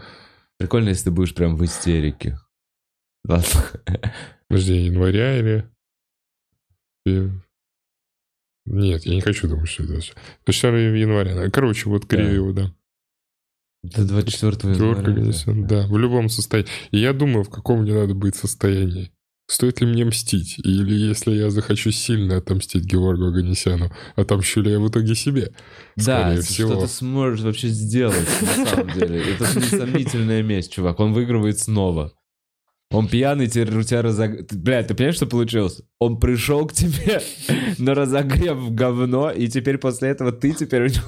Прикольно, 0.58 0.90
если 0.90 1.04
ты 1.04 1.10
будешь 1.10 1.34
прям 1.34 1.56
в 1.56 1.64
истерике. 1.64 2.38
Подожди, 3.26 4.74
января 4.76 5.38
или... 5.38 5.66
Нет, 8.66 9.04
я 9.06 9.14
не 9.14 9.20
хочу 9.20 9.48
думать, 9.48 9.68
что 9.68 9.84
это... 9.84 10.00
всё. 10.00 10.12
24 10.44 11.00
января. 11.00 11.50
Короче, 11.50 11.88
вот 11.88 12.04
грею 12.06 12.52
Да. 12.52 12.72
да. 13.82 14.02
До 14.02 14.06
24 14.06 14.52
Пятерка 14.74 14.84
января. 14.84 15.12
нанесен, 15.14 15.66
да, 15.66 15.86
в 15.86 15.96
любом 15.96 16.28
состоянии. 16.28 16.70
И 16.90 16.98
я 16.98 17.12
думаю, 17.14 17.44
в 17.44 17.50
каком 17.50 17.80
мне 17.82 17.94
надо 17.94 18.14
быть 18.14 18.36
состоянии. 18.36 19.10
Стоит 19.48 19.80
ли 19.80 19.86
мне 19.88 20.04
мстить? 20.04 20.60
Или 20.60 20.94
если 20.94 21.32
я 21.32 21.50
захочу 21.50 21.90
сильно 21.90 22.36
отомстить 22.36 22.84
Георгу 22.84 23.24
Аганесяну, 23.26 23.90
отомщу 24.14 24.60
ли 24.60 24.70
я 24.70 24.78
в 24.78 24.88
итоге 24.88 25.16
себе? 25.16 25.52
Да, 25.96 26.20
Скорее 26.20 26.42
что 26.42 26.52
всего. 26.52 26.80
ты 26.82 26.86
сможешь 26.86 27.40
вообще 27.40 27.66
сделать, 27.68 28.28
на 28.42 28.66
самом 28.66 28.92
деле. 28.92 29.22
Это 29.32 29.44
несомнительная 29.58 30.42
месть, 30.44 30.70
чувак. 30.72 31.00
Он 31.00 31.12
выигрывает 31.14 31.58
снова. 31.58 32.12
Он 32.92 33.06
пьяный, 33.06 33.46
теперь 33.46 33.76
у 33.76 33.82
тебя 33.84 34.02
разог... 34.02 34.48
Ты- 34.48 34.58
Бля, 34.58 34.82
ты 34.82 34.94
понимаешь, 34.94 35.14
что 35.14 35.26
получилось? 35.26 35.80
Он 36.00 36.18
пришел 36.18 36.66
к 36.66 36.72
тебе 36.72 37.22
на 37.78 37.94
разогрев 37.94 38.56
в 38.56 38.74
говно, 38.74 39.30
и 39.30 39.46
теперь 39.46 39.78
после 39.78 40.08
этого 40.08 40.32
ты 40.32 40.52
теперь 40.52 40.82
у 40.82 40.86
него 40.86 41.04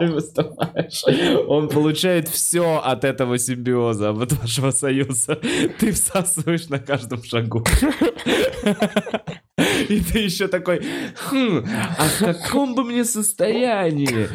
на 0.00 0.08
выступаешь. 0.12 1.04
Он 1.46 1.68
получает 1.68 2.28
все 2.28 2.78
от 2.84 3.04
этого 3.04 3.38
симбиоза, 3.38 4.10
от 4.10 4.32
вашего 4.32 4.72
союза. 4.72 5.38
Ты 5.78 5.92
всасываешь 5.92 6.68
на 6.68 6.80
каждом 6.80 7.22
шагу. 7.22 7.64
И 9.88 10.00
ты 10.00 10.18
еще 10.18 10.48
такой, 10.48 10.82
«Хм, 11.16 11.64
а 11.98 12.04
в 12.04 12.18
каком 12.18 12.74
бы 12.74 12.82
мне 12.82 13.04
состоянии? 13.04 14.28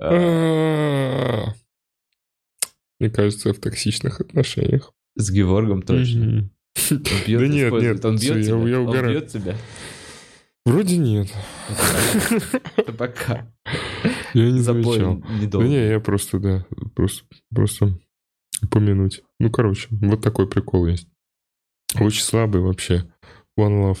Мне 3.00 3.10
кажется, 3.10 3.52
в 3.52 3.58
токсичных 3.58 4.20
отношениях. 4.20 4.92
С 5.16 5.30
Геворгом 5.30 5.82
точно. 5.82 6.50
Он 6.90 7.00
пьет, 7.24 7.40
Да 7.40 7.46
нет, 7.48 7.72
нет, 7.72 8.04
Он 8.04 8.16
бьет 8.16 8.36
я- 8.36 8.42
тебя? 8.42 8.68
я 8.68 8.80
Он 8.80 8.88
угораю. 8.88 9.12
бьет 9.20 9.28
тебя? 9.28 9.56
Вроде 10.66 10.98
нет. 10.98 11.28
Это 12.76 12.92
пока. 12.92 13.50
Я 14.34 14.50
не 14.50 14.60
замечал. 14.60 15.22
Да 15.50 15.58
не, 15.64 15.88
я 15.88 15.98
просто, 16.00 16.38
да, 16.38 16.66
просто, 16.94 17.24
просто 17.52 17.98
упомянуть. 18.62 19.22
Ну, 19.40 19.50
короче, 19.50 19.88
вот 19.90 20.22
такой 20.22 20.46
прикол 20.48 20.86
есть. 20.86 21.08
Очень 21.98 22.22
слабый 22.22 22.60
вообще. 22.60 23.10
One 23.58 23.80
Love. 23.94 23.98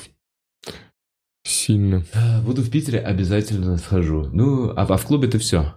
Сильно. 1.44 2.04
А, 2.12 2.40
Буду 2.42 2.62
в 2.62 2.70
Питере, 2.70 3.00
обязательно 3.00 3.76
схожу. 3.78 4.28
Ну, 4.32 4.70
а, 4.70 4.82
а 4.84 4.96
в 4.96 5.06
клубе 5.06 5.26
ты 5.28 5.38
все. 5.38 5.74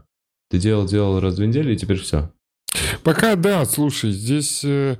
Ты 0.50 0.60
делал, 0.60 0.86
делал 0.86 1.20
раз 1.20 1.34
в 1.34 1.38
две 1.38 1.48
недели, 1.48 1.74
и 1.74 1.78
теперь 1.78 1.98
все. 1.98 2.32
Пока 3.04 3.36
да, 3.36 3.66
слушай, 3.66 4.12
здесь 4.12 4.62
э, 4.64 4.98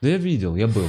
Да 0.00 0.08
я 0.08 0.16
видел, 0.16 0.56
я 0.56 0.66
был. 0.68 0.88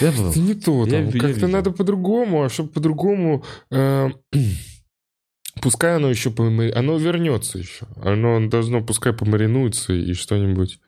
Я 0.00 0.12
был. 0.12 0.30
это 0.30 0.38
не 0.40 0.54
то. 0.54 0.86
Я 0.86 1.10
как-то 1.10 1.46
надо 1.48 1.70
по-другому, 1.70 2.44
а 2.44 2.48
чтобы 2.48 2.70
по-другому... 2.70 3.44
э, 3.70 4.10
пускай 5.62 5.96
оно 5.96 6.10
еще 6.10 6.30
помари- 6.30 6.72
Оно 6.72 6.96
вернется 6.98 7.58
еще. 7.58 7.86
Оно 8.02 8.48
должно, 8.48 8.82
пускай 8.82 9.12
помаринуется 9.12 9.92
и 9.92 10.12
что-нибудь... 10.14 10.78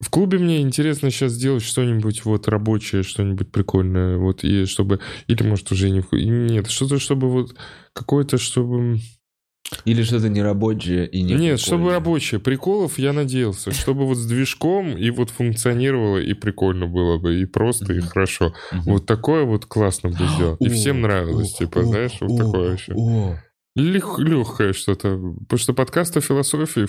В 0.00 0.10
клубе 0.10 0.38
мне 0.38 0.62
интересно 0.62 1.12
сейчас 1.12 1.30
сделать 1.32 1.62
что-нибудь 1.62 2.24
вот 2.24 2.48
рабочее, 2.48 3.04
что-нибудь 3.04 3.52
прикольное, 3.52 4.16
вот, 4.16 4.42
и 4.42 4.64
чтобы... 4.66 4.98
Или, 5.28 5.44
может, 5.44 5.70
уже 5.70 5.90
не... 5.90 6.02
Нет, 6.10 6.68
что-то, 6.68 6.98
чтобы 6.98 7.30
вот... 7.30 7.54
Какое-то, 7.92 8.36
чтобы... 8.38 8.98
Или 9.84 10.02
что-то 10.02 10.28
нерабочее 10.28 11.08
и 11.08 11.22
не 11.22 11.34
Нет, 11.34 11.58
чтобы 11.60 11.90
рабочее. 11.92 12.40
Приколов 12.40 12.98
я 12.98 13.12
надеялся. 13.12 13.72
Чтобы 13.72 14.06
вот 14.06 14.16
с 14.18 14.26
движком 14.26 14.96
и 14.96 15.10
вот 15.10 15.30
функционировало, 15.30 16.18
и 16.18 16.34
прикольно 16.34 16.86
было 16.86 17.18
бы, 17.18 17.40
и 17.40 17.46
просто, 17.46 17.92
и 17.94 18.00
хорошо. 18.00 18.52
Вот 18.84 19.06
такое 19.06 19.44
вот 19.44 19.64
классно 19.66 20.10
бы 20.10 20.16
сделал. 20.34 20.56
И 20.56 20.68
всем 20.68 21.00
нравилось, 21.00 21.54
типа, 21.54 21.82
знаешь, 21.84 22.18
вот 22.20 22.36
такое 22.38 22.70
вообще. 22.70 22.92
о. 22.94 23.36
легкое 23.74 24.72
что-то. 24.74 25.16
Потому 25.40 25.58
что 25.58 25.72
подкаст 25.72 26.16
о 26.16 26.20
философии, 26.20 26.86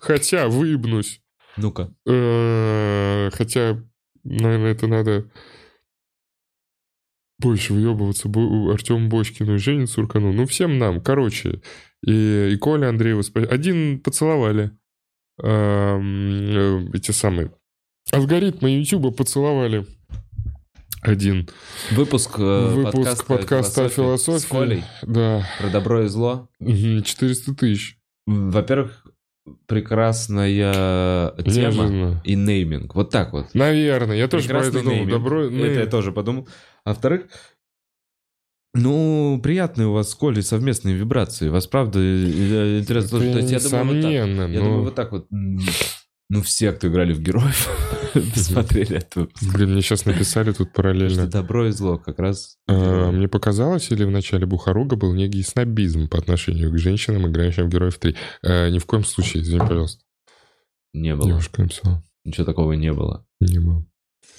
хотя 0.00 0.48
выебнусь. 0.48 1.22
Ну-ка. 1.56 1.92
Э, 2.06 3.30
Хотя, 3.32 3.82
наверное, 4.22 4.72
это 4.72 4.86
надо 4.86 5.30
больше 7.38 7.72
выебываться 7.72 8.28
Бо- 8.28 8.72
Артему 8.72 9.08
Бочкину 9.08 9.54
и 9.54 9.58
Жене 9.58 9.86
Цуркану. 9.86 10.32
Ну, 10.32 10.46
всем 10.46 10.78
нам. 10.78 11.00
Короче, 11.00 11.62
и, 12.04 12.50
и 12.52 12.56
Коля 12.56 12.88
Андреева. 12.88 13.20
спа- 13.20 13.46
Один 13.46 14.00
поцеловали. 14.00 14.70
Ам, 15.42 16.50
э, 16.50 16.90
эти 16.94 17.10
самые 17.12 17.52
алгоритмы 18.12 18.70
Ютуба 18.70 19.10
поцеловали. 19.10 19.86
Один. 21.00 21.48
Выпуск, 21.92 22.36
э, 22.38 22.68
Выпуск 22.74 23.24
подкаста 23.26 23.84
о 23.84 23.88
философии. 23.88 24.44
С 24.44 24.46
Колей 24.46 24.84
Да. 25.02 25.46
про 25.60 25.70
добро 25.70 26.04
и 26.04 26.08
зло. 26.08 26.48
Мгм, 26.58 27.02
400 27.04 27.54
тысяч. 27.54 27.98
Во-первых, 28.26 29.06
прекрасная 29.66 30.48
тема 31.44 31.44
Неожиданно. 31.46 32.20
и 32.24 32.34
нейминг. 32.34 32.94
Вот 32.94 33.10
так 33.10 33.32
вот. 33.32 33.54
Наверное. 33.54 34.16
Я 34.16 34.26
тоже 34.28 34.48
про 34.48 34.54
Прекрасный 34.60 34.80
это 34.80 34.84
думал. 34.84 34.96
нейминг. 34.96 35.10
Добро... 35.12 35.44
Это 35.44 35.80
я 35.80 35.86
тоже 35.86 36.12
подумал. 36.12 36.48
А 36.84 36.90
во-вторых, 36.90 37.26
ну, 38.82 39.40
приятные 39.42 39.88
у 39.88 39.92
вас 39.92 40.10
с 40.10 40.14
Колей 40.14 40.42
совместные 40.42 40.94
вибрации. 40.94 41.48
Вас, 41.48 41.66
правда, 41.66 41.98
э, 42.00 42.78
интересно. 42.80 43.08
слушать. 43.08 43.32
То 43.32 43.38
есть 43.38 43.50
я 43.52 43.58
думаю, 43.60 43.84
вот 43.84 43.92
так. 44.02 44.10
Несомненно. 44.10 44.40
Я 44.52 44.58
но- 44.60 44.64
думаю, 44.64 44.82
вот 44.84 44.94
так 44.94 45.12
вот. 45.12 45.26
Ну, 46.30 46.42
все, 46.42 46.72
кто 46.72 46.88
играли 46.88 47.14
в 47.14 47.22
героев, 47.22 47.70
посмотрели 48.34 48.98
это. 48.98 49.28
Блин, 49.54 49.72
мне 49.72 49.80
сейчас 49.80 50.04
написали 50.04 50.52
тут 50.52 50.68
Что 50.68 50.76
параллельно. 50.76 51.26
добро 51.26 51.68
и 51.68 51.70
зло 51.70 51.96
как 51.96 52.18
раз. 52.18 52.58
А, 52.68 53.10
Мне 53.10 53.28
показалось, 53.28 53.90
или 53.90 54.04
в 54.04 54.10
начале 54.10 54.44
Бухаруга 54.44 54.96
был 54.96 55.14
некий 55.14 55.42
снобизм 55.42 56.06
по 56.06 56.18
отношению 56.18 56.70
к 56.70 56.76
женщинам, 56.78 57.26
играющим 57.28 57.64
в 57.64 57.72
Героев 57.72 57.98
3. 57.98 58.14
Э, 58.42 58.68
ни 58.68 58.78
в 58.78 58.84
коем 58.84 59.04
случае, 59.04 59.42
извини, 59.42 59.60
пожалуйста. 59.60 60.02
Не 60.92 61.14
было. 61.16 61.28
Девушка 61.28 61.62
написала. 61.62 62.02
Ничего 62.24 62.44
такого 62.44 62.72
не 62.74 62.92
было. 62.92 63.26
Не 63.40 63.58
было. 63.60 63.86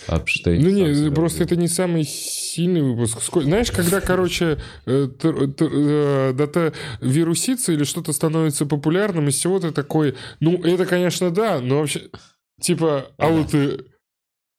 Апштейн. 0.07 0.61
Ну 0.61 0.70
не, 0.70 1.11
просто 1.11 1.44
это 1.44 1.56
не 1.56 1.68
самый 1.68 2.03
сильный 2.03 2.82
выпуск. 2.82 3.20
Знаешь, 3.41 3.72
когда, 3.72 4.02
короче, 4.02 4.57
э, 4.86 5.07
э, 5.22 6.34
дата 6.34 6.74
вирусится 7.02 7.72
или 7.74 7.84
что-то 7.84 8.14
становится 8.14 8.66
популярным, 8.66 9.28
из 9.28 9.36
всего 9.36 9.60
ты 9.60 9.72
такой, 9.72 10.16
ну, 10.40 10.64
это, 10.64 10.86
конечно, 10.86 11.32
да, 11.32 11.60
но 11.60 11.80
вообще, 11.80 12.10
типа, 12.61 13.07
а 13.18 13.30
вот 13.30 13.53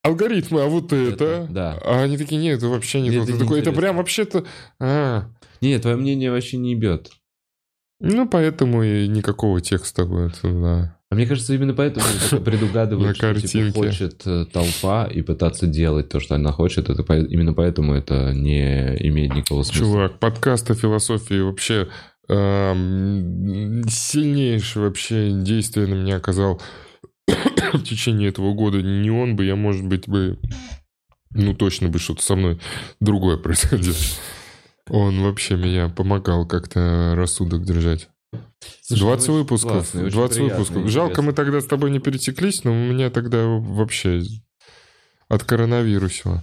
алгоритмы, 0.02 0.62
а 0.62 0.66
вот 0.66 0.92
это, 0.92 1.24
Это, 1.24 1.46
да. 1.50 1.78
а 1.84 2.02
они 2.02 2.16
такие, 2.16 2.40
нет, 2.40 2.58
это 2.58 2.68
вообще 2.68 3.00
не 3.00 3.10
то. 3.10 3.26
Ты 3.26 3.38
такой, 3.38 3.60
это 3.60 3.72
прям 3.72 3.96
вообще-то, 3.96 4.44
а, 4.78 5.26
Не, 5.60 5.78
твое 5.78 5.96
мнение 5.96 6.30
вообще 6.30 6.56
не 6.56 6.74
бьет. 6.74 7.10
Ну, 8.00 8.28
поэтому 8.28 8.82
и 8.82 9.06
никакого 9.06 9.60
текста 9.60 10.04
будет, 10.06 10.38
да. 10.42 10.96
А 11.10 11.14
мне 11.16 11.26
кажется, 11.26 11.54
именно 11.54 11.74
поэтому 11.74 12.06
предугадывают, 12.44 13.16
что 13.16 13.34
типа, 13.40 13.72
хочет 13.72 14.22
э, 14.26 14.46
толпа 14.50 15.06
и 15.06 15.22
пытаться 15.22 15.66
делать 15.66 16.08
то, 16.08 16.20
что 16.20 16.36
она 16.36 16.52
хочет. 16.52 16.88
Это 16.88 17.02
по- 17.02 17.18
именно 17.18 17.52
поэтому 17.52 17.94
это 17.94 18.32
не 18.32 18.96
имеет 19.08 19.34
никакого 19.34 19.64
смысла. 19.64 19.84
Чувак, 19.84 20.18
подкаст 20.20 20.70
о 20.70 20.74
философии 20.74 21.40
вообще 21.40 21.88
эм, 22.28 23.82
сильнейшее 23.88 24.84
вообще 24.84 25.32
действие 25.32 25.88
на 25.88 25.94
меня 25.94 26.16
оказал 26.16 26.62
в 27.72 27.82
течение 27.82 28.28
этого 28.28 28.54
года. 28.54 28.80
Не 28.80 29.10
он 29.10 29.34
бы, 29.34 29.44
я, 29.44 29.56
может 29.56 29.84
быть, 29.86 30.08
бы... 30.08 30.38
Ну, 31.32 31.54
точно 31.54 31.88
бы 31.88 31.98
что-то 31.98 32.22
со 32.22 32.36
мной 32.36 32.60
другое 33.00 33.36
происходило. 33.42 33.96
Он 34.90 35.22
вообще 35.22 35.56
меня 35.56 35.88
помогал 35.88 36.46
как-то 36.46 37.14
рассудок 37.16 37.64
держать. 37.64 38.08
Слушай, 38.82 39.00
20 39.00 39.28
ну, 39.28 39.34
выпусков. 39.34 39.94
очень 39.94 40.10
20 40.10 40.36
приятно, 40.36 40.58
выпусков. 40.58 40.88
Жалко, 40.90 41.22
мы 41.22 41.32
тогда 41.32 41.60
с 41.60 41.66
тобой 41.66 41.90
не 41.90 42.00
пересеклись, 42.00 42.64
но 42.64 42.72
у 42.72 42.74
меня 42.74 43.10
тогда 43.10 43.44
вообще 43.46 44.22
от 45.28 45.44
коронавируса. 45.44 46.42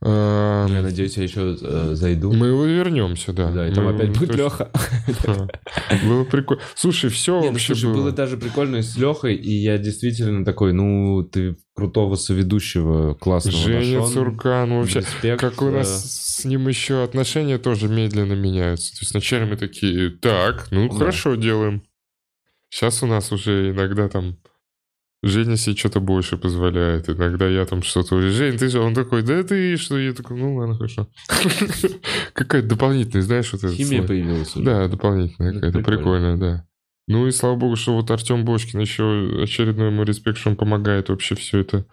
Эм, 0.00 0.72
Я 0.72 0.82
надеюсь, 0.82 1.16
я 1.16 1.24
еще 1.24 1.56
э, 1.60 1.90
зайду. 1.94 2.32
Мы 2.32 2.48
его 2.48 2.64
вернемся, 2.64 3.32
да. 3.32 3.50
Да, 3.50 3.66
и 3.66 3.74
там 3.74 3.84
Мы 3.84 3.94
опять 3.94 4.16
будет 4.16 4.34
Леха. 4.36 4.70
Было 6.04 6.22
прикольно. 6.24 6.62
Слушай, 6.76 7.10
все 7.10 7.40
ну, 7.40 7.50
вообще 7.50 7.74
слушай, 7.74 7.92
было 7.92 8.12
даже 8.12 8.36
прикольно 8.36 8.82
с 8.82 8.96
Лехой, 8.96 9.34
и 9.34 9.50
я 9.50 9.76
действительно 9.76 10.44
такой, 10.44 10.72
ну, 10.72 11.24
ты 11.24 11.56
крутого 11.74 12.14
соведущего 12.14 13.14
классного 13.14 13.58
Женя 13.58 14.00
нашел. 14.00 14.08
Цуркан, 14.08 14.70
вообще. 14.70 15.00
Респект, 15.00 15.40
Как 15.40 15.60
у 15.62 15.66
э, 15.66 15.70
нас 15.72 16.38
с 16.38 16.44
ним 16.44 16.68
еще 16.68 17.02
отношения 17.02 17.58
тоже 17.58 17.88
медленно 17.88 18.34
меняются. 18.34 18.92
То 18.92 18.98
есть 19.00 19.12
вначале 19.12 19.46
мы 19.46 19.56
такие, 19.56 20.10
так, 20.10 20.68
ну 20.70 20.88
хорошо 20.90 21.34
делаем. 21.34 21.82
Сейчас 22.70 23.02
у 23.02 23.06
нас 23.06 23.32
уже 23.32 23.70
иногда 23.70 24.08
там 24.08 24.36
Женя 25.22 25.56
себе 25.56 25.74
что-то 25.74 26.00
больше 26.00 26.36
позволяет. 26.36 27.08
Иногда 27.08 27.48
я 27.48 27.64
там 27.66 27.82
что-то 27.82 28.20
Жень, 28.20 28.56
ты 28.56 28.68
же, 28.68 28.80
он 28.80 28.94
такой, 28.94 29.22
да 29.22 29.42
ты 29.42 29.76
что? 29.76 29.98
Я 29.98 30.12
такой, 30.12 30.38
ну 30.38 30.54
ладно, 30.54 30.76
хорошо. 30.76 31.08
Какая-то 32.34 32.68
дополнительная, 32.68 33.22
знаешь, 33.22 33.52
вот 33.52 33.64
это 33.64 33.74
Химия 33.74 34.02
появилась 34.02 34.54
уже. 34.54 34.64
Да, 34.64 34.86
дополнительная 34.86 35.54
какая-то, 35.54 35.78
прикольно. 35.78 35.96
прикольная, 35.98 36.36
да. 36.36 36.64
Ну 37.08 37.26
и 37.26 37.32
слава 37.32 37.56
богу, 37.56 37.74
что 37.74 37.94
вот 37.94 38.10
Артем 38.10 38.44
Бочкин 38.44 38.78
еще 38.78 39.42
очередной 39.42 39.88
ему 39.88 40.04
респект, 40.04 40.38
что 40.38 40.50
он 40.50 40.56
помогает 40.56 41.08
вообще 41.08 41.34
все 41.34 41.60
это. 41.60 41.86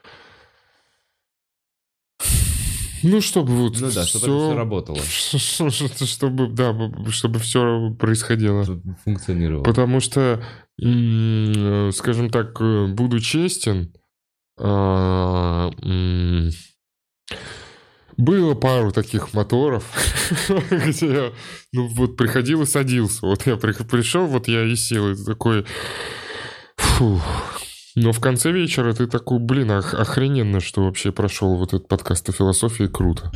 Ну, 3.01 3.21
чтобы 3.21 3.53
вот 3.53 3.79
Ну 3.79 3.91
да, 3.91 4.03
чтобы 4.03 4.25
это 4.25 4.47
все 4.47 4.55
работало, 4.55 4.97
Чтобы, 6.05 6.47
да, 6.49 6.75
чтобы 7.09 7.39
все 7.39 7.91
происходило. 7.99 8.63
чтобы 8.63 8.95
функционировало. 9.03 9.63
Потому 9.63 9.99
что, 9.99 10.43
м, 10.81 11.87
э, 11.89 11.91
скажем 11.91 12.29
так, 12.29 12.59
э, 12.61 12.87
буду 12.87 13.19
честен, 13.19 13.93
а, 14.57 15.69
было 18.17 18.55
пару 18.55 18.91
таких 18.91 19.33
моторов, 19.33 19.83
где 20.71 21.07
я, 21.07 21.31
ну 21.73 21.87
вот, 21.87 22.15
приходил 22.15 22.61
и 22.61 22.65
садился. 22.65 23.25
Вот 23.25 23.45
я 23.45 23.57
при- 23.57 23.73
пришел, 23.83 24.25
вот 24.25 24.47
я 24.47 24.63
и 24.63 24.75
сел, 24.75 25.11
и 25.11 25.25
такой... 25.25 25.65
фух. 26.77 27.21
Но 27.97 28.11
в 28.11 28.19
конце 28.19 28.51
вечера 28.51 28.93
ты 28.93 29.07
такой, 29.07 29.39
блин, 29.39 29.71
ох- 29.71 29.93
охрененно, 29.93 30.59
что 30.61 30.83
вообще 30.85 31.11
прошел 31.11 31.55
вот 31.55 31.73
этот 31.73 31.87
подкаст 31.87 32.29
о 32.29 32.31
философии, 32.33 32.87
круто. 32.87 33.31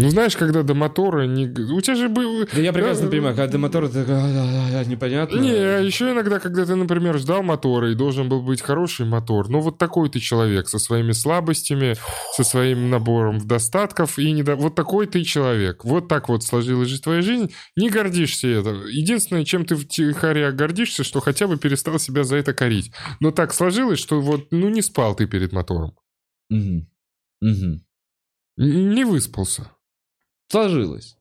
Ну, 0.00 0.10
знаешь, 0.10 0.36
когда 0.36 0.62
до 0.62 0.74
мотора 0.74 1.26
не... 1.26 1.46
У 1.46 1.80
тебя 1.80 1.96
же 1.96 2.08
был... 2.08 2.46
Да 2.52 2.60
я 2.60 2.72
прекрасно 2.72 3.06
Да, 3.06 3.10
понимаю, 3.10 3.34
когда 3.36 3.58
мотор, 3.58 3.88
ты 3.88 4.04
такой, 4.04 4.14
«А, 4.14 4.18
а, 4.18 4.80
а, 4.80 4.84
непонятно. 4.84 5.38
Не, 5.38 5.50
а 5.50 5.80
еще 5.80 6.12
иногда, 6.12 6.38
когда 6.38 6.64
ты, 6.64 6.76
например, 6.76 7.18
ждал 7.18 7.42
мотора 7.42 7.90
и 7.90 7.94
должен 7.94 8.28
был 8.28 8.40
быть 8.42 8.62
хороший 8.62 9.06
мотор, 9.06 9.48
ну 9.48 9.60
вот 9.60 9.78
такой 9.78 10.08
ты 10.08 10.20
человек 10.20 10.68
со 10.68 10.78
своими 10.78 11.12
слабостями, 11.12 11.96
со 12.36 12.44
своим 12.44 12.90
набором 12.90 13.38
достатков 13.46 14.18
и 14.18 14.30
недо... 14.30 14.54
вот 14.56 14.74
такой 14.76 15.06
ты 15.06 15.24
человек. 15.24 15.84
Вот 15.84 16.06
так 16.08 16.28
вот 16.28 16.44
сложилась 16.44 16.88
же 16.88 17.00
твоя 17.00 17.20
жизнь. 17.22 17.52
Не 17.76 17.90
гордишься 17.90 18.46
это. 18.48 18.70
Единственное, 18.88 19.44
чем 19.44 19.64
ты 19.64 19.74
втихаря 19.76 20.52
гордишься, 20.52 21.02
что 21.02 21.20
хотя 21.20 21.48
бы 21.48 21.56
перестал 21.58 21.98
себя 21.98 22.22
за 22.24 22.36
это 22.36 22.54
корить. 22.54 22.92
Но 23.20 23.32
так 23.32 23.52
сложилось, 23.52 23.98
что 23.98 24.20
вот, 24.20 24.48
ну 24.52 24.68
не 24.68 24.82
спал 24.82 25.16
ты 25.16 25.26
перед 25.26 25.52
мотором. 25.52 25.96
Мгм. 26.50 26.88
Н- 28.58 28.90
Не 28.94 29.04
выспался. 29.04 29.70
Сложилось. 30.50 31.16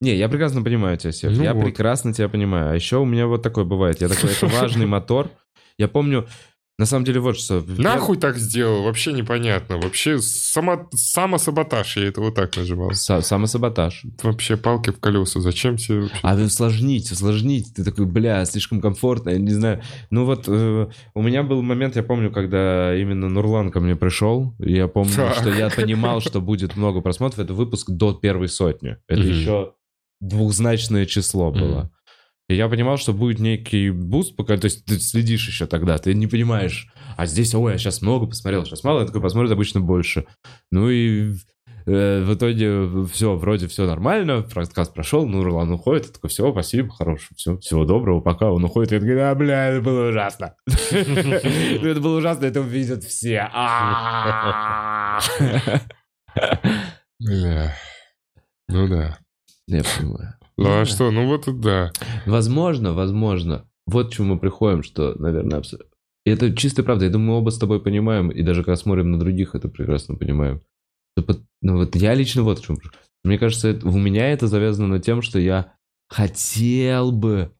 Не, 0.00 0.14
я 0.14 0.28
прекрасно 0.28 0.62
понимаю 0.62 0.96
тебя, 0.96 1.12
Сев. 1.12 1.36
Ну 1.36 1.42
я 1.42 1.54
вот. 1.54 1.64
прекрасно 1.64 2.12
тебя 2.12 2.28
понимаю. 2.28 2.70
А 2.70 2.74
еще 2.74 2.98
у 2.98 3.04
меня 3.04 3.26
вот 3.26 3.42
такое 3.42 3.64
бывает. 3.64 4.00
Я 4.00 4.08
такой, 4.08 4.30
это 4.30 4.46
важный 4.46 4.86
мотор. 4.86 5.30
Я 5.76 5.88
помню, 5.88 6.28
на 6.78 6.86
самом 6.86 7.04
деле, 7.04 7.18
вот 7.18 7.36
что. 7.36 7.64
Нахуй 7.66 8.18
так 8.18 8.36
сделал? 8.38 8.84
Вообще 8.84 9.12
непонятно. 9.12 9.78
Вообще 9.78 10.20
само... 10.20 10.88
самосаботаж, 10.94 11.96
я 11.96 12.06
это 12.06 12.20
вот 12.20 12.36
так 12.36 12.56
называл. 12.56 12.90
Са- 12.92 13.20
Самосаботаж. 13.20 14.04
Вообще 14.22 14.56
палки 14.56 14.90
в 14.90 15.00
колеса. 15.00 15.40
Зачем 15.40 15.76
тебе 15.76 16.02
вообще? 16.02 16.18
А 16.22 16.36
усложнить, 16.36 17.10
усложнить. 17.10 17.74
Ты 17.74 17.82
такой, 17.82 18.06
бля, 18.06 18.44
слишком 18.44 18.80
комфортно, 18.80 19.30
я 19.30 19.38
не 19.38 19.50
знаю. 19.50 19.82
Ну 20.10 20.24
вот, 20.24 20.44
э, 20.46 20.86
у 21.14 21.22
меня 21.22 21.42
был 21.42 21.62
момент, 21.62 21.96
я 21.96 22.04
помню, 22.04 22.30
когда 22.30 22.94
именно 22.96 23.28
Нурлан 23.28 23.72
ко 23.72 23.80
мне 23.80 23.96
пришел. 23.96 24.54
Я 24.60 24.86
помню, 24.86 25.12
Так. 25.16 25.34
что 25.34 25.50
я 25.50 25.70
понимал, 25.70 26.20
что 26.20 26.40
будет 26.40 26.76
много 26.76 27.00
просмотров. 27.00 27.40
Это 27.40 27.54
выпуск 27.54 27.90
до 27.90 28.14
первой 28.14 28.48
сотни. 28.48 28.96
Это 29.08 29.20
еще 29.22 29.72
двухзначное 30.20 31.06
число 31.06 31.50
было. 31.50 31.90
И 32.48 32.54
я 32.54 32.68
понимал, 32.68 32.96
что 32.96 33.12
будет 33.12 33.40
некий 33.40 33.90
буст, 33.90 34.34
пока, 34.34 34.56
то 34.56 34.64
есть 34.64 34.86
ты 34.86 34.98
следишь 34.98 35.46
еще 35.46 35.66
тогда, 35.66 35.98
ты 35.98 36.14
не 36.14 36.26
понимаешь, 36.26 36.90
а 37.18 37.26
здесь, 37.26 37.54
ой, 37.54 37.72
я 37.72 37.78
сейчас 37.78 38.00
много 38.00 38.26
посмотрел, 38.26 38.64
сейчас 38.64 38.84
мало, 38.84 39.00
я 39.00 39.06
такой 39.06 39.20
посмотрит 39.20 39.52
обычно 39.52 39.80
больше. 39.82 40.24
Ну 40.70 40.88
и 40.88 41.34
э, 41.84 42.22
в 42.22 42.34
итоге 42.34 43.04
все, 43.12 43.36
вроде 43.36 43.68
все 43.68 43.86
нормально, 43.86 44.40
подкаст 44.40 44.94
прошел, 44.94 45.26
ну, 45.26 45.44
Нурлан 45.44 45.70
уходит, 45.72 46.06
я 46.06 46.12
такой, 46.12 46.30
все, 46.30 46.50
спасибо, 46.50 46.88
хорошо, 46.88 47.26
все, 47.36 47.58
всего 47.58 47.84
доброго, 47.84 48.20
пока. 48.22 48.50
Он 48.50 48.64
уходит, 48.64 48.92
я 48.92 49.00
такой, 49.00 49.16
да, 49.16 49.34
бля, 49.34 49.66
это 49.68 49.82
было 49.82 50.08
ужасно. 50.08 50.54
Это 50.66 52.00
было 52.00 52.16
ужасно, 52.16 52.46
это 52.46 52.60
увидят 52.62 53.04
все. 53.04 53.46
А. 53.52 55.20
Бля. 57.20 57.74
Ну 58.68 58.88
да. 58.88 59.18
Я 59.66 59.82
понимаю. 59.82 60.37
Ну 60.58 60.80
а 60.80 60.84
что, 60.84 61.10
ну 61.10 61.26
вот 61.26 61.48
и 61.48 61.52
да. 61.52 61.92
Возможно, 62.26 62.92
возможно. 62.92 63.64
Вот 63.86 64.08
к 64.08 64.12
чему 64.12 64.34
мы 64.34 64.38
приходим, 64.38 64.82
что, 64.82 65.14
наверное, 65.18 65.58
абс- 65.58 65.74
и 66.26 66.30
это 66.30 66.54
чистая 66.54 66.84
правда. 66.84 67.06
Я 67.06 67.10
думаю, 67.10 67.28
мы 67.30 67.38
оба 67.38 67.50
с 67.50 67.58
тобой 67.58 67.80
понимаем, 67.82 68.28
и 68.30 68.42
даже 68.42 68.62
когда 68.62 68.76
смотрим 68.76 69.10
на 69.12 69.18
других, 69.18 69.54
это 69.54 69.68
прекрасно 69.68 70.16
понимаем. 70.16 70.60
ну, 71.62 71.76
вот 71.76 71.96
я 71.96 72.14
лично 72.14 72.42
вот 72.42 72.58
в 72.58 72.64
чем. 72.64 72.78
Мне 73.24 73.38
кажется, 73.38 73.68
это- 73.68 73.86
у 73.88 73.96
меня 73.98 74.30
это 74.30 74.46
завязано 74.46 74.88
на 74.88 74.98
тем, 75.00 75.22
что 75.22 75.38
я 75.38 75.72
хотел 76.08 77.12
бы 77.12 77.52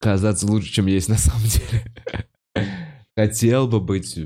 казаться 0.00 0.46
лучше, 0.46 0.72
чем 0.72 0.86
есть 0.86 1.08
на 1.08 1.16
самом 1.18 1.44
деле. 1.44 1.94
Хотел 3.16 3.68
бы 3.68 3.80
быть, 3.80 4.16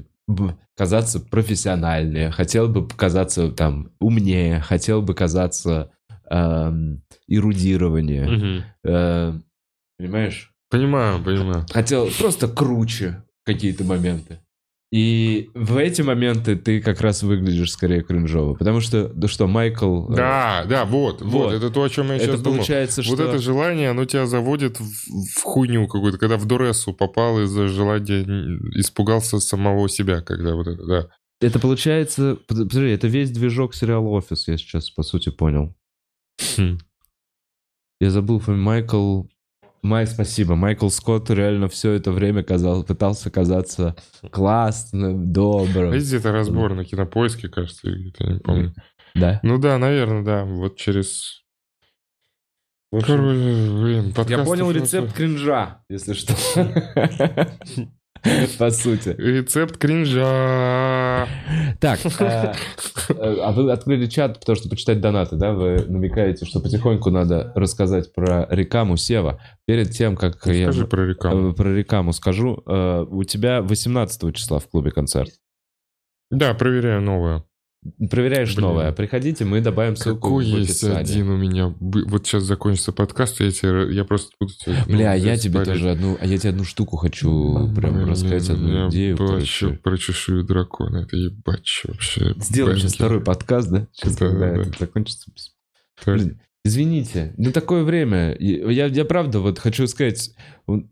казаться 0.76 1.18
профессиональнее, 1.20 2.30
хотел 2.30 2.68
бы 2.68 2.86
казаться 2.88 3.50
там 3.50 3.90
умнее, 3.98 4.60
хотел 4.60 5.02
бы 5.02 5.14
казаться 5.14 5.90
эм, 6.30 7.02
эрудированнее. 7.28 8.26
Мгм. 8.28 8.62
Э, 8.84 9.32
Понимаешь? 9.98 10.50
Понимаю, 10.70 11.22
понимаю. 11.22 11.66
Хотел 11.70 12.08
просто 12.18 12.48
круче 12.48 13.22
какие-то 13.44 13.84
моменты. 13.84 14.40
И 14.92 15.50
в 15.54 15.76
эти 15.76 16.02
моменты 16.02 16.54
ты 16.56 16.80
как 16.80 17.00
раз 17.00 17.22
выглядишь 17.24 17.72
скорее 17.72 18.02
кринжово. 18.02 18.54
Потому 18.54 18.80
что, 18.80 19.08
да 19.08 19.26
что, 19.26 19.46
Майкл... 19.48 20.12
э, 20.12 20.16
Да, 20.16 20.64
да, 20.68 20.84
вот, 20.84 21.20
вот, 21.20 21.30
Вот. 21.46 21.52
это 21.52 21.70
то, 21.70 21.82
о 21.82 21.88
чем 21.88 22.08
я 22.08 22.16
это 22.16 22.24
сейчас 22.26 22.40
думал. 22.42 22.56
получается, 22.58 23.02
Вот 23.02 23.18
что... 23.18 23.28
это 23.28 23.38
желание, 23.38 23.90
оно 23.90 24.04
тебя 24.04 24.26
заводит 24.26 24.78
в, 24.78 24.84
в 24.84 25.42
хуйню 25.42 25.88
какую-то, 25.88 26.18
когда 26.18 26.36
в 26.36 26.44
дурессу 26.46 26.92
попал 26.92 27.40
из-за 27.42 27.66
желания, 27.68 28.22
испугался 28.78 29.40
самого 29.40 29.88
себя, 29.88 30.20
когда 30.20 30.54
вот 30.54 30.68
это, 30.68 30.84
да. 30.86 31.08
Это 31.40 31.58
получается... 31.58 32.36
под- 32.46 32.68
Подожди, 32.68 32.90
это 32.90 33.08
весь 33.08 33.30
движок 33.32 33.74
сериала 33.74 34.06
«Офис», 34.08 34.46
я 34.46 34.56
сейчас, 34.56 34.90
по 34.90 35.02
сути, 35.02 35.30
понял. 35.30 35.74
Хм. 36.38 36.78
Я 38.00 38.10
забыл 38.10 38.38
фамилию. 38.38 38.64
Майкл... 38.64 39.22
Май, 39.82 40.06
спасибо. 40.06 40.54
Майкл 40.54 40.88
Скотт 40.88 41.28
реально 41.30 41.68
все 41.68 41.92
это 41.92 42.10
время 42.10 42.42
казал, 42.42 42.84
пытался 42.84 43.30
казаться 43.30 43.94
классным, 44.30 45.30
добрым. 45.30 45.92
Видите, 45.92 46.16
это 46.16 46.32
разбор 46.32 46.74
на 46.74 46.84
кинопоиске, 46.84 47.48
кажется, 47.48 47.90
где-то, 47.90 48.24
я 48.24 48.32
не 48.32 48.40
помню. 48.40 48.74
Да. 49.14 49.40
Ну 49.42 49.58
да, 49.58 49.78
наверное, 49.78 50.22
да, 50.22 50.44
вот 50.44 50.76
через... 50.76 51.42
Короче, 52.90 53.16
блин, 53.16 54.14
Я 54.28 54.44
понял 54.44 54.70
рецепт 54.70 55.12
кринжа, 55.12 55.82
если 55.88 56.14
что. 56.14 56.34
По 58.58 58.70
сути. 58.70 59.14
Рецепт 59.18 59.76
кринжа. 59.76 61.28
Так, 61.80 62.00
а 62.20 62.54
а 63.18 63.52
вы 63.52 63.70
открыли 63.70 64.06
чат, 64.06 64.40
потому 64.40 64.56
что 64.56 64.68
почитать 64.68 65.00
донаты, 65.00 65.36
да? 65.36 65.52
Вы 65.52 65.84
намекаете, 65.86 66.46
что 66.46 66.60
потихоньку 66.60 67.10
надо 67.10 67.52
рассказать 67.54 68.12
про 68.14 68.46
рекаму 68.50 68.96
Сева. 68.96 69.40
Перед 69.66 69.90
тем, 69.90 70.16
как 70.16 70.44
я 70.46 70.72
Скажи 70.72 70.86
про 70.86 71.06
рекламу. 71.06 71.50
э, 71.50 71.54
про 71.54 71.74
рекаму 71.74 72.12
скажу, 72.12 72.62
э, 72.66 73.04
у 73.08 73.24
тебя 73.24 73.60
18 73.62 74.32
числа 74.32 74.58
в 74.58 74.68
клубе 74.68 74.90
концерт. 74.90 75.30
Да, 76.30 76.54
проверяю 76.54 77.02
новое. 77.02 77.44
Проверяешь 78.10 78.54
Блин. 78.54 78.66
новое. 78.68 78.92
Приходите, 78.92 79.44
мы 79.44 79.60
добавим 79.60 79.94
ссылку 79.96 80.22
Какой 80.28 80.44
в 80.44 80.48
есть 80.58 80.82
описании. 80.82 81.00
один 81.00 81.28
у 81.28 81.36
меня. 81.36 81.74
Вот 81.80 82.26
сейчас 82.26 82.44
закончится 82.44 82.92
подкаст, 82.92 83.40
я, 83.40 83.50
тебе, 83.50 83.94
я 83.94 84.04
просто 84.04 84.30
буду 84.40 84.52
тебе... 84.54 84.74
ну, 84.86 84.94
Бля, 84.96 85.14
я 85.14 85.36
здесь 85.36 85.52
тебе 85.52 85.64
тоже 85.64 85.90
одну, 85.90 86.16
а 86.20 86.24
я 86.26 86.38
тебе 86.38 86.50
одну 86.50 86.64
штуку 86.64 86.96
хочу 86.96 87.70
прям 87.74 87.94
Блин, 87.96 88.08
рассказать, 88.08 88.48
одну 88.50 88.68
я 88.84 88.88
идею. 88.88 89.16
короче. 89.18 89.68
про 89.82 89.98
чешую 89.98 90.44
дракона. 90.44 90.98
Это 90.98 91.16
ебать 91.16 91.82
вообще. 91.84 92.34
Сделаем 92.38 92.78
сейчас 92.78 92.94
второй 92.94 93.20
подкаст, 93.20 93.70
да? 93.70 93.86
Сейчас, 93.92 94.16
Да, 94.16 94.28
когда 94.30 94.54
да. 94.54 94.60
это 94.62 94.78
закончится. 94.78 95.30
Так. 96.04 96.14
Блин, 96.16 96.40
извините, 96.64 97.34
ну 97.36 97.52
такое 97.52 97.84
время. 97.84 98.34
Я, 98.40 98.86
я 98.86 99.04
правда 99.04 99.40
вот 99.40 99.58
хочу 99.58 99.86
сказать, 99.86 100.30
блин, 100.66 100.88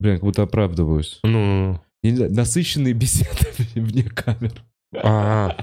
как 0.00 0.20
будто 0.22 0.42
оправдываюсь. 0.42 1.20
Ну, 1.22 1.80
Я 2.02 2.10
не 2.10 2.16
знаю, 2.16 2.32
насыщенные 2.34 2.92
беседами 2.94 3.68
вне 3.86 4.02
камер. 4.02 4.64
А. 4.94 5.56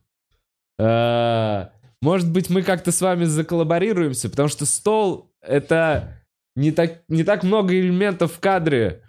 Э, 0.79 1.67
Может 2.01 2.33
быть, 2.33 2.49
мы 2.49 2.63
как-то 2.63 2.91
с 2.91 3.03
вами 3.03 3.25
заколлаборируемся, 3.25 4.31
потому 4.31 4.49
что 4.49 4.65
стол— 4.65 5.31
это 5.43 6.23
не 6.57 6.73
так, 6.73 7.03
не 7.09 7.23
так 7.23 7.43
много 7.43 7.79
элементов 7.79 8.33
в 8.33 8.41
кадре, 8.41 9.03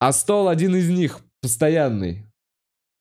а 0.00 0.12
стол 0.12 0.48
один 0.48 0.74
из 0.74 0.88
них, 0.88 1.20
постоянный. 1.42 2.26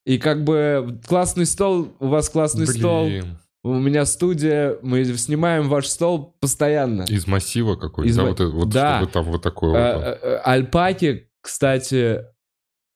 И 0.06 0.18
как 0.18 0.44
бы 0.44 1.00
классный 1.08 1.46
стол, 1.46 1.94
у 2.02 2.08
вас 2.08 2.28
классный 2.28 2.68
стол, 2.68 3.06
Блин. 3.06 3.38
У 3.64 3.74
меня 3.80 4.06
студия, 4.06 4.78
мы 4.82 5.04
снимаем 5.06 5.70
ваш 5.70 5.88
стол 5.88 6.36
постоянно. 6.40 7.04
Из 7.04 7.28
массива 7.28 7.76
какой-то, 7.76 8.10
Из 8.10 8.16
да, 8.18 8.24
вот, 8.26 8.40
вот 8.40 8.70
Да. 8.70 8.98
чтобы 9.00 9.12
там 9.12 9.24
вот 9.26 9.42
такое 9.42 9.74
Э, 9.76 9.96
вот. 9.96 10.04
э, 10.04 10.20
э, 10.22 10.36
Альпаки, 10.44 11.30
кстати, 11.42 12.26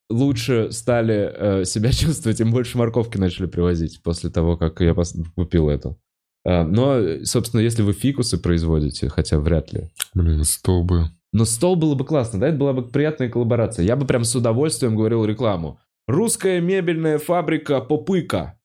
лучше 0.09 0.71
стали 0.71 1.31
э, 1.33 1.65
себя 1.65 1.91
чувствовать, 1.93 2.39
им 2.41 2.51
больше 2.51 2.77
морковки 2.77 3.17
начали 3.17 3.45
привозить 3.45 4.01
после 4.03 4.29
того, 4.29 4.57
как 4.57 4.79
я 4.81 4.91
пос- 4.91 5.15
купил 5.35 5.69
эту. 5.69 5.97
Э, 6.45 6.63
Но, 6.63 7.23
собственно, 7.25 7.61
если 7.61 7.81
вы 7.81 7.93
фикусы 7.93 8.37
производите, 8.37 9.09
хотя 9.09 9.39
вряд 9.39 9.71
ли. 9.73 9.89
Блин, 10.13 10.43
столбы. 10.43 11.09
Но 11.33 11.43
стол 11.45 11.75
было 11.75 11.93
бы 11.95 12.05
классно, 12.05 12.39
да? 12.39 12.47
Это 12.47 12.57
была 12.57 12.73
бы 12.73 12.83
приятная 12.83 13.29
коллаборация. 13.29 13.85
Я 13.85 13.95
бы 13.95 14.05
прям 14.05 14.23
с 14.23 14.33
удовольствием 14.35 14.95
говорил 14.95 15.25
рекламу. 15.25 15.79
Русская 16.07 16.61
мебельная 16.61 17.17
фабрика 17.19 17.81
Попыка. 17.81 18.56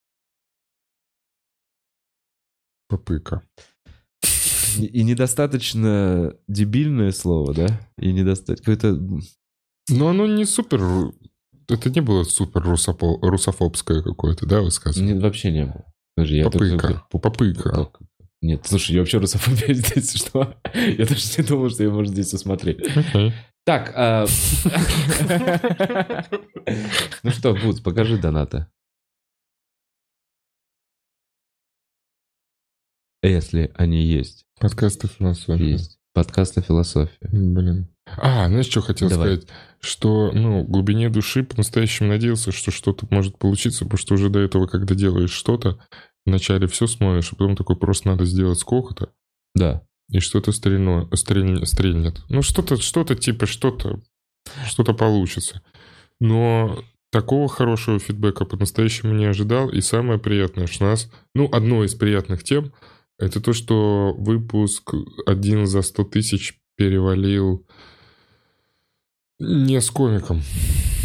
Попыка. 2.92 3.42
И 4.78 5.02
недостаточно 5.02 6.34
дебильное 6.48 7.12
слово, 7.12 7.54
да? 7.54 7.80
И 7.98 8.12
недостаточно... 8.12 8.74
Какое-то... 8.74 9.00
Но 9.88 10.08
оно 10.08 10.26
не 10.26 10.44
супер... 10.44 11.12
Это 11.68 11.90
не 11.90 12.00
было 12.00 12.24
супер 12.24 12.62
русопо- 12.62 13.18
русофобское 13.22 14.02
какое-то, 14.02 14.46
да, 14.46 14.60
высказывание? 14.60 15.14
Нет, 15.14 15.22
вообще 15.22 15.52
не 15.52 15.64
было. 15.64 15.84
Подожди, 16.16 16.36
я 16.36 16.44
Попыка. 16.44 16.78
только- 16.78 17.04
Попыка. 17.10 17.90
Нет, 18.42 18.66
слушай, 18.66 18.92
я 18.92 19.00
вообще 19.00 19.18
русофобия 19.18 19.74
здесь 19.74 20.14
что? 20.14 20.56
Я 20.74 21.06
даже 21.06 21.22
не 21.38 21.44
думал, 21.46 21.70
что 21.70 21.84
я 21.84 21.90
можно 21.90 22.12
здесь 22.12 22.34
усмотреть. 22.34 22.78
Так, 23.64 23.92
а, 23.94 24.26
ну 27.22 27.30
что, 27.30 27.54
Бутс, 27.54 27.80
покажи 27.80 28.18
донаты. 28.18 28.66
Если 33.22 33.70
они 33.76 34.02
есть. 34.04 34.44
Подкасты 34.58 35.08
философии. 35.08 35.62
Есть. 35.72 35.98
Подкаст 36.12 36.58
о 36.58 36.62
философии. 36.62 37.16
Блин. 37.30 37.88
А, 38.16 38.48
знаешь, 38.48 38.66
что 38.66 38.80
хотел 38.82 39.08
Давай. 39.08 39.36
сказать? 39.36 39.48
Что, 39.80 40.30
ну, 40.32 40.64
в 40.64 40.68
глубине 40.68 41.08
души 41.08 41.44
по-настоящему 41.44 42.08
надеялся, 42.08 42.50
что 42.52 42.70
что-то 42.70 43.06
может 43.10 43.38
получиться, 43.38 43.84
потому 43.84 43.98
что 43.98 44.14
уже 44.14 44.28
до 44.28 44.40
этого, 44.40 44.66
когда 44.66 44.94
делаешь 44.94 45.30
что-то, 45.30 45.78
вначале 46.26 46.66
все 46.66 46.86
смотришь, 46.86 47.32
а 47.32 47.36
потом 47.36 47.56
такой 47.56 47.76
просто 47.76 48.08
надо 48.08 48.24
сделать 48.24 48.58
сколько-то, 48.58 49.10
Да. 49.54 49.82
и 50.10 50.18
что-то 50.18 50.50
стрельно, 50.52 51.08
стрель- 51.14 51.64
стрельнет. 51.64 52.22
Ну, 52.28 52.42
что-то, 52.42 52.76
что-то 52.76 53.14
типа, 53.14 53.46
что-то, 53.46 54.00
что-то 54.66 54.94
получится. 54.94 55.62
Но 56.20 56.84
такого 57.10 57.48
хорошего 57.48 57.98
фидбэка 58.00 58.44
по-настоящему 58.44 59.14
не 59.14 59.26
ожидал. 59.26 59.68
И 59.70 59.80
самое 59.80 60.18
приятное, 60.18 60.66
что 60.66 60.84
нас... 60.86 61.10
Ну, 61.34 61.48
одно 61.52 61.84
из 61.84 61.94
приятных 61.94 62.42
тем, 62.44 62.72
это 63.22 63.40
то, 63.40 63.52
что 63.52 64.14
выпуск 64.18 64.94
один 65.26 65.66
за 65.66 65.82
100 65.82 66.04
тысяч 66.04 66.58
перевалил 66.76 67.64
не 69.38 69.80
с 69.80 69.90
комиком, 69.90 70.40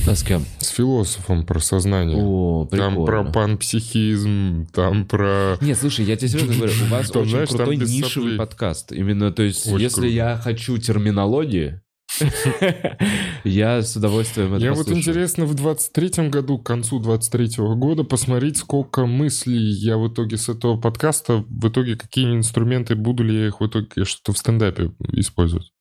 А 0.08 0.16
с 0.16 0.24
кем? 0.24 0.44
с 0.60 0.68
философом 0.70 1.46
про 1.46 1.60
сознание. 1.60 2.18
О, 2.22 2.66
прикольно. 2.66 2.96
там 2.96 3.06
про 3.06 3.24
панпсихизм, 3.24 4.68
там 4.72 5.06
про... 5.06 5.58
Нет, 5.62 5.78
слушай, 5.78 6.06
я 6.06 6.16
тебе 6.16 6.30
серьезно 6.30 6.56
говорю, 6.56 6.74
у 6.84 6.88
вас 6.90 7.10
Там, 7.12 7.22
очень 7.24 7.32
знаешь, 7.32 7.50
крутой 7.50 7.78
нишевый 7.78 8.38
подкаст. 8.38 8.92
Именно, 8.92 9.32
то 9.32 9.44
есть, 9.44 9.66
Очень 9.68 9.80
если 9.80 10.02
круто. 10.02 10.08
я 10.14 10.38
хочу 10.38 10.78
терминологии, 10.78 11.82
я 13.44 13.82
с 13.82 13.96
удовольствием 13.96 14.54
это 14.54 14.64
Я 14.64 14.74
вот 14.74 14.90
интересно 14.90 15.46
в 15.46 15.56
23-м 15.56 16.32
году, 16.32 16.58
к 16.58 16.66
концу 16.66 17.02
23-го 17.02 17.76
года, 17.76 18.04
посмотреть, 18.04 18.58
сколько 18.58 19.06
мыслей 19.06 19.58
я 19.58 19.98
в 19.98 20.08
итоге 20.08 20.38
с 20.38 20.50
этого 20.50 20.80
подкаста, 20.80 21.46
в 21.48 21.68
итоге 21.70 21.96
какие 21.96 22.36
инструменты, 22.36 22.96
буду 22.96 23.24
ли 23.24 23.36
я 23.36 23.48
их 23.48 23.62
в 23.62 23.68
итоге 23.68 24.06
что-то 24.06 24.34
в 24.34 24.38
стендапе 24.38 24.92
использовать. 25.14 25.72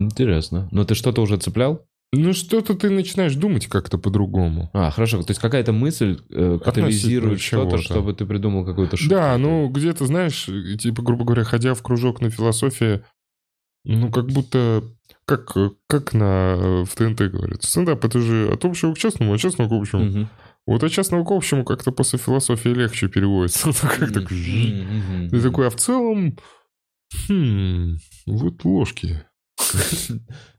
Интересно. 0.00 0.66
Но 0.72 0.84
ты 0.84 0.94
что-то 0.94 1.20
уже 1.20 1.36
цеплял? 1.36 1.86
Ну, 2.12 2.32
что-то 2.32 2.74
ты 2.74 2.90
начинаешь 2.90 3.36
думать 3.36 3.68
как-то 3.68 3.96
по-другому. 3.96 4.68
А, 4.72 4.90
хорошо. 4.90 5.22
То 5.22 5.30
есть 5.30 5.40
какая-то 5.40 5.72
мысль 5.72 6.18
э, 6.30 6.58
катализирует 6.64 7.40
что-то, 7.40 7.78
чтобы 7.78 8.14
ты 8.14 8.26
придумал 8.26 8.64
какую-то 8.64 8.96
шутку. 8.96 9.14
Да, 9.14 9.38
ну, 9.38 9.68
где-то, 9.68 10.06
знаешь, 10.06 10.48
типа, 10.80 11.02
грубо 11.02 11.24
говоря, 11.24 11.44
ходя 11.44 11.74
в 11.74 11.82
кружок 11.82 12.20
на 12.20 12.30
философии, 12.30 13.04
ну, 13.84 14.10
как 14.10 14.26
будто, 14.26 14.82
как, 15.30 15.56
как 15.86 16.12
на, 16.12 16.84
в 16.84 16.94
ТНТ 16.96 17.30
говорят, 17.30 17.62
стендап, 17.62 18.04
это 18.04 18.20
же 18.20 18.50
от 18.52 18.64
общего 18.64 18.92
к 18.94 18.98
частному, 18.98 19.34
от 19.34 19.40
частного 19.40 19.68
к 19.68 19.72
общему. 19.72 20.04
Мгм. 20.04 20.28
Вот 20.66 20.82
от 20.82 20.90
частного 20.90 21.24
к 21.24 21.30
общему 21.30 21.64
как-то 21.64 21.92
после 21.92 22.18
философии 22.18 22.70
легче 22.70 23.08
переводится. 23.08 23.68
Ну, 23.70 23.74
как 23.80 24.12
так. 24.12 24.28
Ты 24.28 25.40
такой, 25.40 25.68
а 25.68 25.70
в 25.70 25.76
целом, 25.76 26.36
хм, 27.28 27.96
вот 28.26 28.64
ложки. 28.64 29.24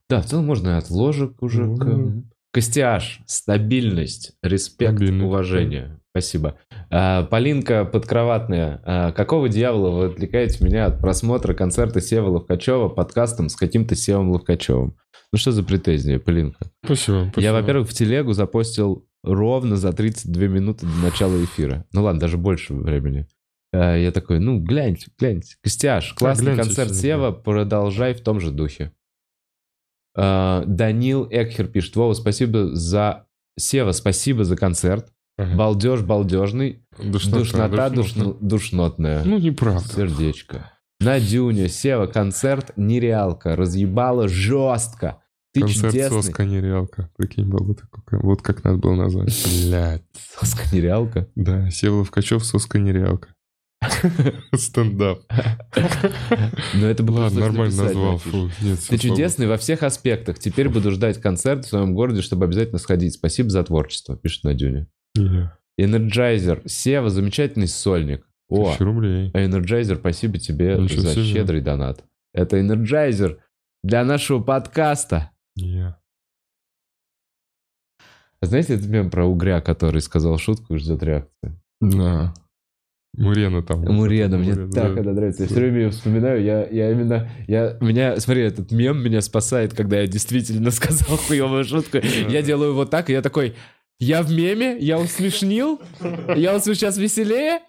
Да, 0.10 0.22
в 0.22 0.26
целом 0.26 0.46
можно 0.46 0.78
от 0.78 0.90
ложек 0.90 1.42
уже 1.42 1.64
к... 1.64 1.84
Ну, 1.84 2.26
Костяш, 2.54 3.22
стабильность, 3.28 4.34
респект, 4.42 5.02
уважение. 5.02 6.01
Спасибо. 6.12 6.58
А, 6.90 7.24
Полинка 7.24 7.86
подкроватная. 7.86 8.82
А, 8.86 9.12
какого 9.14 9.48
дьявола 9.48 9.92
вы 9.92 10.06
отвлекаете 10.08 10.64
меня 10.64 10.86
от 10.88 11.00
просмотра 11.00 11.54
концерта 11.54 12.02
Сева 12.02 12.30
Ловкачева 12.30 12.90
подкастом 12.90 13.48
с 13.48 13.56
каким-то 13.56 13.96
Севом 13.96 14.32
Ловкачевым? 14.32 14.98
Ну 15.32 15.40
что 15.40 15.54
за 15.54 15.64
претензии, 15.64 16.18
Полинка? 16.18 16.70
Спасибо. 16.84 17.30
спасибо. 17.32 17.42
Я, 17.42 17.54
во-первых, 17.54 17.88
в 17.90 17.94
телегу 17.94 18.34
запостил 18.34 19.08
ровно 19.24 19.78
за 19.78 19.94
32 19.94 20.44
минуты 20.48 20.86
до 20.86 21.06
начала 21.06 21.42
эфира. 21.42 21.86
Ну 21.94 22.04
ладно, 22.04 22.20
даже 22.20 22.38
больше 22.38 22.74
времени. 22.74 23.26
А, 23.74 23.96
Я 23.96 24.12
такой, 24.12 24.40
ну, 24.40 24.60
гляньте, 24.60 25.12
гляньте. 25.18 25.56
Костяш, 25.64 26.14
классный 26.14 26.54
гляньте 26.54 26.64
концерт 26.64 26.94
Сева, 26.94 27.32
продолжай 27.32 28.14
в 28.14 28.22
том 28.22 28.42
же 28.42 28.52
духе. 28.52 28.92
А, 30.18 30.66
Данил 30.66 31.26
Экхер 31.32 31.68
пишет, 31.68 31.96
Вова, 31.96 32.14
спасибо 32.14 32.76
за... 32.76 33.28
Сева, 33.58 33.94
спасибо 33.94 34.44
за 34.44 34.58
концерт. 34.58 35.10
Ага. 35.38 35.56
Балдеж 35.56 36.02
балдежный, 36.02 36.86
Душнота, 37.02 37.40
душнота 37.40 37.90
душно- 37.90 38.38
душнотная. 38.42 39.24
Ну, 39.24 39.38
неправда. 39.40 39.88
Сердечко. 39.88 40.72
Надюня, 41.00 41.68
Сева, 41.68 42.06
концерт 42.06 42.74
нереалка, 42.76 43.56
разъебала 43.56 44.28
жестко. 44.28 45.18
Ты 45.54 45.62
Концерт 45.62 45.92
чудесный. 45.94 46.22
соска 46.24 46.46
нереалка. 46.46 47.10
Прикинь, 47.18 47.46
был 47.50 47.66
бы 47.66 47.74
такой. 47.76 48.20
Вот 48.22 48.42
как 48.42 48.64
надо 48.64 48.78
было 48.78 48.96
назвать. 48.96 49.34
Блядь. 49.66 50.04
Соска 50.40 50.64
нереалка. 50.76 51.28
Да, 51.36 51.70
Севлов 51.72 52.12
Качев, 52.12 52.46
соска 52.46 52.78
нереалка. 52.80 53.30
Стендап. 54.56 55.22
Но 56.76 56.86
это 56.88 57.04
было 57.04 57.22
Ладно, 57.22 57.40
нормально 57.40 57.64
написать, 57.76 57.86
назвал. 57.96 58.18
Фу, 58.20 58.50
нет, 58.62 58.80
Ты 58.88 58.98
чудесный 58.98 59.48
во 59.48 59.58
всех 59.58 59.84
аспектах. 59.84 60.38
Теперь 60.40 60.70
буду 60.70 60.92
ждать 60.92 61.20
концерт 61.20 61.66
в 61.66 61.70
своем 61.70 61.94
городе, 61.96 62.22
чтобы 62.22 62.46
обязательно 62.46 62.78
сходить. 62.78 63.16
Спасибо 63.16 63.50
за 63.50 63.64
творчество, 63.64 64.16
пишет 64.16 64.44
Надюня. 64.44 64.82
Не, 64.82 64.88
Энерджайзер. 65.78 66.64
Сева, 66.66 67.10
замечательный 67.10 67.68
сольник. 67.68 68.28
О, 68.50 68.76
рублей. 68.80 69.32
Энерджайзер, 69.34 69.98
спасибо 69.98 70.38
тебе 70.38 70.76
Ничего 70.78 71.02
за 71.02 71.14
себе. 71.14 71.24
щедрый 71.24 71.62
донат. 71.62 72.04
Это 72.34 72.60
Энерджайзер 72.60 73.40
для 73.84 74.04
нашего 74.04 74.42
подкаста. 74.42 75.32
Не. 75.56 75.96
А 78.42 78.46
Знаете 78.46 78.76
этот 78.76 78.88
мем 78.88 79.10
про 79.10 79.26
угря, 79.26 79.62
который 79.62 80.02
сказал 80.02 80.38
шутку 80.38 80.76
и 80.76 80.78
ждет 80.80 81.04
реакции? 81.04 81.60
Да. 81.80 82.34
Мурена 83.14 83.62
там. 83.62 83.82
Мурена, 83.82 84.38
мне 84.38 84.54
Мурена, 84.54 84.72
так 84.72 84.96
да. 84.96 85.02
это 85.02 85.12
нравится. 85.12 85.44
Я 85.44 85.50
все 85.50 85.60
время 85.60 85.82
ее 85.82 85.90
вспоминаю. 85.90 86.44
Я, 86.44 86.66
я 86.68 86.92
именно... 86.92 87.30
Я, 87.48 87.78
меня, 87.82 88.18
смотри, 88.18 88.44
этот 88.44 88.72
мем 88.72 89.04
меня 89.04 89.22
спасает, 89.22 89.74
когда 89.74 90.00
я 90.00 90.08
действительно 90.08 90.72
сказал 90.72 91.18
хуевую 91.18 91.64
шутку. 91.66 91.98
Я 92.30 92.42
делаю 92.42 92.74
вот 92.74 92.90
так, 92.90 93.10
и 93.10 93.14
я 93.14 93.22
такой... 93.22 93.56
Я 94.02 94.24
в 94.24 94.32
меме? 94.32 94.78
Я 94.80 94.98
усмешнил? 94.98 95.80
Я 96.36 96.54
вот 96.54 96.66
сейчас 96.66 96.98
веселее? 96.98 97.60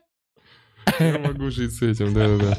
Я 0.98 1.18
могу 1.18 1.50
жить 1.50 1.74
с 1.74 1.82
этим, 1.82 2.14
да-да-да. 2.14 2.58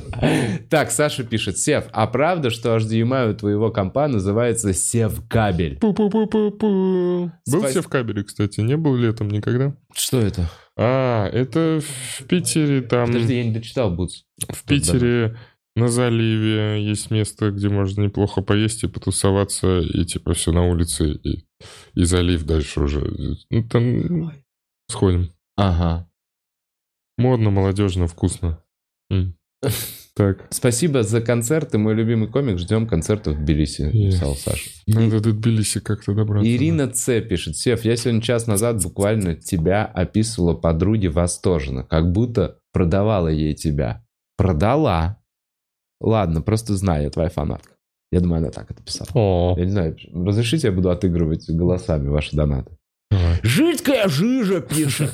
Так, 0.70 0.92
Саша 0.92 1.24
пишет. 1.24 1.58
Сев, 1.58 1.86
а 1.92 2.06
правда, 2.06 2.52
что 2.52 2.78
HDMI 2.78 3.32
у 3.32 3.36
твоего 3.36 3.72
компа 3.72 4.08
называется 4.08 4.74
Сев-кабель? 4.74 5.80
Пу-пу-пу-пу-пу. 5.80 7.32
Был 7.52 7.84
кабеле, 7.90 8.24
кстати, 8.24 8.60
не 8.60 8.78
был 8.78 8.96
летом 8.96 9.32
никогда. 9.32 9.76
Что 9.96 10.20
это? 10.20 10.52
А, 10.78 11.28
это 11.30 11.82
в 11.82 12.26
Питере 12.26 12.82
там... 12.82 13.08
Подожди, 13.08 13.38
я 13.38 13.44
не 13.44 13.54
дочитал, 13.54 13.90
Бутс. 13.90 14.22
В 14.50 14.64
Питере 14.66 15.36
на 15.76 15.88
заливе 15.88 16.84
есть 16.84 17.10
место, 17.12 17.52
где 17.52 17.70
можно 17.70 18.02
неплохо 18.02 18.42
поесть 18.42 18.84
и 18.84 18.88
потусоваться, 18.88 19.80
и 19.80 20.06
типа 20.06 20.34
все 20.34 20.52
на 20.52 20.68
улице, 20.68 21.14
и, 21.14 21.46
и 21.96 22.04
залив 22.04 22.44
дальше 22.44 22.82
уже. 22.82 23.02
Ну, 23.50 23.64
там 23.68 24.32
сходим. 24.88 25.32
Ага. 25.56 26.10
Модно, 27.18 27.50
молодежно, 27.50 28.08
вкусно. 28.08 28.64
М. 29.10 29.36
Так, 30.16 30.46
Спасибо 30.52 31.04
за 31.04 31.22
концерт, 31.22 31.74
и 31.74 31.78
мой 31.78 31.96
любимый 31.96 32.28
комик. 32.30 32.60
Ждем 32.60 32.88
концерта 32.88 33.32
в 33.32 33.44
Тбилиси, 33.44 33.82
Е. 33.82 34.06
написал 34.06 34.36
Саша. 34.36 34.70
надо 34.88 35.22
до 35.22 35.32
Тбилиси 35.32 35.80
как-то 35.80 36.14
добраться. 36.14 36.50
Ирина 36.50 36.88
Ц. 36.90 37.22
пишет. 37.22 37.58
Сев, 37.58 37.84
я 37.86 37.96
сегодня 37.96 38.22
час 38.22 38.46
назад 38.46 38.84
буквально 38.84 39.36
тебя 39.36 39.86
описывала 39.86 40.54
подруге 40.54 41.10
восторженно, 41.10 41.84
как 41.84 42.12
будто 42.12 42.60
продавала 42.72 43.28
ей 43.30 43.54
тебя. 43.56 44.06
Продала. 44.38 45.23
Ладно, 46.04 46.42
просто 46.42 46.76
знаю, 46.76 47.04
я 47.04 47.10
твоя 47.10 47.30
фанатка. 47.30 47.72
Я 48.12 48.20
думаю, 48.20 48.40
она 48.40 48.52
так 48.52 48.70
это 48.70 48.84
писала. 48.84 49.08
О, 49.16 49.56
Я 49.58 49.66
не 49.66 49.72
знаю, 49.72 49.98
разрешите, 50.14 50.68
я 50.68 50.74
буду 50.74 50.92
отыгрывать 50.92 51.50
голосами 51.50 52.10
ваши 52.10 52.36
донаты. 52.36 52.78
Жидкая 53.42 54.08
жижа 54.08 54.62
пишет. 54.62 55.12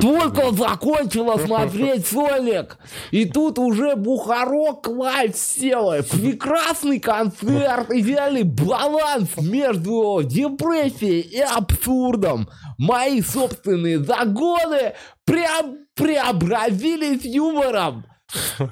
Только 0.00 0.52
закончила 0.52 1.38
смотреть 1.38 2.06
сольник. 2.06 2.78
И 3.10 3.24
тут 3.24 3.58
уже 3.58 3.96
Бухарог 3.96 4.86
Live 4.88 5.36
села. 5.36 6.02
Прекрасный 6.02 7.00
концерт. 7.00 7.90
Идеальный 7.90 8.44
баланс 8.44 9.30
между 9.38 10.20
депрессией 10.24 11.20
и 11.20 11.40
абсурдом. 11.40 12.48
Мои 12.78 13.22
собственные 13.22 14.04
загоны 14.04 14.92
преоб- 15.28 15.78
преобразились 15.94 17.24
юмором. 17.24 18.04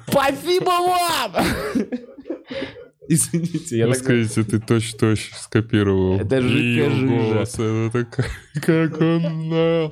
Спасибо 0.07 0.69
вам! 0.69 1.31
Извините, 3.07 3.77
я 3.77 3.87
Ну, 3.87 3.93
так... 3.93 4.01
скажите, 4.01 4.43
ты 4.43 4.59
точно-точно 4.59 5.37
скопировал. 5.37 6.19
Это 6.19 6.41
жидкая 6.41 6.89
жижа. 6.89 7.05
голос, 7.07 7.53
это 7.59 7.89
так- 7.91 8.29
как 8.65 9.01
он... 9.01 9.89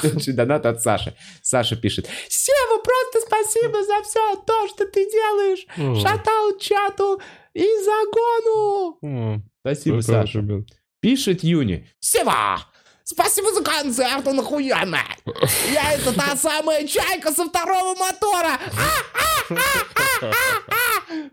Слушай, 0.00 0.32
донат 0.34 0.66
от 0.66 0.82
Саши. 0.82 1.14
Саша 1.42 1.76
пишет. 1.76 2.08
Сева, 2.28 2.82
просто 2.82 3.20
спасибо 3.26 3.82
за 3.84 4.02
все 4.04 4.36
то, 4.46 4.68
что 4.68 4.86
ты 4.86 5.04
делаешь. 5.10 5.66
Шатаут 6.02 6.60
чату 6.60 7.20
и 7.54 7.66
загону. 7.84 9.42
Спасибо, 9.60 10.00
Саша. 10.00 10.44
Пишет 11.00 11.44
Юни. 11.44 11.86
Сева, 12.00 12.60
спасибо 13.12 13.52
за 13.54 13.62
концерт, 13.62 14.26
он 14.26 14.38
охуенный. 14.40 14.98
Я 15.72 15.92
это 15.94 16.12
та 16.12 16.36
самая 16.36 16.86
чайка 16.86 17.32
со 17.32 17.44
второго 17.46 17.94
мотора. 17.98 18.58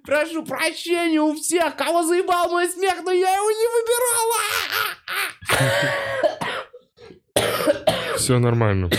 Прошу 0.05 0.43
прощения 0.45 1.19
у 1.21 1.33
всех, 1.35 1.75
кого 1.75 2.03
заебал 2.03 2.49
мой 2.49 2.67
смех, 2.69 2.95
но 3.03 3.11
я 3.11 3.35
его 3.35 3.51
не 3.51 3.67
выбирала. 3.75 4.41
Все 8.17 8.39
нормально. 8.39 8.89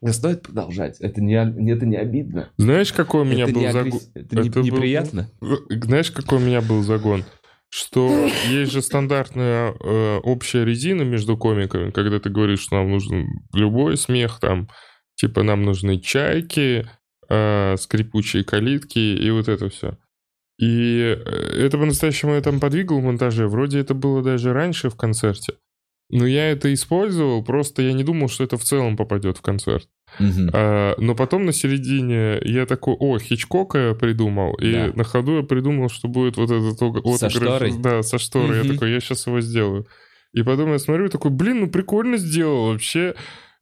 Не 0.00 0.12
стоит 0.12 0.42
продолжать. 0.42 1.00
Это 1.00 1.20
не, 1.20 1.34
это 1.34 1.86
не 1.86 1.96
обидно. 1.96 2.50
Знаешь, 2.58 2.92
какой 2.92 3.22
у 3.22 3.24
меня 3.24 3.44
это 3.44 3.52
был 3.54 3.60
не 3.62 3.72
загон? 3.72 3.88
агресс- 3.92 4.10
Это, 4.14 4.36
не- 4.36 4.48
Это 4.48 4.58
был- 4.60 4.66
неприятно. 4.66 5.30
Знаешь, 5.68 6.10
какой 6.10 6.38
у 6.38 6.40
меня 6.40 6.60
был 6.60 6.82
загон? 6.82 7.24
Что 7.68 8.28
есть 8.48 8.72
же 8.72 8.80
стандартная 8.80 9.72
э, 9.72 10.18
общая 10.22 10.64
резина 10.64 11.02
между 11.02 11.36
комиками, 11.36 11.90
когда 11.90 12.20
ты 12.20 12.30
говоришь, 12.30 12.60
что 12.60 12.76
нам 12.76 12.90
нужен 12.90 13.26
любой 13.52 13.96
смех, 13.96 14.38
там, 14.40 14.68
типа 15.16 15.42
нам 15.42 15.62
нужны 15.62 16.00
чайки, 16.00 16.88
э, 17.28 17.76
скрипучие 17.76 18.44
калитки 18.44 18.98
и 18.98 19.30
вот 19.30 19.48
это 19.48 19.68
все. 19.68 19.98
И 20.58 21.00
э, 21.00 21.64
это 21.66 21.76
по-настоящему 21.76 22.34
я 22.34 22.40
там 22.40 22.60
подвигал 22.60 23.00
в 23.00 23.04
монтаже. 23.04 23.46
Вроде 23.46 23.80
это 23.80 23.94
было 23.94 24.22
даже 24.22 24.52
раньше 24.52 24.88
в 24.88 24.96
концерте. 24.96 25.54
Но 26.08 26.26
я 26.26 26.50
это 26.50 26.72
использовал, 26.72 27.44
просто 27.44 27.82
я 27.82 27.92
не 27.92 28.04
думал, 28.04 28.28
что 28.28 28.44
это 28.44 28.56
в 28.56 28.62
целом 28.62 28.96
попадет 28.96 29.38
в 29.38 29.42
концерт. 29.42 29.88
Мгм. 30.18 30.50
А, 30.52 30.94
но 30.98 31.14
потом 31.14 31.44
на 31.46 31.52
середине 31.52 32.38
я 32.42 32.66
такой, 32.66 32.94
о, 32.98 33.18
Хичкока 33.18 33.78
я 33.88 33.94
придумал. 33.94 34.54
И 34.54 34.72
Да. 34.72 34.92
на 34.94 35.04
ходу 35.04 35.36
я 35.38 35.42
придумал, 35.42 35.88
что 35.88 36.08
будет 36.08 36.36
вот 36.36 36.50
этот 36.50 36.80
ог- 36.82 37.18
Со 37.18 37.26
отыгрыш. 37.26 37.48
шторой? 37.48 37.72
Да, 37.78 38.02
со 38.02 38.18
шторой. 38.18 38.58
Мгм. 38.60 38.66
Я 38.66 38.72
такой, 38.74 38.92
я 38.92 39.00
сейчас 39.00 39.26
его 39.26 39.40
сделаю. 39.40 39.86
И 40.32 40.42
потом 40.42 40.72
я 40.72 40.78
смотрю, 40.78 41.08
такой, 41.08 41.30
блин, 41.30 41.60
ну 41.60 41.70
прикольно 41.70 42.16
сделал 42.16 42.68
вообще. 42.72 43.14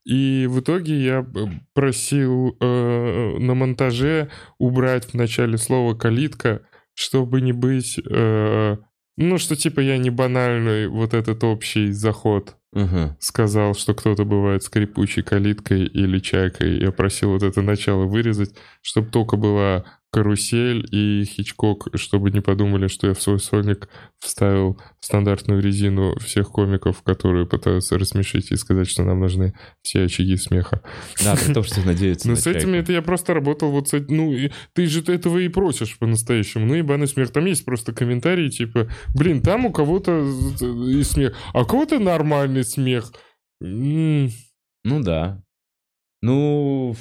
И 0.05 0.47
в 0.51 0.60
итоге 0.60 1.02
я 1.02 1.20
э, 1.35 1.44
просил 1.72 2.56
э, 2.60 3.36
на 3.39 3.55
монтаже 3.55 4.28
убрать 4.59 5.06
в 5.06 5.14
начале 5.14 5.56
слова 5.56 5.94
«калитка», 5.94 6.60
чтобы 6.94 7.40
не 7.40 7.52
быть... 7.52 7.98
э, 8.05 8.76
ну, 9.16 9.39
что 9.39 9.57
типа 9.57 9.81
я 9.81 9.99
не 9.99 10.11
банальный 10.11 10.89
вот 10.89 11.15
этот 11.15 11.45
общий 11.45 11.93
заход 11.93 12.57
Мгм. 12.73 13.16
сказал, 13.20 13.74
что 13.74 13.95
кто-то 13.95 14.24
бывает 14.24 14.62
скрипучей 14.65 15.23
калиткой 15.23 15.85
или 15.86 16.19
чайкой. 16.19 16.81
Я 16.81 16.91
просил 16.91 17.31
вот 17.31 17.43
это 17.43 17.62
начало 17.62 18.05
вырезать, 18.07 18.55
чтобы 18.82 19.11
только 19.11 19.36
была 19.36 19.85
карусель 20.15 20.86
и 20.93 21.24
Хичкок, 21.24 21.89
чтобы 21.97 22.31
не 22.31 22.41
подумали, 22.41 22.86
что 22.86 23.09
я 23.09 23.15
в 23.15 23.20
свой 23.20 23.41
сольник 23.41 23.89
вставил 24.20 24.81
стандартную 25.01 25.61
резину 25.61 26.16
всех 26.20 26.51
комиков, 26.51 27.03
которые 27.03 27.49
пытаются 27.49 27.99
рассмешить 27.99 28.53
и 28.53 28.57
сказать, 28.57 28.89
что 28.89 29.03
нам 29.03 29.19
нужны 29.19 29.55
все 29.82 30.05
очаги 30.05 30.36
смеха. 30.36 30.82
Да, 31.24 31.35
при 31.35 31.53
том, 31.53 31.65
что 31.65 31.85
надеются 31.85 32.28
Но 32.28 32.36
с 32.36 32.47
этими 32.47 32.77
это 32.77 32.93
я 32.93 33.03
просто 33.03 33.35
работал 33.35 33.73
вот 33.73 33.89
с 33.89 33.95
этим. 33.95 34.16
Ну, 34.16 34.51
ты 34.73 34.86
же 34.86 35.03
этого 35.03 35.39
и 35.39 35.49
просишь 35.49 35.99
по-настоящему. 35.99 36.66
Ну, 36.66 36.74
ебаный 36.74 37.09
смех. 37.09 37.32
Там 37.32 37.47
есть 37.47 37.65
просто 37.65 37.93
комментарии, 37.93 38.51
типа, 38.51 38.89
блин, 39.16 39.43
там 39.43 39.66
у 39.66 39.73
кого-то 39.73 40.24
и 40.89 41.03
смех, 41.03 41.35
а 41.53 41.62
у 41.62 41.66
кого-то 41.66 41.99
нормальный 41.99 42.62
смех. 42.62 43.12
Ну 43.61 44.31
да. 44.85 45.43
Ну... 46.23 46.95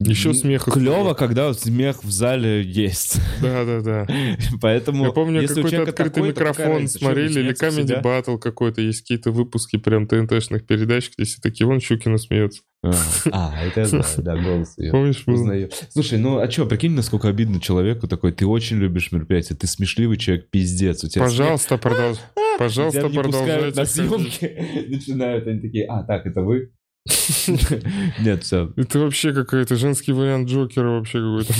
Еще 0.00 0.32
смеха. 0.32 0.70
Клево, 0.70 1.12
когда 1.12 1.52
смех 1.52 2.02
в 2.02 2.10
зале 2.10 2.62
есть. 2.62 3.20
Да-да-да. 3.42 4.06
Поэтому, 4.60 5.04
Я 5.04 5.12
помню, 5.12 5.46
какой-то 5.46 5.82
открытый 5.82 6.22
микрофон 6.22 6.88
смотрели, 6.88 7.40
или 7.40 7.52
Comedy? 7.52 8.02
Battle 8.02 8.38
какой-то. 8.38 8.80
Есть 8.80 9.02
какие-то 9.02 9.30
выпуски 9.30 9.76
прям 9.76 10.06
ТНТ-шных 10.06 10.60
передач, 10.60 11.10
где 11.14 11.26
все 11.26 11.38
такие, 11.42 11.66
вон 11.66 11.80
Щукина 11.80 12.16
смеется. 12.16 12.62
А, 12.82 12.92
А, 13.30 13.62
это 13.62 13.80
я 13.80 13.86
знаю, 13.86 14.04
да, 14.18 14.36
голос 14.36 14.78
ее. 14.78 14.90
Помнишь? 14.90 15.22
был? 15.26 15.34
Узнаю. 15.34 15.68
Слушай, 15.90 16.18
ну 16.18 16.38
а 16.38 16.50
что, 16.50 16.64
прикинь, 16.64 16.92
насколько 16.92 17.28
обидно 17.28 17.60
человеку 17.60 18.08
такой, 18.08 18.32
ты 18.32 18.46
очень 18.46 18.78
любишь 18.78 19.12
мероприятие, 19.12 19.58
ты 19.58 19.66
смешливый 19.66 20.16
человек, 20.16 20.48
пиздец. 20.48 21.04
У 21.04 21.08
тебя 21.08 21.24
Пожалуйста, 21.26 21.76
продолж... 21.76 22.16
смех- 22.34 22.58
Пожалуйста, 22.58 23.08
продолжайте. 23.10 23.78
на 23.78 23.84
съемки. 23.84 24.86
Начинают 24.88 25.46
они 25.46 25.60
такие, 25.60 25.84
а, 25.86 26.04
так, 26.04 26.24
это 26.24 26.40
вы? 26.40 26.72
Нет, 28.20 28.44
все. 28.44 28.72
Это 28.76 28.98
вообще 28.98 29.32
какой-то 29.32 29.76
женский 29.76 30.12
вариант 30.12 30.48
Джокера 30.48 30.90
вообще 30.90 31.18
какой-то. 31.18 31.54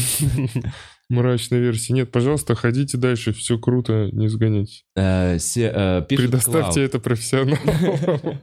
Мрачной 1.09 1.59
версии. 1.59 1.93
Нет, 1.93 2.13
пожалуйста, 2.13 2.55
ходите 2.55 2.97
дальше, 2.97 3.33
все 3.33 3.59
круто, 3.59 4.11
не 4.13 4.29
сгоните. 4.29 4.83
Предоставьте 4.95 6.83
это 6.83 7.01
профессионалам. 7.01 7.59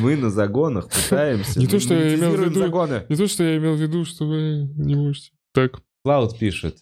Мы 0.00 0.16
на 0.16 0.30
загонах 0.30 0.88
пытаемся. 0.90 1.60
Не 1.60 1.68
то, 1.68 1.78
что 1.78 1.94
я 1.94 2.16
имел 2.16 2.32
в 2.34 2.40
виду. 2.40 2.60
Не 3.08 3.16
то, 3.16 3.28
что 3.28 3.44
я 3.44 3.58
имел 3.58 3.76
в 3.76 3.80
виду, 3.80 4.04
что 4.04 4.26
вы 4.26 4.68
не 4.76 4.96
можете. 4.96 5.30
Так. 5.52 5.80
Клауд 6.04 6.36
пишет. 6.36 6.78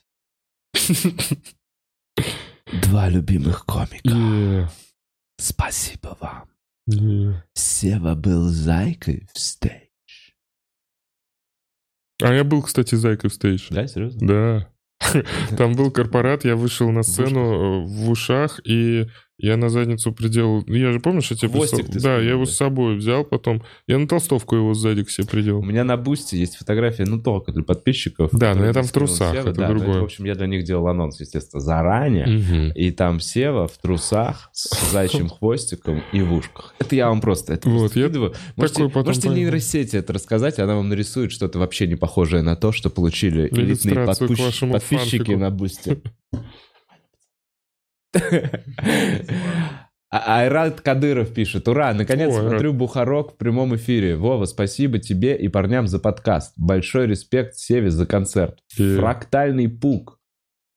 Два 2.72 3.10
любимых 3.10 3.66
комика. 3.66 4.70
Спасибо 5.36 6.16
вам. 6.20 6.51
Сева 7.54 8.14
был 8.14 8.48
зайкой 8.48 9.28
в 9.32 9.38
стейдж. 9.38 10.32
А 12.20 12.32
я 12.32 12.44
был, 12.44 12.62
кстати, 12.62 12.94
зайкой 12.94 13.30
в 13.30 13.34
стейдж. 13.34 13.68
Да, 13.70 13.86
серьезно? 13.86 14.26
Да. 14.26 14.72
Там 15.56 15.74
был 15.74 15.90
корпорат, 15.90 16.44
я 16.44 16.56
вышел 16.56 16.90
на 16.90 17.02
сцену 17.02 17.40
э, 17.40 17.84
в 17.84 18.10
ушах, 18.10 18.60
и 18.64 19.06
я 19.38 19.56
на 19.56 19.68
задницу 19.70 20.12
приделал... 20.12 20.62
ну, 20.66 20.74
Я 20.74 20.92
же, 20.92 21.00
помнишь, 21.00 21.30
я 21.30 21.36
тебе 21.36 21.48
Хвостик 21.50 21.86
прислал? 21.86 21.92
ты 21.92 22.00
Да, 22.00 22.18
я 22.18 22.30
его 22.30 22.44
с 22.44 22.54
собой 22.54 22.96
взял 22.96 23.24
потом. 23.24 23.62
Я 23.86 23.98
на 23.98 24.06
толстовку 24.06 24.54
его 24.56 24.74
сзади 24.74 25.04
к 25.04 25.10
себе 25.10 25.26
У 25.26 25.30
приделал. 25.30 25.62
меня 25.62 25.84
на 25.84 25.96
бусте 25.96 26.38
есть 26.38 26.56
фотография, 26.56 27.04
ну 27.06 27.20
только 27.20 27.50
для 27.52 27.62
подписчиков. 27.64 28.30
Да, 28.32 28.54
но 28.54 28.66
я 28.66 28.72
там 28.72 28.84
в 28.84 28.92
трусах, 28.92 29.32
Сева. 29.32 29.48
это 29.48 29.60
Да, 29.60 29.68
ну, 29.68 29.78
другое. 29.78 30.00
в 30.00 30.04
общем, 30.04 30.24
я 30.26 30.34
для 30.34 30.46
них 30.46 30.64
делал 30.64 30.86
анонс, 30.88 31.18
естественно, 31.20 31.60
заранее. 31.60 32.26
Мгм. 32.26 32.72
И 32.72 32.90
там 32.90 33.20
Сева 33.20 33.66
в 33.66 33.78
трусах 33.78 34.50
с 34.52 34.92
зайчьим 34.92 35.28
хвостиком 35.28 36.02
и 36.12 36.22
в 36.22 36.32
ушках. 36.34 36.74
Это 36.78 36.94
я 36.94 37.08
вам 37.08 37.20
просто 37.20 37.54
это 37.54 37.68
Вот, 37.68 37.96
я 37.96 38.06
скидываю. 38.06 38.34
Можете, 38.56 38.74
такой 38.74 38.90
потом 38.90 39.06
можете 39.06 39.28
нейросети 39.30 39.96
это 39.96 40.12
рассказать, 40.12 40.58
она 40.58 40.76
вам 40.76 40.88
нарисует 40.88 41.32
что-то 41.32 41.58
вообще 41.58 41.86
не 41.86 41.96
похожее 41.96 42.42
на 42.42 42.54
то, 42.54 42.70
что 42.72 42.90
получили 42.90 43.48
элитные 43.48 44.06
подписчики 44.06 45.32
на 45.32 45.50
бусте. 45.50 46.00
А- 50.10 50.40
Айрат 50.40 50.82
Кадыров 50.82 51.32
пишет. 51.32 51.66
Ура, 51.68 51.94
наконец 51.94 52.30
О, 52.34 52.36
Айрат. 52.36 52.50
смотрю 52.50 52.72
Бухарок 52.74 53.32
в 53.32 53.36
прямом 53.38 53.74
эфире. 53.76 54.16
Вова, 54.16 54.44
спасибо 54.44 54.98
тебе 54.98 55.34
и 55.36 55.48
парням 55.48 55.86
за 55.88 55.98
подкаст. 55.98 56.52
Большой 56.58 57.06
респект 57.06 57.54
Севе 57.54 57.90
за 57.90 58.04
концерт. 58.06 58.58
Е. 58.76 58.96
Фрактальный 58.98 59.68
пук. 59.68 60.18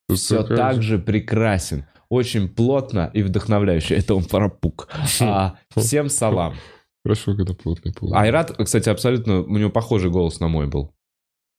Тут 0.07 0.19
Все 0.19 0.43
как 0.45 0.55
так 0.55 0.81
же. 0.81 0.99
прекрасен. 0.99 1.85
Очень 2.07 2.47
плотно 2.47 3.09
и 3.13 3.23
вдохновляюще. 3.23 3.95
Это 3.95 4.15
он 4.15 4.23
про 4.23 4.47
пук. 4.47 4.87
А, 5.19 5.55
всем 5.75 6.07
салам. 6.07 6.53
Хорошо, 7.03 7.35
когда 7.35 7.53
плотный 7.53 7.93
пол. 7.93 8.15
Айрат, 8.15 8.55
кстати, 8.57 8.87
абсолютно... 8.89 9.41
У 9.41 9.57
него 9.57 9.69
похожий 9.69 10.09
голос 10.09 10.39
на 10.39 10.47
мой 10.47 10.67
был. 10.67 10.95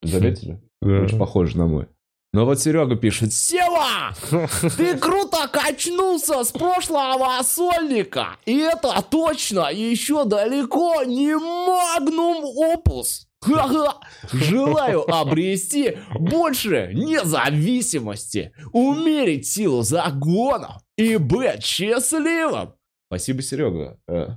Заметили? 0.03 0.63
Да. 0.81 1.03
Очень 1.03 1.19
похож 1.19 1.55
на 1.55 1.67
мой. 1.67 1.89
Но 2.33 2.45
вот 2.45 2.61
Серега 2.61 2.97
пишет. 2.97 3.33
Сева! 3.33 4.15
Ты 4.77 4.97
круто 4.99 5.49
качнулся 5.49 6.45
с 6.45 6.53
прошлого 6.53 7.43
сольника. 7.43 8.37
И 8.45 8.59
это 8.59 9.01
точно 9.03 9.71
еще 9.73 10.25
далеко 10.25 11.03
не 11.05 11.35
магнум 11.37 12.45
опус. 12.45 13.27
Ха-ха. 13.41 14.01
Желаю 14.33 15.03
обрести 15.11 15.99
больше 16.19 16.91
независимости, 16.95 18.53
умерить 18.73 19.47
силу 19.47 19.83
загонов 19.83 20.83
и 20.99 21.17
быть 21.17 21.65
счастливым. 21.65 22.75
Спасибо, 23.09 23.41
Серега. 23.43 23.99
Э, 24.09 24.31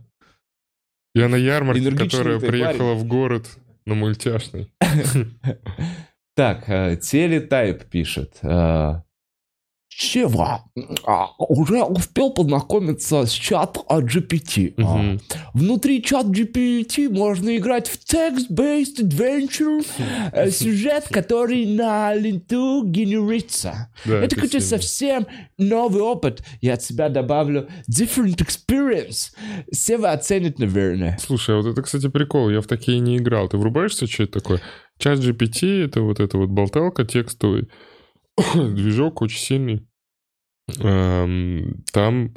Я 1.16 1.28
на 1.28 1.36
ярмарке, 1.38 1.92
которая 1.92 2.40
приехала 2.40 2.94
в 2.94 3.04
город 3.06 3.48
на 3.86 3.96
мультяшный. 3.96 4.72
Так, 6.40 6.70
э, 6.70 6.96
Телетайп 6.96 7.84
пишет. 7.90 8.40
э, 8.44 9.02
Сева, 10.02 10.64
а, 11.06 11.28
уже 11.38 11.84
успел 11.84 12.32
познакомиться 12.32 13.26
с 13.26 13.32
чат 13.32 13.78
GPT. 13.90 14.74
А, 14.78 14.82
Мгм. 14.98 15.20
Внутри 15.54 16.02
чат 16.02 16.28
GPT 16.28 17.10
можно 17.10 17.58
играть 17.58 17.90
в 17.90 17.98
text-based 18.06 19.02
adventure, 19.02 19.86
э, 20.32 20.52
сюжет, 20.52 21.10
который 21.10 21.66
на 21.66 22.16
ленту 22.16 22.86
генерится. 22.86 23.90
Да, 24.06 24.24
это 24.24 24.40
сильно. 24.40 24.62
совсем 24.62 25.28
новый 25.58 26.02
опыт. 26.02 26.44
Я 26.62 26.76
от 26.76 26.82
себя 26.82 27.10
добавлю 27.10 27.68
different 27.92 28.38
experience. 28.38 29.34
Сева 29.70 30.12
оценит, 30.12 30.60
наверное. 30.60 31.18
Слушай, 31.22 31.56
а 31.56 31.58
вот 31.62 31.68
это, 31.68 31.82
кстати, 31.82 32.08
прикол. 32.08 32.50
Я 32.50 32.62
в 32.62 32.68
такие 32.68 33.00
не 33.00 33.18
играл. 33.18 33.50
Ты 33.50 33.58
врубаешься, 33.58 34.08
что 34.08 34.24
это 34.24 34.40
такое? 34.40 34.62
Чат 34.98 35.20
GPT— 35.20 35.84
это 35.86 36.02
вот 36.02 36.22
эта 36.22 36.38
вот 36.38 36.48
болталка 36.50 37.04
текстовый. 37.04 37.68
Движок 38.54 39.22
очень 39.22 39.40
сильный. 39.40 39.89
Эм, 40.80 41.84
Там, 41.92 42.34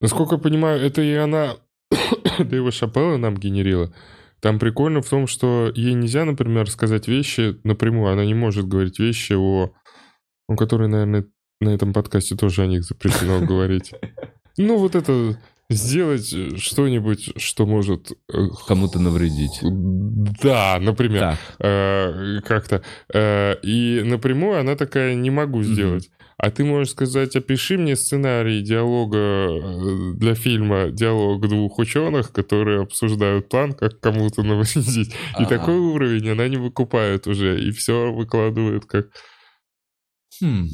насколько 0.00 0.36
я 0.36 0.40
понимаю, 0.40 0.80
это 0.80 1.02
и 1.02 1.12
она 1.14 1.56
Дэйва 2.38 2.70
Шапелла 2.70 3.16
нам 3.16 3.36
генерила. 3.36 3.92
Там 4.40 4.58
прикольно 4.58 5.02
в 5.02 5.08
том, 5.08 5.26
что 5.26 5.72
ей 5.74 5.94
нельзя, 5.94 6.24
например, 6.24 6.70
сказать 6.70 7.08
вещи 7.08 7.56
напрямую. 7.64 8.12
Она 8.12 8.24
не 8.24 8.34
может 8.34 8.68
говорить 8.68 8.98
вещи 8.98 9.32
о... 9.32 9.72
Ну, 10.48 10.56
которые, 10.56 10.88
наверное, 10.88 11.26
на 11.60 11.70
этом 11.70 11.92
подкасте 11.92 12.36
тоже 12.36 12.62
о 12.62 12.66
них 12.66 12.84
запрещено 12.84 13.40
говорить. 13.46 13.92
Ну, 14.56 14.78
вот 14.78 14.94
это 14.94 15.38
сделать 15.70 16.28
что-нибудь, 16.58 17.32
что 17.36 17.66
может... 17.66 18.12
э, 18.32 18.46
Кому-то 18.66 19.00
навредить. 19.00 19.58
Да, 19.62 20.78
например, 20.80 21.36
э, 21.58 22.40
как-то. 22.46 22.82
Э, 23.12 23.56
и 23.62 24.02
напрямую 24.04 24.60
она 24.60 24.76
такая, 24.76 25.14
не 25.14 25.30
могу 25.30 25.62
сделать. 25.62 26.10
А 26.40 26.50
ты 26.52 26.64
можешь 26.64 26.92
сказать, 26.92 27.34
опиши 27.34 27.76
мне 27.76 27.96
сценарий 27.96 28.62
диалога 28.62 29.18
э, 29.18 30.12
для 30.14 30.34
фильма 30.36 30.88
«Диалог 30.90 31.48
двух 31.48 31.78
ученых», 31.80 32.32
которые 32.32 32.80
обсуждают 32.82 33.48
план, 33.48 33.72
как 33.72 33.98
кому-то 33.98 34.42
навредить. 34.44 35.08
И 35.10 35.42
Ага. 35.42 35.48
такой 35.48 35.74
уровень 35.78 36.30
она 36.30 36.46
не 36.46 36.56
выкупает 36.56 37.26
уже, 37.26 37.60
и 37.60 37.72
все 37.72 38.12
выкладывает 38.12 38.84
как... 38.86 39.08
Хм. 40.40 40.68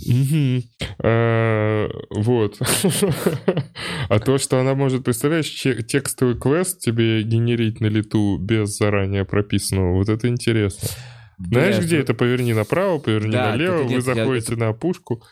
А, 1.03 1.89
Вот. 2.11 2.59
А 4.11 4.21
то, 4.21 4.37
что 4.37 4.61
она 4.61 4.75
может, 4.75 5.03
представляешь, 5.05 5.51
текстовый 5.87 6.39
квест 6.39 6.81
тебе 6.81 7.23
генерить 7.23 7.81
на 7.81 7.87
лету 7.87 8.37
без 8.39 8.77
заранее 8.77 9.25
прописанного, 9.25 9.95
вот 9.95 10.11
это 10.11 10.29
интересно. 10.29 10.89
Знаешь, 11.39 11.77
Бля, 11.79 11.85
где 11.87 11.97
это- 11.97 12.13
это? 12.13 12.15
Поверни 12.15 12.53
направо, 12.53 12.99
поверни 12.99 13.33
Да, 13.33 13.51
налево, 13.53 13.81
и 13.81 13.85
вы 13.85 13.89
нет, 13.95 14.07
я- 14.07 14.15
заходите 14.15 14.57
на 14.57 14.69
опушку. 14.69 15.23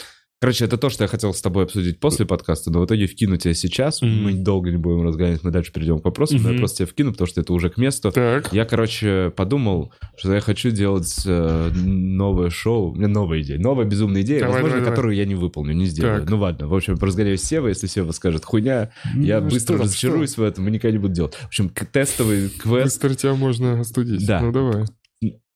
Короче, 0.42 0.64
это 0.64 0.76
то, 0.76 0.90
что 0.90 1.04
я 1.04 1.08
хотел 1.08 1.32
с 1.32 1.40
тобой 1.40 1.62
обсудить 1.62 2.00
после 2.00 2.26
подкаста, 2.26 2.72
но 2.72 2.80
в 2.80 2.86
итоге 2.86 3.06
вкину 3.06 3.36
тебя 3.36 3.54
сейчас. 3.54 4.02
Мгм. 4.02 4.24
Мы 4.24 4.32
долго 4.32 4.72
не 4.72 4.76
будем 4.76 5.02
разгонять, 5.02 5.44
мы 5.44 5.52
дальше 5.52 5.72
перейдем 5.72 6.00
к 6.00 6.04
вопросам, 6.04 6.42
но 6.42 6.50
я 6.50 6.58
просто 6.58 6.78
тебя 6.78 6.86
вкину, 6.88 7.12
потому 7.12 7.28
что 7.28 7.40
это 7.42 7.52
уже 7.52 7.70
к 7.70 7.76
месту. 7.76 8.10
Так. 8.10 8.52
Я, 8.52 8.64
короче, 8.64 9.32
подумал, 9.36 9.94
что 10.16 10.34
я 10.34 10.40
хочу 10.40 10.72
делать 10.72 11.14
э, 11.26 11.70
новое 11.76 12.50
шоу. 12.50 12.90
У 12.90 12.96
меня 12.96 13.06
новая 13.06 13.40
идея. 13.42 13.60
Новая 13.60 13.84
безумная 13.86 14.22
идея, 14.22 14.40
Давай, 14.40 14.54
возможно, 14.54 14.78
давай, 14.78 14.84
давай. 14.84 14.96
которую 14.96 15.14
я 15.16 15.26
не 15.26 15.36
выполню, 15.36 15.74
не 15.74 15.86
сделаю. 15.86 16.22
Так. 16.22 16.30
Ну 16.30 16.38
ладно. 16.38 16.66
В 16.66 16.74
общем, 16.74 16.98
разгоняюсь 17.00 17.40
с 17.40 17.44
Сева. 17.44 17.68
Если 17.68 17.86
Сева 17.86 18.10
скажет 18.10 18.44
хуйня, 18.44 18.90
я 19.14 19.40
Ну, 19.40 19.48
быстро 19.48 19.74
что, 19.76 19.84
разочаруюсь 19.84 20.36
в 20.36 20.42
этом 20.42 20.66
и 20.66 20.72
никогда 20.72 20.90
не 20.90 20.98
буду 21.00 21.14
делать. 21.14 21.34
В 21.36 21.46
общем, 21.46 21.68
тестовый 21.68 22.48
что? 22.48 22.62
квест. 22.62 22.84
Быстро 23.00 23.14
тебя 23.14 23.34
можно 23.34 23.78
остудить. 23.78 24.26
Да. 24.26 24.40
Ну, 24.40 24.50
давай. 24.50 24.86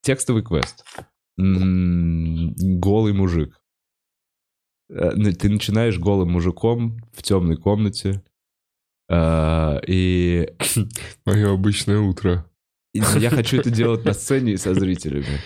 Текстовый 0.03 0.45
квест. 0.45 0.85
М, 1.41 2.55
Голый 2.79 3.13
мужик. 3.13 3.53
Э, 4.89 5.13
ну, 5.15 5.33
Ты 5.33 5.49
начинаешь 5.49 5.99
голым 5.99 6.33
мужиком 6.33 6.99
в 7.13 7.23
темной 7.23 7.57
комнате. 7.57 8.23
э, 9.09 9.81
И 9.87 10.49
Мое 11.27 11.53
обычное 11.53 12.01
утро. 12.01 12.49
и 12.93 13.01
я 13.19 13.31
хочу 13.31 13.59
это 13.61 13.71
делать 13.71 14.05
на 14.05 14.13
сцене 14.15 14.53
и 14.53 14.57
со 14.57 14.75
зрителями. 14.75 15.41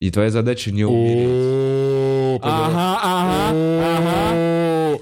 И 0.00 0.10
твоя 0.10 0.30
задача 0.30 0.70
не 0.70 0.84
умереть. 0.84 2.40
Ага, 2.42 2.98
ага, 3.02 3.98
ага. 3.98 4.98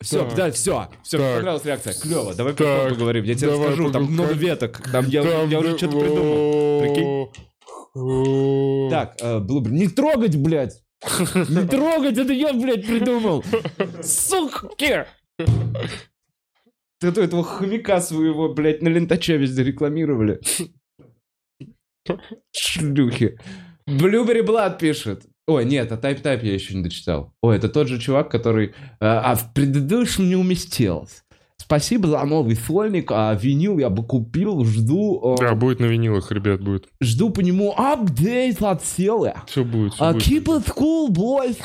Все, 0.00 0.26
да, 0.34 0.50
все. 0.50 0.88
Все, 1.02 1.18
мне 1.18 1.34
понравилась 1.36 1.64
реакция. 1.66 1.92
Клево. 1.92 2.34
Давай 2.34 2.54
что 2.54 2.86
поговорим. 2.88 3.24
Я 3.24 3.34
тебе 3.34 3.50
расскажу. 3.50 3.90
Там 3.92 4.04
много 4.04 4.32
веток. 4.32 4.80
Там 4.90 5.06
я, 5.08 5.20
уже 5.22 5.76
что-то 5.76 5.98
придумал. 5.98 6.80
Прикинь? 6.80 7.28
Так, 8.90 9.16
э, 9.20 9.38
Блубер, 9.40 9.72
не 9.72 9.88
трогать, 9.88 10.36
блядь. 10.36 10.80
Не 11.02 11.66
трогать, 11.66 12.18
это 12.18 12.32
я, 12.32 12.52
блядь, 12.52 12.86
придумал. 12.86 13.44
Суки! 14.02 15.06
Ты 17.00 17.12
то 17.12 17.22
этого 17.22 17.42
хомяка 17.42 18.00
своего, 18.00 18.52
блядь, 18.52 18.82
на 18.82 18.88
лентаче 18.88 19.38
везде 19.38 19.64
рекламировали. 19.64 20.40
Шлюхи. 22.52 23.38
Блюбери 23.86 24.42
Блад 24.42 24.78
пишет. 24.78 25.24
Ой, 25.46 25.64
нет, 25.64 25.90
а 25.90 25.96
Type 25.96 26.22
Type 26.22 26.44
я 26.44 26.54
еще 26.54 26.74
не 26.74 26.82
дочитал. 26.82 27.32
Ой, 27.42 27.56
это 27.56 27.68
тот 27.68 27.88
же 27.88 27.98
чувак, 27.98 28.30
который... 28.30 28.68
э, 28.68 28.72
А 29.00 29.34
в 29.34 29.52
предыдущем 29.52 30.28
не 30.28 30.36
уместилось. 30.36 31.24
Спасибо 31.60 32.08
за 32.08 32.24
новый 32.24 32.56
сольник, 32.56 33.10
а 33.12 33.34
винил 33.34 33.78
я 33.78 33.90
бы 33.90 34.02
купил, 34.02 34.64
жду... 34.64 35.36
э, 35.38 35.42
Да, 35.42 35.54
будет 35.54 35.78
на 35.78 35.84
винилах, 35.84 36.32
ребят, 36.32 36.62
будет. 36.62 36.86
Жду 37.02 37.28
по 37.28 37.40
нему 37.40 37.74
апдейт 37.76 38.62
от 38.62 38.82
Селы. 38.82 39.34
Все 39.46 39.62
будет. 39.62 39.92
всё 39.92 40.04
А 40.06 40.12
будет. 40.14 40.26
keep 40.26 40.44
it 40.46 40.66
cool, 40.74 41.10
boys. 41.10 41.58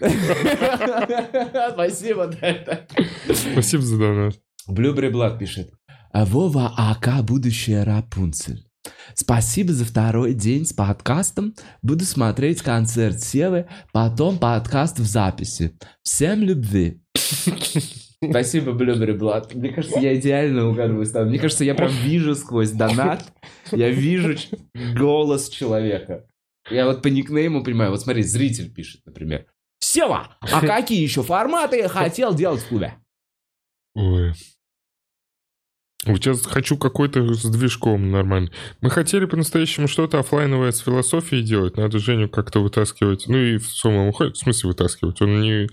Спасибо, 1.72 2.26
да, 2.26 2.46
это. 2.46 2.86
Спасибо 3.34 3.82
за 3.82 3.98
донат. 3.98 4.34
Блюбери 4.68 5.08
Блад 5.08 5.38
пишет. 5.38 5.72
Вова 6.12 6.74
АК 6.76 7.24
будущая 7.24 7.84
Рапунцель. 7.84 8.62
Спасибо 9.14 9.72
за 9.72 9.84
второй 9.86 10.34
день 10.34 10.66
с 10.66 10.72
подкастом. 10.74 11.54
Буду 11.82 12.04
смотреть 12.04 12.60
концерт 12.60 13.20
Севы, 13.20 13.66
потом 13.92 14.38
подкаст 14.38 14.98
в 14.98 15.06
записи. 15.06 15.78
Всем 16.02 16.42
любви. 16.42 17.00
Спасибо, 18.22 18.72
Блюбери 18.72 19.12
Блад. 19.12 19.54
Мне 19.54 19.70
кажется, 19.70 19.98
я 19.98 20.14
идеально 20.14 20.68
угадываю 20.68 21.06
с 21.06 21.10
тобой. 21.10 21.30
Мне 21.30 21.38
кажется, 21.38 21.64
я 21.64 21.74
прям 21.74 21.90
вижу 21.90 22.34
сквозь 22.34 22.70
донат, 22.70 23.24
я 23.72 23.90
вижу 23.90 24.36
голос 24.94 25.48
человека. 25.48 26.26
Я 26.70 26.86
вот 26.86 27.02
по 27.02 27.08
никнейму 27.08 27.64
понимаю. 27.64 27.90
Вот 27.90 28.02
смотри, 28.02 28.22
зритель 28.22 28.72
пишет, 28.72 29.00
например. 29.06 29.46
Сева, 29.78 30.36
а 30.40 30.60
какие 30.60 31.02
еще 31.02 31.22
форматы 31.22 31.88
хотел 31.88 32.34
делать 32.34 32.60
в 32.60 32.68
клубе? 32.68 32.94
Ой. 33.94 34.34
Вот 36.06 36.16
сейчас 36.16 36.46
хочу 36.46 36.78
какой-то 36.78 37.34
с 37.34 37.44
движком 37.44 38.10
нормально. 38.10 38.50
Мы 38.80 38.90
хотели 38.90 39.26
по-настоящему 39.26 39.86
что-то 39.86 40.18
оффлайновое 40.18 40.72
с 40.72 40.78
философией 40.78 41.42
делать. 41.42 41.76
Надо 41.76 41.98
Женю 41.98 42.28
как-то 42.28 42.60
вытаскивать. 42.60 43.26
Ну 43.28 43.36
и 43.36 43.58
в 43.58 43.68
самом 43.68 44.12
в 44.12 44.34
смысле 44.34 44.68
вытаскивать. 44.68 45.20
Он 45.20 45.40
не... 45.40 45.68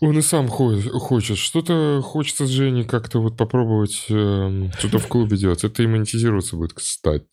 Он 0.00 0.18
и 0.18 0.22
сам 0.22 0.48
хочет. 0.48 1.38
Что-то 1.38 2.00
хочется 2.04 2.46
с 2.46 2.50
Женей 2.50 2.84
как-то 2.84 3.20
вот 3.20 3.36
попробовать 3.36 4.06
эм, 4.10 4.70
что-то 4.78 4.98
в 4.98 5.06
клубе 5.08 5.36
делать. 5.36 5.64
Это 5.64 5.82
и 5.82 5.86
монетизироваться 5.86 6.56
будет, 6.56 6.74
кстати. 6.74 7.24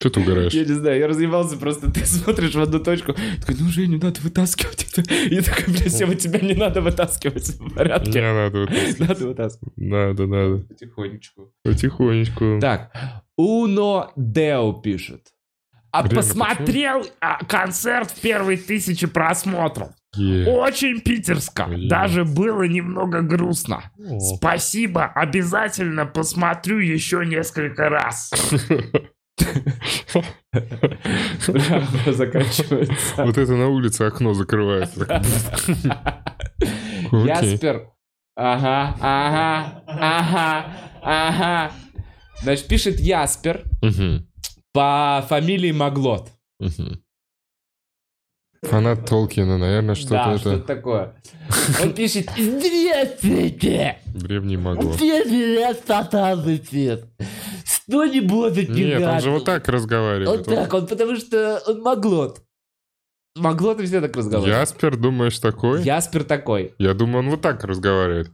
Что 0.00 0.10
ты 0.10 0.20
угораешь? 0.20 0.52
Я 0.52 0.64
не 0.64 0.74
знаю, 0.74 0.98
я 1.00 1.08
разъебался 1.08 1.56
просто, 1.56 1.90
ты 1.90 2.06
смотришь 2.06 2.54
в 2.54 2.60
одну 2.60 2.78
точку, 2.78 3.14
такой, 3.40 3.56
ну, 3.58 3.68
Женю, 3.68 3.98
надо 4.00 4.20
вытаскивать 4.20 4.86
это. 4.96 5.12
Я 5.28 5.42
такой, 5.42 5.74
бля, 5.74 5.88
Сева, 5.88 6.14
тебя 6.14 6.38
не 6.38 6.54
надо 6.54 6.80
вытаскивать 6.80 7.48
в 7.48 7.60
Не 7.60 7.70
порядке. 7.70 8.20
надо 8.22 8.58
вытаскивать. 8.60 9.00
Надо 9.00 9.26
вытаскивать. 9.26 9.76
Надо, 9.76 10.26
надо. 10.28 10.58
Потихонечку. 10.68 11.52
Потихонечку. 11.64 12.58
Так, 12.60 12.92
Уно 13.36 14.12
Део 14.14 14.72
пишет. 14.74 15.32
А 15.90 16.02
Время 16.02 16.16
Посмотрел 16.16 17.06
а, 17.20 17.44
концерт 17.44 18.10
в 18.10 18.20
первые 18.20 18.58
тысячи 18.58 19.06
просмотров. 19.08 19.88
Очень 20.16 21.00
питерско. 21.00 21.66
Ой. 21.68 21.88
Даже 21.88 22.24
было 22.24 22.62
немного 22.62 23.20
грустно. 23.20 23.92
О. 23.98 24.18
Спасибо, 24.20 25.06
обязательно 25.06 26.06
посмотрю 26.06 26.78
еще 26.78 27.24
несколько 27.26 27.88
раз. 27.88 28.30
Заканчивается. 32.06 33.24
Вот 33.24 33.38
это 33.38 33.52
на 33.54 33.68
улице 33.68 34.02
окно 34.02 34.34
закрывается. 34.34 35.06
Яспер. 37.12 37.90
Ага, 38.34 38.96
ага, 39.00 39.82
ага, 39.86 40.66
ага. 41.02 41.72
Значит, 42.42 42.66
пишет 42.68 43.00
Яспер 43.00 43.64
по 44.72 45.24
фамилии 45.28 45.72
Маглот. 45.72 46.30
Фанат 48.62 49.06
Толкина, 49.06 49.56
наверное, 49.56 49.94
что-то 49.94 50.14
да, 50.14 50.30
это 50.32 50.40
что-то 50.40 50.66
такое. 50.66 51.14
Он 51.80 51.92
пишет 51.94 52.28
«Здравствуйте! 52.36 53.98
древний. 54.14 54.56
Первый 54.56 55.62
раз 55.62 55.76
показывает. 55.78 57.04
Что-нибудь 57.64 58.58
от 58.58 58.68
Нет, 58.68 59.02
он 59.02 59.20
же 59.20 59.30
вот 59.30 59.44
так 59.44 59.66
Вот 59.66 59.72
разговаривает. 59.74 60.44
так, 60.44 60.74
он 60.74 60.86
потому 60.86 61.16
что 61.16 61.62
он 61.66 61.82
Маглот. 61.82 62.40
Могло 63.36 63.74
ты 63.74 63.86
все 63.86 64.00
так 64.00 64.16
разговаривать? 64.16 64.60
Яспер, 64.60 64.96
думаешь, 64.96 65.38
такой? 65.38 65.82
Яспер 65.82 66.24
такой. 66.24 66.74
Я 66.78 66.94
думаю, 66.94 67.20
он 67.24 67.30
вот 67.30 67.40
так 67.40 67.62
разговаривает. 67.62 68.32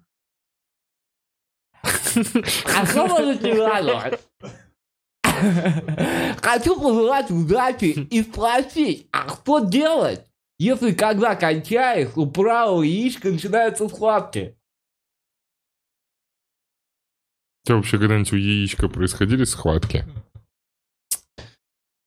А 1.85 2.87
что 2.87 3.07
может 3.07 3.43
не 3.43 3.53
радовать? 3.59 4.21
Хочу 6.43 6.77
пожелать 6.81 7.31
удачи 7.31 8.07
и 8.11 8.23
спросить, 8.23 9.09
а 9.13 9.29
что 9.35 9.61
делать, 9.61 10.21
если 10.59 10.93
когда 10.93 11.35
кончаешь, 11.37 12.11
у 12.17 12.27
правого 12.27 12.83
яичка 12.83 13.31
начинаются 13.31 13.89
схватки? 13.89 14.57
У 17.65 17.67
тебя 17.67 17.77
вообще 17.77 17.99
когда-нибудь 17.99 18.33
у 18.33 18.37
яичка 18.37 18.89
происходили 18.89 19.45
схватки? 19.45 20.07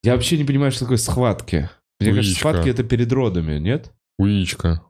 Я 0.03 0.13
вообще 0.13 0.37
не 0.37 0.43
понимаю, 0.45 0.71
что 0.71 0.81
такое 0.81 0.97
схватки. 0.97 1.69
Мне 1.99 2.09
кажется, 2.11 2.29
Яичко. 2.29 2.49
схватки 2.49 2.69
это 2.69 2.83
перед 2.83 3.11
родами, 3.11 3.57
нет? 3.57 3.91
У 4.19 4.27
яичка. 4.27 4.83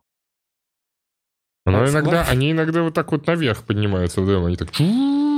Оно 1.66 1.84
А, 1.84 1.90
иногда, 1.90 2.12
схватки? 2.24 2.32
они 2.32 2.52
иногда 2.52 2.84
вот 2.84 2.94
так 2.94 3.12
вот 3.12 3.26
наверх 3.28 3.64
поднимаются 3.64 4.22
вдвоем, 4.22 4.46
они 4.46 4.58
так, 4.58 4.70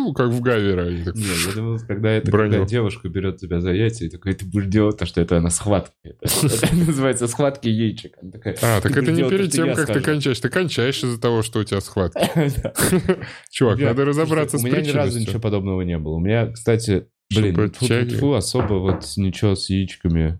«Чу», 0.07 0.13
как 0.13 0.29
в 0.29 0.41
Гавера. 0.41 0.83
Они 0.87 1.03
так, 1.03 1.15
Не, 1.15 1.23
я 1.23 1.53
думал, 1.55 1.79
когда 1.87 2.09
это 2.11 2.31
Броню. 2.31 2.51
когда 2.51 2.65
девушка 2.65 3.09
берет 3.09 3.37
тебя 3.37 3.59
за 3.61 3.71
яйца 3.71 4.05
и 4.05 4.09
такой, 4.09 4.33
ты 4.33 4.45
будешь 4.45 4.67
делать 4.67 4.97
то, 4.97 5.05
что 5.05 5.21
это 5.21 5.39
на 5.39 5.49
схватке. 5.49 5.93
Это, 6.21 6.75
называется 6.75 7.27
схватки 7.27 7.67
яичек. 7.67 8.15
Она 8.21 8.31
А, 8.61 8.81
так 8.81 8.91
«Ты 8.93 8.99
это 9.01 9.11
не 9.11 9.29
перед 9.29 9.51
тем, 9.51 9.67
как 9.67 9.77
ты 9.87 9.93
скажу». 9.93 10.05
кончаешь. 10.05 10.39
Ты 10.39 10.49
кончаешь 10.49 11.03
из-за 11.03 11.19
того, 11.19 11.41
что 11.41 11.59
у 11.59 11.63
тебя 11.63 11.81
схватки. 11.81 12.19
Да. 12.63 12.73
Чувак, 13.51 13.79
надо 13.79 14.05
разобраться 14.05 14.57
с 14.57 14.61
слушайте, 14.61 14.79
У 14.79 14.83
меня 14.83 14.93
ни 14.93 14.95
разу 14.97 15.11
причиной. 15.11 15.27
ничего 15.27 15.41
подобного 15.41 15.81
не 15.81 15.97
было. 15.97 16.13
У 16.15 16.19
меня, 16.19 16.47
кстати, 16.47 17.07
блин, 17.33 17.69
тьфу 17.71 18.33
особо 18.33 18.75
вот 18.75 19.05
ничего 19.17 19.55
с 19.55 19.69
яичками 19.69 20.39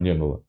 не 0.00 0.14
было. 0.14 0.42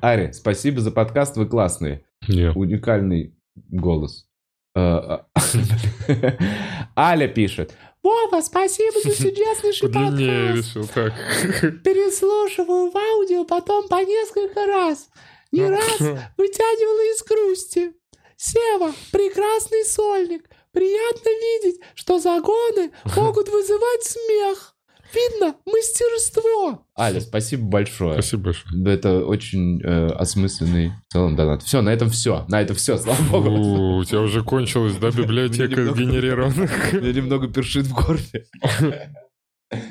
Ари, 0.00 0.32
спасибо 0.32 0.80
за 0.80 0.90
подкаст, 0.90 1.36
вы 1.36 1.46
классные. 1.46 2.04
Нет. 2.28 2.54
Уникальный 2.56 3.34
голос. 3.70 4.26
А, 4.74 5.26
а, 5.34 5.40
Аля 6.96 7.28
пишет. 7.28 7.74
Вова, 8.02 8.40
спасибо 8.42 9.00
за 9.00 9.14
чудеснейший 9.16 9.88
подкаст. 9.88 10.18
решил, 10.18 10.86
так. 10.86 11.12
Переслушиваю 11.82 12.90
в 12.90 12.96
аудио, 12.96 13.44
потом 13.44 13.88
по 13.88 14.04
несколько 14.04 14.66
раз. 14.66 15.08
Не 15.50 15.62
Ну, 15.62 15.70
раз 15.70 15.98
вытягивала 16.36 17.14
из 17.14 17.22
грусти. 17.24 17.92
Сева, 18.36 18.94
прекрасный 19.10 19.84
сольник. 19.84 20.48
Приятно 20.72 21.28
видеть, 21.28 21.80
что 21.94 22.18
загоны 22.20 22.92
могут 23.16 23.48
вызывать 23.48 24.04
смех. 24.04 24.76
Видно 25.14 25.54
мастерство. 25.66 26.84
Аля, 26.98 27.20
спасибо 27.20 27.64
большое. 27.64 28.14
Спасибо 28.14 28.44
большое. 28.44 28.82
Да, 28.82 28.90
Это 28.92 29.24
очень 29.24 29.80
э, 29.82 30.06
осмысленный 30.08 30.92
в 31.08 31.12
целом 31.12 31.34
донат. 31.36 31.62
Все, 31.62 31.80
на 31.82 31.90
этом 31.90 32.10
все. 32.10 32.44
На 32.48 32.60
этом 32.60 32.76
все, 32.76 32.98
слава 32.98 33.20
богу. 33.30 33.48
У, 33.50 33.96
У 33.98 34.04
тебя 34.04 34.20
уже 34.20 34.42
кончилась, 34.42 34.96
да, 34.96 35.10
библиотека 35.10 35.80
немного- 35.80 36.00
генерированных? 36.00 36.92
Мне 37.00 37.12
немного 37.12 37.48
першит 37.48 37.86
в 37.86 37.94
горле. 37.94 38.46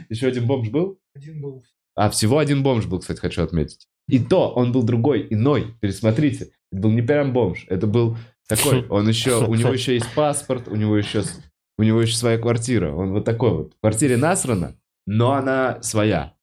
Еще 0.09 0.27
один 0.27 0.45
бомж 0.47 0.69
был? 0.69 0.99
Один 1.15 1.41
был. 1.41 1.63
А, 1.95 2.09
всего 2.09 2.37
один 2.37 2.63
бомж 2.63 2.85
был, 2.85 2.99
кстати, 2.99 3.19
хочу 3.19 3.41
отметить. 3.43 3.87
И 4.07 4.19
то 4.19 4.49
он 4.49 4.71
был 4.71 4.83
другой, 4.83 5.27
иной. 5.29 5.75
Пересмотрите. 5.81 6.49
Это 6.71 6.81
был 6.81 6.91
не 6.91 7.01
прям 7.01 7.33
бомж. 7.33 7.65
Это 7.69 7.87
был 7.87 8.17
такой. 8.47 8.85
Он 8.87 9.07
еще, 9.07 9.45
у 9.45 9.53
него 9.55 9.73
еще 9.73 9.93
есть 9.95 10.13
паспорт, 10.13 10.67
у 10.67 10.75
него 10.75 10.97
еще, 10.97 11.23
у 11.77 11.83
него 11.83 12.01
еще 12.01 12.15
своя 12.15 12.37
квартира. 12.37 12.93
Он 12.93 13.13
вот 13.13 13.25
такой 13.25 13.51
вот. 13.51 13.73
В 13.73 13.79
квартире 13.81 14.17
насрано, 14.17 14.75
но 15.07 15.31
она 15.33 15.81
своя. 15.81 16.33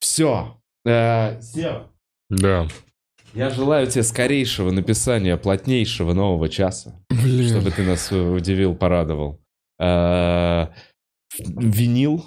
Все. 0.00 0.58
Сева, 0.84 1.88
Да. 2.28 2.66
я 3.34 3.50
желаю 3.50 3.86
тебе 3.86 4.02
скорейшего 4.02 4.72
написания 4.72 5.36
плотнейшего 5.36 6.12
нового 6.12 6.48
часа. 6.48 7.00
Блин. 7.08 7.48
чтобы 7.48 7.70
ты 7.70 7.84
нас 7.84 8.10
э, 8.10 8.16
удивил, 8.20 8.74
порадовал. 8.74 9.40
Э, 9.80 10.66
Винил, 11.38 12.26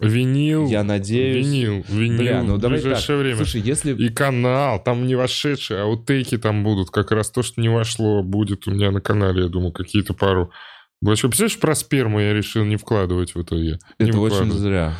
Винил. 0.00 0.66
я 0.68 0.84
надеюсь. 0.84 1.46
Винил. 1.46 1.84
Винил. 1.88 2.18
Бля, 2.18 2.42
ну 2.42 2.54
в 2.56 2.58
давай 2.58 2.78
так. 2.78 2.86
ближайшее 2.86 3.18
время. 3.18 3.36
Слушай, 3.36 3.60
если... 3.60 3.94
И 3.94 4.08
канал, 4.08 4.82
там 4.82 5.06
не 5.06 5.14
вошедшие, 5.16 5.80
а 5.80 5.84
аутейки 5.84 6.38
там 6.38 6.64
будут. 6.64 6.90
Как 6.90 7.12
раз 7.12 7.30
то, 7.30 7.42
что 7.42 7.60
не 7.60 7.68
вошло, 7.68 8.22
будет 8.22 8.66
у 8.66 8.70
меня 8.70 8.90
на 8.90 9.02
канале, 9.02 9.42
я 9.44 9.48
думаю, 9.48 9.72
какие-то 9.72 10.14
пару. 10.14 10.50
Большой. 11.02 11.30
Представляешь, 11.30 11.58
про 11.58 11.74
сперму 11.74 12.20
я 12.20 12.32
решил 12.32 12.64
не 12.64 12.76
вкладывать 12.76 13.34
в 13.34 13.42
итоге. 13.42 13.78
Не 13.98 14.08
Это 14.10 14.18
очень 14.18 14.50
зря. 14.50 14.94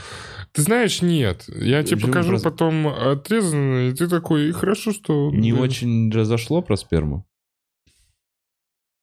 Ты 0.52 0.62
знаешь, 0.62 1.02
нет. 1.02 1.44
Я 1.48 1.82
тебе 1.82 1.96
Почему 1.96 2.12
покажу 2.12 2.28
просто- 2.30 2.50
потом 2.50 2.86
отрезанно, 2.88 3.88
и 3.88 3.92
ты 3.92 4.08
такой, 4.08 4.48
и 4.48 4.52
хорошо, 4.52 4.92
что... 4.92 5.30
Не 5.30 5.52
блин, 5.52 5.62
очень 5.62 6.10
разошло 6.12 6.62
про 6.62 6.76
сперму. 6.76 7.26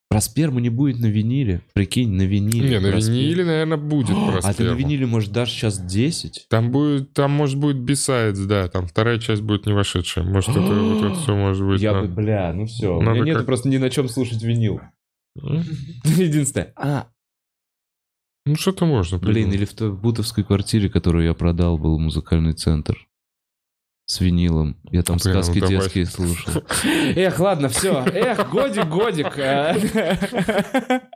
Про 0.10 0.22
сперму 0.22 0.60
не 0.60 0.70
будет 0.70 1.00
на 1.00 1.08
виниле. 1.08 1.62
Прикинь, 1.74 2.12
на 2.12 2.22
виниле. 2.24 2.70
Не, 2.70 2.80
на 2.80 2.88
виниле, 2.88 3.44
наверное, 3.46 3.78
будет 3.78 4.16
про 4.16 4.40
А 4.44 4.54
ты 4.54 4.64
на 4.64 4.74
виниле, 4.74 5.08
может, 5.08 5.32
дашь 5.32 5.50
сейчас 5.50 5.80
10? 5.80 6.46
Там 6.50 6.72
будет, 6.72 7.14
там 7.14 7.32
может 7.32 7.58
будет 7.60 7.78
бисайдс, 7.78 8.40
да, 8.42 8.68
там 8.68 8.86
вторая 8.86 9.18
часть 9.18 9.42
будет 9.42 9.66
не 9.66 9.74
вошедшая. 9.74 10.24
Может, 10.24 10.52
это 10.52 10.60
вот 10.62 11.04
это 11.04 11.16
все 11.16 11.36
может 11.36 11.66
быть. 11.66 11.82
Я 11.82 11.94
да. 11.94 12.02
бы, 12.02 12.08
бля, 12.08 12.54
ну 12.54 12.68
все. 12.68 12.96
У 12.96 13.02
Надо 13.02 13.16
меня 13.16 13.26
нет 13.26 13.38
как- 13.38 13.46
просто 13.48 13.70
ни 13.70 13.78
на 13.78 13.90
чем 13.90 14.08
слушать 14.08 14.44
винил. 14.44 14.82
Единственное. 16.06 16.74
А, 16.76 17.08
Ну, 18.46 18.56
что-то 18.56 18.86
можно. 18.86 19.18
блин, 19.18 19.34
придумать. 19.34 19.56
или 19.56 19.66
в 19.66 19.74
той 19.74 19.92
бутовской 19.92 20.44
квартире, 20.44 20.90
которую 20.90 21.26
я 21.26 21.34
продал, 21.34 21.78
был 21.78 21.98
музыкальный 22.00 22.54
центр. 22.54 23.08
С 24.06 24.20
винилом. 24.20 24.76
Я 24.92 25.02
там 25.02 25.18
Блин, 25.18 25.36
ну 25.36 25.42
сказки 25.44 25.60
давай. 25.62 25.76
детские 25.78 26.06
слушал. 26.06 26.64
Эх, 27.16 27.40
ладно, 27.40 27.70
все. 27.70 28.04
Эх, 28.06 28.50
годик, 28.52 28.90
годик. 28.90 29.38
А. 29.40 29.74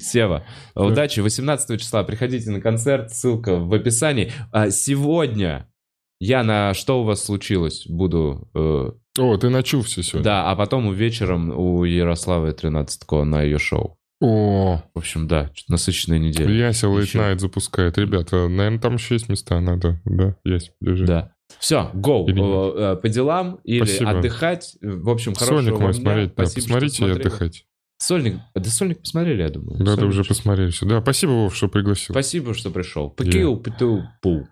Сева, 0.00 0.44
удачи. 0.74 1.20
18 1.20 1.80
числа 1.80 2.02
приходите 2.02 2.50
на 2.50 2.60
концерт, 2.60 3.12
ссылка 3.12 3.56
в 3.58 3.72
описании. 3.74 4.32
А 4.50 4.70
Сегодня 4.70 5.70
я 6.18 6.42
на 6.42 6.72
«Что 6.74 7.02
у 7.02 7.04
вас 7.04 7.22
случилось?» 7.24 7.86
буду... 7.86 8.50
э, 8.54 8.90
О, 9.18 9.36
ты 9.36 9.48
на 9.48 9.62
чувстве 9.62 10.02
сегодня. 10.02 10.24
Да, 10.24 10.50
а 10.50 10.56
потом 10.56 10.92
вечером 10.92 11.50
у 11.50 11.84
Ярославы 11.84 12.52
13 12.52 13.02
на 13.24 13.42
ее 13.42 13.58
шоу. 13.58 13.98
О, 14.20 14.82
В 14.94 14.98
общем, 14.98 15.28
да, 15.28 15.50
насыщенная 15.68 16.18
неделя. 16.18 16.50
Яся 16.50 16.86
Late. 16.86 17.14
Night 17.14 17.38
запускает. 17.38 17.98
Ребята, 17.98 18.48
наверное, 18.48 18.78
там 18.78 18.94
еще 18.94 19.14
есть 19.14 19.28
места, 19.28 19.60
надо. 19.60 20.00
Да, 20.04 20.36
есть. 20.44 20.72
Держи. 20.80 21.04
Да. 21.06 21.32
Все, 21.58 21.90
go. 21.94 22.24
Или 22.26 22.40
Э, 22.42 22.92
э, 22.94 22.96
По 22.96 23.08
делам 23.08 23.60
или 23.64 23.84
Спасибо. 23.84 24.10
отдыхать. 24.10 24.76
В 24.80 25.10
общем, 25.10 25.34
хорошего 25.34 25.60
Сольник 25.60 25.80
мой 25.80 25.94
смотреть. 25.94 26.34
Да, 26.34 26.42
посмотрите 26.44 27.06
и 27.06 27.10
отдыхать. 27.10 27.66
Сольник. 27.98 28.40
Да, 28.54 28.64
Сольник 28.64 29.00
посмотрели, 29.00 29.42
я 29.42 29.48
думаю. 29.48 29.82
Да, 29.82 29.96
да, 29.96 30.06
уже 30.06 30.24
посмотрели 30.24 30.70
все. 30.70 30.86
Да, 30.86 31.00
спасибо, 31.00 31.30
Вов, 31.30 31.54
что 31.56 31.68
пригласил. 31.68 32.12
Спасибо, 32.14 32.52
что 32.54 32.70
пришел. 32.70 33.10
Пыкил, 33.10 33.56
пыту, 33.58 34.02
пу. 34.20 34.48